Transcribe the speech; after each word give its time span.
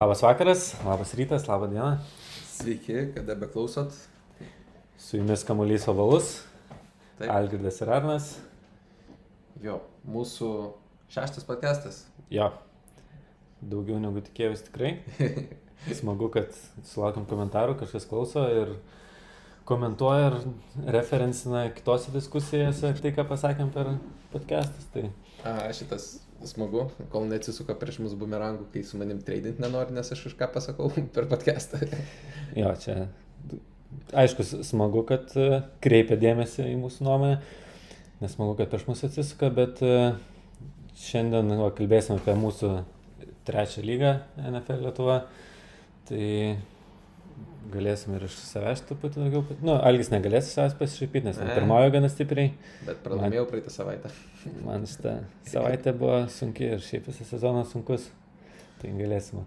Labas 0.00 0.20
vakaras, 0.22 0.76
labas 0.84 1.12
rytas, 1.14 1.48
labą 1.48 1.66
dieną. 1.66 1.96
Sveiki, 2.46 3.12
kada 3.14 3.34
beklausot. 3.34 3.90
Su 4.96 5.16
jumis 5.16 5.42
kamuolys 5.44 5.88
ovalus. 5.90 6.28
Algirdas 7.18 7.80
ir 7.82 7.90
Arnas. 7.90 8.28
Jo, 9.58 9.80
mūsų 10.06 10.50
šeštas 11.10 11.48
podcastas. 11.48 11.98
Jo, 12.30 12.46
daugiau 13.58 13.98
negu 13.98 14.22
tikėjausi 14.22 14.68
tikrai. 14.68 14.92
Smagu, 15.98 16.30
kad 16.30 16.54
sulaukiam 16.86 17.26
komentarų, 17.26 17.74
kažkas 17.82 18.06
klauso 18.06 18.46
ir 18.54 18.76
komentuoja 19.66 20.30
ir 20.30 20.38
referencina 20.94 21.66
kitose 21.74 22.14
diskusijose 22.14 22.94
tai, 23.02 23.16
ką 23.18 23.26
pasakėm 23.34 23.74
per 23.74 23.96
podcastus. 24.30 24.86
Tai 24.94 25.08
A, 25.42 25.72
šitas 25.74 26.12
smagu, 26.46 26.88
kol 27.12 27.26
neatsisuka 27.30 27.74
prieš 27.78 27.98
mus 28.04 28.14
bumerangų, 28.18 28.68
kai 28.72 28.84
su 28.86 29.00
manim 29.00 29.22
tradint 29.24 29.58
nenori, 29.62 29.94
nes 29.96 30.12
aš 30.14 30.28
kažką 30.28 30.50
pasakau 30.54 30.92
per 31.14 31.26
podcastą. 31.30 31.80
jo, 32.56 32.74
čia 32.82 33.08
aišku, 34.12 34.44
smagu, 34.62 35.02
kad 35.08 35.32
e, 35.36 35.62
kreipia 35.84 36.18
dėmesį 36.20 36.68
į 36.72 36.76
mūsų 36.80 37.06
nuomonę, 37.06 37.38
nesmagu, 38.22 38.56
kad 38.58 38.70
prieš 38.72 38.86
mus 38.88 39.04
atsisuka, 39.08 39.50
bet 39.54 39.82
e, 39.84 40.12
šiandien 41.08 41.54
va, 41.60 41.70
kalbėsime 41.76 42.18
apie 42.20 42.36
mūsų 42.38 42.72
trečią 43.48 43.84
lygą 43.86 44.14
NFL 44.42 44.84
Lietuva. 44.84 45.22
Tai 46.08 46.24
galėsim 47.72 48.14
ir 48.16 48.24
iš 48.28 48.36
savęs 48.40 48.82
truputį 48.88 49.22
daugiau. 49.24 49.58
Nu, 49.64 49.74
Algis 49.76 50.10
negalės 50.12 50.48
iš 50.48 50.58
savęs 50.58 50.76
pasišaipyti, 50.78 51.26
nes 51.28 51.40
pirmojo 51.40 51.92
gana 51.94 52.10
stipriai. 52.12 52.52
Bet 52.86 53.02
pralaimėjau 53.04 53.46
praeitą 53.50 53.72
savaitę. 53.74 54.12
Man 54.66 54.86
šitą 54.88 55.18
savaitę 55.48 55.94
buvo 55.96 56.22
sunki 56.32 56.70
ir 56.76 56.84
šiaip 56.84 57.10
visas 57.10 57.32
sezonas 57.34 57.72
sunkus. 57.74 58.08
Tai 58.78 58.94
galėsim 58.94 59.42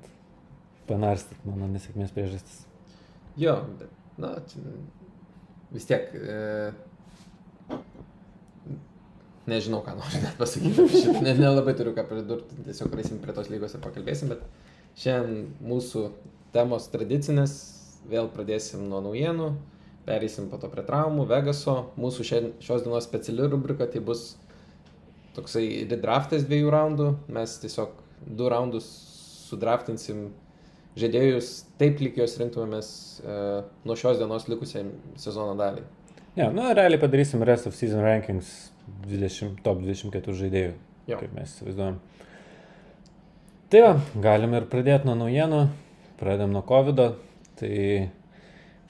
panarstyti 0.89 1.47
mano 1.47 1.69
nesėkmės 1.71 2.11
priežastis. 2.15 2.65
Jo, 3.39 3.61
bet, 3.79 3.91
na, 4.19 4.35
vis 5.71 5.87
tiek. 5.87 6.11
E, 6.11 6.71
nežinau, 9.49 9.81
ką 9.85 9.95
noriu 9.97 10.21
net 10.23 10.35
pasakyti. 10.39 10.87
šitą. 10.91 11.21
Ne, 11.23 11.35
nelabai 11.39 11.73
turiu 11.77 11.95
ką 11.97 12.05
pridurti, 12.09 12.59
tiesiog 12.67 12.97
eisim 12.99 13.21
prie 13.23 13.35
tos 13.35 13.49
lygos 13.51 13.75
ir 13.75 13.83
pakalbėsim, 13.83 14.31
bet 14.33 14.43
šiandien 14.99 15.47
mūsų 15.71 16.09
temos 16.55 16.89
tradicinės, 16.91 17.55
vėl 18.09 18.29
pradėsim 18.33 18.87
nuo 18.89 19.01
naujienų, 19.03 19.51
pereisim 20.07 20.49
po 20.49 20.57
to 20.61 20.69
prie 20.71 20.83
traumų, 20.87 21.27
Vegaso, 21.29 21.75
mūsų 22.01 22.25
šiandien, 22.27 22.53
šios 22.63 22.85
dienos 22.85 23.05
speciali 23.07 23.47
rubrika, 23.51 23.87
tai 23.89 24.01
bus 24.05 24.35
toksai 25.35 25.85
redraftas 25.91 26.45
dviejų 26.47 26.71
raundų, 26.73 27.09
mes 27.31 27.57
tiesiog 27.61 27.93
du 28.27 28.49
raundus 28.51 28.87
sudraftinsim 29.47 30.29
žaidėjus 30.99 31.51
taip, 31.79 32.01
lyg 32.03 32.17
juos 32.19 32.35
rinktumėmės 32.39 32.91
e, 33.23 33.35
nuo 33.87 33.95
šios 33.99 34.19
dienos 34.19 34.47
likusiai 34.51 34.89
sezono 35.19 35.55
daliai. 35.59 35.85
Ne, 36.35 36.47
nu, 36.55 36.67
realiai 36.75 36.99
padarysim 36.99 37.43
rest 37.47 37.67
of 37.67 37.75
season 37.75 38.03
rankings 38.03 38.71
20, 39.07 39.61
top 39.63 39.81
24 39.83 40.35
žaidėjų, 40.41 40.73
Jo. 41.11 41.19
kaip 41.19 41.33
mes 41.35 41.55
įsivaizduojam. 41.55 41.99
Tai 43.71 43.81
va, 43.85 43.91
galim 44.23 44.55
ir 44.57 44.67
pradėti 44.71 45.07
nuo 45.07 45.15
naujienų. 45.15 45.61
Pradedam 46.19 46.51
nuo 46.51 46.61
COVID. 46.67 46.99
-o. 46.99 47.30
Tai 47.61 47.73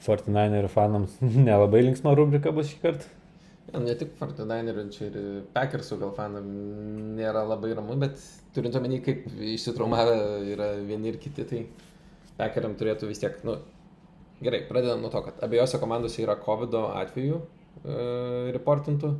49 0.01 0.71
fanams 0.71 1.17
nelabai 1.47 1.83
linksma 1.85 2.15
rubrika 2.17 2.53
bus 2.55 2.71
šį 2.71 2.79
kartą. 2.85 3.17
Ja, 3.71 3.79
ne 3.79 3.93
tik 3.95 4.15
Fortinainerio, 4.19 4.87
čia 4.91 5.07
ir 5.07 5.17
Packersų 5.55 5.99
gal 6.01 6.11
fanam 6.15 6.47
nėra 7.15 7.43
labai 7.47 7.71
ramu, 7.77 7.95
bet 8.01 8.17
turint 8.55 8.75
omeny, 8.75 8.99
kaip 9.05 9.27
išsitraumavę 9.29 10.15
yra 10.51 10.73
vieni 10.83 11.13
ir 11.13 11.19
kiti, 11.21 11.45
tai 11.47 11.61
Packeriam 12.39 12.73
turėtų 12.75 13.07
vis 13.07 13.21
tiek, 13.21 13.37
nu, 13.47 13.59
gerai, 14.43 14.63
pradedam 14.67 15.03
nuo 15.03 15.11
to, 15.13 15.21
kad 15.27 15.39
abiejose 15.45 15.79
komandose 15.79 16.23
yra 16.23 16.35
COVID 16.41 16.75
atveju 16.89 17.37
e, 17.37 17.95
reportintų. 18.57 19.13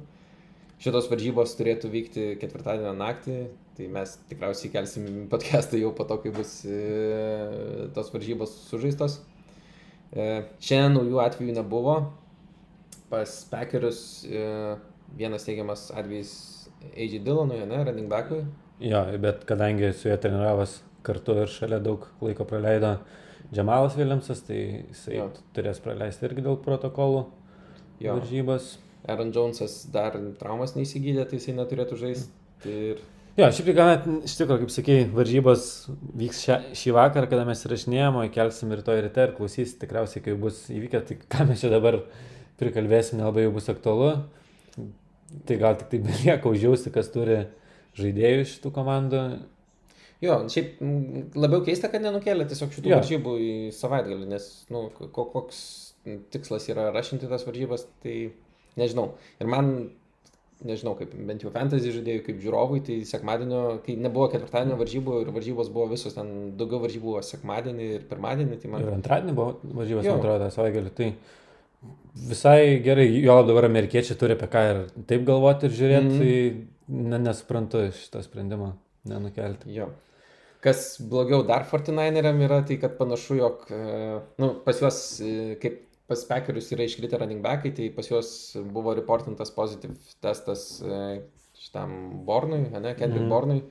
Šitos 0.81 1.07
varžybos 1.11 1.53
turėtų 1.59 1.91
vykti 1.93 2.27
ketvirtadienio 2.41 2.95
naktį, 2.97 3.35
tai 3.77 3.87
mes 3.93 4.17
tikriausiai 4.31 4.73
kelsim 4.73 5.05
podcastą 5.31 5.77
jau 5.79 5.93
po 5.95 6.07
to, 6.09 6.17
kai 6.23 6.33
bus 6.33 6.57
e, 6.65 6.81
tos 7.95 8.09
varžybos 8.11 8.57
sužaistos. 8.71 9.21
E, 10.11 10.43
šiandien 10.59 10.97
naujų 10.97 11.21
atvejų 11.23 11.53
nebuvo, 11.55 11.95
pas 13.11 13.31
Packerius 13.51 14.01
e, 14.27 14.75
vienas 15.17 15.45
teigiamas 15.47 15.85
atvejis 15.95 16.33
AJ 16.91 17.19
Dillonui, 17.23 17.61
ne, 17.69 17.81
running 17.87 18.09
backui. 18.11 18.41
Jo, 18.81 19.03
bet 19.21 19.45
kadangi 19.47 19.91
su 19.93 20.09
juo 20.09 20.17
treniravas 20.19 20.79
kartu 21.05 21.35
ir 21.43 21.51
šalia 21.51 21.79
daug 21.83 22.07
laiko 22.21 22.45
praleido 22.49 22.95
Džemalas 23.51 23.95
Viljamsas, 23.99 24.41
tai 24.47 24.59
jisai 24.89 25.17
Jo. 25.17 25.29
turės 25.55 25.79
praleisti 25.83 26.25
irgi 26.27 26.43
dėl 26.45 26.57
protokolų 26.63 27.25
Jo. 28.01 28.15
varžybas. 28.17 28.77
Aaron 29.09 29.31
Jonesas 29.33 29.79
dar 29.91 30.13
traumas 30.39 30.75
neįsigydė, 30.77 31.25
tai 31.29 31.39
jisai 31.39 31.55
neturėtų 31.57 31.97
žaisti. 31.97 32.29
Ir 32.69 32.99
Jo, 33.39 33.47
šiaip 33.47 33.67
tai 33.69 33.73
gal 33.77 33.87
net, 33.93 34.07
iš 34.27 34.33
tikrųjų, 34.41 34.65
kaip 34.65 34.73
sakei, 34.73 35.03
varžybos 35.15 35.63
vyks 36.19 36.41
šią, 36.43 36.57
šį 36.75 36.91
vakarą, 36.97 37.29
kada 37.31 37.45
mes 37.47 37.61
įrašinėjom, 37.63 38.17
o 38.19 38.25
įkelsim 38.27 38.73
rytoj 38.75 38.99
ryte 39.05 39.23
ir 39.23 39.31
klausys, 39.37 39.71
tikriausiai, 39.79 40.23
kai 40.25 40.35
bus 40.39 40.65
įvykę, 40.73 40.99
tai 41.07 41.15
ką 41.31 41.47
mes 41.47 41.63
čia 41.63 41.71
dabar 41.71 42.01
prikalbėsim, 42.59 43.21
nelabai 43.21 43.45
jau 43.45 43.53
bus 43.55 43.69
aktualu. 43.71 44.09
Tai 45.47 45.57
gal 45.61 45.77
tik 45.79 45.87
tai 45.93 46.01
belieka 46.03 46.51
užjausti, 46.51 46.91
kas 46.93 47.07
turi 47.13 47.39
žaidėjų 47.99 48.43
šitų 48.51 48.73
komandų. 48.75 49.21
jo, 50.21 50.35
šiaip 50.51 50.81
m, 50.83 51.23
labiau 51.39 51.63
keista, 51.65 51.87
kad 51.89 52.03
nenukėlė 52.03 52.45
tiesiog 52.51 52.75
šitų 52.75 52.91
Jo. 52.91 52.99
varžybų 52.99 53.37
į 53.41 53.53
savaitgalį, 53.79 54.27
nes, 54.35 54.49
nu, 54.69 54.89
ko, 54.91 55.23
koks 55.31 55.63
tikslas 56.35 56.67
yra 56.69 56.89
rašinti 56.91 57.29
tas 57.31 57.47
varžybas, 57.47 57.87
tai 58.03 58.33
nežinau. 58.77 59.13
Ir 59.39 59.49
man, 59.49 59.71
nežinau, 60.67 60.93
kaip 60.99 61.13
bent 61.27 61.43
jau 61.45 61.51
fantasy 61.53 61.91
žaidėjų, 61.95 62.23
kaip 62.27 62.39
žiūrovui, 62.43 62.81
tai 62.85 62.97
sekmadienio, 63.09 63.61
kai 63.85 63.95
nebuvo 63.99 64.27
ketvirtadienio 64.33 64.77
varžybų 64.79 65.21
ir 65.23 65.31
varžybos 65.35 65.71
buvo 65.73 65.87
visos, 65.93 66.13
ten 66.17 66.51
daugiau 66.59 66.81
varžybų 66.83 67.07
buvo 67.13 67.21
sekmadienį 67.25 67.87
ir 67.97 68.05
pirmadienį, 68.11 68.59
tai 68.61 68.71
man... 68.73 68.85
Ir 68.85 68.93
antradienį 68.97 69.35
buvo 69.37 69.77
varžybos, 69.81 70.05
man 70.09 70.19
atrodo, 70.21 70.49
savaitgalį. 70.55 70.93
Tai 70.99 71.09
visai 72.29 72.79
gerai, 72.85 73.07
jo 73.23 73.39
dabar 73.47 73.67
amerikiečiai 73.69 74.17
turi 74.19 74.37
apie 74.37 74.49
ką 74.51 74.63
ir 74.69 74.81
taip 75.09 75.25
galvoti 75.27 75.69
ir 75.69 75.75
žiūrėti, 75.79 76.13
Mhm. 76.13 76.21
tai 76.21 77.03
ne, 77.11 77.19
nesuprantu 77.25 77.85
šito 77.97 78.21
sprendimo 78.25 78.73
nenukelti. 79.09 79.71
Jo. 79.73 79.89
Kas 80.61 80.99
blogiau 81.01 81.41
dar 81.47 81.63
Fortinaineriam 81.65 82.37
yra, 82.45 82.61
tai 82.67 82.77
kad 82.77 82.97
panašu, 82.99 83.37
jog 83.39 83.63
e, 83.73 84.19
nu, 84.37 84.51
pas 84.65 84.77
juos, 84.77 84.99
e, 85.25 85.55
kaip 85.61 85.79
pas 86.11 86.23
Packerius 86.27 86.69
yra 86.75 86.85
iškritę 86.87 87.19
running 87.21 87.41
backai, 87.43 87.71
tai 87.77 87.89
pas 87.95 88.09
juos 88.11 88.31
buvo 88.75 88.93
reportintas 88.97 89.53
pozitiv 89.55 89.95
testas 90.23 90.65
e, 90.83 91.21
šitam 91.61 91.95
Bornui, 92.27 92.65
ne, 92.73 92.93
Kendrick 92.99 93.23
mm. 93.23 93.31
Bornui, 93.31 93.61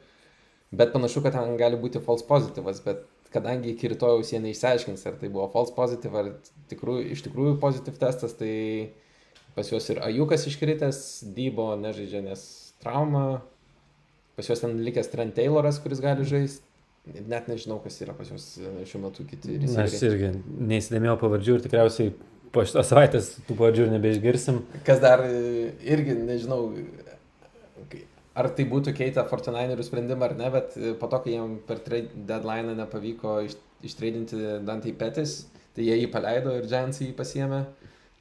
bet 0.73 0.95
panašu, 0.95 1.23
kad 1.25 1.37
ten 1.37 1.57
gali 1.61 1.79
būti 1.81 2.03
false 2.05 2.25
pozityvas, 2.29 2.81
bet 2.87 3.05
kadangi 3.35 3.75
iki 3.75 3.93
rytojaus 3.93 4.33
jie 4.33 4.41
neišsiaiškins, 4.43 5.05
ar 5.07 5.19
tai 5.21 5.31
buvo 5.31 5.47
false 5.53 5.75
positive, 5.77 6.17
ar 6.17 6.33
tikrųjų, 6.71 7.05
iš 7.15 7.25
tikrųjų 7.27 7.59
pozitiv 7.63 7.99
testas, 8.01 8.35
tai 8.39 8.55
pas 9.55 9.71
juos 9.71 9.87
ir 9.93 10.01
Ajukas 10.07 10.47
iškritęs, 10.51 11.05
Dybo 11.37 11.73
nežaidžia, 11.79 12.25
nes 12.27 12.43
trauma, 12.83 13.43
pas 14.39 14.51
juos 14.51 14.63
ten 14.63 14.79
likęs 14.87 15.11
Trent 15.13 15.37
Tayloras, 15.39 15.81
kuris 15.83 16.03
gali 16.03 16.27
žaisti. 16.27 16.67
Net 17.11 17.47
nežinau, 17.49 17.79
kas 17.81 17.97
yra 18.05 18.13
pas 18.13 18.29
juos 18.29 18.45
e, 18.61 18.71
šiuo 18.87 19.01
metu 19.07 19.25
kiti 19.25 19.55
aš 19.81 19.95
irgi 20.05 20.35
neįsidėmėjau 20.45 21.15
pavardžių 21.23 21.55
ir 21.57 21.63
tikriausiai 21.65 22.11
po 22.55 22.65
šitos 22.67 22.89
savaitės 22.91 23.31
tų 23.47 23.57
pavardžių 23.59 23.87
ir 23.87 23.93
nebeišgirsim. 23.95 24.61
Kas 24.87 25.01
dar 25.03 25.23
e, 25.27 25.71
irgi 25.87 26.17
nežinau, 26.19 26.61
ar 28.39 28.51
tai 28.57 28.67
būtų 28.71 28.95
keitę 28.97 29.25
Fortinainerių 29.31 29.87
sprendimą 29.87 30.29
ar 30.31 30.37
ne, 30.39 30.51
bet 30.55 30.75
e, 30.79 30.95
po 30.99 31.11
to, 31.13 31.23
kai 31.25 31.37
jiem 31.37 31.59
per 31.69 31.83
deadline 31.83 32.75
nepavyko 32.79 33.41
iš, 33.47 33.57
ištreidinti 33.87 34.41
Dantei 34.67 34.95
Petis, 34.97 35.45
tai 35.77 35.87
jie 35.87 36.03
jį 36.03 36.11
paleido 36.13 36.57
ir 36.59 36.69
Giants 36.71 37.03
jį 37.03 37.13
pasiemė. 37.19 37.65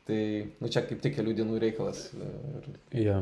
Tai, 0.10 0.22
nu 0.58 0.70
čia 0.74 0.82
kaip 0.90 1.04
tik 1.04 1.20
kelių 1.20 1.36
dienų 1.38 1.60
reikalas. 1.62 2.08
e, 2.14 2.32
Ir, 2.60 2.72
Jo. 3.06 3.20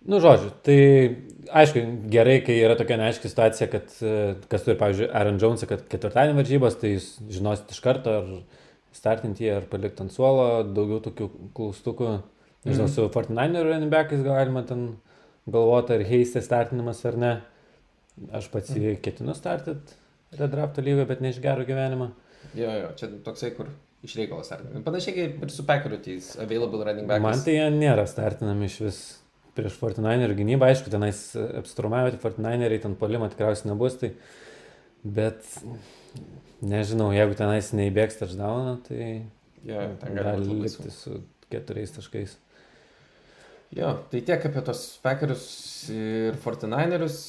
Nu, 0.00 0.16
žodžiu, 0.16 0.48
tai 0.64 0.76
aišku, 1.52 1.80
gerai, 2.08 2.38
kai 2.40 2.54
yra 2.56 2.72
tokia 2.78 2.96
neaiški 2.96 3.28
situacija, 3.28 3.66
kad 3.68 3.90
kas 4.48 4.62
turi, 4.64 4.78
pavyzdžiui, 4.80 5.10
Aaron 5.12 5.36
Jonesą, 5.42 5.68
kad 5.68 5.82
ketvirtadienį 5.92 6.38
varžybos, 6.38 6.78
tai 6.80 6.94
jūs 6.94 7.08
žinosit 7.28 7.74
iš 7.74 7.82
karto, 7.84 8.14
ar 8.22 8.30
startinti 8.92 9.44
jį, 9.46 9.52
ar 9.56 9.66
palikti 9.70 10.02
ant 10.04 10.12
suolo, 10.14 10.62
daugiau 10.66 11.00
tokių 11.04 11.28
klaustukų. 11.56 12.10
Nežinau, 12.64 12.88
Mhm. 12.88 12.92
su 12.94 13.08
Fortnite 13.08 13.62
running 13.64 13.90
backais 13.90 14.22
galima 14.22 14.66
ten 14.66 14.96
galvoti, 15.48 15.94
ar 15.94 16.00
heistė 16.04 16.42
startinimas 16.44 17.04
ar 17.06 17.16
ne. 17.16 17.42
Aš 18.32 18.50
pats 18.52 18.70
jį 18.70 18.98
ketinu 19.00 19.34
startyti 19.34 19.94
redrafto 20.38 20.82
lygą, 20.82 21.06
bet 21.08 21.20
ne 21.20 21.30
iš 21.30 21.40
gero 21.40 21.64
gyvenimo. 21.64 22.10
jo, 22.54 22.68
jo, 22.70 22.88
čia 22.96 23.08
toksai, 23.24 23.54
kur 23.56 23.66
iš 24.04 24.16
reikalos 24.16 24.52
ar 24.52 24.60
ne. 24.64 24.80
Panašiai 24.82 25.14
kaip 25.14 25.42
ir 25.42 25.48
su 25.50 25.62
Packeriu, 25.64 26.02
tai 26.02 26.12
jis 26.18 26.36
available 26.36 26.84
running 26.84 27.06
back. 27.06 27.22
Man 27.22 27.38
tai 27.40 27.52
jie 27.56 27.70
nėra 27.70 28.06
startinami 28.06 28.64
iš 28.64 28.78
vis 28.80 29.18
prieš 29.56 29.72
Fortnite 29.78 30.22
ir 30.28 30.34
gynybą. 30.34 30.68
Aišku, 30.68 30.90
tenais 30.90 31.34
apstrumavę 31.36 32.18
Fortnite 32.18 32.78
ten 32.82 32.94
polimo 32.94 33.28
tikriausiai 33.28 33.72
nebus. 33.72 33.96
Tai 33.98 34.12
Bet 35.04 35.42
nežinau, 36.62 37.10
jeigu 37.14 37.36
tenais 37.38 37.70
neįbėgs 37.76 38.18
touchdowną, 38.20 38.78
tai 38.86 39.04
Jo, 39.64 39.82
ten 40.00 40.16
gali 40.16 40.46
gali 40.46 40.62
likti 40.64 40.92
su 40.92 41.20
keturiais 41.52 41.92
taškais. 41.92 42.36
Jo, 43.76 43.92
tai 44.10 44.22
tiek 44.26 44.46
apie 44.48 44.62
tos 44.66 44.82
Packerius 45.04 45.44
ir 45.94 46.38
49erius. 46.44 47.20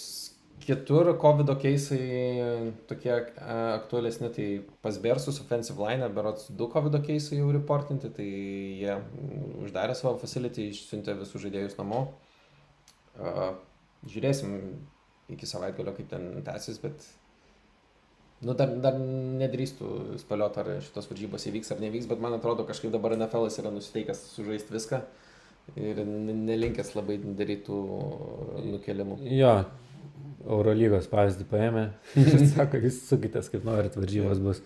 Kitur 0.62 1.08
COVID 1.18 1.56
keisai 1.58 2.04
tokie 2.86 3.10
aktualesni, 3.10 4.30
tai 4.30 4.46
pas 4.86 5.00
Bersus 5.02 5.40
offensive 5.42 5.82
line, 5.82 6.06
berots 6.14 6.52
du 6.54 6.68
COVID 6.70 7.00
keisai 7.02 7.40
jau 7.40 7.48
reportinti, 7.56 8.12
tai 8.14 8.28
jie 8.28 8.92
mm, 8.94 9.56
uždarė 9.66 9.96
savo 9.98 10.20
facility, 10.22 10.68
išsiuntė 10.70 11.18
visus 11.18 11.42
žaidėjus 11.42 11.80
namo. 11.80 12.04
Žiūrėsim 14.06 14.54
iki 15.34 15.50
savaitgalio, 15.50 15.96
kaip 15.98 16.14
ten 16.14 16.30
tęsis, 16.46 16.78
bet 16.84 17.10
Nu, 18.42 18.56
dar, 18.58 18.72
dar 18.82 18.96
nedrįstų 18.98 20.18
spėlioti, 20.24 20.62
ar 20.64 20.70
šitos 20.82 21.06
varžybos 21.12 21.44
įvyks 21.52 21.76
ar 21.76 21.82
nevyks, 21.84 22.08
bet 22.10 22.22
man 22.24 22.34
atrodo, 22.34 22.66
kažkaip 22.66 22.90
dabar 22.94 23.14
NFL 23.14 23.46
yra 23.62 23.74
nusiteikęs 23.76 24.24
sužaisti 24.34 24.74
viską 24.74 25.04
ir 25.78 26.02
ne- 26.08 26.38
nelinkęs 26.50 26.96
labai 26.98 27.20
darytų 27.22 27.82
nukelimų. 28.72 29.20
Jo, 29.38 29.54
Eurolygos 30.42 31.06
pavyzdį 31.12 31.46
paėmė 31.52 31.84
ir 32.24 32.48
sako, 32.50 32.82
jūs 32.82 33.04
sukitės 33.12 33.52
kaip 33.54 33.68
norit, 33.68 33.98
varžybos 34.00 34.42
bus. 34.42 34.64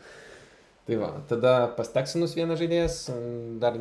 Tai 0.86 0.98
va, 1.02 1.08
tada 1.26 1.52
pas 1.74 1.88
Texinus 1.90 2.36
vienas 2.38 2.60
žaidėjas, 2.62 2.96
dar 3.62 3.78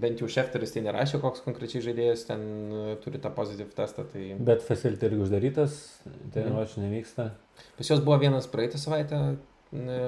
bent 0.00 0.22
jau 0.22 0.28
Šefteris 0.32 0.72
tai 0.72 0.80
nerašė, 0.86 1.18
koks 1.20 1.42
konkrečiai 1.44 1.82
žaidėjas 1.84 2.22
ten 2.30 2.46
e, 2.72 2.94
turi 3.04 3.20
tą 3.20 3.28
pozityvų 3.36 3.76
testą. 3.76 4.06
Tai 4.08 4.22
Bet 4.48 4.64
facility 4.64 5.10
irgi 5.10 5.20
uždarytas, 5.26 5.74
treniruočio 6.32 6.80
nevyksta. 6.80 7.28
pas 7.76 7.90
juos 7.90 8.00
buvo 8.06 8.16
vienas 8.24 8.48
praeitą 8.48 8.80
savaitę 8.80 9.20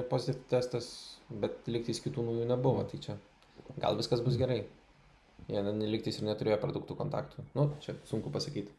pozityvų 0.09 0.49
testas, 0.49 0.89
bet 1.29 1.69
lygtais 1.69 2.01
kitų 2.01 2.25
naujų 2.25 2.49
nebuvo. 2.49 2.87
Tai 2.89 3.03
čia 3.03 3.19
gal 3.77 3.99
viskas 4.01 4.25
bus 4.25 4.41
gerai. 4.41 4.63
Jie 5.47 5.61
neliktais 5.63 6.17
ir 6.17 6.25
neturėjo 6.27 6.57
produktų 6.65 6.97
kontaktų. 6.97 7.45
Nu, 7.53 7.69
čia 7.83 7.93
sunku 8.09 8.33
pasakyti. 8.33 8.73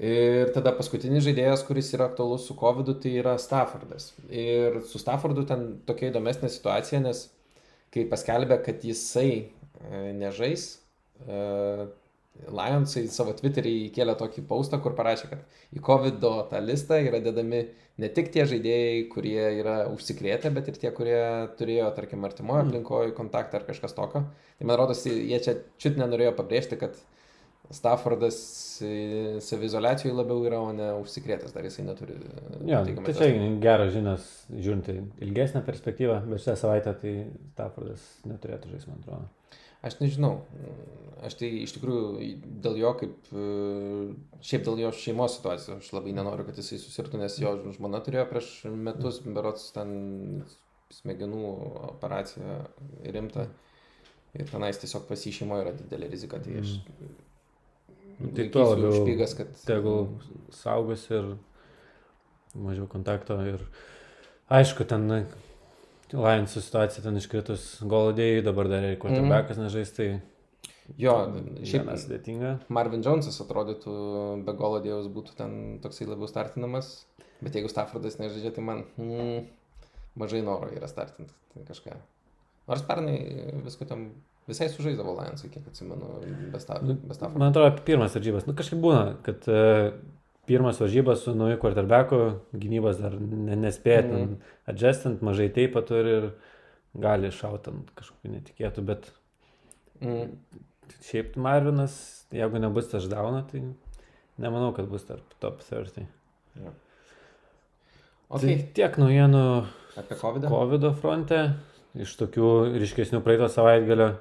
Ir 0.00 0.52
tada 0.54 0.72
paskutinis 0.76 1.26
žaidėjas, 1.26 1.64
kuris 1.66 1.90
yra 1.96 2.06
aktualus 2.08 2.46
su 2.48 2.54
COVID, 2.56 2.92
tai 3.02 3.16
yra 3.20 3.34
Staffordas. 3.42 4.12
Ir 4.32 4.80
su 4.88 5.00
Staffordu 5.02 5.44
ten 5.48 5.66
tokia 5.88 6.08
įdomesnė 6.12 6.48
situacija, 6.52 7.02
nes 7.04 7.26
kai 7.92 8.06
paskelbė, 8.08 8.62
kad 8.64 8.86
jisai 8.86 9.32
e, 9.34 10.04
nežais, 10.16 10.70
e, 11.26 11.42
Lionsai 12.48 13.04
savo 13.12 13.34
Twitter'į 13.36 13.72
įkėlė 13.90 14.14
tokį 14.16 14.46
postą, 14.48 14.78
kur 14.80 14.94
parašė, 14.96 15.28
kad 15.32 15.76
į 15.76 15.82
COVID 15.84 16.22
tą 16.48 16.60
listą 16.64 17.00
yra 17.04 17.20
dedami 17.20 17.66
ne 18.00 18.08
tik 18.16 18.30
tie 18.32 18.46
žaidėjai, 18.48 19.02
kurie 19.12 19.42
yra 19.60 19.76
užsikrėtę, 19.92 20.52
bet 20.54 20.70
ir 20.70 20.78
tie, 20.80 20.92
kurie 20.96 21.20
turėjo, 21.58 21.90
tarkim, 21.96 22.24
artimoje 22.24 22.64
aplinkoje 22.64 23.12
kontaktą 23.18 23.60
ar 23.60 23.66
kažkas 23.68 23.96
tokio. 23.98 24.24
Tai 24.56 24.68
man 24.70 24.80
rodos, 24.80 25.04
jie 25.04 25.40
čia 25.44 25.58
čiut 25.82 26.00
nenorėjo 26.00 26.32
pabrėžti, 26.38 26.80
kad 26.80 26.96
Staffordas 27.70 28.38
e, 28.82 29.38
savizolacijoje 29.44 30.14
labiau 30.16 30.42
yra, 30.48 30.58
o 30.58 30.72
ne 30.74 30.88
užsikrėtęs, 30.98 31.52
dar 31.54 31.66
jisai 31.68 31.84
neturi. 31.86 32.16
e, 32.18 32.62
Jo, 32.66 32.80
tai 33.06 33.14
čia 33.14 33.28
geras 33.62 33.92
žinios, 33.94 34.24
žiūrint 34.50 34.90
į 34.90 34.96
ilgesnę 35.28 35.62
perspektyvą, 35.66 36.16
bet 36.32 36.42
šią 36.42 36.56
savaitę 36.58 36.96
tai 37.02 37.12
Staffordas 37.52 38.08
neturėtų 38.26 38.72
žaisti, 38.72 38.90
man 38.90 39.04
atrodo. 39.04 39.28
Aš 39.86 39.96
nežinau. 40.02 40.32
Aš 41.24 41.38
tai 41.40 41.48
iš 41.62 41.76
tikrųjų 41.76 42.26
dėl 42.64 42.76
jo, 42.80 42.90
kaip 43.00 43.30
e, 43.32 43.46
šiaip 44.44 44.66
dėl 44.66 44.82
jo 44.82 44.90
šeimos 44.96 45.38
situacijos, 45.38 45.78
aš 45.84 45.94
labai 45.94 46.12
nenoriu, 46.16 46.44
kad 46.48 46.58
jisai 46.58 46.80
susirtų, 46.80 47.20
nes 47.22 47.38
jo 47.40 47.54
žmona 47.76 48.02
turėjo 48.04 48.26
prieš 48.32 48.50
metus, 48.72 49.22
berots 49.24 49.70
ten 49.76 50.42
smegenų 50.90 51.54
operaciją 51.94 52.60
rimtą. 53.14 53.46
Ir 54.34 54.46
tenais 54.50 54.78
tiesiog 54.78 55.06
pas 55.08 55.22
jį 55.26 55.32
šeimoje 55.40 55.64
yra 55.64 55.72
didelė 55.74 56.10
rizika. 56.12 56.38
Tai 56.42 56.60
aš 56.60 56.76
Nu, 57.00 57.08
tai 58.36 58.48
tuo 58.52 58.66
labiau 58.72 58.90
užpygas, 59.00 59.36
kad... 59.38 59.52
Tegul 59.68 60.08
saugus 60.54 61.06
ir 61.12 61.34
mažiau 62.54 62.88
kontakto. 62.90 63.38
Ir 63.46 63.62
aišku, 64.52 64.86
ten 64.88 65.06
Lions 66.10 66.56
situacija 66.56 67.04
ten 67.04 67.20
iškritus 67.20 67.76
goladėjai, 67.86 68.42
dabar 68.46 68.68
dar 68.72 68.88
ir 68.88 68.98
quarterbackas 69.00 69.60
mm. 69.60 69.68
nežais, 69.68 69.94
tai 69.94 70.10
Jo, 70.98 71.12
šiaip 71.30 71.66
šiaip 71.70 71.84
nesudėtinga. 71.86 72.52
Marvin 72.72 73.04
Jonesas 73.04 73.38
atrodytų 73.44 73.92
be 74.46 74.54
golo 74.58 74.80
dėjus 74.82 75.06
būtų 75.14 75.36
ten 75.38 75.52
toksai 75.84 76.08
labiau 76.08 76.26
startinamas, 76.30 76.88
bet 77.38 77.54
jeigu 77.54 77.70
Staffordas 77.70 78.18
nežaidžia, 78.18 78.50
tai 78.56 78.64
man 78.66 78.82
mm, 78.98 79.44
mažai 80.18 80.42
noro 80.46 80.70
yra 80.74 80.90
startinti 80.90 81.66
kažką. 81.68 81.94
Nors 82.70 82.82
pernai 82.86 83.16
visko 83.64 83.86
ten 83.86 84.08
visai 84.50 84.68
sužaisdavo 84.72 85.14
Lionsai, 85.16 85.50
kiek 85.54 85.66
atsimenu, 85.70 86.08
be, 86.52 86.60
sta, 86.60 86.80
Nu. 86.82 86.96
Man 87.38 87.50
atrodo, 87.50 87.72
pirmas 87.86 88.14
varžybas. 88.18 88.46
Nu, 88.48 88.54
kažkaip 88.58 88.80
būna, 88.82 89.16
kad 89.26 89.46
uh, 89.48 89.92
pirmas 90.50 90.80
varžybas 90.82 91.22
su 91.24 91.34
nauju 91.38 91.58
quarterbacku, 91.62 92.20
gynybos 92.52 92.98
dar 93.00 93.14
ne, 93.20 93.56
nespėja 93.56 94.02
ten 94.08 94.16
Mhm. 94.20 94.36
adjustant, 94.72 95.22
mažai 95.22 95.48
taip 95.54 95.74
pat 95.78 95.86
turi 95.90 96.16
ir 96.18 96.30
gali 96.98 97.30
šautant 97.30 97.90
kažkokiu 97.94 98.32
netikėtų, 98.34 98.84
bet 98.84 99.10
Mm. 100.00 100.30
šiaip 101.04 101.36
Marvinas, 101.36 102.24
jeigu 102.32 102.58
nebus 102.58 102.88
touchdown, 102.90 103.44
tai 103.50 103.60
nemanau, 104.40 104.72
kad 104.74 104.88
bus 104.88 105.04
tarp 105.04 105.22
top 105.40 105.60
30. 105.62 106.06
Ja. 106.56 106.72
Okay. 108.30 108.38
Okay. 108.46 108.56
Tai 108.56 108.72
tiek 108.78 108.96
naujienų 109.02 109.44
Apie 110.00 110.16
COVID. 110.16 110.46
COVID 110.48 110.84
fronte, 111.00 111.38
iš 111.98 112.12
tokių 112.16 112.78
ryškesnių 112.80 113.20
praeito 113.26 113.48
savaitgalio 113.50 114.12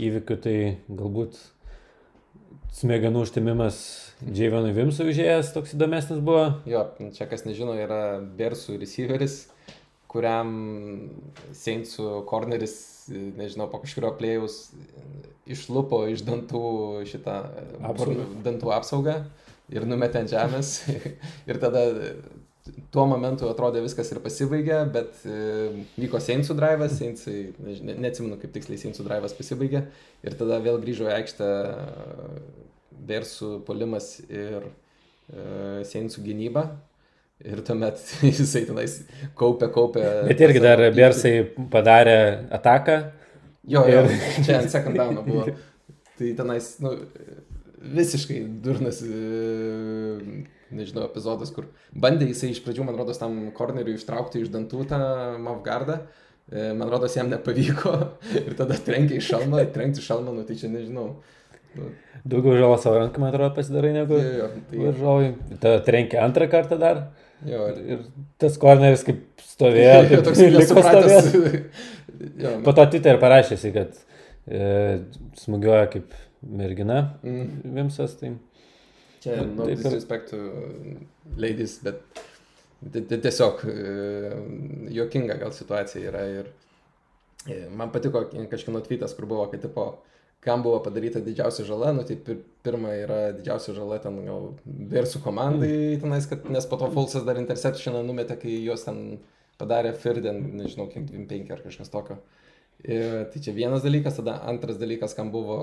įvykių, 0.00 0.36
tai 0.42 0.56
galbūt 0.88 1.38
smegenų 2.74 3.22
užtimimas 3.26 3.78
Džiavianui 4.24 4.74
Vimsui 4.74 5.06
užėjęs 5.12 5.52
toks 5.54 5.74
įdomesnis 5.76 6.22
buvo. 6.24 6.46
Jo, 6.68 6.88
čia 7.14 7.28
kas 7.30 7.46
nežino, 7.46 7.76
yra 7.78 8.18
Bersų 8.38 8.78
receiveris, 8.82 9.44
kuriam 10.10 10.50
Seinsų 11.54 12.24
corneris, 12.30 12.76
nežinau, 13.10 13.68
po 13.70 13.82
kažkurio 13.82 14.14
plėjus 14.18 14.58
išlupo 15.50 16.04
iš 16.10 16.24
dantų 16.26 16.64
šitą 17.10 17.38
Apsaugą. 17.84 18.26
dantų 18.46 18.72
apsaugą 18.74 19.18
ir 19.74 19.86
numetė 19.88 20.24
ant 20.24 20.32
žemės. 20.32 20.76
ir 21.50 21.60
tada 21.62 21.84
tuo 22.94 23.04
momentu 23.10 23.48
atrodė 23.50 23.82
viskas 23.84 24.08
ir 24.12 24.20
pasibaigė, 24.24 24.78
bet 24.94 25.24
e, 25.28 25.84
vyko 26.00 26.20
Seinsų 26.22 26.56
drivas, 26.56 26.94
Seinsai, 27.00 27.50
nežinau, 27.60 27.96
neatsimenu 28.06 28.38
kaip 28.40 28.54
tiksliai 28.54 28.80
Seinsų 28.80 29.04
drivas 29.04 29.36
pasibaigė 29.36 29.84
ir 30.24 30.38
tada 30.38 30.60
vėl 30.64 30.80
grįžo 30.82 31.10
į 31.10 31.14
aikštę 31.18 31.50
Bersų 33.04 33.50
polimas 33.66 34.14
ir 34.30 34.64
e, 34.64 35.82
Seinsų 35.90 36.24
gynyba. 36.24 36.68
Ir 37.44 37.60
tuomet 37.66 38.00
jisai 38.24 38.62
tenais 38.68 39.00
kaupė, 39.36 39.68
kaupė. 39.74 40.04
Bet 40.30 40.40
irgi 40.46 40.62
dar. 40.64 40.80
Bersai 40.94 41.34
padarė 41.72 42.16
ataką. 42.54 43.00
Jo, 43.68 43.82
jo, 43.88 44.04
Ir- 44.06 44.44
čia 44.44 44.60
ant 44.62 44.72
second 44.72 44.96
down 45.00 45.20
buvo. 45.26 45.48
Tai 46.18 46.28
tenais, 46.38 46.68
nu, 46.78 46.92
visiškai 47.98 48.38
durnas, 48.62 49.00
e, 49.02 50.44
nežinau, 50.76 51.06
epizodas, 51.08 51.52
kur 51.54 51.70
bandė 51.94 52.28
jisai 52.30 52.52
iš 52.54 52.60
pradžių, 52.64 52.86
man 52.88 52.98
rodos, 52.98 53.20
tam 53.20 53.38
corneriui 53.56 53.96
ištraukti 53.98 54.42
iš 54.44 54.52
dantų 54.54 54.86
tą 54.90 55.00
Mavgardą. 55.42 56.00
E, 56.52 56.72
Man 56.76 56.90
rodos, 56.92 57.14
jam 57.16 57.30
nepavyko 57.32 57.94
ir 58.46 58.56
tada 58.58 58.76
trenkė 58.76 59.16
į 59.16 59.24
šalmą, 59.24 59.62
trenkti 59.74 60.04
šalmą, 60.04 60.34
nu 60.36 60.44
tai 60.48 60.58
čia 60.60 60.68
nežinau. 60.72 61.14
Nu, 61.74 61.90
Daugiau 62.24 62.54
žalo 62.58 62.76
savo 62.78 63.00
ranką, 63.00 63.20
man 63.20 63.32
atrodo, 63.32 63.54
pasidarai 63.56 63.92
negu 63.96 64.18
tai, 64.20 64.78
varžovai. 64.78 65.30
Tada 65.56 65.80
trenkė 65.84 66.20
antrą 66.22 66.46
kartą 66.52 66.78
dar. 66.80 67.02
jo, 67.48 67.64
ir, 67.72 67.80
Ir 67.96 68.04
tas 68.40 68.58
korneris 68.60 69.02
kaip 69.06 69.24
stovėjo, 69.42 69.96
jo, 70.04 70.08
taip 70.12 70.26
toks 70.28 70.42
liko. 70.54 71.54
Jo, 72.40 72.52
Po 72.64 72.72
to 72.76 72.86
Twitter 72.92 73.18
parašė, 73.20 73.56
jisai, 73.56 73.72
kad 73.74 73.98
e, 74.46 74.68
smūgiuoja 75.42 75.88
kaip 75.96 76.14
mergina 76.44 77.00
mm. 77.24 77.74
Vimsas. 77.74 78.16
Tai... 78.20 78.36
Čia, 79.24 79.40
nu, 79.48 79.64
taip 79.64 79.80
to 79.84 79.90
ladies, 81.40 81.78
bet 81.84 82.02
ti- 82.92 83.04
ti- 83.08 83.20
tiesiog 83.24 83.62
e, 83.72 83.76
juokinga 84.94 85.38
gal 85.40 85.54
situacija 85.56 86.10
yra 86.10 86.24
ir 86.28 86.50
e, 87.48 87.62
man 87.72 87.92
patiko 87.94 88.26
kažkino 88.52 88.82
tweetas, 88.84 89.16
kur 89.16 89.26
buvo, 89.30 89.46
kad 89.52 89.64
tipo, 89.64 89.86
kam 90.44 90.62
buvo 90.64 90.82
padaryta 90.84 91.22
didžiausia 91.24 91.64
žala, 91.64 91.94
nu 91.96 92.04
tai 92.04 92.18
pir, 92.20 92.42
pirma 92.66 92.92
yra 93.00 93.20
didžiausia 93.36 93.72
žala 93.78 93.96
ten 94.04 94.18
gal 94.26 94.50
Bersų 94.92 95.22
komandai, 95.24 95.96
tenais, 96.02 96.28
kad, 96.28 96.44
nes 96.52 96.68
po 96.68 96.76
to 96.80 96.90
Fulsas 96.92 97.24
dar 97.24 97.40
interceptioną 97.40 98.04
numetė, 98.04 98.36
kai 98.42 98.58
juos 98.66 98.84
ten 98.84 99.20
padarė 99.60 99.94
Firden, 99.96 100.42
nežinau, 100.58 100.90
kiek 100.92 101.06
25 101.08 101.52
ar 101.56 101.64
kažkas 101.64 101.88
tokio. 101.92 102.18
Ir 102.84 103.22
tai 103.32 103.40
čia 103.40 103.54
vienas 103.56 103.80
dalykas, 103.80 104.18
tada 104.18 104.34
antras 104.44 104.76
dalykas, 104.76 105.14
kam 105.16 105.30
buvo 105.32 105.56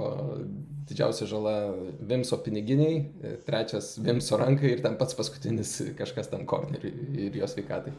didžiausia 0.90 1.28
žala 1.30 1.54
Vimso 2.00 2.40
piniginiai, 2.42 3.04
trečias 3.46 3.94
Vimso 4.02 4.40
rankai 4.42 4.72
ir 4.74 4.82
ten 4.82 4.98
pats 4.98 5.14
paskutinis 5.18 5.76
kažkas 6.00 6.32
tam 6.32 6.48
korneriui 6.50 7.28
ir 7.28 7.38
jos 7.44 7.54
veikatai. 7.60 7.94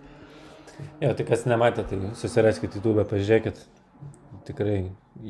Jo, 0.98 1.12
tai 1.14 1.26
kas 1.28 1.46
nematė, 1.46 1.84
tai 1.86 2.00
susiraskite 2.18 2.80
YouTube, 2.80 3.04
pažiūrėkit. 3.10 3.62
Tikrai 4.48 4.78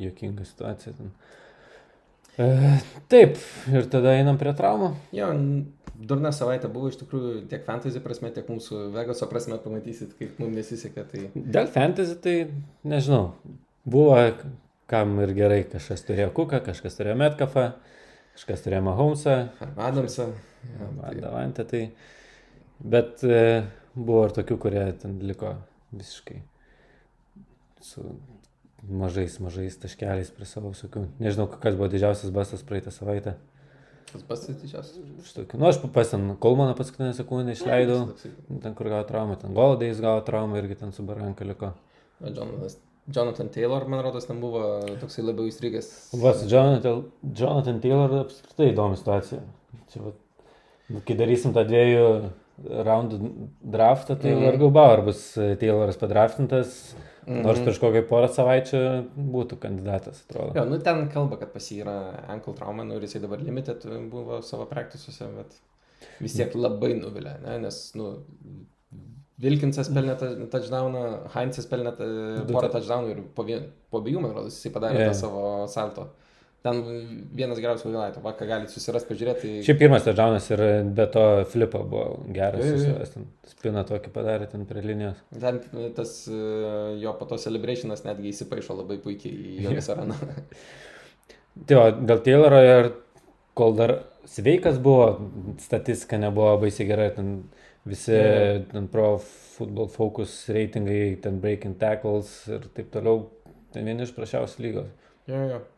jokinga 0.01 0.47
situacija 0.49 0.95
ten. 0.97 1.13
E, 2.41 2.47
taip, 3.13 3.37
ir 3.69 3.89
tada 3.93 4.15
einam 4.17 4.39
prie 4.41 4.55
traumų. 4.57 4.95
Jo, 5.13 5.29
durna 5.93 6.33
savaitė 6.33 6.71
buvo 6.73 6.89
iš 6.89 6.97
tikrųjų 7.03 7.43
tiek 7.51 7.67
fantasy 7.67 8.01
prasme, 8.05 8.31
tiek 8.33 8.49
mūsų 8.49 8.87
Vegaso 8.95 9.29
prasme, 9.29 9.59
pamatysit, 9.61 10.15
kaip 10.17 10.41
mums 10.41 10.57
nesisekė. 10.57 11.05
Tai... 11.11 11.27
Dėl 11.37 11.69
fantasy 11.75 12.17
tai 12.25 12.37
nežinau. 12.89 13.35
Buvo 13.85 14.17
kam 14.87 15.17
ir 15.25 15.33
gerai, 15.35 15.63
kažkas 15.67 16.05
turėjo 16.07 16.31
Kuką, 16.37 16.61
kažkas 16.67 16.99
turėjo 16.99 17.17
Metkafą, 17.19 17.71
kažkas 18.37 18.65
turėjo 18.65 18.83
Mahomesą. 18.87 19.37
Arba 19.65 19.89
Adamsą. 19.89 20.29
Adamantę 21.09 21.65
tai. 21.67 21.83
Bet 22.83 23.23
e, 23.27 23.65
buvo 23.95 24.27
ir 24.29 24.35
tokių, 24.37 24.59
kurie 24.63 24.85
ten 25.03 25.17
liko 25.27 25.57
visiškai 25.95 26.43
su 27.83 28.05
mažais, 28.87 29.39
mažais 29.43 29.79
taškeliais 29.83 30.31
prie 30.35 30.47
savo 30.47 30.71
visokių. 30.75 31.07
Nežinau, 31.23 31.49
kas 31.51 31.79
buvo 31.79 31.91
didžiausias 31.91 32.35
basas 32.35 32.63
praeitą 32.67 32.95
savaitę. 32.95 33.35
Tas 34.13 34.23
basas 34.29 34.61
didžiausias. 34.61 35.03
Štokiu. 35.27 35.59
Nu, 35.59 35.71
aš 35.71 35.81
pas 35.95 36.11
ten 36.13 36.35
Kolmaną 36.43 36.77
paskutinę 36.79 37.15
sekundę 37.17 37.57
išleidau, 37.57 38.13
ten 38.63 38.79
kur 38.79 38.93
gavo 38.93 39.09
traumą, 39.09 39.41
ten 39.41 39.55
Goldais 39.57 40.03
gavo 40.05 40.23
traumą 40.27 40.61
irgi 40.63 40.83
ten 40.85 40.95
su 40.95 41.07
Baranka 41.07 41.49
liko. 41.49 41.75
O 42.23 42.31
Jonathan, 43.11 43.49
Taylor, 43.51 43.89
man 43.91 44.05
rodos, 44.05 44.29
ten 44.29 44.39
buvo 44.43 44.63
toksai 45.01 45.25
labiau 45.25 45.49
įstrigęs. 45.51 45.89
Vas, 46.23 46.45
Jonathan, 46.51 47.03
Jonathan 47.23 47.81
Taylor 47.83 48.21
apskritai 48.21 48.71
įdomi 48.71 48.99
situacija. 49.01 49.41
Čia, 49.91 50.05
va, 50.05 51.03
kai 51.09 51.17
darysim 51.19 51.55
tą 51.57 51.65
dviejų 51.67 52.05
raundų 52.87 53.19
draftą, 53.75 54.15
tai 54.21 54.37
mm. 54.37 54.45
vargu 54.47 54.69
bau, 54.75 54.93
ar 54.95 55.03
bus 55.07 55.25
Tayloras 55.35 55.99
padraftintas. 55.99 56.93
Mm 57.23 57.35
-hmm. 57.35 57.43
Nors 57.47 57.61
prieš 57.63 57.79
kokią 57.79 58.03
porą 58.09 58.29
savaičių 58.29 58.79
būtų 59.15 59.57
kandidatas, 59.63 60.25
atrodo. 60.25 60.53
Jo, 60.59 60.65
nu 60.67 60.79
ten 60.79 61.09
kalba, 61.09 61.37
kad 61.39 61.53
pas 61.53 61.69
jį 61.71 61.77
yra 61.85 62.25
ankle 62.29 62.55
trauma, 62.55 62.85
nu 62.85 62.97
ir 62.97 63.03
jisai 63.07 63.21
dabar 63.23 63.39
limited 63.39 63.85
buvo 64.11 64.43
savo 64.43 64.67
praktisuose, 64.67 65.29
bet 65.37 65.55
vis 66.21 66.35
tiek 66.35 66.55
labai 66.55 66.95
nuvilia, 66.95 67.37
ne? 67.45 67.59
nes, 67.59 67.95
nu, 67.95 68.09
Vilkinsas 69.43 69.91
pelnė 69.91 70.15
touchdowną, 70.53 71.05
Heinzas 71.35 71.67
pelnė 71.71 71.93
porą 71.99 72.69
touchdownų 72.71 73.15
ir 73.15 73.23
po, 73.35 73.45
vien, 73.47 73.71
po 73.91 74.03
abiejų, 74.03 74.21
man 74.23 74.35
rodos, 74.37 74.59
jisai 74.59 74.75
padarė 74.75 75.01
yeah. 75.01 75.11
tą 75.11 75.19
savo 75.25 75.47
salto. 75.71 76.11
Ten 76.63 76.79
vienas 77.35 77.59
geriausių 77.59 77.89
highlightų, 77.89 78.21
va, 78.23 78.37
ką 78.39 78.47
galite 78.47 78.71
susirasti, 78.71 79.09
pažiūrėti. 79.09 79.41
Tai... 79.43 79.65
Šiaip 79.67 79.81
pirmas 79.81 80.05
touchdownas 80.07 80.47
ir 80.53 80.63
be 80.95 81.07
to 81.11 81.25
flipo 81.51 81.81
buvo 81.83 82.05
geras, 82.37 82.63
susirasti. 82.63 83.25
Spina 83.51 83.83
tokį 83.89 84.13
padarė 84.15 84.47
ten 84.53 84.63
prie 84.69 84.85
linijos. 84.87 85.19
Ten 85.35 85.59
tas 85.97 86.15
jo 87.03 87.17
po 87.19 87.27
to 87.33 87.41
celebrationas 87.43 88.07
netgi 88.07 88.31
įsipaišo 88.31 88.79
labai 88.79 89.01
puikiai 89.03 89.57
į 89.57 89.67
jo 89.67 89.75
visą 89.75 89.99
raną. 89.99 90.21
tai 91.67 91.81
o 91.81 91.89
dėl 91.99 92.23
Tayloro 92.29 92.63
ir 92.69 92.93
kol 93.59 93.75
dar 93.83 93.97
sveikas 94.31 94.79
buvo, 94.79 95.17
statistika 95.61 96.21
nebuvo 96.23 96.55
baisiai 96.63 96.87
gerai, 96.89 97.11
ten 97.17 97.35
visi 97.89 98.15
yeah. 98.15 98.63
ten 98.71 98.89
pro 98.91 99.17
football 99.19 99.91
focus 99.93 100.35
reitingai, 100.55 101.17
ten 101.23 101.41
breaking 101.43 101.79
tackles 101.81 102.35
ir 102.51 102.67
taip 102.77 102.91
toliau, 102.95 103.27
ten 103.75 103.89
vieni 103.89 104.07
iš 104.07 104.15
prašiausių 104.17 104.67
lygos. 104.67 104.91
Jo, 105.27 105.35
yeah, 105.35 105.47
jo. 105.51 105.61
Yeah 105.61 105.71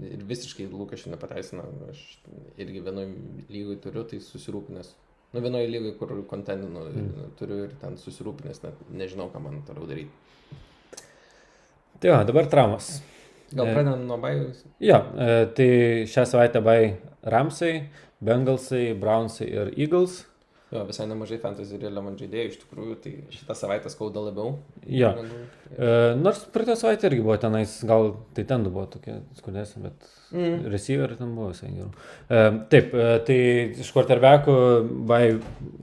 ir 0.00 0.24
visiškai 0.28 0.66
lūkesčių 0.70 1.12
nepateisina. 1.14 1.64
Aš 1.90 2.02
irgi 2.60 2.82
vienoje 2.84 3.12
lygoje 3.52 3.80
turiu, 3.84 4.04
tai 4.08 4.20
susirūpinęs. 4.24 4.92
Nu, 5.32 5.40
vienoje 5.40 5.70
lygoje, 5.70 5.94
kur 6.00 6.12
kontentinu 6.28 6.86
mm. 6.90 7.30
turiu 7.38 7.62
ir 7.66 7.76
ten 7.80 7.96
susirūpinęs, 8.00 8.62
net 8.66 8.82
nežinau, 8.92 9.30
ką 9.32 9.42
man 9.42 9.62
toliau 9.68 9.88
daryti. 9.88 10.12
Tai 12.02 12.10
jo, 12.10 12.18
dabar 12.28 12.50
traumas. 12.52 12.96
Gal 13.52 13.68
e, 13.68 13.72
pradedam 13.76 14.04
nuo 14.08 14.18
baigų? 14.20 14.50
Jo, 14.82 14.98
e, 15.14 15.30
tai 15.56 15.70
šią 16.10 16.26
savaitę 16.28 16.62
bai 16.64 16.78
Ramsai, 17.22 17.86
Bengalsai, 18.24 18.90
Brownsai 18.98 19.48
ir 19.50 19.72
Eagles. 19.76 20.22
Jo, 20.72 20.86
visai 20.88 21.04
nemažai 21.04 21.36
fantasy 21.42 21.76
ir 21.76 21.90
lemon 21.92 22.14
žaidėjų 22.16 22.48
iš 22.48 22.54
tikrųjų, 22.62 22.94
tai 23.04 23.10
šitą 23.34 23.56
savaitę 23.58 23.90
skauda 23.92 24.22
labiau. 24.24 24.54
Jo. 24.88 25.10
Negu... 25.18 25.40
E, 25.76 25.88
nors 26.16 26.40
praeitą 26.54 26.78
savaitę 26.80 27.10
irgi 27.10 27.24
buvo 27.26 27.36
tenais, 27.42 27.74
gal 27.88 28.14
tai 28.32 28.46
ten 28.48 28.64
buvo 28.64 28.86
tokie 28.94 29.18
skudesni, 29.36 29.82
bet 29.84 30.06
mm. 30.32 30.62
receiver 30.72 31.12
ten 31.18 31.34
buvo 31.36 31.50
visai 31.50 31.74
gerų. 31.74 31.90
E, 31.92 32.44
taip, 32.72 32.96
e, 32.96 33.08
tai 33.28 33.38
iš 33.84 33.90
quarterbackų 33.92 34.54
by 35.10 35.34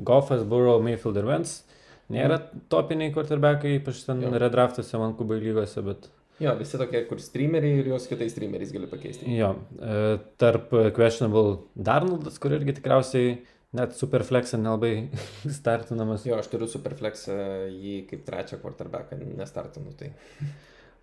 Goffas, 0.09 0.41
Burrow, 0.49 0.81
Mayfield 0.81 1.21
ir 1.21 1.29
Vance 1.29 1.77
nėra 2.09 2.39
mm. 2.39 2.63
topiniai 2.73 3.13
quarterbackai, 3.13 3.75
ypač 3.77 4.01
ten 4.07 4.25
jo. 4.25 4.33
redraftuose, 4.41 4.97
man 5.01 5.13
kubai 5.19 5.37
lygose, 5.43 5.85
bet... 5.85 6.09
Jo, 6.39 6.53
visi 6.55 6.79
tokie, 6.79 7.03
kur 7.05 7.19
streameriai 7.21 7.81
ir 7.81 7.91
juos 7.91 8.05
kitais 8.09 8.31
streameriais 8.33 8.71
gali 8.73 8.87
pakeisti. 8.89 9.29
Jo, 9.37 9.53
e, 9.77 10.17
tarp 10.41 10.73
questionable 10.95 11.59
Darnoldas, 11.75 12.39
kur 12.41 12.55
irgi 12.55 12.77
tikriausiai 12.79 13.37
Net 13.77 13.93
Superflex'e 13.93 14.57
nelabai 14.57 14.93
startinamas. 15.59 16.25
Jo, 16.25 16.39
aš 16.41 16.49
turiu 16.49 16.69
Superflex'e 16.69 17.37
jį 17.69 18.01
kaip 18.09 18.25
trečią 18.25 18.57
quarterbacką, 18.63 19.19
nestartinu 19.37 19.93
tai. 19.99 20.13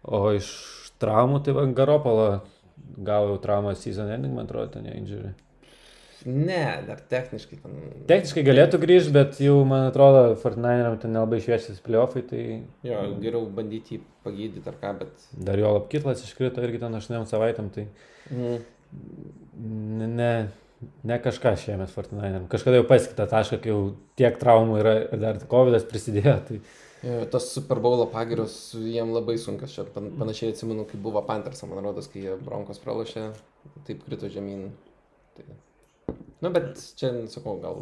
O 0.06 0.28
iš 0.35 0.50
traumų, 1.02 1.42
tai 1.46 1.54
va, 1.54 1.66
Garopolo 1.76 2.28
gavo 3.06 3.37
traumą 3.42 3.75
season 3.78 4.11
ending, 4.11 4.35
man 4.35 4.49
atrodo, 4.49 4.73
ten 4.75 4.87
ne 4.87 4.96
injury. 4.99 5.32
Ne, 6.26 6.82
dar 6.88 6.99
techniškai 7.06 7.61
ten. 7.62 7.75
Techniškai 8.11 8.42
galėtų 8.46 8.80
grįžti, 8.82 9.12
bet 9.14 9.38
jau, 9.38 9.61
man 9.68 9.87
atrodo, 9.92 10.35
Fortnite 10.42 10.96
ten 11.04 11.12
nelabai 11.14 11.38
šviesis 11.44 11.78
playoffai, 11.85 12.25
tai... 12.26 12.42
Jo, 12.87 13.04
geriau 13.23 13.44
bandyti 13.54 13.94
jį 13.94 14.02
pagydyti 14.26 14.66
ar 14.73 14.78
ką, 14.80 14.94
bet... 15.04 15.26
Dar 15.38 15.61
jo 15.61 15.70
lapkitlas 15.76 16.25
iškrito 16.26 16.64
irgi 16.66 16.82
ten 16.82 16.99
8 16.99 17.28
savaitėm, 17.30 17.70
tai... 17.75 17.87
Mm. 18.35 18.56
Ne, 20.16 20.32
ne 20.80 21.18
kažką 21.23 21.54
šiemet 21.61 21.92
Fortnite. 21.92 22.42
Kažkada 22.52 22.80
jau 22.80 22.88
pasiekė 22.88 23.16
tą 23.18 23.26
tašką, 23.30 23.61
kai 23.62 23.73
jau 23.73 23.80
tiek 24.18 24.37
traumų 24.40 24.80
yra 24.83 24.97
ir 25.06 25.23
dar 25.23 25.38
COVID 25.50 25.87
prisidėjo. 25.90 26.37
Tai... 26.49 26.59
Tas 27.33 27.50
Super 27.52 27.78
Bowlo 27.83 28.09
pagirius 28.11 28.75
jiem 28.80 29.12
labai 29.14 29.37
sunkas. 29.40 29.75
Čia 29.76 29.87
panašiai 29.95 30.54
atsimenu, 30.54 30.87
kai 30.88 31.00
buvo 31.00 31.23
Panthers, 31.26 31.62
man 31.68 31.85
rodos, 31.85 32.11
kai 32.12 32.25
jie 32.25 32.37
Bronkos 32.40 32.80
pralašė, 32.83 33.28
taip 33.88 34.02
krito 34.06 34.30
žemyn. 34.33 34.68
Tai... 35.37 35.47
Nu, 36.45 36.50
bet 36.52 36.75
čia, 36.99 37.12
sakau, 37.33 37.56
gal 37.62 37.78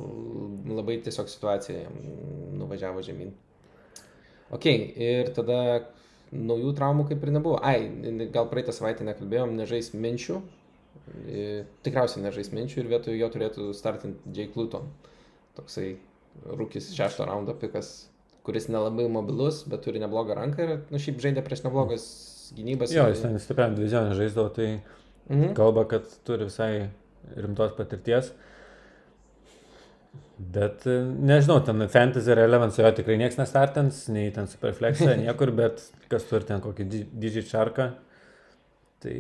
labai 0.70 1.00
tiesiog 1.02 1.30
situacija 1.30 1.86
jam 1.86 1.96
nuvažiavo 2.60 3.02
žemyn. 3.06 3.32
Ok, 4.54 4.68
ir 4.68 5.32
tada 5.34 5.58
naujų 6.34 6.74
traumų 6.78 7.08
kaip 7.08 7.24
ir 7.24 7.32
nebuvo. 7.34 7.58
Ai, 7.64 7.88
gal 8.34 8.46
praeitą 8.50 8.74
savaitę 8.76 9.06
nekalbėjom, 9.06 9.56
nežais 9.58 9.90
minčių, 9.96 10.38
tikriausiai 11.84 12.24
nežais 12.24 12.50
minčių 12.54 12.82
ir 12.82 12.90
vietoj 12.94 13.18
jo 13.18 13.28
turėtų 13.32 13.68
startinti 13.76 14.32
Jake 14.36 14.58
Luton. 14.58 14.88
Toksai 15.58 15.94
rūkis 16.58 16.90
šešto 16.96 17.26
raundo 17.28 17.54
pikas, 17.58 18.08
kuris 18.44 18.68
nelabai 18.72 19.06
mobilus, 19.12 19.62
bet 19.70 19.84
turi 19.86 20.02
neblogą 20.02 20.36
ranką 20.38 20.64
ir, 20.64 20.72
nu, 20.90 21.00
šiaip 21.00 21.20
žaidė 21.22 21.44
prieš 21.44 21.64
neblogas 21.66 22.06
gynybas. 22.56 22.94
Jo, 22.94 23.06
jis 23.12 23.22
ten 23.24 23.36
stipriam 23.40 23.76
divizionį 23.76 24.16
žaisdavo, 24.18 24.50
tai 24.56 24.70
mhm. 25.28 25.54
kalba, 25.58 25.86
kad 25.90 26.08
turi 26.26 26.48
visai 26.48 26.88
rimtos 27.36 27.76
patirties. 27.78 28.32
Bet 30.34 30.82
nežinau, 30.84 31.60
ten 31.62 31.86
Fantasy 31.88 32.34
Relevance 32.34 32.82
jo 32.82 32.90
tikrai 32.96 33.14
niekas 33.20 33.38
nestartins, 33.38 34.00
nei 34.10 34.32
ten 34.34 34.50
Superflex'e, 34.50 35.14
niekur, 35.22 35.54
bet 35.54 35.84
kas 36.10 36.26
turi 36.26 36.48
ten 36.48 36.64
kokį 36.64 36.88
didžiąjį 36.90 37.46
čarką, 37.52 37.88
tai 39.04 39.14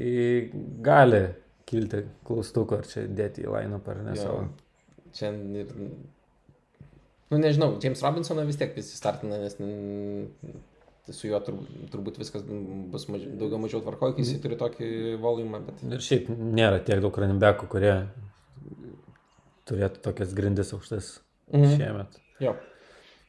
gali 0.84 1.22
kilti 1.68 2.04
klaustuko, 2.26 2.80
ar 2.82 2.88
čia 2.88 3.06
dėti 3.08 3.44
į 3.44 3.54
line-up 3.54 3.88
ar 3.90 4.02
ne 4.04 4.18
savo. 4.18 4.44
Čia 5.14 5.32
ir... 5.32 5.72
Nu, 7.32 7.40
nežinau, 7.40 7.74
James 7.82 8.02
Robinsoną 8.04 8.44
vis 8.46 8.58
tiek 8.60 8.74
visi 8.76 8.96
startina, 8.98 9.40
nes 9.40 9.56
su 11.12 11.28
juo 11.28 11.40
tur, 11.44 11.56
turbūt 11.92 12.18
viskas 12.20 12.44
bus 12.92 13.08
maži, 13.12 13.28
daugiau 13.40 13.60
mažiau 13.60 13.82
tvarkoja, 13.84 14.16
kai 14.16 14.24
jis 14.24 14.40
turi 14.40 14.56
tokį 14.60 14.90
volumą. 15.20 15.60
Bet... 15.66 15.82
Ir 15.88 16.04
šiaip 16.04 16.30
nėra 16.32 16.80
tiek 16.84 17.02
daug 17.04 17.16
runningbekų, 17.20 17.68
kurie 17.72 17.94
turėtų 19.68 20.00
tokias 20.04 20.32
grindis 20.36 20.72
aukštas 20.76 21.18
mhm. 21.52 21.74
šiemet. 21.76 22.22
Jo. 22.44 22.54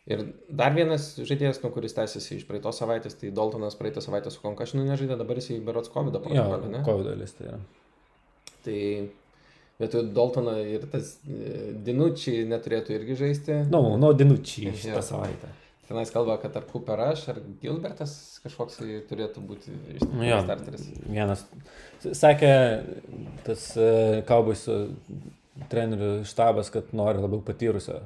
Ir 0.05 0.21
dar 0.53 0.75
vienas 0.75 1.15
žaidėjas, 1.17 1.63
nu, 1.63 1.71
kuris 1.73 1.95
tęsiasi 1.97 2.37
iš 2.37 2.45
praeitos 2.45 2.77
savaitės, 2.77 3.17
tai 3.17 3.31
Daltonas 3.33 3.75
praeitą 3.79 4.03
savaitę 4.05 4.29
su 4.31 4.43
Konkašinu 4.43 4.85
nežaidė, 4.85 5.17
dabar 5.17 5.39
jis 5.41 5.55
į 5.55 5.63
Berots 5.65 5.89
COVID 5.89 6.19
protokolą, 6.19 6.59
ne? 6.69 6.83
COVID 6.85 7.09
listą 7.17 7.47
yra. 7.49 7.57
Tai 8.65 8.79
vietoj 9.81 10.07
Daltono 10.15 10.55
ir 10.61 10.87
tas 10.91 11.15
e, 11.27 11.69
Dinučiai 11.85 12.47
neturėtų 12.49 12.95
irgi 12.97 13.19
žaisti. 13.21 13.59
Nu, 13.69 13.81
no, 13.81 13.99
no 14.01 14.11
Dinučiai 14.17 14.73
šitą 14.73 15.03
savaitę. 15.05 15.51
Tenais 15.85 16.09
kalba, 16.09 16.39
kad 16.41 16.55
ar 16.57 16.65
Cooper 16.65 17.01
aš, 17.11 17.27
ar 17.35 17.39
Gilbertas 17.61 18.15
kažkoks 18.41 18.79
tai 18.79 18.99
turėtų 19.05 19.43
būti 19.45 19.73
Nu 20.15 20.25
jo, 20.25 20.39
starteris. 20.41 20.87
vienas. 21.05 21.43
Sakė 22.01 22.49
tas 23.45 23.67
kaubaisų 24.25 24.79
trenerių 25.69 26.09
štabas, 26.25 26.71
kad 26.73 26.89
nori 26.97 27.21
labiau 27.21 27.43
patyrusio 27.45 27.99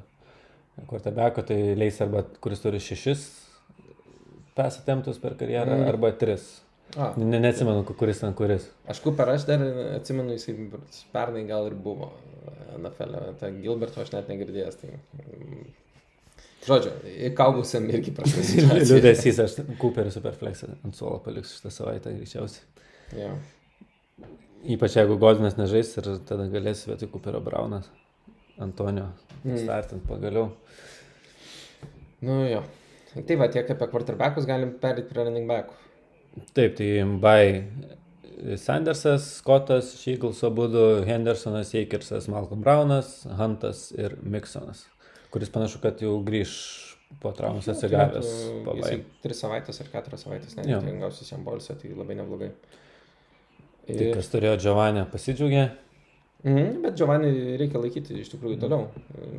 quarterbacko, 0.90 1.46
tai 1.48 1.78
leis 1.80 2.02
arba 2.04 2.26
kuris 2.44 2.60
turi 2.64 2.84
šešis 2.84 3.24
pasitemptus 4.60 5.20
per 5.22 5.38
karjerą, 5.40 5.78
mm. 5.78 5.88
arba 5.88 6.12
tris. 6.20 6.50
A, 6.98 7.14
Ne, 7.18 7.38
neatsimenu, 7.40 7.84
kuris 7.86 8.20
ten 8.20 8.34
kuris. 8.34 8.70
aš 8.90 9.00
Cooper 9.04 9.30
aš 9.30 9.44
dar 9.46 9.62
atsimenu, 10.00 10.32
jisai 10.34 10.56
pernai 11.14 11.44
gal 11.48 11.68
ir 11.68 11.74
buvo 11.76 12.12
NFL. 12.80 13.14
-e. 13.16 13.36
Ta 13.40 13.50
Gilberto 13.52 14.02
aš 14.02 14.12
net 14.12 14.28
negirdėjęs. 14.32 14.76
Tai... 14.82 14.90
mm, 14.90 15.68
Žodžiu, 16.66 16.92
įkaubusiam 17.30 17.86
irgi 17.90 18.12
prastas. 18.12 18.50
Liūdėsys, 18.90 19.38
aš 19.44 19.54
Cooperį 19.80 20.12
Superflexą 20.12 20.74
ant 20.84 20.96
suolo 20.96 21.20
paliksiu 21.24 21.56
šitą 21.60 21.72
savaitę 21.72 22.12
greičiausiai. 22.14 22.66
Jo. 23.22 23.30
Ypač 24.76 24.96
jeigu 24.98 25.16
Godinas 25.18 25.56
nežais 25.58 25.94
ir 25.98 26.10
tada 26.28 26.50
galės 26.52 26.84
vietoj 26.90 27.08
Cooperio 27.14 27.40
Braunas, 27.42 27.90
Antonio, 28.60 29.06
Mm. 29.46 29.58
startint 29.58 30.04
pagaliau. 30.08 30.50
Nu 32.22 32.42
jo. 32.50 32.64
Tai 33.28 33.36
va, 33.40 33.48
tiek 33.48 33.70
apie 33.72 33.88
quarterbackus 33.88 34.46
galim 34.46 34.74
perėti 34.82 35.08
prie 35.10 35.24
running 35.24 35.48
backų. 35.48 35.74
Taip, 36.54 36.76
tai 36.78 36.90
Bai 37.22 37.46
Sandersas, 38.58 39.26
Scottas, 39.38 39.94
Šygals 40.00 40.44
abudu, 40.48 41.04
Hendersonas, 41.08 41.74
Eikersas, 41.76 42.30
Malcolm 42.32 42.62
Brownas, 42.64 43.26
Huntas 43.40 43.90
ir 43.98 44.16
Miksonas, 44.24 44.86
kuris 45.34 45.52
panašu, 45.52 45.82
kad 45.84 46.00
jau 46.04 46.16
grįž 46.24 46.54
po 47.20 47.34
traumos 47.36 47.68
atsigavęs. 47.68 48.30
Bai. 48.68 48.94
tris 49.24 49.42
savaitės 49.44 49.82
ar 49.84 49.92
keturias 49.92 50.24
savaitės, 50.24 50.56
ne, 50.60 50.70
tai 50.72 50.96
gausis 51.02 51.34
jam 51.34 51.44
bolsio, 51.44 51.76
tai 51.80 51.92
labai 51.98 52.16
neblogai. 52.22 52.54
Tai 53.90 54.10
kas 54.16 54.30
turėjo 54.32 54.56
Giovanę 54.62 55.06
pasidžiaugė. 55.12 55.66
Mhm, 56.44 56.82
bet 56.86 56.96
Giovanni 56.96 57.58
reikia 57.60 57.82
laikyti 57.84 58.16
iš 58.22 58.30
tikrųjų 58.32 58.62
toliau, 58.62 58.86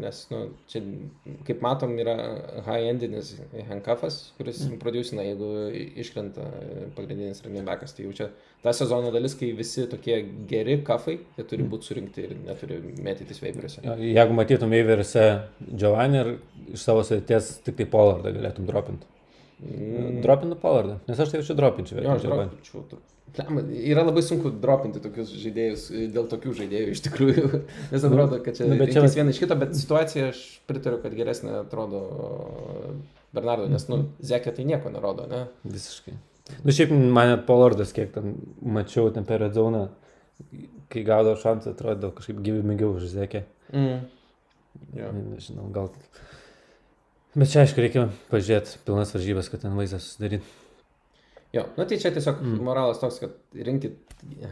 nes, 0.03 0.19
nu, 0.29 0.41
čia, 0.69 0.83
kaip 1.49 1.63
matom, 1.65 1.95
yra 2.03 2.13
high-endinis 2.67 3.31
handcuffas, 3.71 4.19
kuris 4.37 4.59
Mhm. 4.67 4.77
produsina, 4.83 5.23
jeigu 5.25 5.49
iškrenta 5.97 6.45
pagrindinis 6.99 7.41
running 7.47 7.65
backas, 7.65 7.95
tai 7.97 8.05
jau 8.05 8.13
čia 8.13 8.29
ta 8.63 8.75
sezono 8.77 9.11
dalis, 9.11 9.33
kai 9.35 9.53
visi 9.57 9.87
tokie 9.89 10.19
geri 10.47 10.77
kafai, 10.85 11.17
jie 11.39 11.45
turi 11.49 11.65
būti 11.65 11.89
surinkti 11.89 12.27
ir 12.27 12.35
neturi 12.45 12.83
mėtytis 13.01 13.41
veiberiuose. 13.41 13.81
Jo, 13.83 13.97
Jeigu 13.97 14.37
matytum 14.37 14.71
Eiveriuose 14.77 15.25
Giovanį 15.73 16.21
ir 16.21 16.35
iš 16.75 16.85
savo 16.85 17.01
sėties 17.01 17.63
tik 17.65 17.77
tai 17.81 17.87
Pollardą 17.87 18.29
galėtum 18.37 18.67
dropinti. 18.69 19.07
Mm, 19.61 20.21
Dropintų 20.25 20.57
Pollardą, 20.61 20.99
nes 21.09 21.19
aš 21.21 21.31
tai 21.33 21.41
jaučiu 21.41 21.57
dropinčiau. 21.57 21.97
Jo, 21.97 22.03
vietoj 22.03 22.17
aš 22.17 22.23
Giovanni. 22.29 22.51
dropinčiau. 22.61 23.01
Yra 23.39 24.03
labai 24.03 24.23
sunku 24.27 24.51
dropinti 24.63 25.03
tokius 25.03 25.31
žaidėjus 25.39 25.85
dėl 26.15 26.27
tokių 26.31 26.55
žaidėjų 26.63 26.95
iš 26.95 27.03
tikrųjų. 27.07 27.45
Nes 27.93 28.07
atrodo, 28.07 28.41
kad 28.45 28.59
čia, 28.59 28.67
nu, 28.71 28.79
nu, 28.81 28.89
čia 28.91 29.05
viena 29.07 29.35
iš 29.35 29.43
kito, 29.43 29.59
bet 29.61 29.77
situacija 29.79 30.31
aš 30.33 30.43
pritariu, 30.71 30.99
kad 31.03 31.15
geresnė 31.15 31.61
atrodo 31.61 32.03
Bernardo, 33.37 33.69
nes, 33.71 33.87
nu, 33.91 34.03
Zekė 34.27 34.55
tai 34.57 34.67
nieko 34.67 34.91
nerodo, 34.93 35.29
ne? 35.31 35.45
Visiškai. 35.69 36.17
Nu 36.65 36.75
šiaip 36.75 36.91
man 36.91 37.31
net 37.31 37.45
Pollardas, 37.47 37.93
kiek 37.95 38.11
ten 38.15 38.35
mačiau 38.59 39.13
ten 39.15 39.27
per 39.29 39.43
Redzoną, 39.45 39.85
kai 40.91 41.05
gaudavo 41.07 41.39
šansą, 41.39 41.77
atrodo 41.77 42.11
kažkaip 42.17 42.41
gyvybingiau 42.43 42.97
už 42.97 43.07
Zekę. 43.13 43.45
Mm. 43.71 44.01
Jo. 44.97 45.13
Nežinau, 45.15 45.69
gal. 45.75 45.93
Bet 47.37 47.53
čia 47.53 47.63
aišku, 47.63 47.79
reikia 47.79 48.09
pažiūrėti 48.33 48.81
pilnas 48.87 49.15
varžybas, 49.15 49.51
kad 49.53 49.63
ten 49.63 49.77
vaizdas 49.79 50.09
susidaryti. 50.09 50.43
Jo, 51.53 51.65
nu 51.77 51.85
tai 51.85 51.99
čia 51.99 52.13
tiesiog 52.15 52.43
Mm. 52.45 52.61
moralas 52.63 53.01
toks, 53.03 53.19
kad 53.19 53.33
rinkit 53.55 53.97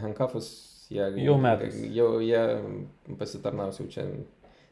handcuffus, 0.01 0.49
jie 0.91 1.05
Jau 1.23 1.37
metas. 1.39 1.77
Jau 1.95 2.19
jie 2.19 2.41
pasitarnaus, 3.17 3.79
jau 3.79 3.87
čia 3.87 4.03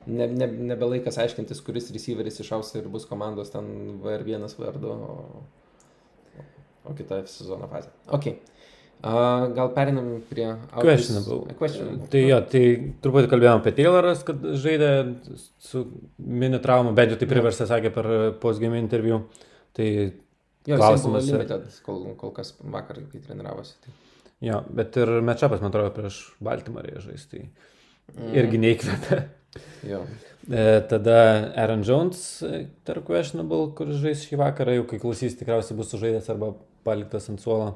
ne, 0.08 0.28
ne, 0.28 0.48
nebe 0.74 0.86
laikas 0.92 1.18
aiškintis, 1.24 1.62
kuris 1.64 1.92
receiveris 1.94 2.40
išaus 2.44 2.74
ir 2.76 2.90
bus 2.92 3.06
komandos 3.08 3.52
ten 3.54 4.00
VR1 4.04 4.48
vardu, 4.60 4.92
o, 4.92 5.42
o 6.88 6.94
kita 6.98 7.22
sezono 7.28 7.68
fazė. 7.72 7.92
Ok. 8.12 8.30
Uh, 8.98 9.54
gal 9.54 9.70
perinam 9.76 10.08
prie... 10.26 10.48
Questionable. 10.82 11.54
Questionable. 11.60 12.08
Tai 12.10 12.22
jo, 12.24 12.38
tai 12.50 12.62
truputį 13.06 13.30
kalbėjome 13.30 13.62
apie 13.62 13.74
Tayloras, 13.78 14.24
kad 14.26 14.42
žaidė 14.58 14.88
su 15.62 15.84
mini 16.18 16.58
trauma, 16.64 16.96
bent 16.98 17.14
jau 17.14 17.20
tai 17.22 17.28
priversė, 17.30 17.68
sakė 17.70 17.92
per 17.94 18.10
postgame 18.42 18.80
interviu. 18.82 19.28
Tai 19.78 19.86
jo, 20.68 20.78
klausimas, 20.78 21.26
limited, 21.32 21.66
kol, 21.86 22.04
kol 22.20 22.36
kas 22.36 22.54
vakar, 22.62 23.00
kai 23.12 23.24
treniravosi. 23.24 23.74
Tai. 23.86 23.96
jo, 24.50 24.62
bet 24.78 25.00
ir 25.02 25.16
matchupas, 25.26 25.64
man 25.64 25.72
atrodo, 25.74 25.94
prieš 25.96 26.22
Baltimorį 26.44 27.00
žaisti. 27.08 27.42
Tai 27.48 27.76
Mm. 28.16 28.34
irgi 28.40 28.60
neįkvėpė. 28.64 29.18
Jo. 29.90 29.98
E, 30.48 30.62
tada 30.88 31.16
Aaron 31.60 31.82
Jones, 31.84 32.20
e, 32.46 32.62
tarp 32.88 33.04
questionable, 33.10 33.74
kur 33.76 33.90
žais 34.00 34.22
šį 34.24 34.38
vakarą, 34.40 34.78
jau 34.78 34.86
kai 34.88 35.00
klausys, 35.02 35.36
tikriausiai 35.36 35.76
bus 35.76 35.90
sužaidęs 35.92 36.30
arba 36.32 36.54
paliktas 36.88 37.28
ant 37.34 37.42
suolo. 37.44 37.74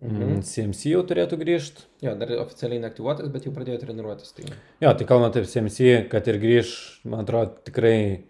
Mhm. 0.00 0.22
Mm. 0.22 0.40
CMC 0.48 0.90
jau 0.94 1.02
turėtų 1.08 1.36
grįžti. 1.40 1.84
Jo, 2.04 2.14
dar 2.20 2.32
oficialiai 2.40 2.80
neaktyvuotas, 2.86 3.28
bet 3.32 3.44
jau 3.44 3.52
pradėjo 3.52 3.82
treniruotis. 3.84 4.32
Tai... 4.36 4.48
Jo, 4.80 4.94
tai 4.96 5.04
kalbant 5.08 5.36
apie 5.36 5.48
CMC, 5.48 6.08
kad 6.12 6.26
ir 6.32 6.40
grįž, 6.40 6.72
man 7.04 7.24
atrodo, 7.24 7.54
tikrai 7.68 7.96
e, 8.00 8.22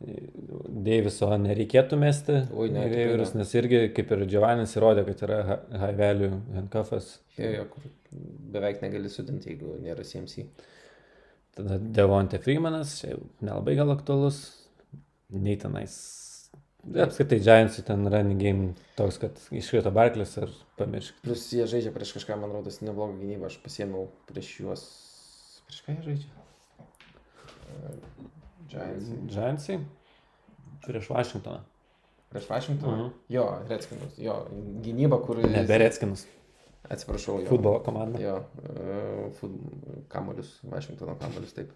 Deiviso 0.00 1.28
nereikėtų 1.36 1.96
mesti. 2.00 2.38
Oi, 2.56 2.70
ne, 2.72 2.86
ne. 2.88 3.24
nes 3.36 3.50
irgi, 3.58 3.80
kaip 3.96 4.14
ir 4.16 4.22
Giovannis 4.30 4.72
įrodė, 4.78 5.04
kad 5.10 5.24
yra 5.26 5.40
high 5.82 5.96
value 5.98 6.30
handcuffas. 6.56 7.18
Jo, 7.36 7.50
jo, 7.58 7.66
kur 7.74 7.90
beveik 8.54 8.80
negali 8.84 9.12
sudinti, 9.12 9.52
jeigu 9.52 9.76
nėra 9.84 10.06
CMC. 10.06 10.46
Tada 11.58 11.76
Devonte 11.98 12.40
Freemanas, 12.40 12.96
čia 13.02 13.18
nelabai 13.44 13.76
gal 13.76 13.92
aktualus. 13.92 14.40
Nei 15.30 15.58
tenais. 15.60 15.98
Apskritai, 16.80 17.42
Giantsui 17.44 17.84
ten 17.84 18.08
running 18.08 18.40
game 18.40 18.72
toks, 18.96 19.20
kad 19.20 19.36
iškrito 19.52 19.92
Barklis 19.92 20.32
ir 20.40 20.48
pamiršk. 20.80 21.20
Plus 21.26 21.44
jie 21.52 21.68
žaidžia 21.68 21.92
prieš 21.92 22.16
kažką, 22.16 22.40
man 22.40 22.56
rodos, 22.56 22.80
neblogą 22.80 23.20
gynybą, 23.20 23.52
aš 23.52 23.60
pasiėmiau 23.60 24.08
prieš 24.32 24.54
juos. 24.62 24.88
Prieš 25.68 25.84
ką 25.84 25.98
jie 25.98 26.02
žaidžia? 26.08 26.36
Giants. 28.70 29.10
Giantsai 29.30 29.78
prieš 30.86 31.10
Vašingtoną. 31.10 31.60
Prieš 32.30 32.48
Vašingtoną? 32.50 33.06
Mhm. 33.06 33.16
Jo, 33.28 33.46
Redskinus. 33.68 34.18
Jo, 34.18 34.36
gynyba, 34.84 35.18
kur... 35.24 35.42
Nebe 35.44 35.78
Redskinus. 35.78 36.26
Atsiprašau, 36.90 37.40
jo. 37.42 37.48
Futbolo 37.50 37.82
komanda. 37.84 38.20
Jo, 38.22 38.38
uh, 38.62 39.26
fut... 39.40 39.52
kamolius, 40.08 40.56
Vašingtono 40.62 41.18
kamolius, 41.20 41.52
taip. 41.58 41.74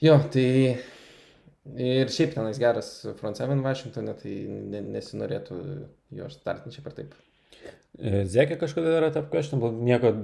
Jo, 0.00 0.18
tai... 0.32 0.76
Ir 1.76 2.08
šiaip 2.08 2.32
tenais 2.34 2.58
geras 2.58 2.88
front 3.18 3.36
seven 3.36 3.60
Vašingtonė, 3.62 4.14
tai 4.18 4.32
ne, 4.48 4.80
nesinorėtų 4.96 5.58
jo 6.16 6.28
startinčiai 6.32 6.82
per 6.86 6.94
taip. 6.96 7.12
E, 8.00 8.22
Zekė 8.24 8.56
kažkada 8.58 8.94
yra 8.96 9.10
tarp 9.12 9.28
questionable, 9.30 9.74
nieko 9.84 10.14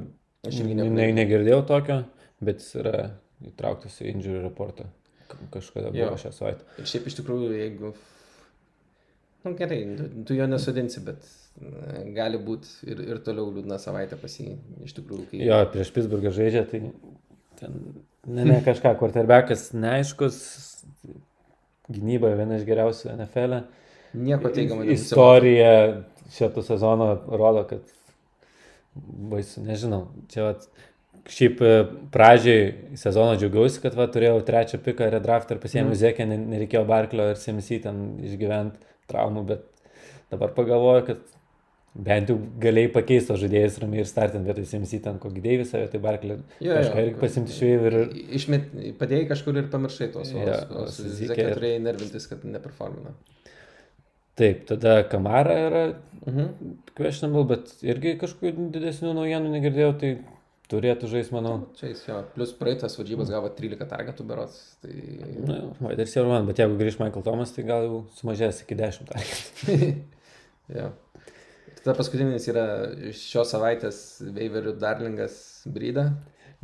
Aš 0.47 0.61
irgi 0.63 0.77
ne, 0.79 1.09
negirdėjau 1.17 1.63
tokio, 1.69 2.01
bet 2.45 2.63
jis 2.63 2.79
yra 2.81 2.95
įtrauktas 3.47 3.99
į 4.03 4.13
injury 4.13 4.43
reportą. 4.45 4.87
Kažkada 5.55 5.91
Jo. 5.93 6.11
buvo 6.11 6.21
šią 6.21 6.33
savaitę. 6.35 6.67
Ir 6.81 6.91
šiaip 6.91 7.09
iš 7.11 7.19
tikrųjų, 7.21 7.51
jeigu... 7.57 7.93
Na 9.45 9.53
nu, 9.53 9.57
gerai, 9.59 9.81
tu, 9.99 10.09
tu 10.27 10.35
jo 10.35 10.47
nesudinsi, 10.51 11.01
bet 11.07 11.23
e, 11.63 12.03
gali 12.17 12.41
būti 12.43 12.91
ir, 12.91 13.03
ir 13.15 13.23
toliau 13.27 13.53
liūdna 13.55 13.79
savaitė 13.79 14.19
pasi, 14.19 14.57
iš 14.87 14.97
tikrųjų, 14.99 15.29
kai... 15.31 15.45
Jo, 15.47 15.61
prieš 15.71 15.93
Pittsburghą 15.95 16.33
žaidžia, 16.35 16.65
tai 16.71 16.83
ten, 17.61 17.77
ne, 18.27 18.47
ne 18.49 18.61
kažką, 18.69 18.97
quarterbackas 18.99 19.69
neaiškus, 19.77 20.41
gynyba 21.87 22.35
viena 22.39 22.59
iš 22.59 22.67
geriausių 22.67 23.13
NFL. 23.15 23.61
-e. 23.61 23.85
Nieko 24.17 24.49
teigiamo. 24.49 24.85
Istorija 24.85 26.03
šito 26.33 26.63
sezono 26.63 27.23
rodo, 27.27 27.65
kad 27.69 27.81
baisu, 29.31 29.61
nežinau. 29.63 30.07
Čia 30.33 30.51
vat, 30.51 30.69
šiaip 31.33 31.63
e, 31.63 31.71
pradžiai 32.15 32.97
sezono 32.99 33.37
džiaugiausi, 33.39 33.81
kad 33.83 33.97
va, 33.99 34.09
turėjau 34.13 34.41
trečią 34.47 34.81
piką 34.85 35.09
redraft 35.13 35.51
ir 35.51 35.61
pasiėmiau 35.63 35.93
mm. 35.93 36.01
Zekę, 36.03 36.27
ne, 36.29 36.39
nereikėjo 36.55 36.85
Barklio 36.89 37.31
ir 37.33 37.41
CMC 37.41 37.81
ten 37.87 38.05
išgyventi 38.27 38.83
traumų, 39.11 39.47
bet 39.49 39.65
dabar 40.33 40.55
pagalvoju, 40.57 41.05
kad 41.11 41.25
bent 42.07 42.29
jau 42.31 42.37
galėjai 42.61 42.91
pakeisti 42.93 43.31
tos 43.33 43.41
žaidėjus 43.41 43.79
ramiai 43.83 44.03
ir 44.03 44.11
startinti 44.11 44.51
vietoj 44.51 44.67
CMC 44.73 45.01
ten 45.07 45.21
kokį 45.23 45.45
Deivisą, 45.47 45.81
vietoj 45.85 46.03
Barklio. 46.05 46.41
Jo, 46.61 46.75
Kažką 46.77 47.07
irgi 47.07 47.21
pasimti 47.23 47.55
iš 47.55 47.63
vėjų 47.65 47.87
ir... 47.91 47.97
Išmet, 48.41 48.67
padėjai 49.01 49.31
kažkur 49.31 49.63
ir 49.63 49.71
pamiršai 49.73 50.11
tos. 50.13 50.35
Su 50.97 51.15
Zekė 51.23 51.49
turėjai 51.55 51.81
nervintis, 51.87 52.29
kad 52.29 52.45
neperformina. 52.45 53.15
Taip, 54.37 54.67
tada 54.69 54.99
Kamara 55.09 55.55
yra 55.71 55.85
Mhm. 56.27 56.47
questionable, 56.99 57.45
bet 57.47 57.71
irgi 57.87 58.17
kažkokių 58.19 58.71
didesnių 58.75 59.13
naujienų 59.15 59.53
negirdėjau, 59.53 59.93
tai 60.01 60.09
turėtų 60.73 61.09
žaisti, 61.11 61.35
manau. 61.37 61.55
Čia 61.79 61.91
jis 61.93 62.03
jo, 62.09 62.19
plus 62.35 62.53
praeitas 62.59 62.97
varžybas 62.99 63.31
gavo 63.33 63.51
13 63.55 63.89
targetų 63.91 64.27
berots, 64.27 64.59
tai... 64.83 64.95
Na, 65.47 65.61
wide 65.81 66.03
receiver 66.03 66.29
man, 66.31 66.47
bet 66.49 66.63
jeigu 66.63 66.79
grįž 66.81 66.99
Michael 67.03 67.27
Thomas, 67.27 67.55
tai 67.55 67.67
gal 67.69 67.87
jau 67.87 68.01
sumažės 68.19 68.63
iki 68.65 68.79
10 68.79 69.11
targetų. 69.13 69.91
jo. 70.79 70.93
Tada 71.87 71.95
paskutinis 72.01 72.49
yra 72.51 72.67
šios 73.15 73.53
savaitės 73.55 74.01
Veiverių 74.35 74.75
Darlingas 74.83 75.37
Bryda. 75.71 76.09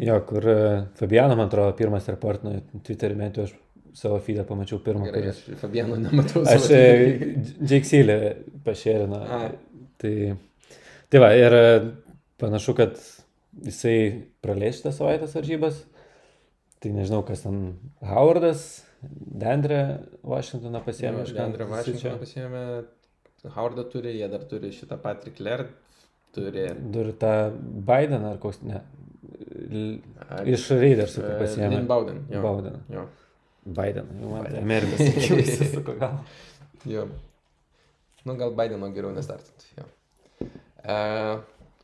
Jo, 0.03 0.17
kur 0.27 0.47
e, 0.51 0.61
Fabiano, 0.99 1.37
man 1.39 1.47
atrodo, 1.47 1.77
pirmas 1.79 2.09
reportino 2.11 2.57
Twitter'į, 2.83 3.19
bent 3.21 3.39
jau 3.39 3.47
aš 3.47 3.53
savo 3.95 4.19
feedą 4.25 4.43
pamačiau 4.49 4.81
pirmą. 4.83 5.07
Gerai, 5.07 5.21
kuris- 5.29 5.43
aš 5.45 5.61
Fabiano 5.61 5.99
nematau. 6.01 6.43
Aš 6.49 6.67
savo 6.67 7.37
Jake 7.61 7.87
Seelį 7.87 8.17
pašėrinu. 8.67 9.21
Ai. 9.39 9.51
Tai, 10.03 10.15
tai 11.13 11.23
va, 11.23 11.31
ir 11.39 11.55
e, 11.55 11.67
panašu, 12.43 12.75
kad 12.81 12.99
jisai 13.61 13.97
praleis 14.45 14.79
šitą 14.81 14.93
savaitės 14.97 15.37
varžybas. 15.37 15.83
Tai 16.83 16.91
nežinau, 16.97 17.21
kas 17.27 17.45
ten 17.45 17.61
Howardas, 18.03 18.63
Dendrė 19.03 19.81
Washingtoną 20.27 20.81
pasiemė. 20.87 21.23
Aš 21.27 21.33
Andrė 21.43 21.67
Vašingtoną 21.71 22.19
pasiėmė, 22.23 22.63
Howardą 23.55 23.85
turi, 23.91 24.13
jie 24.19 24.29
dar 24.31 24.45
turi 24.51 24.71
šitą 24.75 24.99
Patrick 25.03 25.41
Laird, 25.43 25.73
turi... 26.35 26.69
Dur 26.95 27.11
tą 27.19 27.33
Bideną 27.87 28.33
ar 28.35 28.39
koks, 28.43 28.61
ne. 28.67 28.83
L- 29.63 29.99
a, 30.27 30.41
Iš 30.49 30.69
Raidersų 30.79 31.23
e, 31.27 31.35
pasiemė. 31.41 31.83
Bowden. 31.91 32.23
Jo. 32.31 32.43
Bowdeną. 32.47 32.81
Jo. 32.95 33.05
Bideną, 33.67 34.19
jau 34.23 34.31
man 34.33 34.47
tai. 34.49 34.63
Amerikos 34.63 35.03
sakiau, 35.03 35.39
įsisuko 35.45 35.97
gal. 36.01 36.17
jo. 36.89 37.07
Nu, 38.27 38.37
gal 38.39 38.55
Bideno 38.59 38.91
geriau 38.95 39.11
nestartinti. 39.15 39.71
Jo. 39.79 39.87
E, 40.83 40.97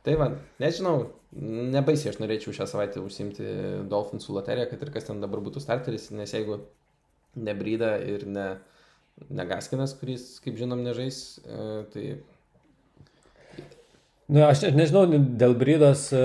tai 0.07 0.15
va, 0.19 0.31
nežinau, 0.63 1.09
nebaisiai 1.35 2.13
aš 2.13 2.19
norėčiau 2.23 2.53
šią 2.57 2.65
savaitę 2.71 3.01
užsimti 3.03 3.45
Dolphinsų 3.91 4.33
loteriją, 4.39 4.69
kad 4.71 4.81
ir 4.85 4.91
kas 4.95 5.05
ten 5.09 5.21
dabar 5.21 5.41
būtų 5.45 5.61
starteris, 5.61 6.09
nes 6.15 6.33
jeigu 6.33 6.61
nebryda 7.37 7.95
ir 8.01 8.25
ne, 8.25 8.47
negaskinas, 9.29 9.93
kuris, 9.99 10.39
kaip 10.43 10.57
žinom, 10.57 10.81
nežais, 10.85 11.39
e, 11.45 11.69
tai 11.93 12.07
Nu, 14.29 14.43
aš 14.45 14.61
ne- 14.67 14.75
nežinau 14.77 15.07
dėl 15.41 15.55
Brydos 15.57 16.03
e, 16.13 16.23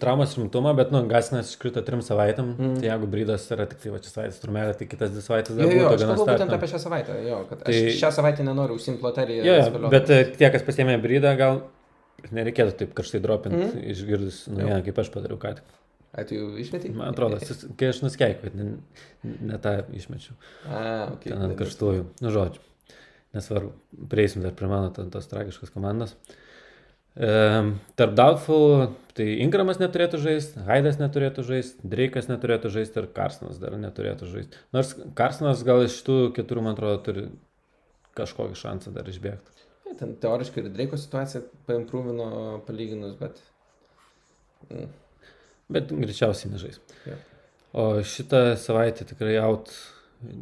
traumos 0.00 0.32
rimtumą, 0.38 0.72
bet, 0.78 0.92
nu, 0.94 1.02
Gasinas 1.10 1.50
iškrito 1.52 1.82
trim 1.84 2.00
savaitėm. 2.04 2.54
Mm. 2.56 2.74
Tai 2.80 2.88
jeigu 2.88 3.08
Brydos 3.12 3.44
yra 3.52 3.66
tik 3.68 3.82
tai 3.82 3.92
va 3.92 4.00
čia 4.00 4.12
savaitės 4.14 4.40
trumelė, 4.40 4.72
tai 4.80 4.88
kitas 4.88 5.12
dvi 5.12 5.24
savaitės 5.26 5.58
dar 5.58 5.68
būtų 5.68 5.90
aš 5.90 6.00
gana 6.04 6.14
kalbu 6.16 6.30
būtent 6.30 6.56
apie 6.56 6.70
šią 6.72 6.80
savaitę, 6.86 7.16
jo, 7.28 7.40
kad 7.50 7.64
Tai- 7.66 7.74
aš 7.74 7.98
šią 8.00 8.10
savaitę 8.16 8.46
nenoriu 8.48 8.78
užsimti 8.80 9.04
loteriją. 9.04 9.44
Jo, 9.44 9.56
jo, 9.60 9.90
bet 9.92 10.08
e, 10.16 10.20
tie, 10.40 10.48
kas 10.56 10.64
pasiemė 10.64 10.96
Brydą, 11.04 11.34
gal 11.36 11.60
nereikėtų 12.32 12.76
taip 12.80 12.92
karštai 12.96 13.20
dropinti, 13.24 13.64
mm. 13.66 13.88
išgirdus 13.92 14.44
naujieną, 14.48 14.82
kaip 14.86 15.00
aš 15.02 15.10
padariau 15.14 15.40
ką 15.42 15.56
tik. 15.58 15.80
Ai, 16.14 16.22
tu 16.28 16.36
jau 16.38 16.52
išmetai? 16.62 16.92
Man 16.94 17.10
atrodo, 17.10 17.40
kai 17.78 17.90
aš 17.90 18.04
nuskeikiu, 18.04 18.46
kad 18.46 18.56
ne, 18.58 18.68
ne 19.50 19.58
tą 19.62 19.74
išmečiau. 19.98 20.36
A, 20.68 20.84
ok. 21.16 21.26
Ten 21.26 21.42
ant 21.48 21.58
karštųjų. 21.58 22.06
Nu, 22.22 22.32
žodžiu. 22.34 22.62
Nesvarbu. 23.34 23.72
Prieisim 24.12 24.44
dar 24.44 24.54
prie 24.54 24.70
mano 24.70 24.92
ten 24.94 25.10
tos 25.10 25.26
tragiškos 25.26 25.74
komandos. 25.74 26.14
E, 27.14 27.30
tarp 27.98 28.14
Doubtful, 28.14 28.92
tai 29.14 29.26
Ingramas 29.42 29.80
neturėtų 29.82 30.18
žaisti, 30.22 30.62
Haidas 30.68 31.00
neturėtų 31.02 31.44
žaisti, 31.46 31.90
Dreikas 31.90 32.30
neturėtų 32.30 32.70
žaisti 32.74 33.02
ir 33.02 33.10
Karsonas 33.14 33.58
dar 33.62 33.74
neturėtų 33.78 34.30
žaisti. 34.30 34.62
Nors 34.74 34.94
Karsonas 35.18 35.66
gal 35.66 35.82
iš 35.86 35.98
tų 36.06 36.20
keturių, 36.34 36.64
man 36.68 36.78
atrodo, 36.78 37.02
turi 37.06 37.26
kažkokį 38.18 38.58
šansą 38.58 38.94
dar 38.94 39.10
išbėgti. 39.10 39.63
Ten 39.98 40.16
teoriškai 40.20 40.62
ir 40.62 40.70
Dreiko 40.74 40.98
situacija 41.00 41.44
paimprūvino 41.68 42.28
palyginus, 42.66 43.16
bet... 43.20 43.40
Mm. 44.70 44.90
Bet 45.74 45.92
greičiausiai 45.92 46.52
nežais. 46.52 46.80
Jo. 47.08 47.16
O 47.74 47.84
šitą 48.06 48.54
savaitę 48.60 49.06
tikrai 49.08 49.38
out 49.42 49.72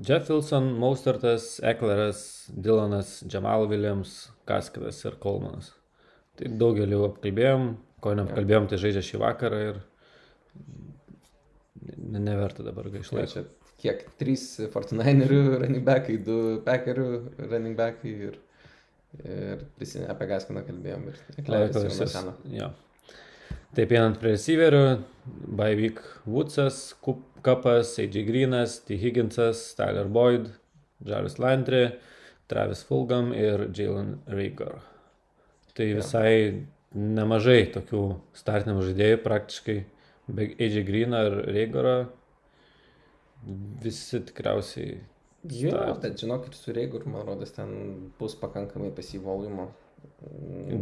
Jeff 0.09 0.29
Wilson, 0.31 0.73
Maustertas, 0.79 1.61
Ekleras, 1.63 2.51
Dylanas, 2.53 3.23
Jamal 3.33 3.67
Williams, 3.71 4.31
Kaskidas 4.47 5.01
ir 5.07 5.17
Kolmanas. 5.23 5.73
Tai 6.39 6.51
daugelį 6.61 6.97
jau 6.97 7.07
apkalbėjom, 7.09 7.67
ko 8.05 8.15
neapkalbėjom, 8.19 8.69
tai 8.71 8.79
žaidžia 8.83 9.03
šį 9.09 9.23
vakarą 9.23 9.59
ir 9.71 9.81
ne- 11.97 12.23
neverta 12.23 12.65
dabar 12.67 12.89
gaišlaikyti. 12.93 13.45
kiek? 13.83 14.05
Trys 14.21 14.47
Fortinainerių 14.73 15.43
running 15.59 15.85
backai, 15.87 16.19
du 16.23 16.61
Packerių 16.67 17.09
running 17.51 17.77
backai 17.79 18.15
ir, 18.29 18.39
ir 19.21 19.67
prisimė, 19.77 20.09
apie 20.13 20.29
Gaskiną 20.31 20.65
kalbėjom 20.67 21.11
ir 21.11 21.21
seno. 22.07 22.37
Jo. 22.53 22.73
Taip, 23.77 23.93
einant 23.93 24.19
prie 24.21 24.35
receiverių, 24.35 24.83
Baivik 25.57 26.01
Woodsas, 26.29 26.93
Kapas, 27.45 27.95
AJ 28.01 28.27
Greenas, 28.29 28.79
T. 28.85 28.99
Higginsas, 29.01 29.63
Tyler 29.79 30.11
Boyd, 30.13 30.51
Jarvis 31.09 31.39
Landry, 31.41 31.87
Travis 32.53 32.83
Fulgam 32.85 33.33
ir 33.33 33.71
Jalen 33.73 34.19
Rager. 34.29 34.83
Tai 35.73 35.87
visai 35.97 36.35
nemažai 36.93 37.71
tokių 37.73 38.03
startinių 38.37 38.85
žaidėjų, 38.91 39.23
praktiškai 39.25 39.79
be 40.29 40.51
AJ 40.61 40.83
Greeno 40.89 41.23
ir 41.29 41.39
Ragero. 41.49 41.97
Visi 43.83 44.21
tikriausiai. 44.29 45.01
Jo, 45.51 45.71
Start. 45.71 46.03
bet 46.03 46.21
žinokit, 46.23 46.55
su 46.55 46.73
Reigur, 46.73 47.03
man 47.11 47.25
rodos, 47.27 47.51
ten 47.57 47.71
bus 48.19 48.37
pakankamai 48.39 48.93
pasivolumo. 48.95 49.71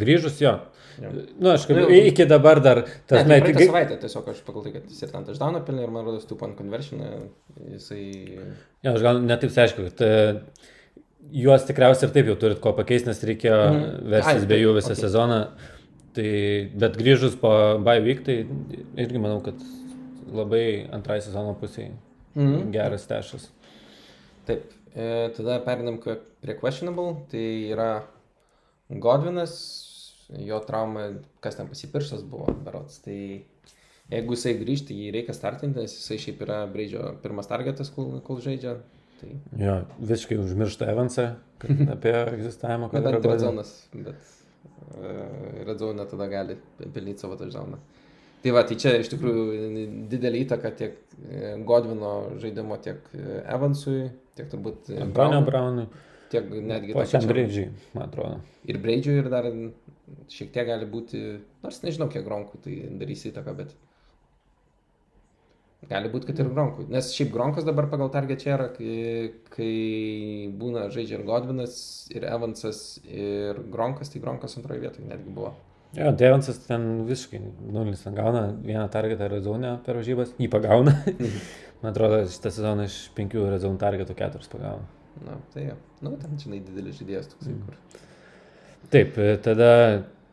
Grįžus 0.00 0.36
jo. 0.40 0.50
Jo. 1.00 1.10
Na, 1.12 1.22
nu, 1.38 1.48
aš 1.54 1.62
Nu, 1.68 1.74
kaip 1.74 1.78
jau- 1.88 2.06
iki 2.10 2.26
dabar 2.28 2.60
dar. 2.60 2.82
Tas, 3.06 3.22
tai 3.22 3.24
me, 3.24 3.38
praeitą 3.40 3.56
kai- 3.58 3.66
savaitę 3.70 3.96
tiesiog 4.00 4.28
aš 4.28 4.42
pagal 4.44 4.62
tai, 4.66 4.72
kad 4.72 4.84
jis 4.90 5.02
ir 5.02 5.08
ten 5.14 5.24
touchdowną 5.24 5.62
pelnė 5.64 5.82
ir 5.86 5.90
man 5.90 6.04
rodos, 6.04 6.26
two 6.28 6.36
point 6.36 6.56
conversion, 6.58 7.00
jisai... 7.72 8.38
Jo, 8.84 8.92
aš 8.94 9.00
gal 9.04 9.20
netaip 9.24 9.50
aišku, 9.64 9.86
kad 9.88 10.02
e, 10.04 10.42
juos 11.32 11.64
tikriausiai 11.68 12.08
ir 12.08 12.14
taip 12.14 12.26
jau 12.32 12.36
turit 12.36 12.60
ko 12.60 12.72
pakeisti, 12.76 13.08
nes 13.08 13.24
reikėjo 13.32 13.60
mm. 13.70 14.08
verstis 14.12 14.44
be 14.50 14.60
jų 14.60 14.74
visą 14.76 14.92
okay. 14.92 15.02
sezoną. 15.06 15.40
Tai, 16.12 16.30
bet 16.84 16.96
grįžus 17.00 17.36
po 17.40 17.50
bye 17.86 18.14
tai 18.26 18.42
irgi 18.98 19.18
manau, 19.22 19.40
kad 19.40 19.54
labai 20.32 20.88
antrai 20.92 21.20
sezono 21.24 21.54
pusiai 21.60 21.92
Mhm. 22.34 22.70
geras 22.70 23.06
tešas. 23.10 23.48
Taip, 24.48 24.72
e, 24.94 25.28
tada 25.36 25.58
perinam 25.66 25.98
prie 26.00 26.56
questionable, 26.58 27.14
tai 27.30 27.44
yra 27.74 27.90
Godvinas, 28.90 29.54
jo 30.30 30.58
trauma, 30.66 31.10
kas 31.42 31.58
ten 31.58 31.68
pasipirštas 31.70 32.24
buvo, 32.26 32.50
berots, 32.64 33.00
tai 33.04 33.18
jeigu 34.10 34.34
jisai 34.34 34.56
grįžti, 34.58 34.96
jį 34.96 35.12
reikia 35.14 35.34
startinti, 35.36 35.82
nes 35.82 35.94
jisai 35.94 36.18
šiaip 36.24 36.42
yra 36.46 36.64
Breidžio 36.70 37.12
pirmas 37.22 37.50
targetas, 37.50 37.92
kol, 37.94 38.16
kol 38.26 38.40
žaidžia, 38.42 38.78
tai 39.20 39.36
Jo, 39.60 39.76
visiškai 40.00 40.40
užmiršta 40.40 40.90
Evansą 40.90 41.28
apie 41.94 42.14
egzistavimą. 42.16 42.90
nebent 42.94 43.20
Godwin. 43.20 43.32
Redzonas, 43.36 43.72
bet 43.94 44.16
uh, 44.16 45.64
Redzone 45.68 46.06
tada 46.10 46.26
gali 46.32 46.58
pelnyti 46.80 47.22
savo 47.22 47.38
touchdowną. 47.38 47.78
Tai 48.40 48.52
va, 48.56 48.62
tai 48.64 48.76
čia 48.80 48.94
iš 48.96 49.10
tikrųjų 49.12 49.42
didelį 50.08 50.44
įtaką 50.46 50.70
tiek 50.78 50.94
e, 50.96 51.56
Godvino 51.68 52.12
žaidimo, 52.40 52.78
tiek 52.80 53.02
e, 53.12 53.42
Evansui, 53.44 54.06
tiek 54.38 54.48
turbūt 54.48 54.88
e, 54.94 54.96
Antonio 55.04 55.42
Brownui, 55.44 55.84
Braunui, 55.84 55.84
tiek 56.32 56.48
netgi 56.70 56.96
pačiam 56.96 57.28
Bridžiai, 57.28 57.68
man 57.92 58.06
atrodo. 58.06 58.40
Ir 58.64 58.80
Breidžiui 58.80 59.18
ir 59.20 59.28
dar 59.32 59.50
šiek 60.32 60.54
tiek 60.54 60.70
gali 60.70 60.88
būti, 60.88 61.22
nors 61.60 61.82
nežinau, 61.84 62.08
kiek 62.12 62.24
Gronkų 62.24 62.62
tai 62.64 62.80
darys 63.02 63.26
įtaką, 63.28 63.56
bet 63.60 63.76
gali 65.90 66.08
būti, 66.12 66.30
kad 66.30 66.40
ir 66.40 66.48
Gronkų. 66.54 66.88
Nes 66.96 67.12
šiaip 67.12 67.34
Gronkas 67.36 67.68
dabar 67.68 67.90
pagal 67.92 68.08
target 68.14 68.40
čia 68.40 68.54
yra, 68.56 68.70
kai, 68.72 69.34
kai 69.52 69.72
būna 70.60 70.88
žaidžia 70.94 71.20
ir 71.20 71.28
Godvinas, 71.28 71.74
ir 72.14 72.24
Evansas, 72.28 73.02
ir 73.04 73.60
Gronkas, 73.68 74.12
tai 74.12 74.24
Gronkas 74.24 74.56
antroje 74.56 74.86
vietoje 74.86 75.08
netgi 75.12 75.36
buvo. 75.36 75.58
Jo, 75.96 76.12
Devansas 76.14 76.60
ten 76.68 76.84
visiškai 77.08 77.40
nulis, 77.74 78.04
ten 78.04 78.14
gauna 78.14 78.44
vieną 78.62 78.84
targetą 78.94 79.26
rezonę 79.32 79.72
per 79.86 79.96
varžybas, 79.98 80.30
jį 80.38 80.46
pagauna. 80.52 80.92
man 81.82 81.90
atrodo, 81.90 82.20
šitą 82.30 82.52
sezoną 82.54 82.86
iš 82.86 82.98
penkių 83.16 83.48
rezonų 83.50 83.80
targetų 83.82 84.14
keturis 84.18 84.50
pagauna. 84.52 84.86
Na, 85.26 85.34
tai. 85.54 85.64
Nu, 86.04 86.12
ten, 86.20 86.36
žinai, 86.38 86.60
didelis 86.62 87.00
žaidėjas 87.00 87.32
toksai, 87.32 87.56
Mm. 87.56 87.66
kur. 87.66 87.74
Taip, 88.94 89.18
e, 89.18 89.34
tada 89.42 89.70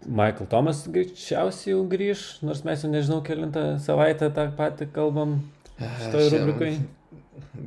Michael 0.06 0.48
Thomas 0.52 0.84
greičiausiai 0.94 1.74
jau 1.74 1.82
grįž, 1.90 2.22
nors 2.46 2.62
mes 2.64 2.84
jau 2.86 2.92
nežinau, 2.94 3.18
kilintą 3.26 3.66
savaitę 3.84 4.30
tą 4.38 4.46
patį 4.56 4.88
kalbam 4.94 5.40
šitoj 5.82 6.22
Aš, 6.22 6.34
em, 6.38 6.46
rubrikai. 6.46 6.72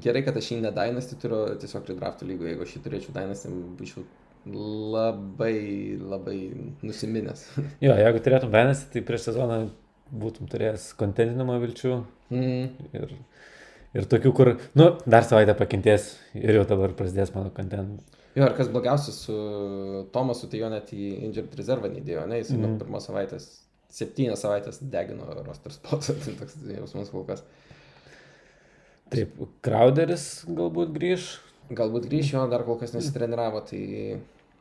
Gerai, 0.03 0.23
kad 0.25 0.39
aš 0.39 0.53
jį 0.55 0.61
ne 0.63 0.71
Dynasty 0.75 1.19
turiu, 1.21 1.43
tiesiog 1.61 1.91
redraftų 1.91 2.31
lygų, 2.31 2.47
jeigu 2.53 2.63
aš 2.65 2.77
jį 2.79 2.83
turėčiau 2.87 3.13
Dynasty, 3.19 3.51
būčiau 3.79 4.07
labai, 4.47 5.99
labai 6.01 6.39
nusiminęs. 6.83 7.47
Jo, 7.85 7.97
jeigu 7.99 8.23
turėtum 8.25 8.53
Dynasty, 8.55 8.91
tai 8.95 9.05
prieš 9.07 9.29
sezoną 9.31 9.63
būtum 10.11 10.49
turėjęs 10.51 10.91
kontentinimo 10.99 11.59
vilčių 11.63 11.93
mm. 12.35 12.89
ir, 12.99 13.13
ir 13.95 14.09
tokių, 14.11 14.33
kur, 14.37 14.53
nu, 14.79 14.93
dar 15.07 15.27
savaitę 15.27 15.55
pakentės 15.59 16.15
ir 16.39 16.57
jau 16.59 16.65
dabar 16.69 16.97
prasidės 16.99 17.35
mano 17.37 17.53
kontent. 17.55 18.01
Jo, 18.35 18.47
ir 18.47 18.55
kas 18.57 18.71
blogiausia 18.71 19.15
su 19.15 19.37
Tomasu, 20.15 20.49
tai 20.51 20.63
jo 20.63 20.71
net 20.71 20.93
į 20.95 21.11
injured 21.27 21.55
rezervą 21.59 21.91
neįdėjo, 21.91 22.29
ne, 22.31 22.41
jis 22.43 22.55
mm. 22.55 22.63
nuo 22.63 22.71
Mhm. 22.71 22.79
pirmos 22.83 23.11
savaitės 23.11 23.51
septynias 23.91 24.43
savaitės 24.45 24.81
degino 24.93 25.27
roster 25.43 25.75
spotą, 25.75 26.15
tai 26.23 26.37
toks 26.39 26.59
jausmas 26.71 27.11
kol 27.13 27.27
kas. 27.29 27.45
Taip, 29.11 29.35
Crowderis 29.67 30.27
galbūt 30.47 30.93
grįž. 30.95 31.31
Galbūt 31.71 32.09
grįž 32.11 32.35
jo, 32.35 32.45
dar 32.51 32.65
kol 32.67 32.79
kas 32.81 32.95
nesitreniravo, 32.97 33.63
tai 33.69 33.83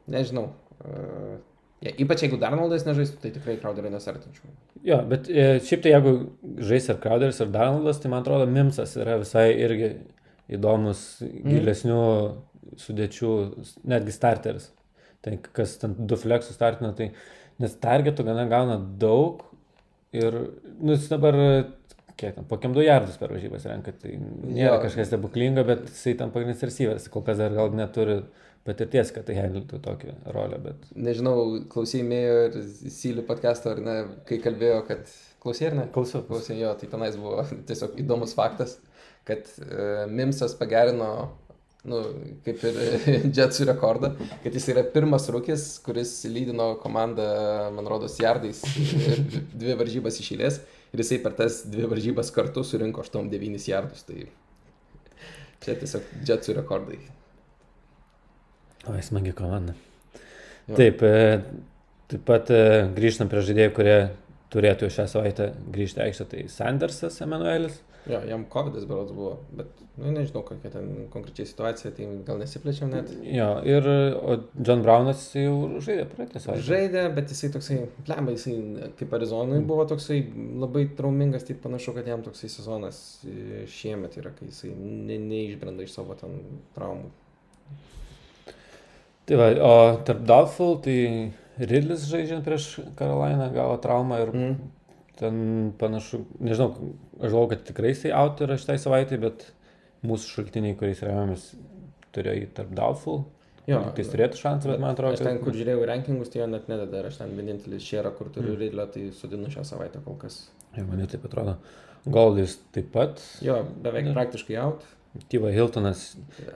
nežinau. 0.09 0.49
Uh, 0.79 1.37
ja, 1.81 1.93
ypač 2.03 2.25
jeigu 2.25 2.37
Darnoldas 2.41 2.85
nežaistų, 2.87 3.21
tai 3.23 3.31
tikrai 3.35 3.57
Crowderį 3.61 3.93
nesartinčiau. 3.95 4.51
Jo, 4.85 5.01
bet 5.09 5.27
e, 5.27 5.47
šiaip 5.65 5.83
tai 5.83 5.93
jeigu 5.95 6.13
žais 6.69 6.87
ir 6.87 6.99
Crowderis, 7.03 7.41
ir 7.43 7.51
Darnoldas, 7.53 7.99
tai 7.99 8.11
man 8.13 8.23
atrodo, 8.23 8.47
Mimsas 8.51 8.95
yra 8.99 9.17
visai 9.19 9.49
irgi 9.57 9.93
įdomus, 10.55 11.03
gilesnių 11.21 11.99
mm. 11.99 12.77
sudėčių, 12.83 13.33
netgi 13.89 14.15
starteris. 14.15 14.69
Tai 15.25 15.35
kas 15.51 15.75
ten 15.81 15.97
du 16.07 16.15
flexus 16.19 16.55
startina, 16.55 16.93
tai 16.95 17.11
nes 17.59 17.75
targetų 17.83 18.23
gana 18.27 18.45
gauna 18.47 18.77
daug 19.01 19.43
ir, 20.15 20.35
nu, 20.79 20.93
jis 20.95 21.09
dabar, 21.11 21.35
kiek 22.19 22.35
ten, 22.35 22.45
po 22.49 22.59
kiek 22.59 22.75
du 22.75 22.83
jardus 22.83 23.17
per 23.19 23.31
varžybas 23.33 23.65
renka, 23.69 23.93
tai 23.95 24.17
nėra 24.19 24.75
jo. 24.75 24.83
kažkas 24.83 25.09
stebuklingo, 25.11 25.63
bet 25.67 25.87
jisai 25.87 26.17
tam 26.19 26.33
pagrindinis 26.35 26.65
receiveris, 26.67 27.07
kol 27.13 27.23
kas 27.27 27.39
dar 27.41 27.55
gal 27.55 27.71
neturi 27.75 28.19
patirties, 28.67 29.13
kad 29.15 29.25
tai 29.27 29.37
handlintų 29.39 29.79
tokią 29.85 30.15
rolę, 30.35 30.59
bet... 30.63 30.87
Nežinau, 30.99 31.35
klausymėjo 31.71 32.37
ir 32.49 32.57
Sylių 32.93 33.23
podcast'o 33.27 33.73
ar 33.73 33.83
ne, 33.85 33.97
kai 34.29 34.41
kalbėjo, 34.43 34.81
kad... 34.89 35.11
Klausė 35.39 35.69
ar 35.69 35.77
ne? 35.77 35.85
Klausiau. 35.95 36.25
Klausė 36.27 36.57
jo, 36.59 36.73
tai 36.79 36.89
tenais 36.91 37.15
buvo 37.19 37.45
tiesiog 37.69 37.95
įdomus 38.03 38.35
faktas, 38.37 38.77
kad 39.27 39.47
uh, 39.63 40.03
Mimsas 40.11 40.57
pagerino 40.59 41.13
nu, 41.87 42.01
kaip 42.43 42.63
ir 42.67 42.79
Jetsų 43.37 43.69
rekordą, 43.69 44.11
kad 44.43 44.55
jis 44.55 44.67
yra 44.73 44.83
pirmas 44.93 45.29
rūkis, 45.31 45.69
kuris 45.85 46.11
lydino 46.27 46.73
komandą, 46.83 47.29
man 47.75 47.87
rodos, 47.87 48.17
jardais 48.19 48.59
dvi 49.55 49.77
varžybas 49.79 50.19
išėlės 50.19 50.59
ir 50.93 51.03
jisai 51.03 51.19
per 51.23 51.35
tas 51.37 51.61
dvi 51.69 51.87
varžybas 51.89 52.31
kartu 52.35 52.63
surinko 52.65 53.03
8-9 53.05 53.67
jardus. 53.69 54.05
Tai 54.07 54.23
čia 55.63 55.75
tiesiog 55.79 56.13
Jetsų 56.27 56.55
rekordai. 56.59 56.99
O, 58.87 58.95
smagi 59.03 59.35
komanda. 59.35 59.75
Jo. 60.69 60.77
Taip, 60.77 61.03
e, 61.03 61.39
taip 62.09 62.25
pat 62.27 62.49
e, 62.53 62.63
grįžtam 62.95 63.29
prie 63.31 63.43
žaidėjų, 63.45 63.73
kurie 63.75 63.99
turėtų 64.53 64.89
šią 64.93 65.05
savaitę 65.11 65.51
grįžti 65.73 66.01
aikštę, 66.05 66.27
tai 66.31 66.45
Sandersas 66.51 67.19
Emanuelis. 67.25 67.79
Jo, 68.07 68.19
jam 68.27 68.45
COVID 68.53 68.85
berods 68.87 69.11
buvo, 69.11 69.33
bet 69.51 69.67
nu, 69.97 70.11
nežinau, 70.15 70.41
kokia 70.47 70.71
ten 70.71 70.87
konkrečiai 71.11 71.47
situacija, 71.49 71.91
tai 71.97 72.07
gal 72.25 72.39
nesiplečiam 72.39 72.91
net. 72.93 73.11
Jo, 73.27 73.49
ir 73.67 73.89
John 74.55 74.83
Brownas 74.85 75.25
jau 75.35 75.81
žaidė 75.83 76.05
praeitą 76.13 76.41
savaitę. 76.41 76.65
Žaidė, 76.69 77.03
bet 77.17 77.33
jisai 77.33 77.51
toksai, 77.53 77.79
plemba, 78.07 78.33
jisai 78.37 78.55
kaip 78.99 79.13
Arizonui 79.19 79.59
buvo 79.67 79.85
toksai 79.89 80.21
labai 80.63 80.85
traumingas, 80.97 81.45
tai 81.49 81.57
panašu, 81.59 81.93
kad 81.97 82.07
jam 82.07 82.23
toksai 82.25 82.49
sezonas 82.53 83.01
šiemet 83.75 84.17
yra, 84.21 84.33
kai 84.37 84.47
jisai 84.47 84.71
ne, 84.79 85.19
neišbrenda 85.19 85.85
iš 85.85 85.99
savo 85.99 86.17
ten 86.19 86.39
traumų. 86.77 87.11
Tai 89.29 89.37
va, 89.37 89.51
o 89.61 89.75
tarp 90.07 90.25
Doubtful, 90.25 90.79
tai 90.81 90.99
Ridlis 91.59 92.07
žaidžiant 92.09 92.47
prieš 92.47 92.71
Karolainą 92.97 93.51
gavo 93.53 93.75
traumą 93.83 94.23
ir 94.23 94.33
mm 94.33 94.75
ten 95.19 95.71
panašu, 95.75 96.21
nežinau, 96.39 96.93
aš 97.19 97.33
žinau, 97.33 97.47
kad 97.51 97.65
tikrai 97.67 97.93
jisai 97.93 98.13
out 98.15 98.41
yra 98.45 98.57
šitai 98.59 98.77
savaitai, 98.81 99.19
bet 99.21 99.49
mūsų 100.07 100.33
šaltiniai, 100.35 100.77
kuriais 100.79 101.03
remiamės, 101.05 101.51
turėjo 102.15 102.39
jį 102.39 102.47
tarp 102.57 102.71
doubtful. 102.77 103.25
Jo, 103.69 103.83
tai 103.93 104.01
jis 104.01 104.09
turėtų 104.09 104.39
šansą, 104.39 104.71
bet 104.71 104.81
man 104.81 104.95
atrodo. 104.95 105.13
Aš 105.13 105.21
ten, 105.21 105.35
kad... 105.37 105.45
kur 105.45 105.57
žiūrėjau 105.57 105.83
rankingus, 105.85 106.31
tai 106.33 106.41
jo 106.41 106.47
net 106.49 106.69
nedada, 106.71 107.03
aš 107.05 107.19
ten 107.19 107.35
vienintelis 107.37 107.85
šėra, 107.85 108.09
kur 108.17 108.31
turiu 108.33 108.55
mm. 108.55 108.61
Ridlę, 108.63 108.85
tai 108.95 109.03
sudinu 109.13 109.51
šią 109.53 109.65
savaitę 109.67 110.01
kol 110.05 110.17
kas. 110.21 110.39
Jo, 110.73 110.87
man 110.89 111.03
taip 111.11 111.27
atrodo. 111.29 111.59
Goldis 112.09 112.55
taip 112.73 112.89
pat. 112.95 113.21
Jo, 113.45 113.59
beveik 113.83 114.09
ne. 114.09 114.15
praktiškai 114.15 114.57
out. 114.63 114.87
Tyva 115.29 115.51
Hiltonas 115.53 116.03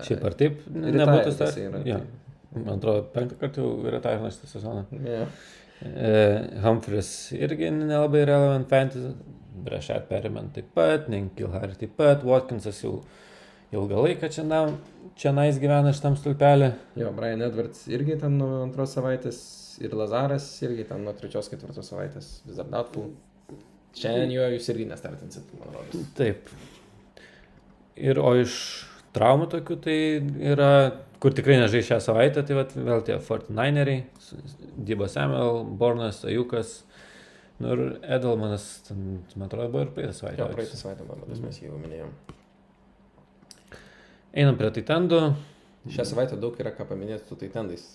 šiaip 0.05 0.25
ar 0.25 0.37
taip 0.39 0.63
nebūtų 0.69 1.35
tas. 1.37 1.57
Ja. 1.85 1.99
Man 2.53 2.77
atrodo, 2.77 3.05
penktą 3.13 3.37
kartą 3.41 3.65
jau 3.65 3.75
yra 3.89 3.99
taikinas 4.01 4.37
šitą 4.37 4.49
sezoną. 4.51 4.83
Yeah. 5.01 5.37
Uh, 5.83 6.61
Humphreys 6.63 7.09
irgi 7.35 7.71
nelabai 7.73 8.21
relevant 8.29 8.69
fantasy, 8.71 9.09
Brešat 9.65 10.07
Periment 10.09 10.53
taip 10.55 10.71
pat, 10.75 11.09
Nenkilhar 11.11 11.75
taip 11.79 11.95
pat, 11.99 12.23
Watkinsas 12.27 12.81
jau 12.83 12.99
ilgą 13.73 14.03
laiką 14.05 14.29
čia, 14.33 14.45
na, 14.47 14.63
čia 15.19 15.33
nais 15.35 15.59
gyvena 15.61 15.93
šitam 15.95 16.17
stulpelį. 16.19 16.71
Jo, 16.99 17.11
Brian 17.15 17.41
Edwards 17.45 17.85
irgi 17.91 18.17
ten 18.21 18.37
nuo 18.41 18.63
antros 18.63 18.95
savaitės 18.97 19.39
ir 19.83 19.93
Lazaras 19.97 20.47
irgi 20.65 20.87
ten 20.89 21.05
nuo 21.05 21.13
trečios, 21.17 21.49
ketvirtos 21.51 21.89
savaitės 21.89 22.35
vis 22.47 22.59
dar 22.59 22.69
doubtful. 22.71 23.11
Šiandien 23.97 24.33
jo 24.33 24.49
jūs 24.55 24.69
irgi 24.73 24.89
nestartinsit, 24.89 25.53
man 25.59 25.75
rodos. 25.75 26.09
Taip. 26.17 26.49
Ir 27.93 28.17
o 28.17 28.31
iš 28.41 28.55
traumų 29.13 29.51
tokių 29.51 29.77
tai 29.83 29.97
yra 30.53 30.71
kur 31.23 31.31
tikrai 31.31 31.55
nežai 31.61 31.83
šią 31.87 31.99
savaitę, 32.03 32.41
tai 32.43 32.57
vat, 32.57 32.73
vėl 32.75 33.03
tie 33.07 33.15
Fortinaineriai, 33.23 34.01
Dyba 34.75 35.07
Samuel, 35.07 35.61
Bornas, 35.79 36.23
Ajukas. 36.27 36.81
Nu 37.63 37.73
ir 37.73 37.81
Edelmanas, 38.03 38.67
man 38.91 39.47
atrodo, 39.47 39.69
buvo 39.71 39.85
ir 39.85 39.91
praeitą 39.95 40.17
savaitę. 40.17 40.41
Jo, 40.41 40.49
praeitą 40.51 40.79
savaitę, 40.79 41.07
man 41.07 41.21
atrodo, 41.23 41.39
mes 41.45 41.59
jį 41.61 41.69
jau 41.69 41.79
minėjom. 41.79 42.13
Einam 44.43 44.59
prie 44.59 44.71
Taitandų. 44.75 45.21
Šią 45.93 46.07
savaitę 46.09 46.39
daug 46.41 46.57
yra 46.59 46.73
ką 46.75 46.87
paminėti 46.89 47.29
su 47.29 47.39
Taitandais. 47.39 47.85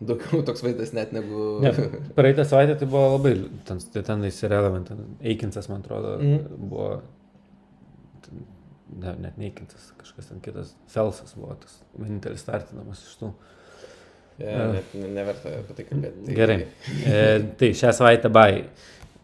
Daugiau 0.00 0.40
toks 0.48 0.62
vaizdas 0.64 0.94
net 0.96 1.12
negu... 1.12 1.58
Ne, 1.60 1.72
praeitą 2.16 2.46
savaitę 2.48 2.78
tai 2.80 2.88
buvo 2.88 3.18
labai, 3.18 3.34
ten 3.68 3.82
Taitandais 3.92 4.40
ir 4.46 4.56
Element, 4.56 4.92
Eikinsas, 5.20 5.68
man 5.68 5.84
atrodo, 5.84 6.14
mm. 6.16 6.68
buvo 6.70 6.86
ne, 8.96 9.14
net 9.26 9.36
neikintas, 9.40 9.90
kažkas 10.00 10.30
ten 10.30 10.40
kitas, 10.44 10.72
Felsas 10.88 11.34
buvo 11.36 11.58
tas 11.60 11.80
vienintelis 11.98 12.44
startinamas 12.46 13.02
iš 13.04 13.18
tų. 13.20 13.34
Yeah, 14.40 14.70
net, 14.72 14.94
neverta 15.12 15.52
apie 15.58 15.76
tai 15.76 15.84
kalbėti. 15.90 16.24
Tai... 16.24 16.34
Gerai. 16.38 16.56
e, 17.04 17.20
tai 17.60 17.74
šią 17.76 17.92
savaitę 17.98 18.32
bai. 18.32 18.64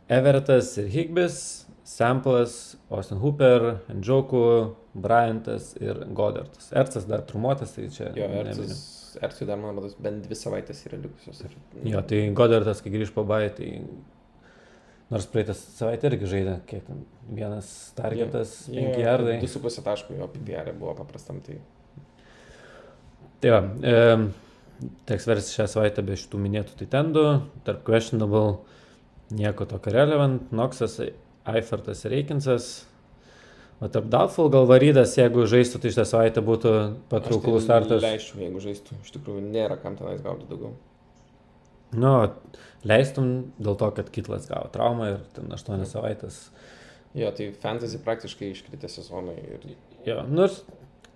Evertas 0.09 0.77
ir 0.79 0.90
Higbis, 0.92 1.38
Samplas, 1.87 2.77
Austin 2.90 3.19
Hooper, 3.23 3.81
Njoku, 3.95 4.75
Bryantas 4.95 5.73
ir 5.81 6.05
Godartas. 6.14 6.71
Ercas 6.73 7.07
dar 7.09 7.25
trumuotas, 7.27 7.75
tai 7.75 7.88
čia... 7.95 8.12
Jo, 8.16 8.29
Ercas, 8.42 8.85
Ercui 9.23 9.49
dar, 9.49 9.59
man 9.59 9.75
atrodo, 9.75 9.95
bent 10.03 10.27
dvi 10.27 10.38
savaitės 10.38 10.85
yra 10.87 11.01
likusios. 11.01 11.42
Ir... 11.47 11.57
Jo, 11.90 12.03
tai 12.07 12.23
Godartas, 12.37 12.83
kai 12.85 12.95
grįž 12.95 13.14
po 13.16 13.27
bai, 13.27 13.47
tai 13.55 13.71
Nors 15.07 15.29
praeitą 15.31 15.55
savaitę 15.55 16.09
irgi 16.11 16.27
žaidė, 16.33 16.53
kiek 16.66 16.83
ten 16.83 17.05
vienas 17.31 17.69
targetas, 17.95 18.57
yeah, 18.66 18.90
5 18.90 19.05
jardai. 19.05 19.37
2,5 19.45 19.85
taškų 19.87 20.16
jo 20.19 20.27
PPR 20.33 20.73
buvo 20.75 20.97
paprastam. 20.99 21.38
Tai, 21.47 21.61
tai 23.45 23.53
va, 23.55 23.61
e, 23.87 24.88
teks 25.07 25.29
versti 25.31 25.61
šią 25.61 25.69
savaitę 25.77 26.03
be 26.09 26.19
šitų 26.19 26.40
minėtų 26.42 26.75
titendų, 26.83 27.25
tarp 27.69 27.87
questionable 27.87 28.57
nieko 29.35 29.67
tokio 29.69 29.95
relevant, 29.95 30.53
Noxas, 30.55 30.99
Eifertas 31.47 32.05
ir 32.05 32.15
Reikinsas. 32.15 32.69
O 33.81 33.91
tarp 33.93 34.07
Doubtful 34.09 34.49
gal 34.53 34.65
varydas, 34.69 35.19
jeigu 35.19 35.45
žaistų, 35.51 35.83
tai 35.83 35.93
šią 35.93 36.07
savaitę 36.09 36.43
būtų 36.45 36.71
patrauklus 37.11 37.67
tai 37.67 37.67
startas. 37.67 38.05
Leisčiau, 38.05 38.41
jeigu 38.47 38.62
žaistų, 38.65 38.97
iš 39.05 39.12
tikrųjų 39.19 39.43
nėra 39.45 39.77
kam 39.83 39.99
tenais 39.99 40.23
gauti 40.25 40.49
daugiau. 40.49 40.73
Nu, 41.97 42.15
leistum 42.89 43.53
dėl 43.61 43.77
to, 43.79 43.91
kad 43.99 44.09
Kitlas 44.15 44.49
gavo 44.49 44.71
traumą 44.73 45.11
ir 45.12 45.21
ten 45.37 45.53
8 45.53 45.85
savaitės. 45.91 46.47
Jo, 47.17 47.31
tai 47.37 47.51
fantasy 47.61 48.01
praktiškai 48.05 48.51
iškritę 48.55 48.89
sezonai. 48.93 49.37
Ir... 49.45 49.77
Jo, 50.09 50.23
nors 50.29 50.62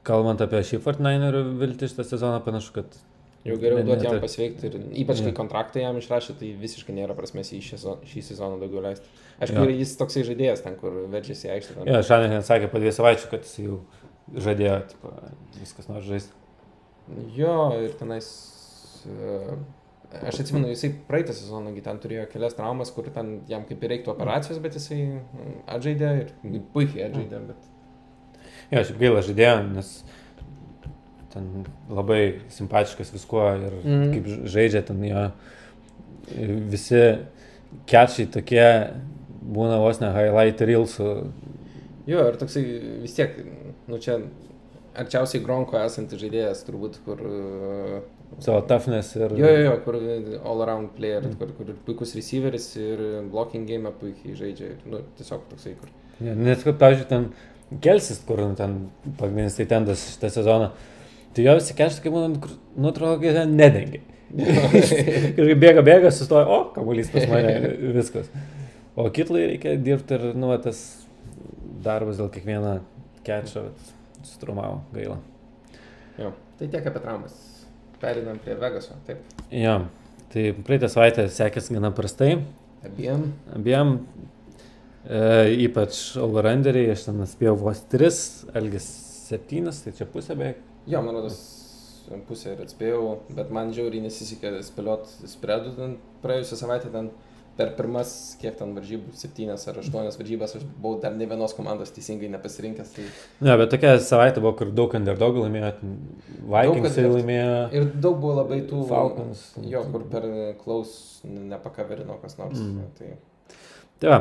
kalbant 0.07 0.41
apie 0.45 0.63
šį 0.65 0.81
Fortninerių 0.85 1.43
viltį 1.61 1.91
šitą 1.93 2.07
sezoną, 2.13 2.43
panašu, 2.45 2.77
kad... 2.77 3.01
Jau 3.41 3.57
geriau 3.57 3.81
duoti 3.85 4.05
jam 4.05 4.19
pasveikti 4.21 4.69
ir 4.69 4.75
ypač 5.01 5.23
kai 5.25 5.33
kontraktą 5.37 5.81
jam 5.81 5.97
išrašė, 5.97 6.35
tai 6.37 6.51
visiškai 6.61 6.93
nėra 6.93 7.17
prasmės 7.17 7.55
į 7.57 7.63
šį, 7.65 7.79
šį 8.11 8.25
sezoną 8.27 8.59
daugiau 8.61 8.83
leisti. 8.85 9.09
Aišku, 9.41 9.63
ir 9.65 9.79
jis 9.79 9.95
toksai 9.97 10.27
žaidėjas 10.29 10.61
ten, 10.67 10.77
kur 10.77 10.99
verčiasi 11.09 11.49
aikštę. 11.55 11.79
Jo, 11.79 11.87
ja, 11.89 12.03
šiandien 12.05 12.45
sakė 12.45 12.69
po 12.69 12.83
dviejų 12.83 12.99
savaičių, 12.99 13.31
kad 13.33 13.49
jis 13.49 13.57
jau 13.63 13.79
žadėjo, 14.45 14.77
tipo, 14.93 15.15
viskas 15.57 15.89
nors 15.89 16.05
žaisti. 16.05 16.37
Jo, 17.39 17.57
ir 17.81 17.97
tenais... 18.01 18.29
Uh, 19.09 19.57
Aš 20.11 20.41
atsimenu, 20.43 20.67
jisai 20.73 20.89
praeitą 21.07 21.31
sezoną 21.39 21.71
ten 21.85 21.99
turėjo 22.03 22.25
kelias 22.33 22.57
traumas, 22.59 22.91
kur 22.91 23.07
ten 23.15 23.45
jam 23.47 23.63
kaip 23.69 23.85
ir 23.87 23.93
reiktų 23.95 24.11
operacijos, 24.11 24.59
bet 24.63 24.75
jisai 24.75 24.99
mm, 25.07 25.53
atžaidė 25.71 26.09
ir 26.19 26.33
puikiai 26.75 27.05
atžaidė. 27.07 27.43
Bet... 27.53 27.69
Jo, 28.73 28.83
šiaip 28.89 28.99
gaila 28.99 29.23
žaidėjo, 29.29 29.53
nes 29.69 29.93
ten 31.33 31.65
labai 31.91 32.21
simpatiškas 32.53 33.13
viskuo 33.15 33.47
ir 33.57 33.79
mm. 33.81 34.05
kaip 34.15 34.31
žaidžia 34.51 34.83
ten 34.89 35.03
jo 35.07 35.25
visi 36.71 37.01
kečiai 37.91 38.29
tokie 38.35 38.67
būna 39.41 39.81
vos 39.83 40.01
ne 40.03 40.11
highlight 40.15 40.63
reelsų. 40.67 41.09
Jo, 42.11 42.27
ir 42.31 42.39
toksai 42.41 42.63
vis 43.03 43.15
tiek, 43.17 43.37
nu 43.91 43.99
čia 44.03 44.19
arčiausiai 44.99 45.43
Gronko 45.45 45.79
esantis 45.81 46.21
žaidėjas, 46.21 46.65
turbūt, 46.67 46.99
kur 47.05 47.21
uh, 47.23 48.01
savo 48.43 48.61
toughness 48.69 49.15
ir... 49.19 49.35
Jo, 49.39 49.51
jo, 49.51 49.63
jo, 49.69 49.77
kur 49.85 49.99
all 50.41 50.65
around 50.65 50.93
player, 50.97 51.27
kur, 51.39 51.53
kur 51.57 51.73
puikus 51.87 52.15
receiveris 52.19 52.73
ir 52.81 53.03
blocking 53.31 53.69
game 53.69 53.93
puikiai 54.01 54.37
žaidžia. 54.39 54.75
Ir, 54.75 54.85
nu, 54.91 55.03
tiesiog 55.19 55.47
toksai, 55.53 55.77
kur. 55.81 55.93
Ja, 56.21 56.35
nes, 56.37 56.63
kaip, 56.67 56.79
pavyzdžiui, 56.81 57.09
ten 57.11 57.81
kelsis, 57.85 58.21
kur 58.27 58.43
ten 58.59 58.81
pagrindinis 59.21 59.59
tai 59.59 59.69
tendas 59.71 60.05
šitą 60.15 60.33
sezoną. 60.41 60.73
Tai 61.35 61.45
jo 61.47 61.57
visi 61.59 61.77
keštai, 61.79 62.03
kaip 62.07 62.41
kur, 62.43 62.55
nu, 62.77 62.91
atrodo, 62.91 63.19
kad 63.23 63.37
ten 63.39 63.53
nedengia. 63.59 64.03
Kažkaip 64.75 65.59
bėga, 65.59 65.83
bėga, 65.87 66.11
sustoja, 66.15 66.47
o, 66.47 66.63
kamuolys 66.75 67.11
pas 67.11 67.27
mane, 67.31 67.55
viskas. 67.97 68.31
O 68.99 69.07
kitlai 69.15 69.47
reikia 69.53 69.77
dirbti 69.79 70.17
ir, 70.17 70.27
nu, 70.39 70.51
tas 70.63 70.83
darbas 71.85 72.19
dėl 72.21 72.31
kiekvieną 72.35 72.77
kečą 73.27 73.69
sutrumavo, 74.27 74.83
gaila. 74.95 75.19
Jo, 76.21 76.33
tai 76.59 76.69
tiek 76.69 76.87
apie 76.87 77.03
traumas. 77.03 77.37
Perinam 78.01 78.39
prie 78.41 78.57
Vegaso, 78.57 78.97
taip. 79.07 79.21
Jo, 79.53 79.77
tai 80.33 80.51
praeitą 80.67 80.89
savaitę 80.91 81.27
sekėsi 81.33 81.77
gana 81.77 81.93
prastai. 81.95 82.39
Abiem. 82.87 83.27
Abiem, 83.53 83.99
e, 85.05 85.21
ypač 85.67 86.01
overrunderiai, 86.21 86.95
aš 86.95 87.11
ten 87.11 87.21
spėjau 87.29 87.59
vos 87.61 87.83
3, 87.93 88.25
Elgis 88.57 88.89
7, 89.29 89.69
tai 89.85 89.95
čia 89.99 90.09
pusė 90.09 90.37
beveik. 90.39 90.63
Jo, 90.89 91.03
manau, 91.05 91.25
tas 91.27 91.41
pusę 92.29 92.55
ir 92.55 92.63
atspėjau, 92.65 93.19
bet 93.37 93.51
man 93.55 93.75
žiauriai 93.77 94.05
nesisekė 94.07 94.57
spėliot 94.67 95.11
spredų 95.31 95.75
ten 95.77 95.99
praėjusią 96.25 96.63
savaitę 96.63 96.93
ten 96.95 97.11
per 97.61 97.73
pirmas, 97.77 98.13
kiek 98.41 98.55
ten 98.57 98.73
varžybų, 98.77 99.13
septynias 99.21 99.67
ar 99.69 99.81
aštuonias 99.83 100.17
varžybas, 100.17 100.55
aš 100.57 100.65
buvau 100.81 101.01
dar 101.03 101.13
ne 101.17 101.27
vienos 101.29 101.53
komandos 101.57 101.93
teisingai 101.93 102.31
nepasirinkęs. 102.33 102.93
Tai... 102.97 103.07
Ne, 103.45 103.57
bet 103.61 103.73
tokia 103.75 103.95
savaitė 104.01 104.41
buvo, 104.41 104.55
kur 104.61 104.71
daug 104.73 104.95
underdogų 104.97 105.45
laimėjo, 105.45 105.73
Vikingsai 106.41 107.05
laimėjo. 107.05 107.59
Ir 107.77 107.89
daug 108.01 108.17
buvo 108.23 108.39
labai 108.39 108.63
tų 108.71 108.85
Falcons. 108.89 109.45
Jo, 109.69 109.85
kur 109.93 110.07
per 110.13 110.29
klaus 110.63 110.95
nepakaverino 111.27 112.17
kas 112.23 112.39
nors. 112.41 112.57
Mm. 112.57 112.87
Tai... 112.97 113.59
tai 114.01 114.15
va, 114.15 114.21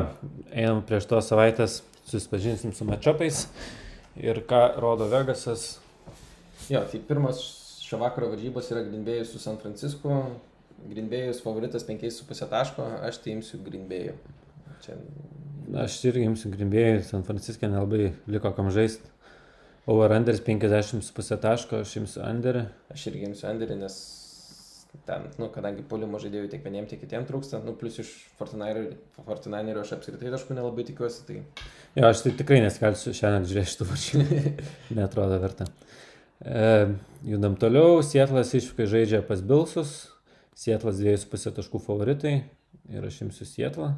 einam 0.50 0.82
prieš 0.86 1.08
tos 1.08 1.30
savaitės, 1.32 1.80
susipažinsim 2.10 2.74
su 2.76 2.88
matchupais 2.88 3.46
ir 4.20 4.42
ką 4.50 4.66
rodo 4.82 5.08
Vegasas. 5.08 5.78
Jo, 6.70 6.84
tai 6.86 7.00
pirmas 7.02 7.40
šio 7.82 7.98
vakaro 7.98 8.28
varžybos 8.30 8.68
yra 8.70 8.84
Grindbėjus 8.86 9.32
su 9.34 9.40
San 9.42 9.56
Francisco. 9.58 10.20
Grindbėjus 10.86 11.42
favoritas 11.42 11.82
5,5 11.88 12.46
taško, 12.52 12.86
aš 13.08 13.18
tai 13.24 13.34
imsiu 13.34 13.58
Grindbėjų. 13.64 14.14
Čia... 14.84 14.94
Aš 15.82 15.96
irgi 16.08 16.28
imsiu 16.28 16.52
Grindbėjų, 16.54 17.02
San 17.08 17.26
Francisco 17.26 17.66
nelabai 17.66 18.12
liko 18.30 18.54
kam 18.54 18.70
žaisti. 18.74 19.10
Overrunderis 19.90 20.44
50,5 20.46 21.42
taško, 21.42 21.82
aš 21.82 21.96
imsiu 22.04 22.22
Underį. 22.22 22.64
Aš 22.94 23.10
irgi 23.10 23.26
imsiu 23.32 23.50
Underį, 23.50 23.80
nes 23.82 23.98
ten, 25.06 25.26
nu, 25.42 25.50
kadangi 25.50 25.82
polimo 25.90 26.22
žaidėjų 26.22 26.52
tiek 26.54 26.64
vieniem, 26.64 26.86
tiek 26.90 27.02
kitiem 27.02 27.26
trūksta, 27.26 27.60
nu, 27.66 27.74
plus 27.78 27.98
iš 28.02 28.14
Fortinainerio 28.38 29.82
aš 29.82 29.96
apskritai 29.98 30.30
taškų 30.36 30.54
nelabai 30.58 30.86
tikiuosi. 30.86 31.26
Tai... 31.26 31.42
Jo, 31.98 32.10
aš 32.12 32.24
tai 32.26 32.34
tikrai 32.38 32.62
neskelsiu 32.62 33.14
šiandien 33.16 33.50
žiūrėti 33.50 33.74
šitų 33.74 33.88
varžybų. 33.90 34.42
Netrodo 35.00 35.42
verta. 35.42 35.66
E, 36.40 36.94
judam 37.24 37.56
toliau, 37.60 38.00
Sietlas 38.06 38.54
išvykai 38.56 38.86
žaidžia 38.88 39.20
pas 39.26 39.42
Bilsus, 39.44 40.08
Sietlas 40.56 41.00
2,5 41.00 41.52
taškų 41.58 41.80
favoritai 41.84 42.34
ir 42.90 43.04
aš 43.04 43.20
imsiu 43.26 43.48
Sietlą. 43.48 43.92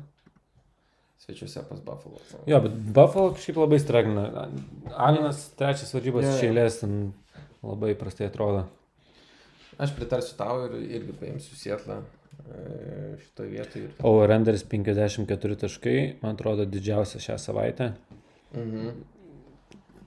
Svečiuose 1.23 1.63
pas 1.69 1.79
Buffalo. 1.79 2.19
Jo, 2.51 2.59
bet 2.65 2.75
Buffalo 2.75 3.31
kažkaip 3.37 3.61
labai 3.63 3.79
stragina. 3.79 4.49
Alinas 4.91 5.45
trečias 5.59 5.95
varžybos 5.95 6.27
iš 6.27 6.41
eilės 6.49 6.81
ten 6.81 6.97
labai 7.63 7.93
prastai 7.99 8.27
atrodo. 8.27 8.65
Aš 9.79 9.95
pritarsiu 9.95 10.35
tau 10.39 10.65
ir 10.67 10.75
irgi 10.99 11.15
paimsiu 11.21 11.59
Sietlą 11.59 12.01
e, 12.03 12.65
šitoje 13.23 13.53
vietoje. 13.53 13.85
Ir... 13.87 13.95
Overrenderis 14.11 14.67
54 14.67 15.61
taškai, 15.63 15.97
man 16.25 16.35
atrodo, 16.35 16.67
didžiausia 16.67 17.23
šią 17.23 17.39
savaitę. 17.39 17.93
Mhm. 18.57 18.91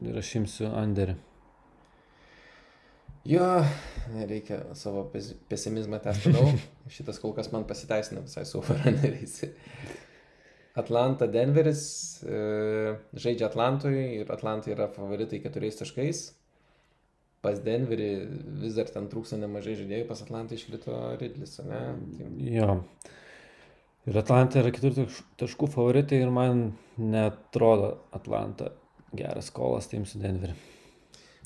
Ir 0.03 0.19
aš 0.19 0.33
imsiu 0.41 0.67
Anderį. 0.75 1.15
Jo, 3.25 3.45
reikia 4.29 4.59
savo 4.77 5.07
pesimizmą 5.49 5.99
tęsti 6.03 6.29
toliau. 6.29 6.53
Šitas 6.95 7.17
kol 7.21 7.33
kas 7.33 7.49
man 7.53 7.65
pasiteisina 7.65 8.21
visai 8.21 8.45
su 8.45 8.59
overrunneriais. 8.59 9.39
Atlanta, 10.77 11.25
Denveris 11.31 11.85
e, 12.21 12.39
žaidžia 13.17 13.47
Atlantui 13.47 13.97
ir 14.19 14.29
Atlantai 14.31 14.75
yra 14.75 14.89
favoritai 14.93 15.39
keturiais 15.41 15.79
taškais. 15.79 16.25
Pas 17.45 17.57
Denverį 17.65 18.09
vis 18.61 18.77
dar 18.77 18.91
ten 18.93 19.09
trūksta 19.09 19.39
nemažai 19.41 19.77
žaidėjų, 19.79 20.07
pas 20.09 20.21
Atlantą 20.21 20.57
iškrito 20.57 20.99
Ridlis, 21.21 21.57
ne? 21.65 21.81
Tai... 22.17 22.29
Jo. 22.51 22.77
Ir 24.05 24.21
Atlanta 24.21 24.61
yra 24.61 24.73
keturių 24.75 25.07
taškų 25.41 25.71
favoritai 25.73 26.21
ir 26.21 26.33
man 26.33 26.67
netrodo 27.01 27.95
Atlanta 28.13 28.69
geras 29.15 29.49
kolas, 29.55 29.89
tai 29.89 30.03
imsiu 30.03 30.21
Denverį. 30.21 30.74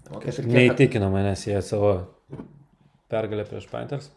Kažkaip 0.09 0.49
neįtikino 0.49 1.09
manęs 1.13 1.45
jie 1.45 1.59
savo 1.65 1.91
pergalę 3.11 3.45
prieš 3.49 3.67
Panthers. 3.69 4.09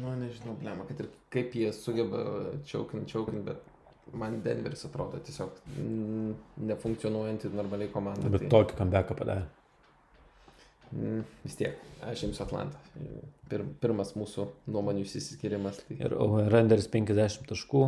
Nu, 0.00 0.12
nežinau, 0.18 0.54
blema, 0.60 0.84
kad 0.88 1.00
ir 1.00 1.08
kaip 1.32 1.54
jie 1.56 1.70
sugeba 1.72 2.20
čiaukint, 2.68 3.08
čiaukint, 3.08 3.42
bet 3.46 4.12
man 4.12 4.40
Denveris 4.44 4.84
atrodo 4.88 5.20
tiesiog 5.24 5.56
nefunkcionuojanti 6.70 7.52
normaliai 7.54 7.90
komanda. 7.92 8.28
Bet 8.28 8.46
tai... 8.46 8.52
tokį 8.52 8.78
comeback 8.80 9.14
padarė. 9.18 9.46
Mm, 10.90 11.22
vis 11.44 11.56
tiek, 11.58 11.82
aš 12.02 12.24
imsiu 12.26 12.44
Atlantą. 12.44 12.78
Pir, 13.50 13.64
pirmas 13.82 14.12
mūsų 14.18 14.46
nuomonių 14.74 15.04
išsiskirimas. 15.06 15.84
Tai... 15.86 15.98
Ir 16.02 16.16
Renderis 16.50 16.90
50 16.90 17.46
taškų, 17.50 17.84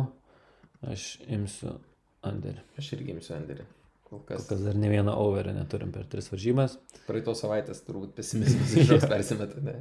aš 0.93 1.07
imsiu 1.27 1.77
Anderį. 2.23 2.63
Aš 2.79 2.93
irgi 2.95 3.17
imsiu 3.17 3.35
Anderį. 3.35 3.67
Kol 4.13 4.21
kas, 4.27 4.43
Kol 4.43 4.49
kas 4.51 4.59
dar 4.67 4.75
ne 4.77 4.89
vieną 4.91 5.15
overį 5.17 5.55
neturim 5.55 5.89
per 5.93 6.05
tris 6.05 6.27
varžybas. 6.29 6.75
Praeitos 7.07 7.39
savaitės 7.41 7.79
turbūt 7.81 8.11
pesimizmas 8.13 8.75
iš 8.77 8.91
persimeta, 9.09 9.57
ne? 9.65 9.79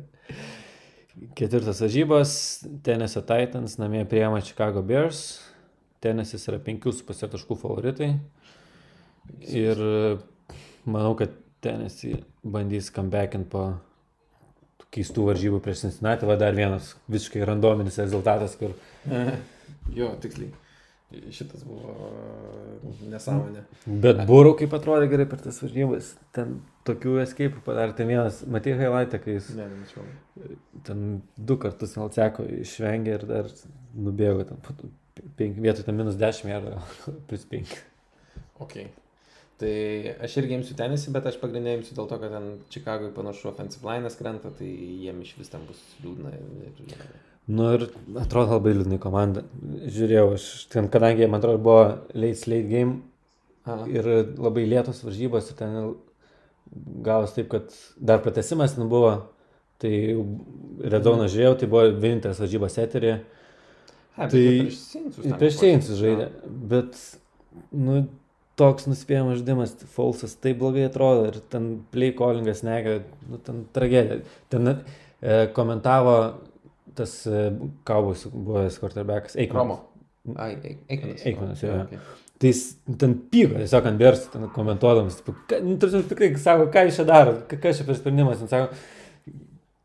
Ketvirtas 1.36 1.82
varžybos, 1.84 2.32
Tennessee 2.86 3.20
Titans 3.28 3.76
namie 3.76 4.06
priema 4.08 4.40
Chicago 4.40 4.80
Bears. 4.80 5.42
Tennessis 6.00 6.48
yra 6.48 6.62
5,5 6.64 7.28
taškų 7.34 7.58
favoritai. 7.60 8.14
Ir 9.52 9.84
manau, 10.88 11.12
kad 11.20 11.36
Tennessee 11.60 12.22
bandys 12.40 12.88
comebackinti 12.96 13.52
po 13.52 13.66
keistų 14.96 15.28
varžybų 15.28 15.60
prieš 15.60 15.84
Cincinnati. 15.84 16.24
Va 16.24 16.40
dar 16.40 16.56
vienas 16.56 16.94
visiškai 17.12 17.44
randominis 17.52 18.00
rezultatas, 18.00 18.56
kur... 18.56 18.72
jo, 20.00 20.08
tiksliai. 20.24 20.56
Šitas 21.32 21.64
buvo 21.66 21.92
nesąmonė. 23.10 23.64
Bet 24.04 24.22
būrau 24.28 24.54
kaip 24.58 24.72
atrodė 24.76 25.10
gerai 25.12 25.26
per 25.28 25.42
tas 25.44 25.60
varžybas. 25.62 26.12
Ten 26.36 26.60
tokių 26.88 27.18
escape 27.24 27.62
padarė. 27.66 27.96
Ten 27.98 28.10
vienas, 28.10 28.42
matai 28.48 28.76
highlightą, 28.78 29.20
kai 29.22 29.36
jis... 29.36 29.52
Ne, 29.58 29.68
nemačiau. 29.70 30.06
Ten 30.88 31.06
du 31.36 31.58
kartus 31.62 31.94
Alceko 32.00 32.46
išvengė 32.62 33.18
ir 33.18 33.28
dar 33.28 33.52
nubėgo. 33.92 34.46
Ten, 34.48 34.92
penk, 35.38 35.60
vietoj 35.62 35.86
ten 35.88 35.98
minus 35.98 36.18
10 36.20 36.52
ir 36.52 36.68
plus 37.30 37.46
5. 37.52 37.76
Ok. 38.64 38.78
Tai 39.62 39.74
aš 40.26 40.38
irgi 40.40 40.56
imsiu 40.58 40.74
tenisį, 40.78 41.12
bet 41.14 41.28
aš 41.30 41.36
pagrindinė 41.38 41.76
imsiu 41.78 41.94
dėl 41.94 42.08
to, 42.10 42.16
kad 42.18 42.32
ten 42.34 42.48
Čikagoje 42.72 43.12
panašu 43.14 43.52
offensive 43.52 43.86
line 43.86 44.10
krenta, 44.18 44.50
tai 44.58 44.70
jiem 45.04 45.20
iš 45.22 45.36
vis 45.38 45.52
ten 45.52 45.68
bus 45.68 45.78
liūdna. 46.02 46.32
Ir, 46.34 46.80
ir... 46.88 47.04
Nu 47.50 47.72
ir 47.74 47.88
atrodo 48.20 48.54
labai 48.54 48.76
liūdnai 48.76 49.00
komanda. 49.02 49.42
Žiūrėjau, 49.90 50.26
aš 50.36 50.46
ten, 50.70 50.86
kadangi 50.92 51.26
man 51.26 51.40
atrodo 51.40 51.58
buvo 51.62 51.82
late 52.14 52.38
slate 52.38 52.68
game 52.70 53.00
Aha. 53.66 53.86
ir 53.90 54.08
labai 54.38 54.64
lėtos 54.70 55.02
varžybos 55.02 55.50
ir 55.50 55.58
ten 55.58 55.76
gavos 57.02 57.34
taip, 57.34 57.50
kad 57.52 57.74
dar 57.98 58.22
pratesimas 58.22 58.76
ten 58.76 58.88
buvo, 58.90 59.16
tai 59.82 59.92
Redoną 60.94 61.26
žiūrėjau, 61.30 61.56
tai 61.58 61.68
buvo 61.70 61.88
vienintelis 61.90 62.40
varžybos 62.42 62.78
eterį. 62.82 63.16
Ha, 64.16 64.28
tai 64.28 64.44
prieš 65.40 65.58
Seinsus 65.58 65.98
žaidė, 65.98 66.28
bet 66.70 66.98
nu, 67.74 68.04
toks 68.60 68.86
nuspėjamas 68.86 69.40
žaidimas, 69.40 69.74
Falsas 69.96 70.36
taip 70.38 70.60
blogai 70.60 70.86
atrodo 70.86 71.26
ir 71.30 71.40
ten 71.52 71.72
play 71.92 72.14
callingas 72.16 72.62
nega, 72.66 73.00
nu, 73.28 73.40
ten 73.42 73.64
tragedija. 73.74 74.20
Ten 74.52 74.74
e, 74.74 74.76
komentavo 75.56 76.16
tas 76.98 77.14
Kaubus 77.88 78.26
buvęs 78.32 78.78
quarterbackas 78.82 79.38
Eikmanas. 79.40 79.84
Ai, 80.36 80.52
Eikmanas. 80.88 81.24
Eikmanas, 81.26 81.62
jo. 81.64 81.78
Okay. 81.86 82.02
Tai 82.42 82.50
jis 82.50 82.62
ten 82.98 83.14
pyko, 83.30 83.54
tiesiog 83.60 83.86
ant 83.86 84.00
bėrs, 84.00 84.26
ten 84.32 84.48
komentuodamas, 84.54 85.20
nu, 85.62 85.76
tikrai 86.10 86.32
sako, 86.42 86.66
ką 86.74 86.82
jis 86.88 86.98
čia 86.98 87.06
daro, 87.06 87.36
kas 87.50 87.78
čia 87.78 87.86
per 87.86 87.98
sprendimas, 87.98 88.40
ten 88.42 88.50
sako, 88.50 88.80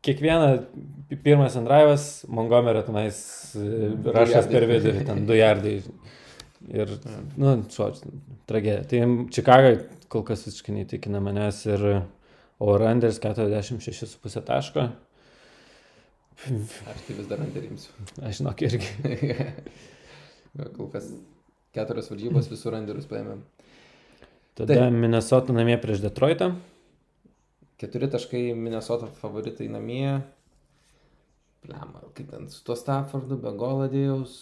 kiekvieną 0.06 0.48
pirmas 1.22 1.56
andraivas, 1.58 2.08
Montgomerio 2.28 2.82
tenais 2.86 3.20
rašas 4.04 4.50
per 4.50 4.66
vidurį, 4.70 5.04
ten 5.08 5.24
du 5.28 5.38
jardai. 5.38 5.78
Ir, 6.68 6.90
nu, 7.38 7.54
šuoč, 7.70 8.02
tragedija. 8.50 8.82
Tai 8.90 9.28
Čikaga 9.32 9.76
kol 10.10 10.24
kas 10.26 10.42
visiškai 10.48 10.74
neįtikina 10.74 11.20
manęs 11.22 11.62
ir 11.70 11.84
Oranders 12.58 13.20
46,5 13.22 14.42
taško. 14.44 14.88
Aš 16.92 17.00
tai 17.06 17.16
vis 17.18 17.28
dar 17.30 17.40
underimsiu. 17.42 17.92
Aš 18.22 18.40
žinok 18.40 18.62
irgi. 18.68 18.90
Kol 20.76 20.88
kas 20.92 21.10
keturios 21.76 22.08
varžybos 22.10 22.48
visur 22.50 22.76
underus 22.78 23.06
paėmėm. 23.10 23.42
Tada 24.58 24.74
Taip. 24.74 24.94
Minnesota 24.94 25.54
namie 25.54 25.76
prieš 25.82 26.00
Detroitą. 26.02 26.52
Keturi 27.78 28.08
taškai 28.10 28.48
Minnesota 28.58 29.06
favoritai 29.20 29.68
namie. 29.70 30.16
Plema, 31.62 32.00
kaip 32.14 32.30
ten 32.32 32.48
su 32.50 32.62
tuo 32.66 32.74
Staffordu, 32.78 33.38
be 33.42 33.52
Goladėjaus. 33.58 34.34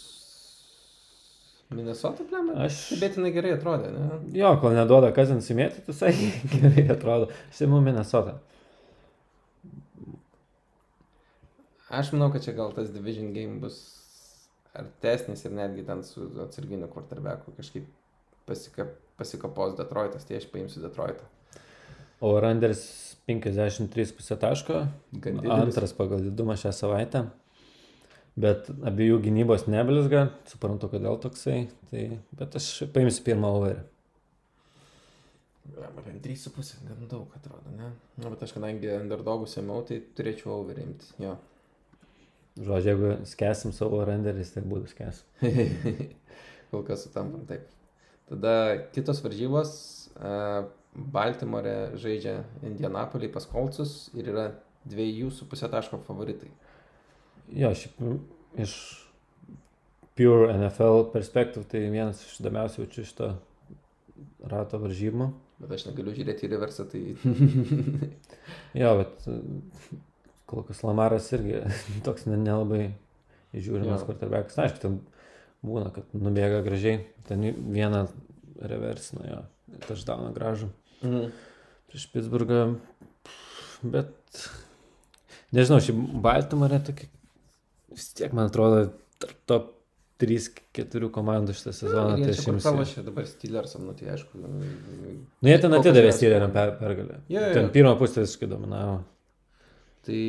Minnesota, 1.74 2.22
plema. 2.30 2.55
Aš- 2.64 2.76
Stebėtinai 2.92 3.32
gerai 3.34 3.57
atrodė, 3.57 3.88
ne? 3.90 4.18
Jo, 4.38 4.53
kol 4.62 4.76
neduoda 4.76 5.09
Kazins 5.16 5.49
įmėti, 5.51 5.82
tai 5.82 5.92
visai 5.92 6.12
gerai 6.55 6.84
atrodo. 6.94 7.26
Simu 7.57 7.80
Minnesota. 7.82 8.36
Aš 11.97 12.12
manau, 12.12 12.28
kad 12.32 12.44
čia 12.44 12.53
gal 12.57 12.74
tas 12.76 12.90
division 12.92 13.32
game 13.32 13.61
bus 13.62 13.78
artesnis 14.76 15.44
ir 15.47 15.55
netgi 15.57 15.86
ten 15.86 16.03
su 16.05 16.28
atsarginiu 16.44 16.90
quarterbacku 16.92 17.55
kažkaip 17.57 17.86
pasika, 18.47 18.90
pasikapos 19.16 19.76
Detroitas, 19.78 20.26
tai 20.28 20.36
aš 20.40 20.51
paimsiu 20.53 20.84
Detroitą. 20.84 21.24
O 22.20 22.34
Randers 22.40 23.16
53,5 23.28 24.36
taško. 24.40 24.86
Antras 25.51 25.92
pagal 25.97 26.22
didumą 26.24 26.57
šią 26.61 26.72
savaitę. 26.72 27.26
Bet 28.36 28.68
abiejų 28.84 29.18
gynybos 29.24 29.64
neblizga, 29.72 30.26
suprantu, 30.49 30.90
kodėl 30.92 31.16
toksai. 31.20 31.66
Tai, 31.90 32.07
bet 32.36 32.57
aš 32.61 32.70
paimsiu 32.92 33.24
pirmą 33.24 33.53
overį. 33.59 33.84
Ja, 35.76 35.90
man 35.97 36.20
3,5 36.24 36.86
gan 36.86 37.09
daug 37.11 37.32
atrodo, 37.36 37.72
ne? 37.74 37.90
Na, 38.20 38.30
bet 38.30 38.44
aš 38.47 38.55
kadangi 38.57 38.92
underdogus 38.94 39.57
ėmiau, 39.61 39.82
tai 39.88 39.99
turėčiau 40.16 40.55
overimti. 40.61 41.09
Jo. 41.20 41.34
Žodžiu, 42.57 42.88
jeigu 42.88 43.12
skęsim 43.28 43.72
savo 43.76 44.00
renderis, 44.09 44.54
tai 44.54 44.62
būtų 44.64 44.88
skęsim. 44.94 45.26
Kol 46.70 46.84
kas 46.86 47.04
sutampam 47.04 47.44
taip. 47.48 47.68
Tada 48.30 48.54
kitos 48.94 49.20
varžybos. 49.24 49.74
Uh, 50.16 50.70
Baltimore 50.96 51.92
žaidžia 52.00 52.38
Indianapoliai 52.64 53.28
pas 53.32 53.44
Kolcus 53.44 54.09
ir 54.16 54.30
yra 54.32 54.46
dviejų 54.88 55.28
su 55.34 55.44
pusė 55.50 55.68
taško 55.68 56.00
favoritai. 56.07 56.48
Jo, 57.52 57.70
šiaip 57.76 58.00
iš 58.64 58.72
pure 60.16 60.54
NFL 60.54 61.11
perspektyvų 61.12 61.68
tai 61.68 61.84
vienas 61.92 62.22
iš 62.24 62.38
įdomiausių 62.40 62.82
jaučiu 62.82 63.04
šito 63.04 63.28
rato 64.48 64.80
varžybų. 64.80 65.28
Bet 65.61 65.76
aš 65.76 65.86
negaliu 65.90 66.14
žiūrėti 66.16 66.48
į 66.48 66.52
reversą, 66.54 66.88
tai 66.88 67.02
Jo, 68.80 68.96
bet 69.02 69.28
e, 69.28 69.36
kol 70.47 70.64
kas 70.66 70.82
Lamaras 70.86 71.28
irgi 71.36 71.62
toks 72.07 72.26
ne- 72.30 72.38
nelabai 72.40 72.84
įžiūrimas 73.57 74.03
Jo. 74.03 74.07
quarterbackas. 74.09 74.59
Aišku, 74.66 74.82
ten 74.82 74.99
būna, 75.66 75.90
kad 75.94 76.11
nubėga 76.14 76.62
gražiai. 76.66 77.01
Ten 77.26 77.42
vieną 77.74 78.05
reversiną 78.62 79.26
jo, 79.26 79.40
taždauną 79.88 80.30
gražų 80.36 80.68
mhm. 81.03 81.32
prieš 81.90 82.07
Pittsburghą. 82.14 82.61
Bet 83.86 84.12
nežinau, 85.55 85.80
šį 85.84 85.94
Baltimore 86.24 86.78
tokį 86.86 87.09
vis 87.97 88.11
tiek, 88.16 88.32
man 88.36 88.49
atrodo, 88.51 88.86
tarp 89.22 89.36
top 89.49 89.72
3-4 90.22 91.11
komandų 91.12 91.53
šitą 91.57 91.72
sezoną. 91.76 92.14
jie 92.16 92.24
Tai 92.30 92.32
aš 92.32 92.38
kur 92.44 92.55
imsiu. 92.55 92.64
pralošė 92.70 93.03
dabar 93.05 93.26
Steelersam, 93.28 93.84
nu 93.88 93.92
tai 93.97 94.09
aišku. 94.14 94.40
Nu, 94.40 95.51
jie 95.51 95.59
ten 95.61 95.76
atidavė 95.76 96.12
Steeleriam 96.16 96.55
per, 96.55 96.72
pergalę. 96.80 97.18
Jo, 97.32 97.42
Ten 97.53 97.66
jo. 97.68 97.72
pirmą 97.74 97.92
pusę 98.01 98.24
visiškai 98.24 98.49
dominavo. 98.49 99.03
Tai 100.07 100.20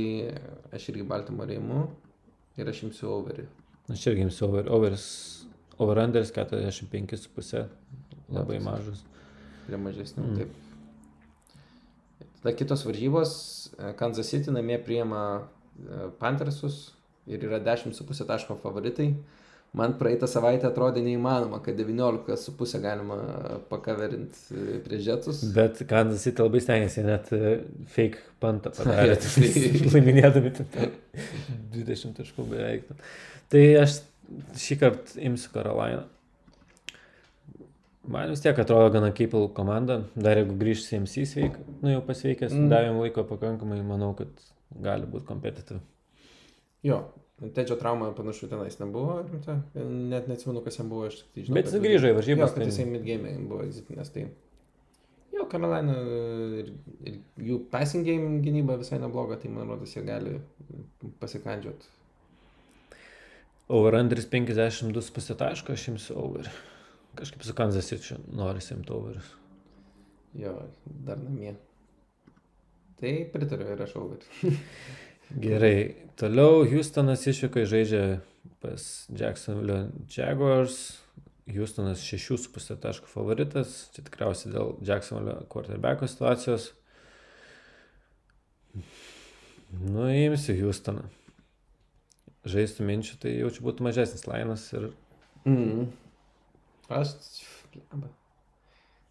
aš 0.73 0.87
irgi 0.89 1.03
Baltimore 1.05 1.53
įimu 1.53 1.83
ir 2.57 2.69
aš 2.71 2.83
imsiu 2.87 3.11
overį. 3.19 3.45
Aš 3.93 4.07
irgi 4.09 4.23
imsiu 4.25 4.47
over, 4.49 4.69
overis, 4.73 5.05
overrunderis 5.77 6.31
45,5. 6.33 7.67
Labai 8.33 8.57
toks. 8.57 8.65
mažas. 8.65 9.03
Prie 9.67 9.77
mažesnių, 9.79 10.23
Mm. 10.23 10.37
taip. 10.37 10.49
Tada 12.41 12.55
kitos 12.55 12.83
varžybos. 12.85 13.31
Kansas 13.97 14.29
City 14.29 14.51
namie 14.51 14.77
priema 14.83 15.21
e, 15.77 16.09
Panthersus 16.19 16.91
ir 17.27 17.39
yra 17.43 17.59
10,5 17.59 18.25
taško 18.27 18.57
favoritai. 18.61 19.13
Man 19.77 19.93
praeitą 19.99 20.25
savaitę 20.29 20.69
atrodė 20.71 21.03
neįmanoma, 21.05 21.59
kad 21.65 21.77
19,5 21.77 22.79
galima 22.81 23.17
pakaverinti 23.69 24.81
prie 24.85 24.99
žetus. 25.05 25.43
Bet 25.53 25.83
Kansas 25.89 26.25
City 26.25 26.41
labai 26.41 26.61
stengiasi, 26.63 27.03
net 27.05 27.29
e, 27.35 27.55
fake 27.93 28.23
pantą 28.41 28.73
tikrai. 28.73 29.11
Laiminėdami 29.93 30.53
ten 30.57 30.69
ten 30.73 30.93
20 31.77 32.17
taškų 32.17 32.47
beveik. 32.49 32.89
Tai 33.53 33.63
aš 33.83 33.99
šį 34.59 34.79
kartą 34.81 35.21
imsiu 35.29 35.51
Karolainą. 35.53 36.05
Man 38.07 38.31
vis 38.31 38.41
tiek 38.43 38.57
atrodo 38.63 38.89
gana 38.95 39.11
keipal 39.15 39.49
komanda. 39.55 39.99
Dar 40.15 40.39
jeigu 40.39 40.55
grįžt 40.59 40.89
CMC 40.89 41.27
sveik, 41.27 41.57
nu 41.83 41.91
jau 41.91 42.03
pasveikęs, 42.07 42.55
mm. 42.55 42.69
davėm 42.71 43.01
laiko 43.03 43.25
pakankamai, 43.27 43.81
manau, 43.83 44.13
kad 44.15 44.31
gali 44.83 45.09
būti 45.11 45.27
kompetitiv. 45.27 45.81
Jo, 46.87 47.01
Tedžio 47.37 47.75
trauma 47.77 48.09
panašu 48.17 48.47
tenais 48.49 48.79
nebuvo, 48.79 49.19
rimta. 49.27 49.59
net 49.75 50.25
neatsimenu, 50.27 50.63
kas 50.65 50.79
jam 50.79 50.89
buvo, 50.89 51.05
aš 51.05 51.19
tik 51.19 51.27
tai 51.35 51.43
žinau. 51.45 51.53
Bet 51.59 51.65
jis 51.69 51.81
grįžo 51.83 52.09
į 52.09 52.15
varžybas. 52.17 52.53
kad 52.55 52.63
tai- 52.63 52.69
jisai 52.71 52.85
midgame 52.89 53.35
buvo 53.47 53.61
egzitinės, 53.63 54.09
tai. 54.13 54.23
Jo, 55.33 55.45
Carolina 55.51 55.93
ir, 56.57 56.71
ir 57.05 57.19
jų 57.37 57.59
passing 57.69 58.03
game 58.07 58.39
gynyba 58.41 58.77
visai 58.81 58.97
nebloga, 58.99 59.37
tai 59.37 59.49
man 59.53 59.67
rodos, 59.69 59.93
jie 59.93 60.01
gali 60.03 60.39
pasikandžiot. 61.19 61.85
Overrunderis 63.69 64.25
52,5 64.31 65.35
taško, 65.37 65.73
aš 65.73 65.87
imsiu 65.91 66.17
over. 66.17 66.49
Kažkaip 67.15 67.43
su 67.43 67.53
Kansas 67.53 67.85
City 67.91 68.15
nori 68.33 68.61
simti 68.61 68.91
overius. 68.93 69.29
Jo, 70.33 70.55
dar 70.85 71.17
namie. 71.21 71.55
Tai 72.99 73.11
pritariu 73.33 73.67
ir 73.75 73.81
aš 73.83 73.95
over. 73.95 74.17
Gerai, 75.35 75.95
toliau 76.19 76.63
Houstonas 76.69 77.25
išvyko 77.27 77.65
žaidžia 77.67 78.19
pas 78.63 78.85
Jacksonville 79.11 79.89
Jaguars. 80.11 81.01
Houstonas 81.47 82.03
6,5 82.03 82.79
taškų 82.83 83.11
favoritas. 83.11 83.87
Čia 83.95 84.05
tikriausiai 84.07 84.53
dėl 84.55 84.75
Jacksonville 84.87 85.43
quarterbacko 85.51 86.07
situacijos. 86.07 86.71
Nuimsiu 89.71 90.55
Houstoną. 90.61 91.09
Žaistų 92.47 92.85
minčių, 92.87 93.19
tai 93.19 93.35
jaučiu 93.35 93.65
būtų 93.65 93.83
mažesnis 93.83 94.23
lainas 94.29 94.63
ir 94.71 94.91
Mm. 95.47 95.85
Aš. 96.91 97.13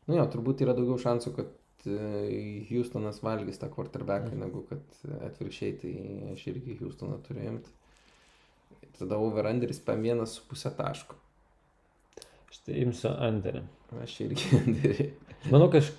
Nu 0.06 0.18
jo, 0.18 0.24
turbūt 0.32 0.60
yra 0.64 0.74
daugiau 0.76 0.98
šansų, 1.00 1.32
kad 1.38 1.54
Houstonas 2.70 3.20
valgys 3.22 3.58
tą 3.62 3.68
quarterbacką, 3.70 4.32
Mhm. 4.34 4.40
negu 4.44 4.62
kad 4.68 4.80
atvirkščiai, 5.30 5.76
tai 5.80 5.92
aš 6.32 6.46
irgi 6.52 6.78
Houstoną 6.80 7.18
turiu 7.22 7.46
imti. 7.52 7.70
Tada 8.98 9.18
overrunderis 9.20 9.78
PM 9.84 10.02
1,5 10.04 10.70
taško. 10.76 11.14
štai 12.56 12.78
imsiu 12.82 13.10
Anderį. 13.20 13.60
Aš 14.02 14.14
irgi. 14.24 15.10
Manau, 15.52 15.68
kad 15.70 15.82
aš- 15.82 15.92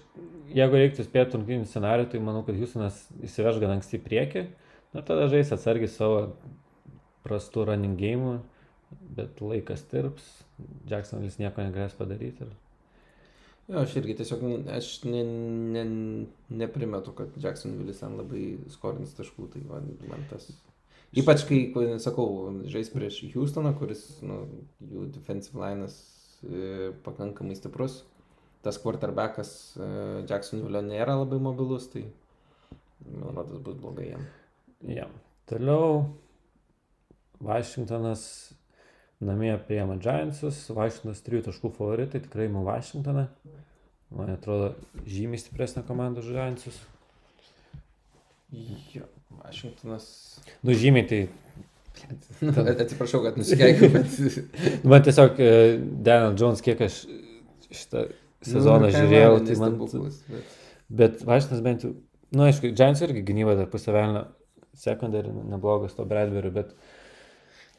jeigu 0.56 0.80
reiktų 0.80 1.04
spėti 1.06 1.38
rungtynių 1.38 1.68
scenarių, 1.70 2.08
tai 2.12 2.20
manau, 2.24 2.42
kad 2.48 2.56
Houstonas 2.58 2.98
įsiveš 3.24 3.60
gan 3.62 3.76
anksti 3.78 4.00
į 4.00 4.04
priekį. 4.08 4.48
Na, 4.96 5.02
tada 5.06 5.28
žais 5.30 5.52
atsargiai 5.54 5.88
savo 5.92 6.34
prastų 7.24 7.68
running 7.68 7.98
game, 8.00 8.40
bet 9.16 9.40
laikas 9.44 9.84
tirps. 9.92 10.26
Jacksonville'is 10.90 11.38
nieko 11.40 11.62
negalės 11.62 11.94
padaryti. 12.00 12.48
Ir... 12.48 12.56
jo, 13.68 13.82
aš 13.82 13.96
irgi 14.00 14.16
tiesiog, 14.22 14.44
aš 14.74 14.92
ne, 15.08 15.24
ne, 15.76 15.86
neprimetu, 16.64 17.14
kad 17.18 17.36
Jacksonville'is 17.44 18.02
ten 18.04 18.18
labai 18.20 18.44
skorins 18.74 19.16
taškų, 19.18 19.50
tai 19.54 19.64
man, 19.68 19.90
man 20.10 20.26
tas. 20.32 20.50
Ypač 21.18 21.46
kai, 21.48 21.62
sakau, 22.04 22.28
žais 22.68 22.92
prieš 22.92 23.22
Houstoną, 23.34 23.74
kuris, 23.80 24.04
nu, 24.28 24.44
jų 24.84 25.08
defensive 25.16 25.60
line'as 25.62 25.96
e, 26.44 26.92
pakankamai 27.06 27.56
stiprus. 27.58 28.02
Tas 28.66 28.80
quarterbackas 28.82 29.52
e, 29.80 29.88
Jacksonville 30.28 30.84
nėra 30.84 31.16
labai 31.22 31.40
mobilus, 31.40 31.88
tai 31.94 32.04
man 33.08 33.38
rodos 33.38 33.64
bus 33.64 33.78
blogai 33.80 34.12
jam. 34.12 34.26
Ja. 34.84 35.08
Toliau 35.48 36.04
Vašingtonas 37.40 38.54
namie 39.24 39.54
priema 39.68 39.98
Giantsus. 40.02 40.66
Vašingtonas 40.76 41.24
3 41.26 41.44
taškų 41.48 41.72
favoritai, 41.78 42.22
tikrai 42.26 42.48
imu 42.50 42.64
Vašingtoną. 42.68 43.28
Man 44.18 44.30
atrodo, 44.32 44.74
žymiai 45.10 45.42
stipresnė 45.42 45.84
komanda 45.88 46.22
už 46.24 46.30
Giantsus. 46.36 46.78
Jo, 48.96 49.04
Vašingtonas. 49.44 50.06
Nu, 50.64 50.74
žymiai 50.78 51.08
tai 51.10 51.22
Atsiprašau, 52.78 53.24
kad 53.26 53.40
nusikeikiau, 53.42 53.90
bet... 53.90 54.12
Nu, 54.84 54.90
Man 54.92 55.02
tiesiog 55.04 55.40
e, 55.42 55.48
Daniel 56.06 56.36
Jones, 56.38 56.62
kiek 56.62 56.82
aš 56.86 57.00
šitą 57.74 58.04
sezoną 58.46 58.86
Nu, 58.86 58.92
žiūrėjau, 58.94 59.32
įmanoma, 59.34 59.48
tai 59.48 59.56
man... 59.58 59.74
nestebuklas, 59.80 60.20
bet- 60.30 60.54
Bet 60.88 61.24
Vašinas 61.28 61.60
bent 61.66 61.82
jau, 61.84 61.90
na, 62.30 62.38
nu, 62.38 62.44
aišku, 62.46 62.70
Giants 62.78 63.02
irgi 63.04 63.20
gynyba 63.28 63.58
dar 63.60 63.66
pusę 63.68 63.92
velnio 63.92 64.22
secondary 64.78 65.34
neblogas 65.34 65.98
to 65.98 66.06
Bradbury, 66.08 66.48
bet 66.56 66.70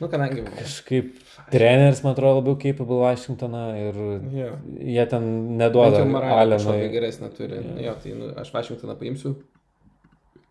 Nu, 0.01 0.07
kadangi... 0.09 0.45
kažkaip 0.59 1.15
treneris, 1.51 2.05
man 2.05 2.13
atrodo, 2.15 2.39
labiau 2.39 2.55
capable 2.63 3.01
Washingtoną 3.03 3.63
ir 3.81 3.97
Jo. 4.37 4.51
jie 4.79 5.07
ten 5.11 5.25
neduoda 5.59 6.05
Alenui. 6.39 6.89
geresnę 6.93 7.31
turi. 7.35 7.59
Jo. 7.59 7.81
Jo, 7.89 7.95
tai 8.03 8.13
nu, 8.15 8.29
aš 8.39 8.53
Vašingtoną 8.55 8.95
paimsiu 9.01 9.35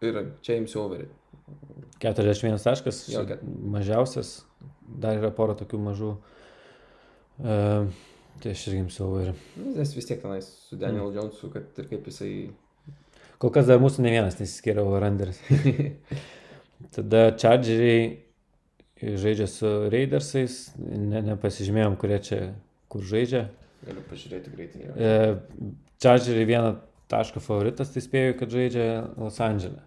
ir 0.03 0.19
čia 0.43 0.57
imsiu 0.59 0.83
overį. 0.83 1.07
41 2.03 2.59
taškas, 2.63 3.05
Jo, 3.09 3.23
kad- 3.29 3.41
mažiausias, 3.47 4.43
dar 4.87 5.15
yra 5.17 5.31
pora 5.31 5.55
tokių 5.55 5.79
mažų. 5.87 6.11
Uh, 7.37 7.87
tai 8.41 8.51
aš 8.51 8.67
irgi 8.67 8.79
imsiu 8.83 9.05
over. 9.07 9.31
Nu, 9.55 9.71
Nes 9.77 9.95
vis 9.95 10.05
tiek 10.09 10.19
tenais 10.21 10.45
su 10.67 10.75
Daniel 10.75 11.11
Jonesu, 11.15 11.49
kad 11.53 11.63
ir 11.77 11.87
kaip 11.89 12.05
jisai... 12.09 12.49
Kol 13.37 13.51
kas 13.53 13.67
dar 13.69 13.79
mūsų 13.79 14.01
ne 14.01 14.11
vienas 14.11 14.39
nesiskiria 14.41 14.81
overanderis. 14.83 15.39
Tada 16.95 17.31
Chargeriai 17.37 18.17
žaidžia 19.01 19.47
su 19.51 19.69
Raidersais, 19.93 20.57
ne, 20.77 21.21
nepasižymėjom, 21.31 21.97
kurie 22.01 22.19
čia 22.23 22.39
kur 22.91 23.05
žaidžia. 23.05 23.47
Galiu 23.85 24.03
pažiūrėti 24.09 24.53
greitai. 24.53 24.87
E, 24.97 25.75
Chargeriai 26.01 26.47
vieną 26.49 26.71
tašką 27.11 27.41
favoritas, 27.43 27.91
tai 27.93 28.03
spėju, 28.03 28.37
kad 28.39 28.53
žaidžia 28.53 28.87
Los 29.19 29.37
Andželė. 29.43 29.83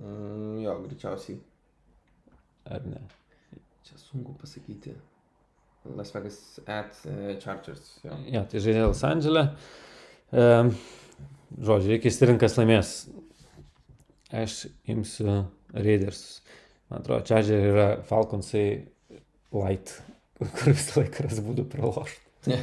Mm, 0.00 0.60
jo, 0.64 0.76
greičiausiai. 0.86 1.38
Ar 2.70 2.84
ne? 2.86 3.00
Čia 3.88 3.98
sunku 3.98 4.36
pasakyti. 4.40 4.94
Las 5.96 6.12
Vegas 6.12 6.60
at 6.68 6.98
uh, 7.08 7.32
Chargers. 7.40 7.94
Jo. 8.04 8.18
Jo, 8.28 8.44
tai 8.52 8.60
žaidė 8.60 8.84
Los 8.84 9.00
Andželė. 9.08 9.46
E, 10.30 10.44
žodžiu, 11.56 11.94
reikia 11.94 12.12
įsirinkti, 12.12 12.44
kas 12.44 12.58
laimės. 12.60 12.92
Aš 14.30 14.66
imsiu 14.92 15.40
Raiders. 15.74 16.42
Man 16.90 17.00
atrodo, 17.00 17.22
Chargeriai 17.24 17.70
yra 17.70 17.88
Falconsai 18.06 18.66
light, 19.54 19.92
kur 20.40 20.72
visą 20.74 21.00
laiką 21.00 21.26
ras 21.28 21.42
būdų 21.46 21.66
pralošti. 21.70 22.58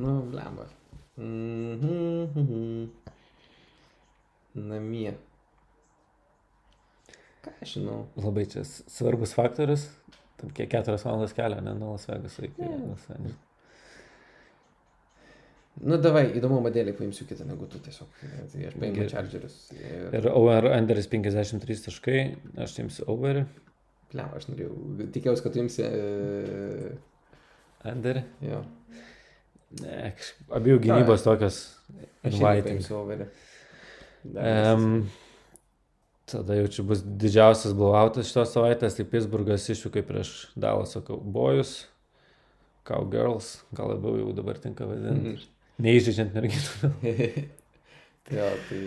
Nu, 0.00 0.14
blemba. 0.30 0.64
Mhm. 1.20 2.88
Namie. 4.54 5.12
Ką 7.44 7.52
aš 7.60 7.76
žinau? 7.76 8.00
Labai 8.16 8.46
čia 8.48 8.64
svarbus 8.64 9.36
faktorius. 9.36 9.86
Tam 10.40 10.52
kiek 10.56 10.70
keturias 10.72 11.04
valandas 11.04 11.36
kelio, 11.36 11.60
ne 11.60 11.76
nuo 11.76 11.92
Las 11.94 12.08
Vegaso 12.08 12.44
iki 12.46 12.64
Ne. 12.64 12.80
Los 12.88 13.04
Andželio. 13.12 13.49
Nu, 15.80 15.96
davai, 16.02 16.26
įdomumo 16.36 16.68
dėlį 16.74 16.92
paimsiu 16.98 17.24
kitą 17.28 17.44
negu 17.48 17.64
tu 17.70 17.78
tiesiog. 17.80 18.08
Tai 18.52 18.64
aš 18.68 18.74
paimsiu. 18.80 19.04
Chargerius. 19.12 19.54
Ir... 19.76 20.08
Ir 20.18 20.26
over 20.32 20.66
Anderis 20.74 21.06
53 21.08 21.84
taškai, 21.86 22.16
aš 22.60 22.74
imsiu 22.82 23.06
overį. 23.14 23.44
Blemba, 24.10 24.40
aš 24.40 24.48
norėjau. 24.50 24.74
Tikėjausi, 25.14 25.44
kad 25.46 25.54
tu 25.54 25.62
imsi... 25.62 25.86
Uh, 25.86 27.86
Anderį. 27.88 28.24
jo. 28.44 28.58
Ne, 29.80 30.10
abiejų 30.58 30.80
gynybos 30.88 31.22
tokios. 31.24 31.60
Aš 32.26 32.40
paimsiu 32.42 32.96
overį. 32.98 33.28
Um, 34.34 35.06
tada 36.28 36.58
jau 36.58 36.66
čia 36.74 36.84
bus 36.90 37.00
didžiausias 37.22 37.72
blowoutas 37.78 38.28
šitos 38.28 38.52
savaitės, 38.52 38.98
tai 38.98 39.06
Pittsburghas 39.08 39.64
išvykai 39.72 40.02
prieš 40.10 40.34
Dallaso 40.60 41.00
Cowboys, 41.06 41.72
Cowgirls, 42.90 43.54
gal 43.76 43.94
labiau 43.94 44.18
jau 44.20 44.34
dabar 44.36 44.58
tinka 44.60 44.84
vadinti, 44.90 45.38
Mhm. 45.38 45.56
Neįžeidžiant 45.84 46.34
merginų. 46.36 46.90
jo, 48.38 48.48
tai... 48.68 48.80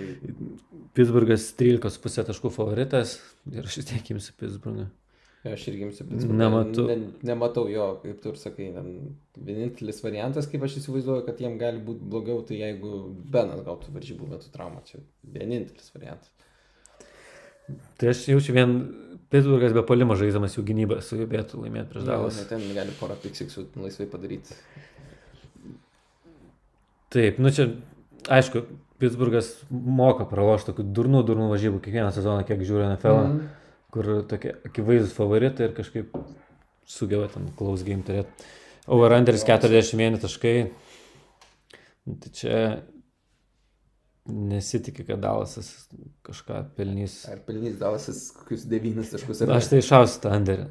Pittsburghas 0.98 1.48
13,5 1.60 2.28
taškų 2.30 2.52
favoritas 2.54 3.18
ir 3.52 3.66
aš 3.66 3.80
vis 3.82 3.90
tiek 3.90 4.14
imsiu 4.16 4.36
Pittsburghą. 4.40 4.90
Aš 5.44 5.66
irgi 5.74 5.84
imsiu 5.90 6.08
Pittsburghą. 6.08 6.38
Nematau. 6.40 6.86
Ne, 6.88 6.98
nematau 7.28 7.66
jo, 7.68 7.90
kaip 8.04 8.22
tu 8.24 8.32
ir 8.32 8.40
sakai. 8.40 8.70
Ten, 8.78 8.94
vienintelis 9.44 10.00
variantas, 10.06 10.48
kaip 10.48 10.64
aš 10.64 10.78
įsivaizduoju, 10.80 11.26
kad 11.28 11.42
jiem 11.44 11.58
gali 11.60 11.84
būti 11.84 12.08
blogiau, 12.14 12.40
tai 12.48 12.62
jeigu 12.62 13.02
Benas 13.34 13.60
gautų 13.66 13.92
varžybų 13.98 14.30
metu 14.32 14.54
traumą. 14.54 14.86
Čia 14.88 15.02
vienintelis 15.36 15.92
variantas. 15.96 16.32
Tai 18.00 18.12
aš 18.12 18.24
jaučiu 18.32 18.56
vien 18.56 18.78
Pittsburghas 19.34 19.74
be 19.76 19.84
polimo 19.88 20.16
žaidžiamas 20.20 20.56
jų 20.58 20.64
gynybą 20.68 21.00
sugebėtų 21.02 21.62
laimėti 21.64 21.90
prieš 21.92 22.04
Jo, 22.04 22.10
Dallas. 22.12 22.40
ne, 22.40 22.48
ten 22.50 22.64
gali 22.76 22.96
porą 23.00 23.16
piksiksų 23.24 23.66
laisvai 23.82 24.06
padaryti. 24.12 24.58
Taip, 27.14 27.38
nu 27.42 27.52
čia, 27.54 27.68
aišku, 28.34 28.64
Pittsburghas 29.02 29.50
moka 29.70 30.26
pralošti 30.30 30.72
tokių 30.72 30.86
durnų, 30.96 31.22
durnų 31.28 31.50
varžybų 31.52 31.82
kiekvieną 31.84 32.14
sezoną, 32.16 32.46
kiek 32.48 32.62
žiūri 32.64 32.88
NFL, 32.88 33.20
mm. 33.20 33.36
Mhm. 33.36 33.52
kur 33.94 34.10
tokie 34.30 34.56
akivaizdus 34.70 35.14
favoritai 35.18 35.68
ir 35.68 35.76
kažkaip 35.78 36.16
sugeba 36.90 37.28
ten 37.32 37.50
close 37.60 37.86
game 37.86 38.06
turėti. 38.06 38.48
Overrunderis 38.92 39.46
41 39.48 40.20
taškai. 40.24 40.56
Nu, 42.04 42.18
Tai 42.20 42.32
čia 42.36 42.56
nesitikė, 44.28 45.06
kad 45.08 45.22
Dalasas 45.24 45.70
kažką 46.24 46.62
pelnys. 46.78 47.22
Ar 47.32 47.44
pelnys 47.48 47.78
Dalasas 47.80 48.26
kokius 48.36 48.66
devynis 48.68 49.12
taškus 49.12 49.44
ar 49.44 49.54
Aš 49.58 49.70
tai 49.72 49.80
išausiu 49.84 50.24
tą 50.24 50.34
underį. 50.40 50.68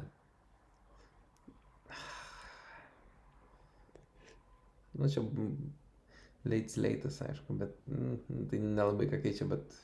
Nu, 4.93 5.09
čia 5.09 5.23
late 6.49 6.81
leitas, 6.81 7.21
aišku, 7.23 7.55
bet 7.59 7.75
mm, 7.87 8.45
tai 8.51 8.61
nelabai 8.63 9.07
ką 9.11 9.21
keičia, 9.23 9.47
bet... 9.49 9.75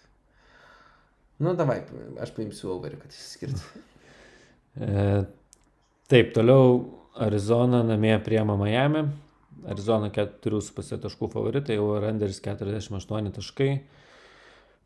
Nu, 1.40 1.54
davai, 1.56 1.80
aš 2.20 2.34
paimsiu 2.36 2.74
overį, 2.76 3.02
kad 3.04 3.16
išskirti. 3.16 3.64
E, 4.80 5.24
taip, 6.08 6.30
toliau 6.32 6.76
Arizona 7.26 7.82
namie 7.84 8.14
priema 8.24 8.54
Miami. 8.56 9.02
Arizona 9.68 10.12
4,5 10.14 11.00
taškų 11.04 11.28
favoritai, 11.34 11.80
Overrunderis 11.82 12.38
48 12.46 13.34
taškai. 13.36 13.72